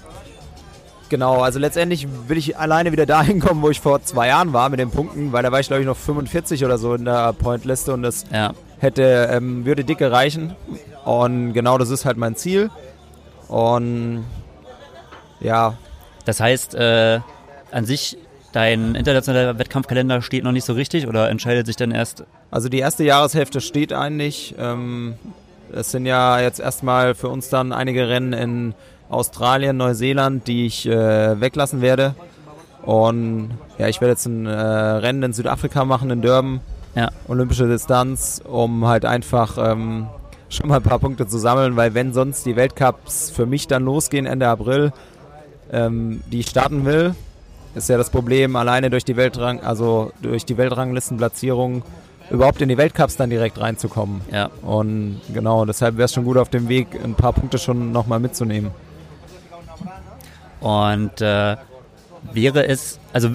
genau, 1.08 1.42
also 1.42 1.58
letztendlich 1.58 2.06
will 2.28 2.36
ich 2.36 2.56
alleine 2.56 2.92
wieder 2.92 3.06
dahin 3.06 3.40
kommen, 3.40 3.62
wo 3.62 3.70
ich 3.70 3.80
vor 3.80 4.02
zwei 4.02 4.28
Jahren 4.28 4.52
war 4.52 4.68
mit 4.68 4.80
den 4.80 4.90
Punkten, 4.90 5.32
weil 5.32 5.42
da 5.42 5.52
war 5.52 5.60
ich 5.60 5.68
glaube 5.68 5.80
ich 5.82 5.86
noch 5.86 5.96
45 5.96 6.64
oder 6.64 6.78
so 6.78 6.94
in 6.94 7.04
der 7.04 7.32
Pointliste 7.32 7.92
und 7.92 8.02
das 8.02 8.24
ja. 8.32 8.52
hätte, 8.78 9.28
ähm, 9.32 9.64
würde 9.64 9.84
dicke 9.84 10.10
reichen. 10.10 10.54
Und 11.04 11.52
genau 11.54 11.78
das 11.78 11.90
ist 11.90 12.04
halt 12.04 12.16
mein 12.16 12.36
Ziel. 12.36 12.70
Und 13.48 14.24
ja, 15.40 15.74
Das 16.28 16.40
heißt, 16.40 16.74
äh, 16.74 17.20
an 17.70 17.86
sich, 17.86 18.18
dein 18.52 18.94
internationaler 18.94 19.58
Wettkampfkalender 19.58 20.20
steht 20.20 20.44
noch 20.44 20.52
nicht 20.52 20.66
so 20.66 20.74
richtig 20.74 21.06
oder 21.06 21.30
entscheidet 21.30 21.66
sich 21.66 21.76
dann 21.76 21.90
erst. 21.90 22.24
also 22.50 22.68
die 22.68 22.80
erste 22.80 23.02
Jahreshälfte 23.02 23.62
steht 23.62 23.94
eigentlich. 23.94 24.54
Ähm, 24.58 25.14
es 25.72 25.90
sind 25.90 26.04
ja 26.04 26.38
jetzt 26.38 26.60
erstmal 26.60 27.14
für 27.14 27.28
uns 27.28 27.48
dann 27.48 27.72
einige 27.72 28.08
Rennen 28.08 28.34
in 28.34 28.74
Australien, 29.08 29.76
Neuseeland, 29.76 30.46
die 30.46 30.66
ich 30.66 30.86
äh, 30.86 31.40
weglassen 31.40 31.80
werde. 31.80 32.14
Und 32.82 33.50
ja, 33.78 33.88
ich 33.88 34.00
werde 34.00 34.12
jetzt 34.12 34.26
ein 34.26 34.46
äh, 34.46 34.50
Rennen 34.50 35.22
in 35.22 35.32
Südafrika 35.32 35.84
machen, 35.84 36.10
in 36.10 36.22
Durban. 36.22 36.60
Ja. 36.94 37.10
olympische 37.28 37.68
Distanz, 37.68 38.42
um 38.44 38.86
halt 38.86 39.04
einfach 39.04 39.56
ähm, 39.58 40.08
schon 40.48 40.68
mal 40.68 40.76
ein 40.76 40.82
paar 40.82 40.98
Punkte 40.98 41.28
zu 41.28 41.38
sammeln, 41.38 41.76
weil 41.76 41.94
wenn 41.94 42.12
sonst 42.12 42.44
die 42.44 42.56
Weltcups 42.56 43.30
für 43.30 43.46
mich 43.46 43.68
dann 43.68 43.84
losgehen 43.84 44.26
Ende 44.26 44.48
April, 44.48 44.92
ähm, 45.70 46.22
die 46.32 46.40
ich 46.40 46.48
starten 46.48 46.84
will, 46.84 47.14
ist 47.74 47.88
ja 47.88 47.98
das 47.98 48.10
Problem, 48.10 48.56
alleine 48.56 48.90
durch 48.90 49.04
die 49.04 49.16
Weltrang, 49.16 49.60
also 49.60 50.12
durch 50.22 50.44
die 50.44 50.56
Weltranglistenplatzierung 50.56 51.82
überhaupt 52.30 52.60
in 52.60 52.68
die 52.68 52.76
Weltcups 52.76 53.16
dann 53.16 53.30
direkt 53.30 53.60
reinzukommen. 53.60 54.22
Ja. 54.32 54.50
Und 54.62 55.20
genau, 55.32 55.64
deshalb 55.64 55.96
wäre 55.96 56.06
es 56.06 56.14
schon 56.14 56.24
gut 56.24 56.36
auf 56.36 56.48
dem 56.48 56.68
Weg, 56.68 56.88
ein 57.02 57.14
paar 57.14 57.32
Punkte 57.32 57.58
schon 57.58 57.92
nochmal 57.92 58.18
mitzunehmen. 58.18 58.70
Und 60.60 61.20
äh, 61.20 61.56
wäre 62.32 62.66
es, 62.66 62.98
also 63.12 63.30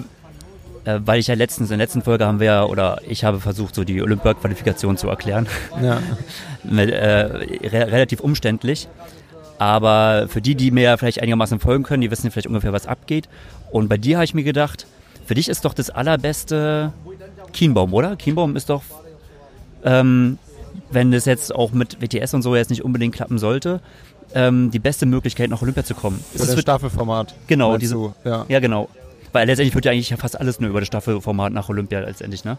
äh, 0.84 1.00
weil 1.04 1.18
ich 1.18 1.26
ja 1.26 1.34
letztens, 1.34 1.70
in 1.70 1.78
der 1.78 1.86
letzten 1.86 2.02
Folge 2.02 2.26
haben 2.26 2.40
wir 2.40 2.46
ja, 2.46 2.64
oder 2.64 3.00
ich 3.08 3.24
habe 3.24 3.40
versucht, 3.40 3.74
so 3.74 3.84
die 3.84 4.02
Olympia-Qualifikation 4.02 4.96
zu 4.96 5.08
erklären. 5.08 5.46
Ja. 5.82 6.00
Mit, 6.64 6.90
äh, 6.90 7.24
re 7.24 7.92
relativ 7.92 8.20
umständlich. 8.20 8.88
Aber 9.58 10.26
für 10.28 10.42
die, 10.42 10.54
die 10.54 10.70
mir 10.70 10.98
vielleicht 10.98 11.20
einigermaßen 11.20 11.60
folgen 11.60 11.84
können, 11.84 12.00
die 12.00 12.10
wissen 12.10 12.30
vielleicht 12.30 12.48
ungefähr, 12.48 12.72
was 12.72 12.86
abgeht. 12.86 13.28
Und 13.70 13.88
bei 13.88 13.96
dir 13.96 14.16
habe 14.16 14.24
ich 14.24 14.34
mir 14.34 14.42
gedacht, 14.42 14.86
für 15.24 15.34
dich 15.34 15.48
ist 15.48 15.64
doch 15.64 15.74
das 15.74 15.90
allerbeste 15.90 16.92
Kienbaum, 17.52 17.94
oder? 17.94 18.16
Kienbaum 18.16 18.56
ist 18.56 18.68
doch, 18.68 18.82
ähm, 19.84 20.38
wenn 20.90 21.12
das 21.12 21.24
jetzt 21.24 21.54
auch 21.54 21.72
mit 21.72 22.02
WTS 22.02 22.34
und 22.34 22.42
so 22.42 22.56
jetzt 22.56 22.70
nicht 22.70 22.84
unbedingt 22.84 23.14
klappen 23.14 23.38
sollte, 23.38 23.80
ähm, 24.34 24.70
die 24.70 24.78
beste 24.78 25.06
Möglichkeit, 25.06 25.50
nach 25.50 25.62
Olympia 25.62 25.84
zu 25.84 25.94
kommen. 25.94 26.22
Es 26.34 26.46
das 26.46 26.60
Staffelformat. 26.60 27.34
genau, 27.46 27.76
diese? 27.76 28.14
Ja. 28.24 28.46
ja, 28.48 28.60
genau. 28.60 28.88
Weil 29.32 29.46
letztendlich 29.46 29.74
wird 29.74 29.84
ja 29.84 29.92
eigentlich 29.92 30.14
fast 30.14 30.38
alles 30.38 30.60
nur 30.60 30.70
über 30.70 30.80
das 30.80 30.86
Staffelformat 30.86 31.52
nach 31.52 31.68
Olympia 31.68 32.00
letztendlich, 32.00 32.44
ne? 32.44 32.56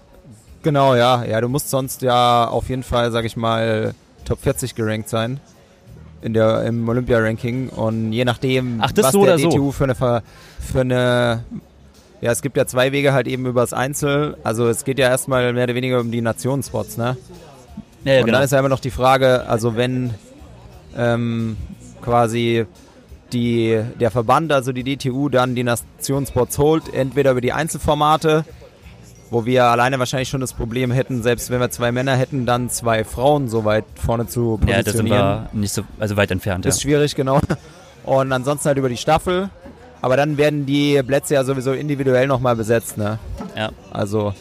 Genau, 0.63 0.95
ja. 0.95 1.23
Ja, 1.23 1.39
du 1.41 1.47
musst 1.47 1.69
sonst 1.69 2.01
ja 2.01 2.47
auf 2.47 2.69
jeden 2.69 2.83
Fall, 2.83 3.11
sag 3.11 3.25
ich 3.25 3.37
mal, 3.37 3.93
Top 4.25 4.41
40 4.41 4.75
gerankt 4.75 5.09
sein 5.09 5.39
in 6.21 6.33
der, 6.33 6.63
im 6.63 6.87
Olympia-Ranking. 6.89 7.69
Und 7.69 8.11
je 8.11 8.25
nachdem, 8.25 8.79
Ach, 8.81 8.91
was 8.95 9.11
so 9.11 9.23
der 9.23 9.35
oder 9.35 9.43
so? 9.43 9.49
DTU 9.49 9.71
für 9.71 9.83
eine, 9.85 9.95
für 9.95 10.81
eine 10.81 11.43
ja, 12.21 12.31
es 12.31 12.41
gibt 12.41 12.57
ja 12.57 12.65
zwei 12.65 12.91
Wege 12.91 13.13
halt 13.13 13.27
eben 13.27 13.45
übers 13.45 13.71
Einzel. 13.73 14.37
Also 14.43 14.67
es 14.67 14.83
geht 14.83 14.97
ja 14.97 15.09
erstmal 15.09 15.53
mehr 15.53 15.65
oder 15.65 15.75
weniger 15.75 15.99
um 15.99 16.11
die 16.11 16.21
Nationenspots, 16.21 16.97
ne? 16.97 17.17
Ja, 18.03 18.13
ja 18.13 18.19
Und 18.19 18.25
genau. 18.25 18.37
dann 18.37 18.45
ist 18.45 18.51
ja 18.51 18.59
immer 18.59 18.69
noch 18.69 18.79
die 18.79 18.91
Frage, 18.91 19.47
also 19.47 19.75
wenn 19.75 20.15
ähm, 20.97 21.57
quasi 22.01 22.65
die, 23.33 23.81
der 23.99 24.11
Verband, 24.11 24.51
also 24.51 24.71
die 24.71 24.83
DTU, 24.83 25.29
dann 25.29 25.55
die 25.55 25.63
Nationenspots 25.63 26.57
holt, 26.57 26.93
entweder 26.93 27.31
über 27.31 27.41
die 27.41 27.53
Einzelformate, 27.53 28.45
wo 29.29 29.45
wir 29.45 29.65
alleine 29.65 29.99
wahrscheinlich 29.99 30.29
schon 30.29 30.41
das 30.41 30.53
Problem 30.53 30.91
hätten, 30.91 31.23
selbst 31.23 31.49
wenn 31.49 31.59
wir 31.59 31.69
zwei 31.71 31.91
Männer 31.91 32.15
hätten, 32.15 32.45
dann 32.45 32.69
zwei 32.69 33.03
Frauen 33.03 33.49
so 33.49 33.65
weit 33.65 33.85
vorne 33.95 34.27
zu 34.27 34.59
ja, 34.61 34.67
da 34.67 34.91
sind 34.91 35.09
positionieren. 35.09 35.47
wir 35.51 35.59
nicht 35.59 35.73
so 35.73 35.83
also 35.99 36.15
weit 36.17 36.31
entfernt. 36.31 36.65
Ja. 36.65 36.69
Ist 36.69 36.81
schwierig, 36.81 37.15
genau. 37.15 37.39
Und 38.03 38.31
ansonsten 38.31 38.67
halt 38.67 38.77
über 38.77 38.89
die 38.89 38.97
Staffel. 38.97 39.49
Aber 40.01 40.15
dann 40.15 40.37
werden 40.37 40.67
die 40.67 41.01
Plätze 41.01 41.33
ja 41.33 41.43
sowieso 41.43 41.73
individuell 41.73 42.27
nochmal 42.27 42.55
besetzt, 42.55 42.97
ne? 42.97 43.17
Ja. 43.57 43.71
Also 43.91 44.35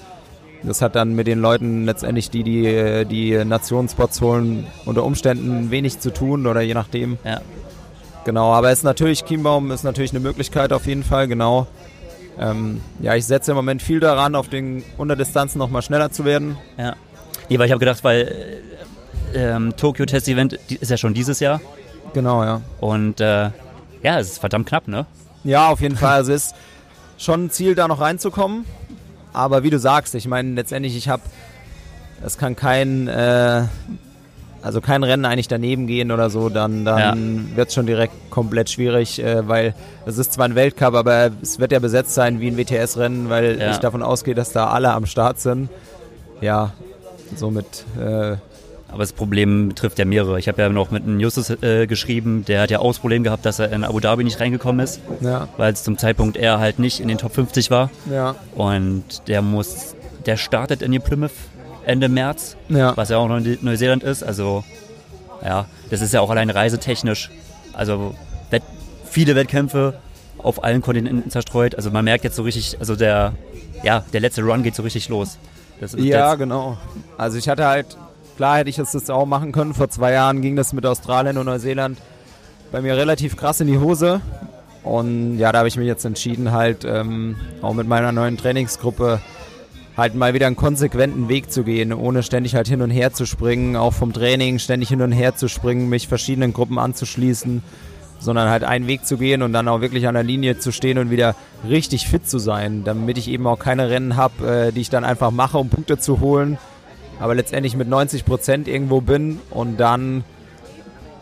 das 0.66 0.82
hat 0.82 0.96
dann 0.96 1.14
mit 1.14 1.26
den 1.26 1.40
Leuten 1.40 1.84
letztendlich, 1.84 2.30
die 2.30 2.42
die, 2.42 3.04
die 3.04 3.44
Nationenspots 3.44 4.20
holen, 4.20 4.66
unter 4.84 5.04
Umständen 5.04 5.70
wenig 5.70 6.00
zu 6.00 6.12
tun 6.12 6.46
oder 6.46 6.60
je 6.60 6.74
nachdem. 6.74 7.18
Ja. 7.24 7.40
Genau, 8.24 8.52
aber 8.52 8.70
es 8.70 8.78
ist 8.78 8.84
natürlich, 8.84 9.24
Chiembaum 9.24 9.70
ist 9.70 9.84
natürlich 9.84 10.12
eine 10.12 10.20
Möglichkeit 10.20 10.72
auf 10.72 10.86
jeden 10.86 11.04
Fall, 11.04 11.28
genau. 11.28 11.66
Ähm, 12.38 12.80
ja, 13.00 13.14
ich 13.14 13.26
setze 13.26 13.52
im 13.52 13.56
Moment 13.56 13.82
viel 13.82 14.00
daran, 14.00 14.34
auf 14.34 14.48
den 14.48 14.82
Unterdistanzen 14.96 15.58
nochmal 15.58 15.82
schneller 15.82 16.10
zu 16.10 16.24
werden. 16.24 16.56
Ja. 16.78 16.96
Nee, 17.48 17.58
weil 17.58 17.66
ich 17.66 17.72
habe 17.72 17.80
gedacht, 17.80 18.02
weil 18.02 18.62
äh, 19.34 19.54
ähm, 19.54 19.76
Tokyo 19.76 20.06
Test 20.06 20.28
Event 20.28 20.54
ist 20.54 20.90
ja 20.90 20.96
schon 20.96 21.14
dieses 21.14 21.40
Jahr 21.40 21.60
Genau, 22.14 22.44
ja. 22.44 22.60
und 22.80 23.20
äh, 23.20 23.50
ja, 24.02 24.18
es 24.18 24.32
ist 24.32 24.38
verdammt 24.38 24.68
knapp, 24.68 24.88
ne? 24.88 25.06
Ja, 25.42 25.68
auf 25.68 25.80
jeden 25.80 25.96
Fall. 25.96 26.14
Also 26.14 26.32
es 26.32 26.46
ist 26.46 26.54
schon 27.18 27.44
ein 27.46 27.50
Ziel, 27.50 27.74
da 27.74 27.88
noch 27.88 28.00
reinzukommen. 28.00 28.64
Aber 29.34 29.62
wie 29.64 29.70
du 29.70 29.78
sagst, 29.78 30.14
ich 30.14 30.26
meine, 30.28 30.54
letztendlich, 30.54 30.96
ich 30.96 31.08
habe, 31.08 31.22
es 32.24 32.38
kann 32.38 32.54
kein, 32.56 33.08
äh, 33.08 33.64
also 34.62 34.80
kein 34.80 35.02
Rennen 35.02 35.24
eigentlich 35.26 35.48
daneben 35.48 35.86
gehen 35.86 36.10
oder 36.12 36.30
so, 36.30 36.48
dann, 36.48 36.84
dann 36.84 37.50
wird 37.56 37.68
es 37.68 37.74
schon 37.74 37.84
direkt 37.86 38.14
komplett 38.30 38.70
schwierig, 38.70 39.22
äh, 39.22 39.46
weil 39.46 39.74
es 40.06 40.16
ist 40.16 40.32
zwar 40.32 40.46
ein 40.46 40.54
Weltcup, 40.54 40.94
aber 40.94 41.32
es 41.42 41.58
wird 41.58 41.72
ja 41.72 41.80
besetzt 41.80 42.14
sein 42.14 42.40
wie 42.40 42.48
ein 42.48 42.56
WTS-Rennen, 42.56 43.28
weil 43.28 43.60
Ja. 43.60 43.72
ich 43.72 43.78
davon 43.78 44.02
ausgehe, 44.02 44.34
dass 44.36 44.52
da 44.52 44.68
alle 44.68 44.92
am 44.92 45.04
Start 45.04 45.40
sind. 45.40 45.68
Ja, 46.40 46.72
somit 47.36 47.84
äh, 48.00 48.36
Aber 48.94 49.02
das 49.02 49.12
Problem 49.12 49.70
betrifft 49.70 49.98
ja 49.98 50.04
mehrere. 50.04 50.38
Ich 50.38 50.46
habe 50.46 50.62
ja 50.62 50.68
noch 50.68 50.92
mit 50.92 51.02
einem 51.02 51.18
Justus 51.18 51.50
äh, 51.50 51.88
geschrieben, 51.88 52.44
der 52.46 52.60
hat 52.60 52.70
ja 52.70 52.78
auch 52.78 52.92
das 52.92 53.00
Problem 53.00 53.24
gehabt, 53.24 53.44
dass 53.44 53.58
er 53.58 53.72
in 53.72 53.82
Abu 53.82 53.98
Dhabi 53.98 54.22
nicht 54.22 54.38
reingekommen 54.38 54.84
ist, 54.84 55.00
ja, 55.20 55.48
weil 55.56 55.72
es 55.72 55.82
zum 55.82 55.98
Zeitpunkt 55.98 56.36
er 56.36 56.60
halt 56.60 56.78
nicht 56.78 57.00
in 57.00 57.08
den 57.08 57.18
Top 57.18 57.34
50 57.34 57.72
war. 57.72 57.90
ja, 58.08 58.36
Und 58.54 59.26
der 59.26 59.42
muss, 59.42 59.96
der 60.26 60.36
startet 60.36 60.80
in 60.80 60.92
die 60.92 61.00
Plymouth 61.00 61.32
Ende 61.84 62.08
März, 62.08 62.56
ja. 62.68 62.96
was 62.96 63.08
ja 63.08 63.18
auch 63.18 63.26
noch 63.26 63.38
in 63.38 63.58
Neuseeland 63.62 64.04
ist. 64.04 64.22
Also, 64.22 64.62
ja, 65.44 65.66
das 65.90 66.00
ist 66.00 66.14
ja 66.14 66.20
auch 66.20 66.30
allein 66.30 66.48
reisetechnisch. 66.48 67.32
Also, 67.72 68.14
Wett 68.50 68.62
viele 69.04 69.34
Wettkämpfe 69.34 69.94
auf 70.38 70.62
allen 70.62 70.82
Kontinenten 70.82 71.32
zerstreut. 71.32 71.74
Also, 71.74 71.90
man 71.90 72.04
merkt 72.04 72.22
jetzt 72.22 72.36
so 72.36 72.44
richtig, 72.44 72.76
also 72.78 72.94
der, 72.94 73.32
ja, 73.82 74.04
der 74.12 74.20
letzte 74.20 74.42
Run 74.42 74.62
geht 74.62 74.76
so 74.76 74.84
richtig 74.84 75.08
los. 75.08 75.36
Ja, 75.96 76.30
jetzt, 76.30 76.38
genau. 76.38 76.78
Also 77.18 77.36
ich 77.36 77.48
hatte 77.48 77.66
halt, 77.66 77.96
klar 78.36 78.58
hätte 78.58 78.70
ich 78.70 78.76
das 78.76 78.92
jetzt 78.92 79.10
auch 79.10 79.26
machen 79.26 79.52
können. 79.52 79.74
Vor 79.74 79.88
zwei 79.90 80.12
Jahren 80.12 80.42
ging 80.42 80.56
das 80.56 80.72
mit 80.72 80.86
Australien 80.86 81.38
und 81.38 81.46
Neuseeland 81.46 81.98
bei 82.72 82.80
mir 82.80 82.96
relativ 82.96 83.36
krass 83.36 83.60
in 83.60 83.66
die 83.66 83.78
Hose. 83.78 84.20
Und 84.82 85.38
ja, 85.38 85.50
da 85.52 85.58
habe 85.58 85.68
ich 85.68 85.76
mich 85.76 85.86
jetzt 85.86 86.04
entschieden, 86.04 86.52
halt 86.52 86.84
ähm, 86.84 87.36
auch 87.62 87.72
mit 87.72 87.88
meiner 87.88 88.12
neuen 88.12 88.36
Trainingsgruppe 88.36 89.20
halt 89.96 90.14
mal 90.14 90.34
wieder 90.34 90.46
einen 90.46 90.56
konsequenten 90.56 91.28
Weg 91.28 91.52
zu 91.52 91.62
gehen, 91.62 91.92
ohne 91.92 92.22
ständig 92.22 92.54
halt 92.54 92.68
hin 92.68 92.82
und 92.82 92.90
her 92.90 93.12
zu 93.12 93.26
springen, 93.26 93.76
auch 93.76 93.92
vom 93.92 94.12
Training 94.12 94.58
ständig 94.58 94.88
hin 94.88 95.02
und 95.02 95.12
her 95.12 95.36
zu 95.36 95.48
springen, 95.48 95.88
mich 95.88 96.08
verschiedenen 96.08 96.52
Gruppen 96.52 96.78
anzuschließen, 96.78 97.62
sondern 98.18 98.48
halt 98.48 98.64
einen 98.64 98.86
Weg 98.86 99.06
zu 99.06 99.16
gehen 99.16 99.42
und 99.42 99.52
dann 99.52 99.68
auch 99.68 99.80
wirklich 99.80 100.08
an 100.08 100.14
der 100.14 100.24
Linie 100.24 100.58
zu 100.58 100.72
stehen 100.72 100.98
und 100.98 101.10
wieder 101.10 101.36
richtig 101.68 102.08
fit 102.08 102.28
zu 102.28 102.38
sein, 102.38 102.82
damit 102.84 103.18
ich 103.18 103.28
eben 103.28 103.46
auch 103.46 103.58
keine 103.58 103.88
Rennen 103.88 104.16
habe, 104.16 104.66
äh, 104.68 104.72
die 104.72 104.80
ich 104.80 104.90
dann 104.90 105.04
einfach 105.04 105.30
mache, 105.30 105.58
um 105.58 105.68
Punkte 105.68 105.98
zu 105.98 106.20
holen, 106.20 106.58
aber 107.20 107.34
letztendlich 107.34 107.76
mit 107.76 107.88
90 107.88 108.24
Prozent 108.24 108.68
irgendwo 108.68 109.00
bin 109.00 109.40
und 109.50 109.78
dann 109.78 110.24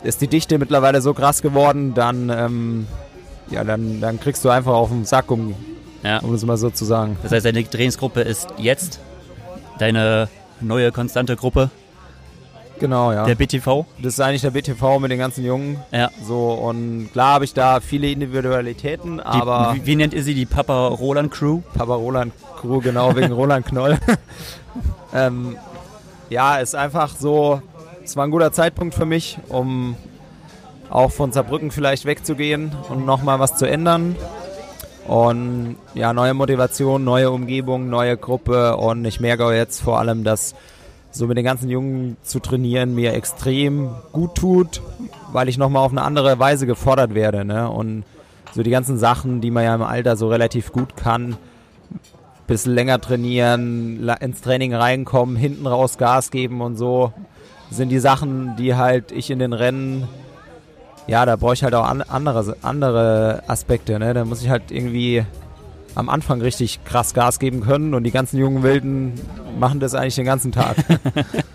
ist 0.03 0.21
die 0.21 0.27
Dichte 0.27 0.57
mittlerweile 0.57 1.01
so 1.01 1.13
krass 1.13 1.41
geworden, 1.41 1.93
dann 1.93 2.29
ähm, 2.29 2.87
ja, 3.49 3.63
dann, 3.63 4.01
dann 4.01 4.19
kriegst 4.19 4.43
du 4.43 4.49
einfach 4.49 4.73
auf 4.73 4.89
den 4.89 5.05
Sack, 5.05 5.31
um, 5.31 5.55
ja. 6.03 6.19
um 6.19 6.33
es 6.33 6.45
mal 6.45 6.57
so 6.57 6.69
zu 6.69 6.85
sagen. 6.85 7.17
Das 7.23 7.31
heißt, 7.31 7.45
deine 7.45 7.63
Trainingsgruppe 7.63 8.21
ist 8.21 8.47
jetzt 8.57 8.99
deine 9.79 10.27
neue 10.59 10.91
konstante 10.91 11.35
Gruppe, 11.35 11.69
Genau, 12.79 13.11
ja. 13.11 13.25
der 13.25 13.35
BTV. 13.35 13.85
Das 13.99 14.13
ist 14.13 14.19
eigentlich 14.19 14.41
der 14.41 14.51
BTV 14.51 14.99
mit 14.99 15.11
den 15.11 15.19
ganzen 15.19 15.45
Jungen. 15.45 15.77
Ja. 15.91 16.09
So, 16.21 16.51
und 16.51 17.09
klar 17.13 17.35
habe 17.35 17.45
ich 17.45 17.53
da 17.53 17.79
viele 17.79 18.09
Individualitäten, 18.09 19.17
Die, 19.17 19.23
aber 19.23 19.75
wie, 19.75 19.85
wie 19.85 19.95
nennt 19.95 20.13
ihr 20.13 20.23
sie? 20.23 20.33
Die 20.33 20.45
Papa 20.45 20.87
Roland 20.87 21.31
Crew? 21.31 21.61
Papa 21.75 21.95
Roland 21.95 22.33
Crew, 22.59 22.79
genau, 22.81 23.15
wegen 23.15 23.31
Roland 23.31 23.65
Knoll. 23.67 23.97
ähm, 25.13 25.55
ja, 26.29 26.57
ist 26.57 26.75
einfach 26.75 27.15
so, 27.17 27.61
es 28.03 28.15
war 28.15 28.25
ein 28.25 28.31
guter 28.31 28.51
Zeitpunkt 28.51 28.95
für 28.95 29.05
mich, 29.05 29.37
um 29.49 29.95
auch 30.89 31.11
von 31.11 31.31
Saarbrücken 31.31 31.71
vielleicht 31.71 32.05
wegzugehen 32.05 32.71
und 32.89 33.05
nochmal 33.05 33.39
was 33.39 33.55
zu 33.55 33.65
ändern. 33.65 34.15
Und 35.07 35.75
ja, 35.95 36.13
neue 36.13 36.33
Motivation, 36.33 37.03
neue 37.03 37.31
Umgebung, 37.31 37.89
neue 37.89 38.15
Gruppe 38.15 38.77
und 38.77 39.03
ich 39.05 39.19
merke 39.19 39.45
auch 39.45 39.51
jetzt 39.51 39.81
vor 39.81 39.99
allem, 39.99 40.23
dass 40.23 40.55
so 41.11 41.27
mit 41.27 41.37
den 41.37 41.45
ganzen 41.45 41.69
Jungen 41.69 42.17
zu 42.23 42.39
trainieren 42.39 42.95
mir 42.95 43.13
extrem 43.13 43.89
gut 44.11 44.35
tut, 44.35 44.81
weil 45.31 45.49
ich 45.49 45.57
nochmal 45.57 45.85
auf 45.85 45.91
eine 45.91 46.01
andere 46.01 46.39
Weise 46.39 46.65
gefordert 46.65 47.13
werde. 47.13 47.45
Ne? 47.45 47.69
Und 47.69 48.03
so 48.53 48.63
die 48.63 48.71
ganzen 48.71 48.97
Sachen, 48.97 49.41
die 49.41 49.51
man 49.51 49.63
ja 49.63 49.75
im 49.75 49.81
Alter 49.81 50.15
so 50.15 50.29
relativ 50.29 50.71
gut 50.71 50.95
kann, 50.95 51.37
bisschen 52.53 52.73
länger 52.73 52.99
trainieren, 52.99 54.07
ins 54.19 54.41
Training 54.41 54.73
reinkommen, 54.73 55.35
hinten 55.35 55.67
raus 55.67 55.97
Gas 55.97 56.31
geben 56.31 56.61
und 56.61 56.77
so, 56.77 57.13
sind 57.71 57.89
die 57.89 57.99
Sachen, 57.99 58.55
die 58.55 58.75
halt 58.75 59.11
ich 59.11 59.29
in 59.29 59.39
den 59.39 59.53
Rennen, 59.53 60.07
ja, 61.07 61.25
da 61.25 61.35
brauche 61.35 61.53
ich 61.53 61.63
halt 61.63 61.75
auch 61.75 61.85
an, 61.85 62.01
andere, 62.01 62.55
andere 62.61 63.43
Aspekte. 63.47 63.99
Ne? 63.99 64.13
Da 64.13 64.25
muss 64.25 64.41
ich 64.41 64.49
halt 64.49 64.71
irgendwie 64.71 65.25
am 65.95 66.09
Anfang 66.09 66.41
richtig 66.41 66.83
krass 66.85 67.13
Gas 67.13 67.39
geben 67.39 67.61
können 67.61 67.93
und 67.93 68.03
die 68.03 68.11
ganzen 68.11 68.37
jungen 68.37 68.63
Wilden 68.63 69.13
machen 69.59 69.79
das 69.79 69.95
eigentlich 69.95 70.15
den 70.15 70.25
ganzen 70.25 70.51
Tag. 70.51 70.75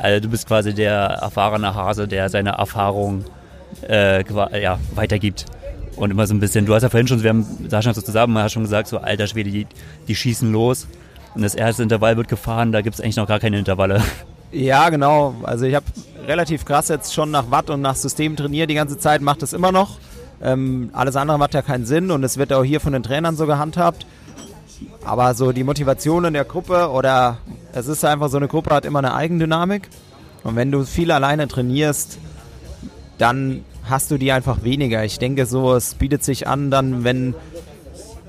Also 0.00 0.20
du 0.20 0.28
bist 0.28 0.46
quasi 0.46 0.74
der 0.74 0.92
erfahrene 0.92 1.74
Hase, 1.74 2.06
der 2.06 2.28
seine 2.28 2.50
Erfahrung 2.50 3.24
äh, 3.88 4.22
ja, 4.60 4.78
weitergibt. 4.94 5.46
Und 5.98 6.10
immer 6.12 6.26
so 6.26 6.34
ein 6.34 6.40
bisschen, 6.40 6.64
du 6.64 6.74
hast 6.74 6.84
ja 6.84 6.90
vorhin 6.90 7.08
schon, 7.08 7.22
wir 7.22 7.30
haben 7.30 7.44
Sascha 7.68 7.92
so 7.92 8.00
zusammen, 8.00 8.38
hast 8.38 8.52
schon 8.52 8.62
gesagt, 8.62 8.86
so 8.86 8.98
alter 8.98 9.26
Schwede, 9.26 9.50
die, 9.50 9.66
die 10.06 10.14
schießen 10.14 10.50
los. 10.52 10.86
Und 11.34 11.42
das 11.42 11.54
erste 11.54 11.82
Intervall 11.82 12.16
wird 12.16 12.28
gefahren, 12.28 12.72
da 12.72 12.80
gibt 12.82 12.94
es 12.94 13.00
eigentlich 13.00 13.16
noch 13.16 13.26
gar 13.26 13.40
keine 13.40 13.58
Intervalle. 13.58 14.02
Ja, 14.50 14.88
genau. 14.88 15.34
Also 15.42 15.66
ich 15.66 15.74
habe 15.74 15.84
relativ 16.26 16.64
krass 16.64 16.88
jetzt 16.88 17.12
schon 17.12 17.30
nach 17.30 17.50
Watt 17.50 17.68
und 17.68 17.82
nach 17.82 17.96
System 17.96 18.36
trainiert 18.36 18.70
die 18.70 18.74
ganze 18.74 18.96
Zeit, 18.96 19.20
macht 19.20 19.42
das 19.42 19.52
immer 19.52 19.72
noch. 19.72 19.98
Ähm, 20.40 20.90
alles 20.92 21.16
andere 21.16 21.36
macht 21.36 21.54
ja 21.54 21.62
keinen 21.62 21.84
Sinn 21.84 22.10
und 22.10 22.22
es 22.22 22.38
wird 22.38 22.52
auch 22.52 22.64
hier 22.64 22.80
von 22.80 22.92
den 22.92 23.02
Trainern 23.02 23.36
so 23.36 23.46
gehandhabt. 23.46 24.06
Aber 25.04 25.34
so 25.34 25.52
die 25.52 25.64
Motivation 25.64 26.24
in 26.24 26.34
der 26.34 26.44
Gruppe 26.44 26.90
oder 26.90 27.38
es 27.72 27.88
ist 27.88 28.04
einfach 28.04 28.28
so 28.28 28.36
eine 28.36 28.48
Gruppe 28.48 28.74
hat 28.74 28.84
immer 28.84 29.00
eine 29.00 29.14
Eigendynamik. 29.14 29.88
Und 30.44 30.56
wenn 30.56 30.70
du 30.70 30.84
viel 30.84 31.10
alleine 31.10 31.48
trainierst, 31.48 32.18
dann 33.18 33.64
hast 33.88 34.10
du 34.10 34.18
die 34.18 34.32
einfach 34.32 34.62
weniger. 34.62 35.04
Ich 35.04 35.18
denke 35.18 35.46
so, 35.46 35.74
es 35.74 35.94
bietet 35.94 36.24
sich 36.24 36.46
an, 36.46 36.70
dann 36.70 37.04
wenn, 37.04 37.34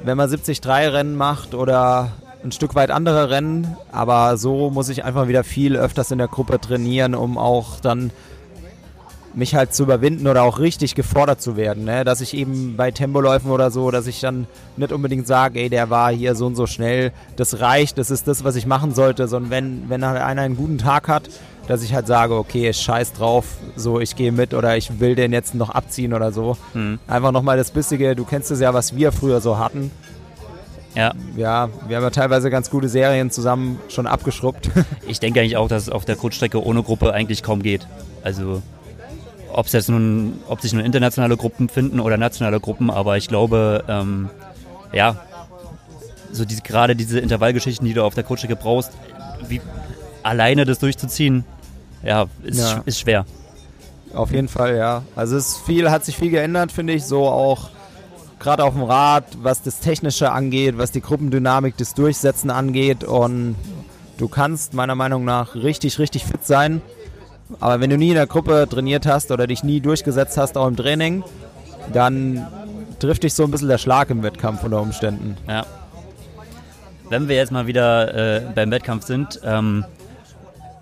wenn 0.03 0.17
man 0.17 0.29
73 0.29 0.65
Rennen 0.65 1.15
macht 1.15 1.53
oder 1.53 2.11
ein 2.43 2.51
Stück 2.51 2.75
weit 2.75 2.91
andere 2.91 3.29
Rennen, 3.29 3.75
aber 3.91 4.37
so 4.37 4.69
muss 4.69 4.89
ich 4.89 5.03
einfach 5.03 5.27
wieder 5.27 5.43
viel 5.43 5.75
öfters 5.75 6.11
in 6.11 6.17
der 6.17 6.27
Gruppe 6.27 6.59
trainieren, 6.59 7.15
um 7.15 7.37
auch 7.37 7.79
dann 7.79 8.11
mich 9.33 9.55
halt 9.55 9.73
zu 9.73 9.83
überwinden 9.83 10.27
oder 10.27 10.43
auch 10.43 10.59
richtig 10.59 10.95
gefordert 10.95 11.41
zu 11.41 11.55
werden. 11.55 11.83
Ne? 11.83 12.03
Dass 12.03 12.21
ich 12.21 12.33
eben 12.35 12.75
bei 12.77 12.91
Tempoläufen 12.91 13.51
oder 13.51 13.71
so, 13.71 13.91
dass 13.91 14.07
ich 14.07 14.19
dann 14.19 14.47
nicht 14.77 14.91
unbedingt 14.91 15.27
sage, 15.27 15.59
ey, 15.59 15.69
der 15.69 15.89
war 15.89 16.11
hier 16.11 16.35
so 16.35 16.47
und 16.47 16.55
so 16.55 16.65
schnell, 16.65 17.11
das 17.35 17.59
reicht, 17.59 17.97
das 17.97 18.09
ist 18.11 18.27
das, 18.27 18.43
was 18.43 18.55
ich 18.55 18.65
machen 18.65 18.93
sollte, 18.93 19.27
sondern 19.27 19.51
wenn, 19.51 19.89
wenn 19.89 20.03
einer 20.03 20.41
einen 20.41 20.57
guten 20.57 20.77
Tag 20.77 21.07
hat, 21.07 21.29
dass 21.69 21.83
ich 21.83 21.93
halt 21.93 22.07
sage, 22.07 22.35
okay, 22.35 22.73
scheiß 22.73 23.13
drauf, 23.13 23.45
so 23.75 23.99
ich 23.99 24.15
gehe 24.15 24.31
mit 24.31 24.55
oder 24.55 24.75
ich 24.75 24.99
will 24.99 25.13
den 25.13 25.31
jetzt 25.31 25.53
noch 25.53 25.69
abziehen 25.69 26.15
oder 26.15 26.31
so. 26.31 26.57
Hm. 26.73 26.97
Einfach 27.07 27.31
nochmal 27.31 27.57
das 27.57 27.69
Bissige, 27.69 28.15
du 28.15 28.25
kennst 28.25 28.49
es 28.49 28.59
ja, 28.59 28.73
was 28.73 28.95
wir 28.95 29.11
früher 29.11 29.39
so 29.39 29.59
hatten. 29.59 29.91
Ja, 30.95 31.13
Ja, 31.37 31.69
wir 31.87 31.97
haben 31.97 32.03
ja 32.03 32.09
teilweise 32.09 32.49
ganz 32.49 32.71
gute 32.71 32.89
Serien 32.89 33.29
zusammen 33.29 33.79
schon 33.87 34.07
abgeschrubbt. 34.07 34.71
ich 35.07 35.19
denke 35.19 35.41
eigentlich 35.41 35.57
auch, 35.57 35.67
dass 35.67 35.83
es 35.83 35.89
auf 35.89 36.05
der 36.05 36.15
Kurzstrecke 36.15 36.65
ohne 36.65 36.81
Gruppe 36.81 37.13
eigentlich 37.13 37.43
kaum 37.43 37.61
geht. 37.61 37.85
Also 38.23 38.63
ob 39.53 39.67
es 39.67 39.73
jetzt 39.73 39.89
nun, 39.89 40.39
ob 40.47 40.61
sich 40.61 40.73
nur 40.73 40.83
internationale 40.83 41.37
Gruppen 41.37 41.69
finden 41.69 41.99
oder 41.99 42.17
nationale 42.17 42.59
Gruppen, 42.59 42.89
aber 42.89 43.17
ich 43.17 43.27
glaube, 43.27 43.83
ähm, 43.87 44.31
ja, 44.91 45.17
so 46.31 46.45
diese, 46.45 46.63
gerade 46.63 46.95
diese 46.95 47.19
Intervallgeschichten, 47.19 47.85
die 47.85 47.93
du 47.93 48.03
auf 48.03 48.15
der 48.15 48.23
Kurzstrecke 48.23 48.55
brauchst, 48.55 48.91
wie 49.47 49.61
alleine 50.23 50.65
das 50.65 50.79
durchzuziehen, 50.79 51.45
ja, 52.03 52.25
ist, 52.43 52.59
Ja. 52.59 52.81
ist 52.85 52.99
schwer. 52.99 53.25
Auf 54.13 54.31
jeden 54.31 54.47
Fall, 54.47 54.75
ja. 54.75 55.03
Also 55.15 55.37
es 55.37 55.49
ist 55.49 55.57
viel, 55.65 55.91
hat 55.91 56.03
sich 56.05 56.17
viel 56.17 56.31
geändert, 56.31 56.71
finde 56.71 56.93
ich. 56.93 57.05
So 57.05 57.27
auch 57.27 57.69
gerade 58.39 58.63
auf 58.63 58.73
dem 58.73 58.83
Rad, 58.83 59.25
was 59.41 59.61
das 59.61 59.79
Technische 59.79 60.31
angeht, 60.31 60.77
was 60.77 60.91
die 60.91 61.01
Gruppendynamik, 61.01 61.77
das 61.77 61.93
Durchsetzen 61.93 62.49
angeht. 62.49 63.03
Und 63.03 63.55
du 64.17 64.27
kannst 64.27 64.73
meiner 64.73 64.95
Meinung 64.95 65.25
nach 65.25 65.55
richtig, 65.55 65.99
richtig 65.99 66.25
fit 66.25 66.45
sein. 66.45 66.81
Aber 67.59 67.81
wenn 67.81 67.89
du 67.89 67.97
nie 67.97 68.09
in 68.09 68.15
der 68.15 68.27
Gruppe 68.27 68.67
trainiert 68.69 69.05
hast 69.05 69.31
oder 69.31 69.45
dich 69.47 69.63
nie 69.63 69.79
durchgesetzt 69.81 70.37
hast, 70.37 70.57
auch 70.57 70.67
im 70.67 70.75
Training, 70.75 71.23
dann 71.93 72.47
trifft 72.99 73.23
dich 73.23 73.33
so 73.33 73.43
ein 73.43 73.51
bisschen 73.51 73.69
der 73.69 73.77
Schlag 73.77 74.09
im 74.09 74.23
Wettkampf 74.23 74.63
unter 74.63 74.81
Umständen. 74.81 75.37
Ja. 75.47 75.65
Wenn 77.09 77.27
wir 77.27 77.35
jetzt 77.35 77.51
mal 77.51 77.65
wieder 77.65 78.13
äh, 78.37 78.41
beim 78.53 78.69
Wettkampf 78.71 79.05
sind, 79.05 79.39
ähm, 79.43 79.83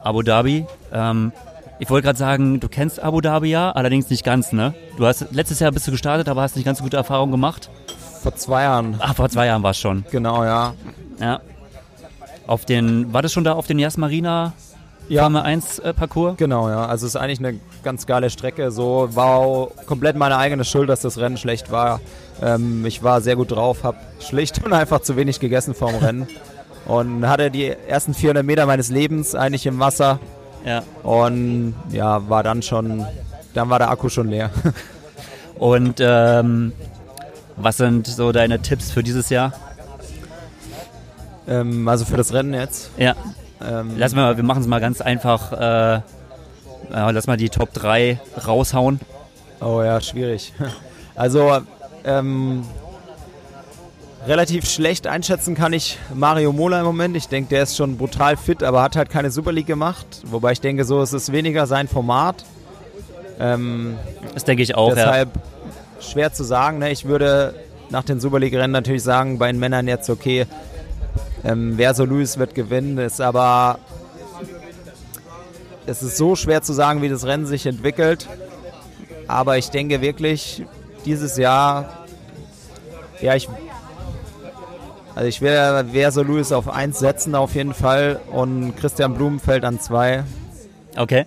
Abu 0.08 0.22
Dhabi, 0.22 0.66
ähm, 0.94 1.32
ich 1.80 1.90
wollte 1.90 2.06
gerade 2.06 2.18
sagen, 2.18 2.60
du 2.60 2.70
kennst 2.70 3.00
Abu 3.02 3.22
Dhabi 3.22 3.50
ja, 3.50 3.72
allerdings 3.72 4.10
nicht 4.10 4.24
ganz, 4.24 4.52
ne? 4.54 4.74
Du 4.98 5.06
hast 5.06 5.26
letztes 5.32 5.60
Jahr 5.60 5.72
bist 5.72 5.86
du 5.88 5.92
gestartet, 5.92 6.28
aber 6.30 6.42
hast 6.42 6.56
nicht 6.56 6.66
ganz 6.66 6.78
so 6.80 6.84
gute 6.84 6.98
Erfahrungen 6.98 7.32
gemacht. 7.32 7.70
Vor 8.24 8.34
zwei 8.36 8.64
Jahren, 8.64 8.96
Ach, 9.00 9.16
vor 9.16 9.30
zwei 9.30 9.46
Jahren 9.48 9.62
war 9.64 9.72
es 9.72 9.78
schon. 9.78 10.06
genau, 10.10 10.44
ja. 10.44 10.74
Ja. 11.20 11.42
Auf 12.48 12.64
den, 12.66 13.12
war 13.14 13.22
das 13.22 13.34
schon 13.34 13.44
da 13.44 13.54
auf 13.54 13.68
den 13.68 13.78
Yas 13.80 13.98
Marina 13.98 14.54
Ja. 15.10 15.24
Formel 15.24 15.42
1 15.42 15.80
äh, 15.80 15.94
Parcours? 15.94 16.38
Genau, 16.38 16.70
ja. 16.70 16.86
Also 16.86 17.06
es 17.06 17.14
ist 17.16 17.22
eigentlich 17.22 17.40
eine 17.40 17.60
ganz 17.84 18.06
geile 18.08 18.30
Strecke. 18.30 18.72
So 18.72 19.10
war 19.14 19.68
komplett 19.86 20.16
meine 20.16 20.38
eigene 20.38 20.64
Schuld, 20.64 20.88
dass 20.90 21.02
das 21.02 21.18
Rennen 21.18 21.38
schlecht 21.38 21.70
war. 21.72 22.00
Ähm, 22.42 22.86
ich 22.86 23.04
war 23.04 23.20
sehr 23.22 23.36
gut 23.36 23.52
drauf, 23.52 23.84
habe 23.84 23.98
schlicht 24.20 24.64
und 24.66 24.72
einfach 24.74 25.02
zu 25.02 25.16
wenig 25.18 25.40
gegessen 25.42 25.74
vorm 25.74 25.96
Rennen 25.96 26.28
und 26.86 27.28
hatte 27.28 27.52
die 27.52 27.68
ersten 27.68 28.14
400 28.14 28.45
Meter 28.45 28.66
meines 28.66 28.90
Lebens 28.90 29.36
eigentlich 29.36 29.66
im 29.66 29.80
Wasser 29.80 30.20
Ja. 30.66 30.84
Und 31.04 31.74
ja, 31.91 32.28
war 32.30 32.44
dann 32.44 32.62
schon, 32.62 33.06
dann 33.54 33.70
war 33.70 33.80
der 33.80 33.90
Akku 33.90 34.10
schon 34.10 34.30
leer. 34.30 34.49
Und 35.60 35.95
ähm, 36.02 36.74
was 37.56 37.78
sind 37.78 38.06
so 38.06 38.32
deine 38.32 38.60
Tipps 38.62 38.91
für 38.91 39.02
dieses 39.02 39.30
Jahr? 39.30 39.54
ähm, 41.48 41.88
also 41.88 42.06
für 42.06 42.18
das 42.18 42.34
Rennen 42.34 42.54
jetzt. 42.54 42.91
Ja, 42.98 43.16
Ähm, 43.60 43.94
lass 43.98 44.14
mal, 44.14 44.38
wir 44.38 44.44
machen 44.44 44.62
es 44.62 44.68
mal 44.68 44.80
ganz 44.80 45.02
einfach. 45.02 45.52
Äh, 45.54 45.95
äh, 45.95 46.02
lass 46.91 47.26
mal 47.26 47.38
die 47.38 47.49
Top 47.49 47.74
3 47.74 48.20
raushauen. 48.45 48.99
Oh 49.62 49.82
ja, 49.82 49.99
schwierig. 50.02 50.54
Also, 51.16 51.58
ähm, 52.06 52.64
relativ 54.28 54.70
schlecht 54.70 55.08
einschätzen 55.08 55.56
kann 55.56 55.74
ich 55.74 55.98
Mario 56.14 56.52
Mola 56.52 56.80
im 56.80 56.86
Moment. 56.86 57.16
Ich 57.16 57.28
denke, 57.28 57.49
der 57.49 57.64
ist 57.64 57.78
schon 57.78 57.98
brutal 57.98 58.36
fit, 58.38 58.62
aber 58.64 58.82
hat 58.82 58.95
halt 58.95 59.10
keine 59.10 59.32
Super 59.32 59.52
League 59.52 59.68
gemacht. 59.68 60.06
Wobei 60.26 60.52
ich 60.52 60.62
denke, 60.62 60.84
so 60.84 61.02
ist 61.02 61.14
es 61.14 61.32
weniger 61.32 61.66
sein 61.66 61.88
Format. 61.88 62.44
Ähm, 63.40 63.95
Das 64.34 64.44
denke 64.44 64.64
ich 64.64 64.76
auch. 64.76 64.90
Ja. 64.90 64.95
deshalb 64.95 65.30
schwer 66.02 66.34
zu 66.34 66.44
sagen. 66.44 66.80
Ne? 66.80 66.91
Ich 66.91 67.06
würde 67.06 67.56
nach 67.90 68.04
den 68.04 68.20
Super 68.20 68.40
League-Rennen 68.40 68.72
natürlich 68.72 69.04
sagen, 69.04 69.38
bei 69.40 69.52
den 69.52 69.60
Männern 69.60 69.88
jetzt 69.88 70.10
okay, 70.10 70.45
ähm, 71.44 71.74
wer 71.78 71.94
so 71.94 72.04
Luis 72.04 72.38
wird 72.38 72.54
gewinnen, 72.54 72.98
ist 72.98 73.22
aber 73.22 73.80
es 75.86 76.04
ist 76.04 76.18
so 76.18 76.36
schwer 76.36 76.62
zu 76.62 76.74
sagen, 76.74 77.02
wie 77.02 77.10
das 77.10 77.26
Rennen 77.26 77.45
sich 77.45 77.66
entwickelt. 77.66 78.28
Aber 79.28 79.58
ich 79.58 79.70
denke 79.70 80.02
wirklich, 80.02 80.66
dieses 81.06 81.38
Jahr, 81.38 82.06
ja, 83.22 83.36
ich, 83.36 83.48
also 85.18 85.30
ich 85.30 85.41
werde 85.41 85.89
Verso 85.94 86.22
Luis 86.22 86.52
auf 86.52 86.69
1 86.69 86.99
setzen 86.99 87.34
auf 87.34 87.56
jeden 87.56 87.73
Fall 87.73 88.19
und 88.31 88.77
Christian 88.77 89.15
Blumenfeld 89.15 89.65
an 89.65 89.80
2. 89.80 90.23
Okay. 90.95 91.26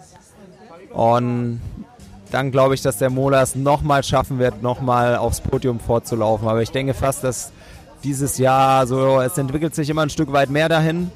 Und 0.92 1.60
dann 2.30 2.52
glaube 2.52 2.76
ich, 2.76 2.82
dass 2.82 2.98
der 2.98 3.10
Mola 3.10 3.42
es 3.42 3.56
nochmal 3.56 4.04
schaffen 4.04 4.38
wird, 4.38 4.62
nochmal 4.62 5.16
aufs 5.16 5.40
Podium 5.40 5.80
vorzulaufen. 5.80 6.46
Aber 6.46 6.62
ich 6.62 6.70
denke 6.70 6.94
fast, 6.94 7.24
dass 7.24 7.50
dieses 8.04 8.38
Jahr 8.38 8.86
so, 8.86 9.20
es 9.20 9.36
entwickelt 9.36 9.74
sich 9.74 9.90
immer 9.90 10.02
ein 10.02 10.10
Stück 10.10 10.32
weit 10.32 10.50
mehr 10.50 10.68
dahin. 10.68 11.10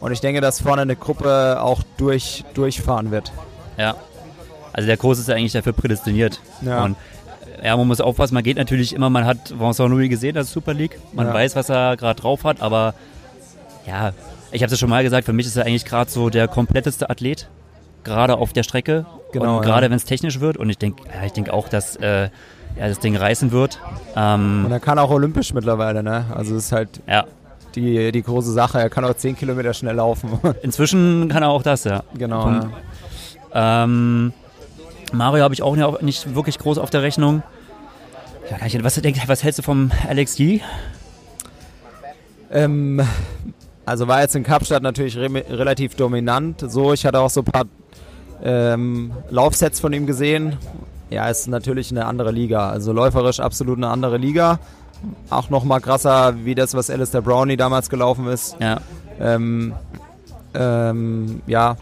Und 0.00 0.10
ich 0.10 0.20
denke, 0.20 0.40
dass 0.40 0.60
vorne 0.60 0.82
eine 0.82 0.96
Gruppe 0.96 1.62
auch 1.62 1.84
durch, 1.98 2.44
durchfahren 2.54 3.12
wird. 3.12 3.30
Ja. 3.76 3.94
Also 4.72 4.88
der 4.88 4.96
Kurs 4.96 5.20
ist 5.20 5.28
ja 5.28 5.36
eigentlich 5.36 5.52
dafür 5.52 5.72
prädestiniert. 5.72 6.40
Ja. 6.62 6.82
Und 6.82 6.96
ja, 7.62 7.76
man 7.76 7.86
muss 7.86 8.00
aufpassen, 8.00 8.34
man 8.34 8.42
geht 8.44 8.56
natürlich 8.56 8.92
immer, 8.94 9.10
man 9.10 9.24
hat 9.24 9.58
Vincent 9.58 9.90
Louis 9.90 10.08
gesehen 10.10 10.36
als 10.36 10.50
Super 10.52 10.74
League, 10.74 10.98
man 11.12 11.26
Ja. 11.26 11.34
weiß, 11.34 11.56
was 11.56 11.68
er 11.68 11.96
gerade 11.96 12.20
drauf 12.20 12.44
hat, 12.44 12.60
aber 12.62 12.94
ja, 13.86 14.12
ich 14.52 14.62
habe 14.62 14.66
es 14.66 14.72
ja 14.72 14.76
schon 14.78 14.90
mal 14.90 15.02
gesagt, 15.02 15.24
für 15.26 15.32
mich 15.32 15.46
ist 15.46 15.56
er 15.56 15.64
eigentlich 15.66 15.84
gerade 15.84 16.10
so 16.10 16.30
der 16.30 16.48
kompletteste 16.48 17.10
Athlet, 17.10 17.48
gerade 18.04 18.36
auf 18.36 18.52
der 18.52 18.62
Strecke. 18.62 19.06
Genau, 19.32 19.58
Und 19.58 19.64
ja. 19.64 19.70
gerade 19.70 19.90
wenn 19.90 19.96
es 19.96 20.04
technisch 20.04 20.40
wird 20.40 20.56
und 20.56 20.70
ich 20.70 20.78
denke 20.78 21.02
ja, 21.12 21.26
ich 21.26 21.32
denk 21.32 21.50
auch, 21.50 21.68
dass 21.68 21.96
äh, 21.96 22.28
ja, 22.78 22.88
das 22.88 23.00
Ding 23.00 23.16
reißen 23.16 23.50
wird. 23.52 23.80
Ähm, 24.14 24.64
Und 24.66 24.72
er 24.72 24.80
kann 24.80 24.98
auch 24.98 25.10
olympisch 25.10 25.52
mittlerweile, 25.52 26.02
ne? 26.02 26.26
Also 26.34 26.54
es 26.56 26.66
ist 26.66 26.72
halt 26.72 26.88
ja, 27.08 27.24
die, 27.74 28.12
die 28.12 28.22
große 28.22 28.52
Sache. 28.52 28.78
Er 28.80 28.88
kann 28.88 29.04
auch 29.04 29.14
10 29.14 29.36
Kilometer 29.36 29.74
schnell 29.74 29.96
laufen. 29.96 30.38
inzwischen 30.62 31.28
kann 31.28 31.42
er 31.42 31.50
auch 31.50 31.62
das, 31.62 31.84
ja. 31.84 32.02
genau. 32.16 32.48
Ja. 32.48 33.84
Ähm, 33.84 34.32
Mario 35.12 35.44
habe 35.44 35.54
ich 35.54 35.62
auch 35.62 36.00
nicht- 36.00 36.34
wirklich 36.34 36.58
groß 36.58 36.78
auf 36.78 36.90
der 36.90 37.02
Rechnung. 37.02 37.42
Ja, 38.50 38.58
was, 38.84 39.00
was 39.26 39.42
hältst 39.42 39.58
du 39.58 39.62
vom 39.62 39.90
Alex 40.08 40.38
Yee? 40.38 40.60
Ähm, 42.50 43.02
also 43.84 44.08
war 44.08 44.20
jetzt 44.22 44.36
in 44.36 44.42
Kapstadt 44.44 44.82
natürlich 44.82 45.16
re 45.16 45.28
relativ 45.48 45.94
dominant. 45.96 46.64
So, 46.68 46.92
ich 46.92 47.04
hatte 47.04 47.18
auch 47.20 47.30
so 47.30 47.40
ein 47.40 47.44
paar 47.44 47.64
ähm, 48.42 49.12
Laufsets 49.30 49.80
von 49.80 49.92
ihm 49.92 50.06
gesehen. 50.06 50.56
Ja, 51.10 51.28
ist 51.28 51.46
natürlich 51.48 51.90
eine 51.90 52.04
andere 52.06 52.30
Liga. 52.32 52.68
Also 52.68 52.92
läuferisch 52.92 53.40
absolut 53.40 53.78
eine 53.78 53.88
andere 53.88 54.16
Liga. 54.16 54.58
Auch 55.30 55.50
noch 55.50 55.64
mal 55.64 55.80
krasser 55.80 56.34
wie 56.44 56.54
das, 56.54 56.74
was 56.74 56.90
Alistair 56.90 57.22
Brownie 57.22 57.56
damals 57.56 57.90
gelaufen 57.90 58.26
ist. 58.28 58.56
Ja, 58.60 58.80
Ähm, 59.20 59.74
ähm, 60.54 61.42
ja, 61.46 61.76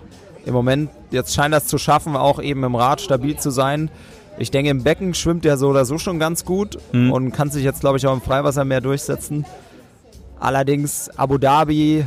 im 0.47 0.53
Moment, 0.53 0.91
jetzt 1.15 1.35
scheint 1.35 1.55
das 1.55 1.67
zu 1.67 1.79
schaffen, 1.79 2.17
auch 2.17 2.41
eben 2.43 2.63
im 2.65 2.75
Rad 2.75 3.01
stabil 3.01 3.37
zu 3.39 3.51
sein. 3.51 3.91
Ich 4.37 4.51
denke, 4.51 4.71
im 4.71 4.83
Becken 4.83 5.15
schwimmt 5.15 5.47
er 5.47 5.57
so 5.57 5.69
oder 5.69 5.85
so 5.85 5.97
schon 5.97 6.19
ganz 6.19 6.45
gut 6.45 6.77
Mhm. 6.93 7.13
und 7.13 7.31
kann 7.33 7.51
sich 7.51 7.63
jetzt, 7.65 7.81
glaube 7.81 7.99
ich, 7.99 8.07
auch 8.07 8.13
im 8.15 8.21
Freiwasser 8.21 8.65
mehr 8.65 8.81
durchsetzen. 8.81 9.47
Allerdings, 10.41 11.09
Abu 11.17 11.39
Dhabi 11.39 12.05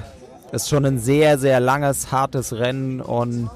ist 0.52 0.70
schon 0.70 0.86
ein 0.86 1.00
sehr, 1.00 1.38
sehr 1.38 1.60
langes, 1.60 2.12
hartes 2.12 2.54
Rennen 2.54 3.02
und 3.02 3.50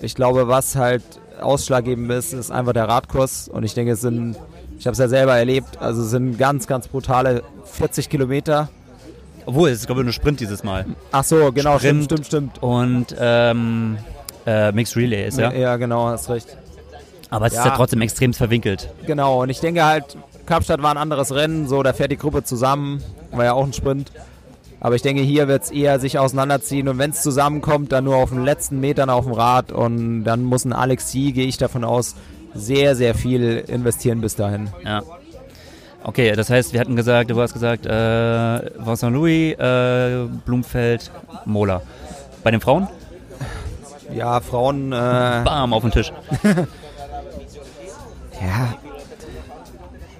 ich 0.00 0.14
glaube, 0.14 0.48
was 0.48 0.76
halt 0.76 1.02
ausschlaggebend 1.40 2.10
ist, 2.12 2.32
ist 2.32 2.50
einfach 2.50 2.72
der 2.72 2.88
Radkurs 2.88 3.48
und 3.48 3.64
ich 3.64 3.74
denke, 3.74 3.92
es 3.92 4.00
sind, 4.00 4.36
ich 4.78 4.86
habe 4.86 4.92
es 4.92 4.98
ja 4.98 5.08
selber 5.08 5.36
erlebt, 5.36 5.78
also 5.80 6.02
es 6.02 6.10
sind 6.10 6.38
ganz, 6.38 6.66
ganz 6.66 6.88
brutale 6.88 7.42
40 7.64 8.08
Kilometer. 8.08 8.68
obwohl, 9.46 9.70
es 9.70 9.80
ist 9.80 9.86
glaube 9.86 10.02
ich 10.02 10.04
nur 10.04 10.12
Sprint 10.12 10.40
dieses 10.40 10.62
Mal. 10.62 10.84
Ach 11.10 11.24
so, 11.24 11.50
genau, 11.52 11.78
Sprint. 11.78 12.04
stimmt, 12.04 12.26
stimmt, 12.26 12.52
stimmt. 12.56 12.62
Und 12.62 13.16
ähm, 13.18 13.98
äh, 14.48 14.72
Mixed 14.72 14.96
Relay 14.96 15.28
ist 15.28 15.38
ja. 15.38 15.52
Ja, 15.52 15.76
genau, 15.76 16.06
hast 16.06 16.28
recht. 16.30 16.56
Aber 17.30 17.46
es 17.46 17.52
ist 17.52 17.58
Ja. 17.58 17.66
ja 17.66 17.76
trotzdem 17.76 18.00
extrem 18.00 18.32
verwinkelt. 18.32 18.88
Genau, 19.06 19.42
und 19.42 19.50
ich 19.50 19.60
denke 19.60 19.84
halt, 19.84 20.04
Kapstadt 20.46 20.82
war 20.82 20.90
ein 20.90 20.96
anderes 20.96 21.34
Rennen, 21.34 21.68
so, 21.68 21.82
da 21.82 21.92
fährt 21.92 22.10
die 22.10 22.16
Gruppe 22.16 22.42
zusammen, 22.42 23.02
war 23.32 23.44
ja 23.44 23.52
auch 23.52 23.64
ein 23.64 23.72
Sprint. 23.74 24.10
Aber 24.80 24.94
ich 24.94 25.02
denke, 25.02 25.22
hier 25.22 25.48
wird 25.48 25.64
es 25.64 25.70
eher 25.70 25.98
sich 25.98 26.18
auseinanderziehen 26.18 26.88
und 26.88 26.98
wenn 26.98 27.10
es 27.10 27.20
zusammenkommt, 27.22 27.90
dann 27.92 28.04
nur 28.04 28.16
auf 28.16 28.30
den 28.30 28.44
letzten 28.44 28.80
Metern 28.80 29.10
auf 29.10 29.24
dem 29.24 29.34
Rad 29.34 29.72
und 29.72 30.22
dann 30.24 30.44
muss 30.44 30.64
ein 30.64 30.72
Alexi, 30.72 31.32
gehe 31.32 31.46
ich 31.46 31.58
davon 31.58 31.84
aus, 31.84 32.14
sehr, 32.54 32.94
sehr 32.96 33.14
viel 33.14 33.64
investieren 33.66 34.20
bis 34.20 34.36
dahin. 34.36 34.70
Ja. 34.84 35.02
Okay, 36.04 36.32
das 36.32 36.48
heißt, 36.48 36.72
wir 36.72 36.80
hatten 36.80 36.94
gesagt, 36.96 37.28
du 37.30 37.40
hast 37.40 37.52
gesagt, 37.52 37.84
äh, 37.84 37.90
Vincent 37.90 39.12
Louis, 39.12 39.54
äh, 39.58 40.26
Blumfeld, 40.46 41.10
Mola. 41.44 41.82
Bei 42.44 42.50
den 42.52 42.60
Frauen? 42.60 42.86
Ja, 44.12 44.40
Frauen, 44.40 44.92
äh, 44.92 44.94
Bam, 45.44 45.72
auf 45.72 45.82
den 45.82 45.90
Tisch. 45.92 46.12
ja. 48.40 48.74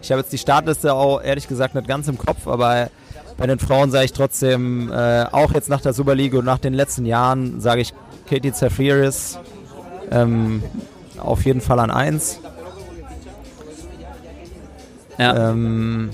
Ich 0.03 0.11
habe 0.11 0.21
jetzt 0.21 0.33
die 0.33 0.39
Startliste 0.39 0.95
auch 0.95 1.23
ehrlich 1.23 1.49
gesagt 1.49 1.75
nicht 1.75 1.87
ganz 1.87 2.09
im 2.09 2.19
Kopf, 2.19 2.47
aber 2.47 2.89
bei 3.37 3.47
den 3.47 3.59
Frauen 3.59 3.91
sage 3.91 4.07
ich 4.07 4.13
trotzdem, 4.13 4.91
äh, 4.93 5.25
auch 5.31 5.53
jetzt 5.53 5.69
nach 5.69 5.81
der 5.81 5.93
Super 5.93 6.15
League 6.15 6.35
und 6.35 6.45
nach 6.45 6.59
den 6.59 6.75
letzten 6.75 7.07
Jahren, 7.07 7.61
sage 7.61 7.81
ich 7.81 7.95
Katie 8.29 8.53
Zafiris 8.53 9.39
ähm, 10.11 10.63
auf 11.19 11.45
jeden 11.45 11.61
Fall 11.61 11.79
an 11.79 11.91
1. 11.91 12.41
Ja. 15.19 15.51
Ähm, 15.51 16.11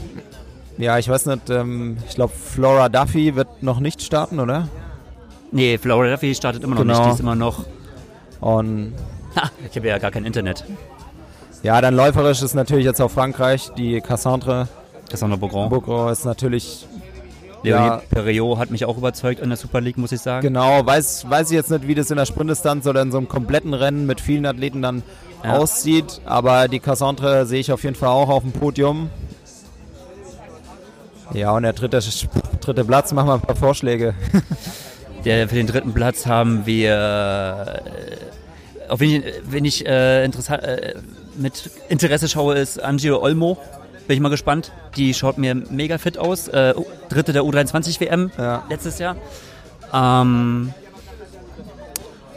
ja, 0.76 0.98
ich 0.98 1.08
weiß 1.08 1.26
nicht, 1.26 1.50
ähm, 1.50 1.98
ich 2.08 2.14
glaube 2.14 2.32
Flora 2.32 2.88
Duffy 2.88 3.36
wird 3.36 3.62
noch 3.62 3.80
nicht 3.80 4.02
starten, 4.02 4.40
oder? 4.40 4.68
Nee, 5.54 5.78
Flora 5.78 6.10
Duffy 6.10 6.34
startet 6.34 6.62
immer 6.64 6.74
noch 6.74 6.82
Genau. 6.82 6.98
nicht. 6.98 7.06
Die 7.08 7.12
ist 7.14 7.20
immer 7.20 7.34
noch. 7.36 7.64
Und 8.40 8.92
Ha, 9.36 9.50
ich 9.70 9.76
habe 9.76 9.88
ja 9.88 9.98
gar 9.98 10.10
kein 10.10 10.24
Internet. 10.24 10.64
ja, 11.62 11.80
dann 11.80 11.94
läuferisch 11.96 12.42
ist 12.42 12.54
natürlich 12.54 12.84
jetzt 12.84 13.00
auch 13.00 13.10
Frankreich, 13.10 13.70
die 13.76 14.00
Cassandre 14.00 14.68
Cassandra 15.10 15.36
Beaugrand. 15.36 15.70
Bocro 15.70 16.08
ist 16.10 16.24
natürlich 16.24 16.86
Leonie 17.62 17.86
ja. 17.86 18.02
Perriot 18.10 18.58
hat 18.58 18.70
mich 18.70 18.84
auch 18.84 18.98
überzeugt 18.98 19.40
in 19.40 19.48
der 19.48 19.56
Super 19.56 19.80
League, 19.80 19.96
muss 19.96 20.12
ich 20.12 20.20
sagen. 20.20 20.42
Genau, 20.46 20.84
weiß, 20.84 21.30
weiß 21.30 21.50
ich 21.50 21.54
jetzt 21.54 21.70
nicht, 21.70 21.86
wie 21.88 21.94
das 21.94 22.10
in 22.10 22.16
der 22.18 22.26
Sprintdistanz 22.26 22.86
oder 22.86 23.00
in 23.00 23.10
so 23.10 23.16
einem 23.18 23.28
kompletten 23.28 23.72
Rennen 23.74 24.06
mit 24.06 24.20
vielen 24.20 24.44
Athleten 24.44 24.82
dann 24.82 25.02
Ja. 25.42 25.56
aussieht, 25.58 26.20
aber 26.26 26.68
die 26.68 26.80
Cassandre 26.80 27.46
sehe 27.46 27.60
ich 27.60 27.70
auf 27.72 27.82
jeden 27.84 27.94
Fall 27.96 28.08
auch 28.10 28.28
auf 28.28 28.42
dem 28.42 28.52
Podium. 28.52 29.08
Ja, 31.32 31.52
und 31.52 31.62
der 31.62 31.72
dritte, 31.72 32.00
dritte 32.60 32.84
Platz, 32.84 33.12
machen 33.12 33.28
wir 33.28 33.34
ein 33.34 33.40
paar 33.40 33.56
Vorschläge. 33.56 34.14
Der, 35.24 35.48
für 35.48 35.54
den 35.54 35.66
dritten 35.66 35.94
Platz 35.94 36.26
haben 36.26 36.66
wir, 36.66 37.82
äh, 38.86 38.90
auf 38.90 39.00
wen 39.00 39.22
ich, 39.22 39.32
wen 39.44 39.64
ich 39.64 39.86
äh, 39.86 40.24
äh, 40.24 40.94
mit 41.36 41.70
Interesse 41.88 42.28
schaue, 42.28 42.56
ist 42.56 42.82
Angelo 42.82 43.22
Olmo. 43.22 43.56
Bin 44.06 44.16
ich 44.16 44.20
mal 44.20 44.28
gespannt. 44.28 44.70
Die 44.96 45.14
schaut 45.14 45.38
mir 45.38 45.54
mega 45.54 45.96
fit 45.96 46.18
aus. 46.18 46.48
Äh, 46.48 46.74
dritte 47.08 47.32
der 47.32 47.42
U23 47.42 48.00
WM 48.00 48.30
Ja. 48.36 48.64
letztes 48.68 48.98
Jahr. 48.98 49.16
Ähm, 49.92 50.74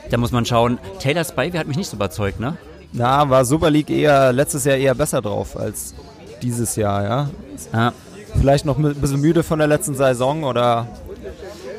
da 0.09 0.17
muss 0.17 0.31
man 0.31 0.45
schauen. 0.45 0.79
Taylor 0.99 1.25
Spivey 1.25 1.57
hat 1.57 1.67
mich 1.67 1.75
nicht 1.75 1.89
so 1.89 1.97
überzeugt, 1.97 2.39
ne? 2.39 2.55
Na, 2.93 3.29
war 3.29 3.43
Super 3.43 3.69
League 3.69 3.89
eher 3.89 4.31
letztes 4.31 4.63
Jahr 4.63 4.77
eher 4.77 4.95
besser 4.95 5.21
drauf 5.21 5.57
als 5.59 5.93
dieses 6.41 6.77
Jahr, 6.77 7.03
ja. 7.03 7.29
Ja. 7.73 7.93
Vielleicht 8.39 8.65
noch 8.65 8.77
ein 8.77 8.95
bisschen 8.95 9.19
müde 9.19 9.43
von 9.43 9.59
der 9.59 9.67
letzten 9.67 9.95
Saison 9.95 10.45
oder 10.45 10.87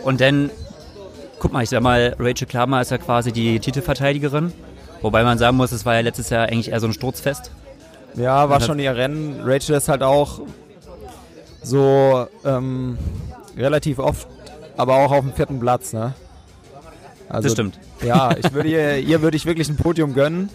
Und 0.02 0.20
dann, 0.20 0.50
guck 1.38 1.52
mal, 1.52 1.62
ich 1.62 1.70
sag 1.70 1.82
mal, 1.82 2.14
Rachel 2.18 2.46
Klammer 2.46 2.80
ist 2.80 2.90
ja 2.90 2.98
quasi 2.98 3.32
die 3.32 3.60
Titelverteidigerin. 3.60 4.52
Wobei 5.00 5.22
man 5.22 5.38
sagen 5.38 5.56
muss, 5.56 5.72
es 5.72 5.86
war 5.86 5.94
ja 5.94 6.00
letztes 6.00 6.30
Jahr 6.30 6.48
eigentlich 6.48 6.70
eher 6.70 6.80
so 6.80 6.88
ein 6.88 6.92
Sturzfest. 6.92 7.52
Ja, 8.14 8.48
war 8.48 8.60
schon 8.60 8.78
ihr 8.78 8.96
Rennen. 8.96 9.40
Rachel 9.44 9.76
ist 9.76 9.88
halt 9.88 10.02
auch 10.02 10.40
so 11.62 12.26
ähm, 12.44 12.98
relativ 13.56 13.98
oft, 13.98 14.26
aber 14.76 14.96
auch 14.96 15.12
auf 15.12 15.20
dem 15.20 15.32
vierten 15.32 15.60
Platz, 15.60 15.92
ne? 15.92 16.14
Also 17.28 17.44
das 17.44 17.52
stimmt. 17.52 17.78
Ja, 18.02 18.36
ich 18.36 18.52
würde 18.52 18.68
ihr, 18.68 18.98
ihr 18.98 19.22
würde 19.22 19.36
ich 19.36 19.46
wirklich 19.46 19.68
ein 19.68 19.76
Podium 19.76 20.14
gönnen. 20.14 20.50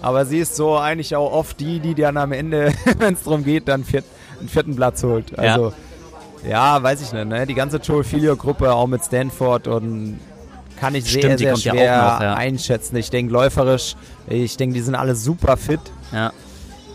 Aber 0.00 0.26
sie 0.26 0.38
ist 0.38 0.54
so 0.54 0.76
eigentlich 0.76 1.16
auch 1.16 1.32
oft 1.32 1.58
die, 1.58 1.80
die 1.80 1.94
dann 1.94 2.16
am 2.16 2.32
Ende, 2.32 2.72
wenn 2.98 3.14
es 3.14 3.24
darum 3.24 3.44
geht, 3.44 3.68
dann 3.68 3.84
viert, 3.84 4.04
einen 4.38 4.48
vierten 4.48 4.76
Platz 4.76 5.02
holt. 5.02 5.36
Also, 5.38 5.68
ja, 5.68 5.72
weiß 6.44 7.00
ich 7.02 7.12
nicht. 7.12 7.26
Ne? 7.26 7.46
Die 7.46 7.54
ganze 7.54 7.78
Joel 7.78 8.04
Filio-Gruppe, 8.04 8.72
auch 8.72 8.86
mit 8.86 9.04
Stanford 9.04 9.66
und 9.68 10.18
kann 10.80 10.94
ich 10.94 11.04
sehr, 11.04 11.22
Stimmt, 11.22 11.38
sehr 11.40 11.50
ja 11.50 11.56
schwer 11.56 12.06
auch 12.06 12.12
noch, 12.14 12.20
ja. 12.22 12.34
einschätzen. 12.34 12.96
Ich 12.96 13.10
denke 13.10 13.32
läuferisch, 13.32 13.96
ich 14.28 14.56
denke, 14.56 14.74
die 14.74 14.80
sind 14.80 14.94
alle 14.94 15.14
super 15.16 15.56
fit. 15.56 15.80
Ja, 16.12 16.32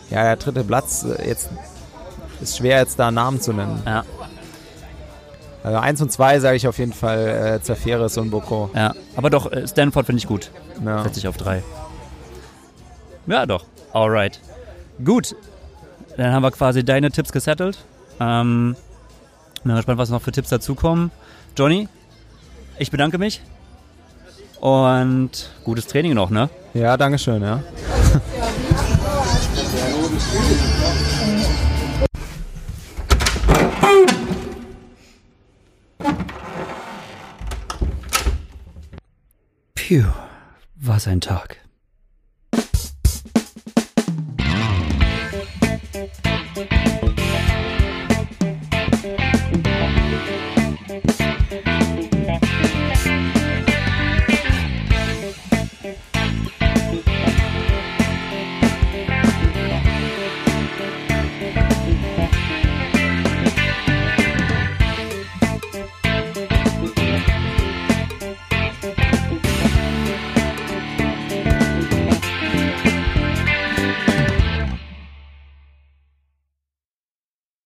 Ja, 0.09 0.23
der 0.23 0.35
dritte 0.37 0.63
Platz, 0.63 1.03
äh, 1.03 1.27
jetzt 1.27 1.49
ist 2.41 2.57
schwer 2.57 2.79
jetzt 2.79 2.97
da 2.99 3.07
einen 3.07 3.15
Namen 3.15 3.41
zu 3.41 3.51
nennen. 3.53 3.81
ja, 3.85 4.03
Also 5.63 5.77
eins 5.79 6.01
und 6.01 6.11
zwei 6.11 6.39
sage 6.39 6.55
ich 6.55 6.67
auf 6.67 6.77
jeden 6.77 6.93
Fall 6.93 7.27
äh, 7.59 7.61
Zaferes 7.61 8.17
und 8.17 8.31
Boko. 8.31 8.69
ja. 8.73 8.93
Aber 9.17 9.29
doch, 9.29 9.51
äh, 9.51 9.67
Stanford 9.67 10.05
finde 10.05 10.19
ich 10.19 10.27
gut. 10.27 10.49
Ja. 10.85 11.03
Setze 11.03 11.19
ich 11.19 11.27
auf 11.27 11.37
drei. 11.37 11.61
Ja, 13.27 13.45
doch. 13.45 13.65
Alright. 13.93 14.39
Gut. 15.03 15.35
Dann 16.17 16.31
haben 16.31 16.43
wir 16.43 16.51
quasi 16.51 16.83
deine 16.83 17.11
Tipps 17.11 17.31
gesettelt. 17.31 17.77
Ähm, 18.19 18.75
bin 19.63 19.75
gespannt, 19.75 19.97
was 19.97 20.09
noch 20.09 20.21
für 20.21 20.31
Tipps 20.31 20.49
dazukommen. 20.49 21.11
Johnny, 21.57 21.87
ich 22.77 22.91
bedanke 22.91 23.17
mich. 23.17 23.41
Und 24.59 25.51
gutes 25.63 25.87
Training 25.87 26.13
noch, 26.13 26.29
ne? 26.29 26.49
ja, 26.73 26.95
Dankeschön, 26.95 27.41
ja. 27.41 27.61
Puh, 39.75 40.03
was 40.75 41.07
ein 41.07 41.19
Tag. 41.19 41.62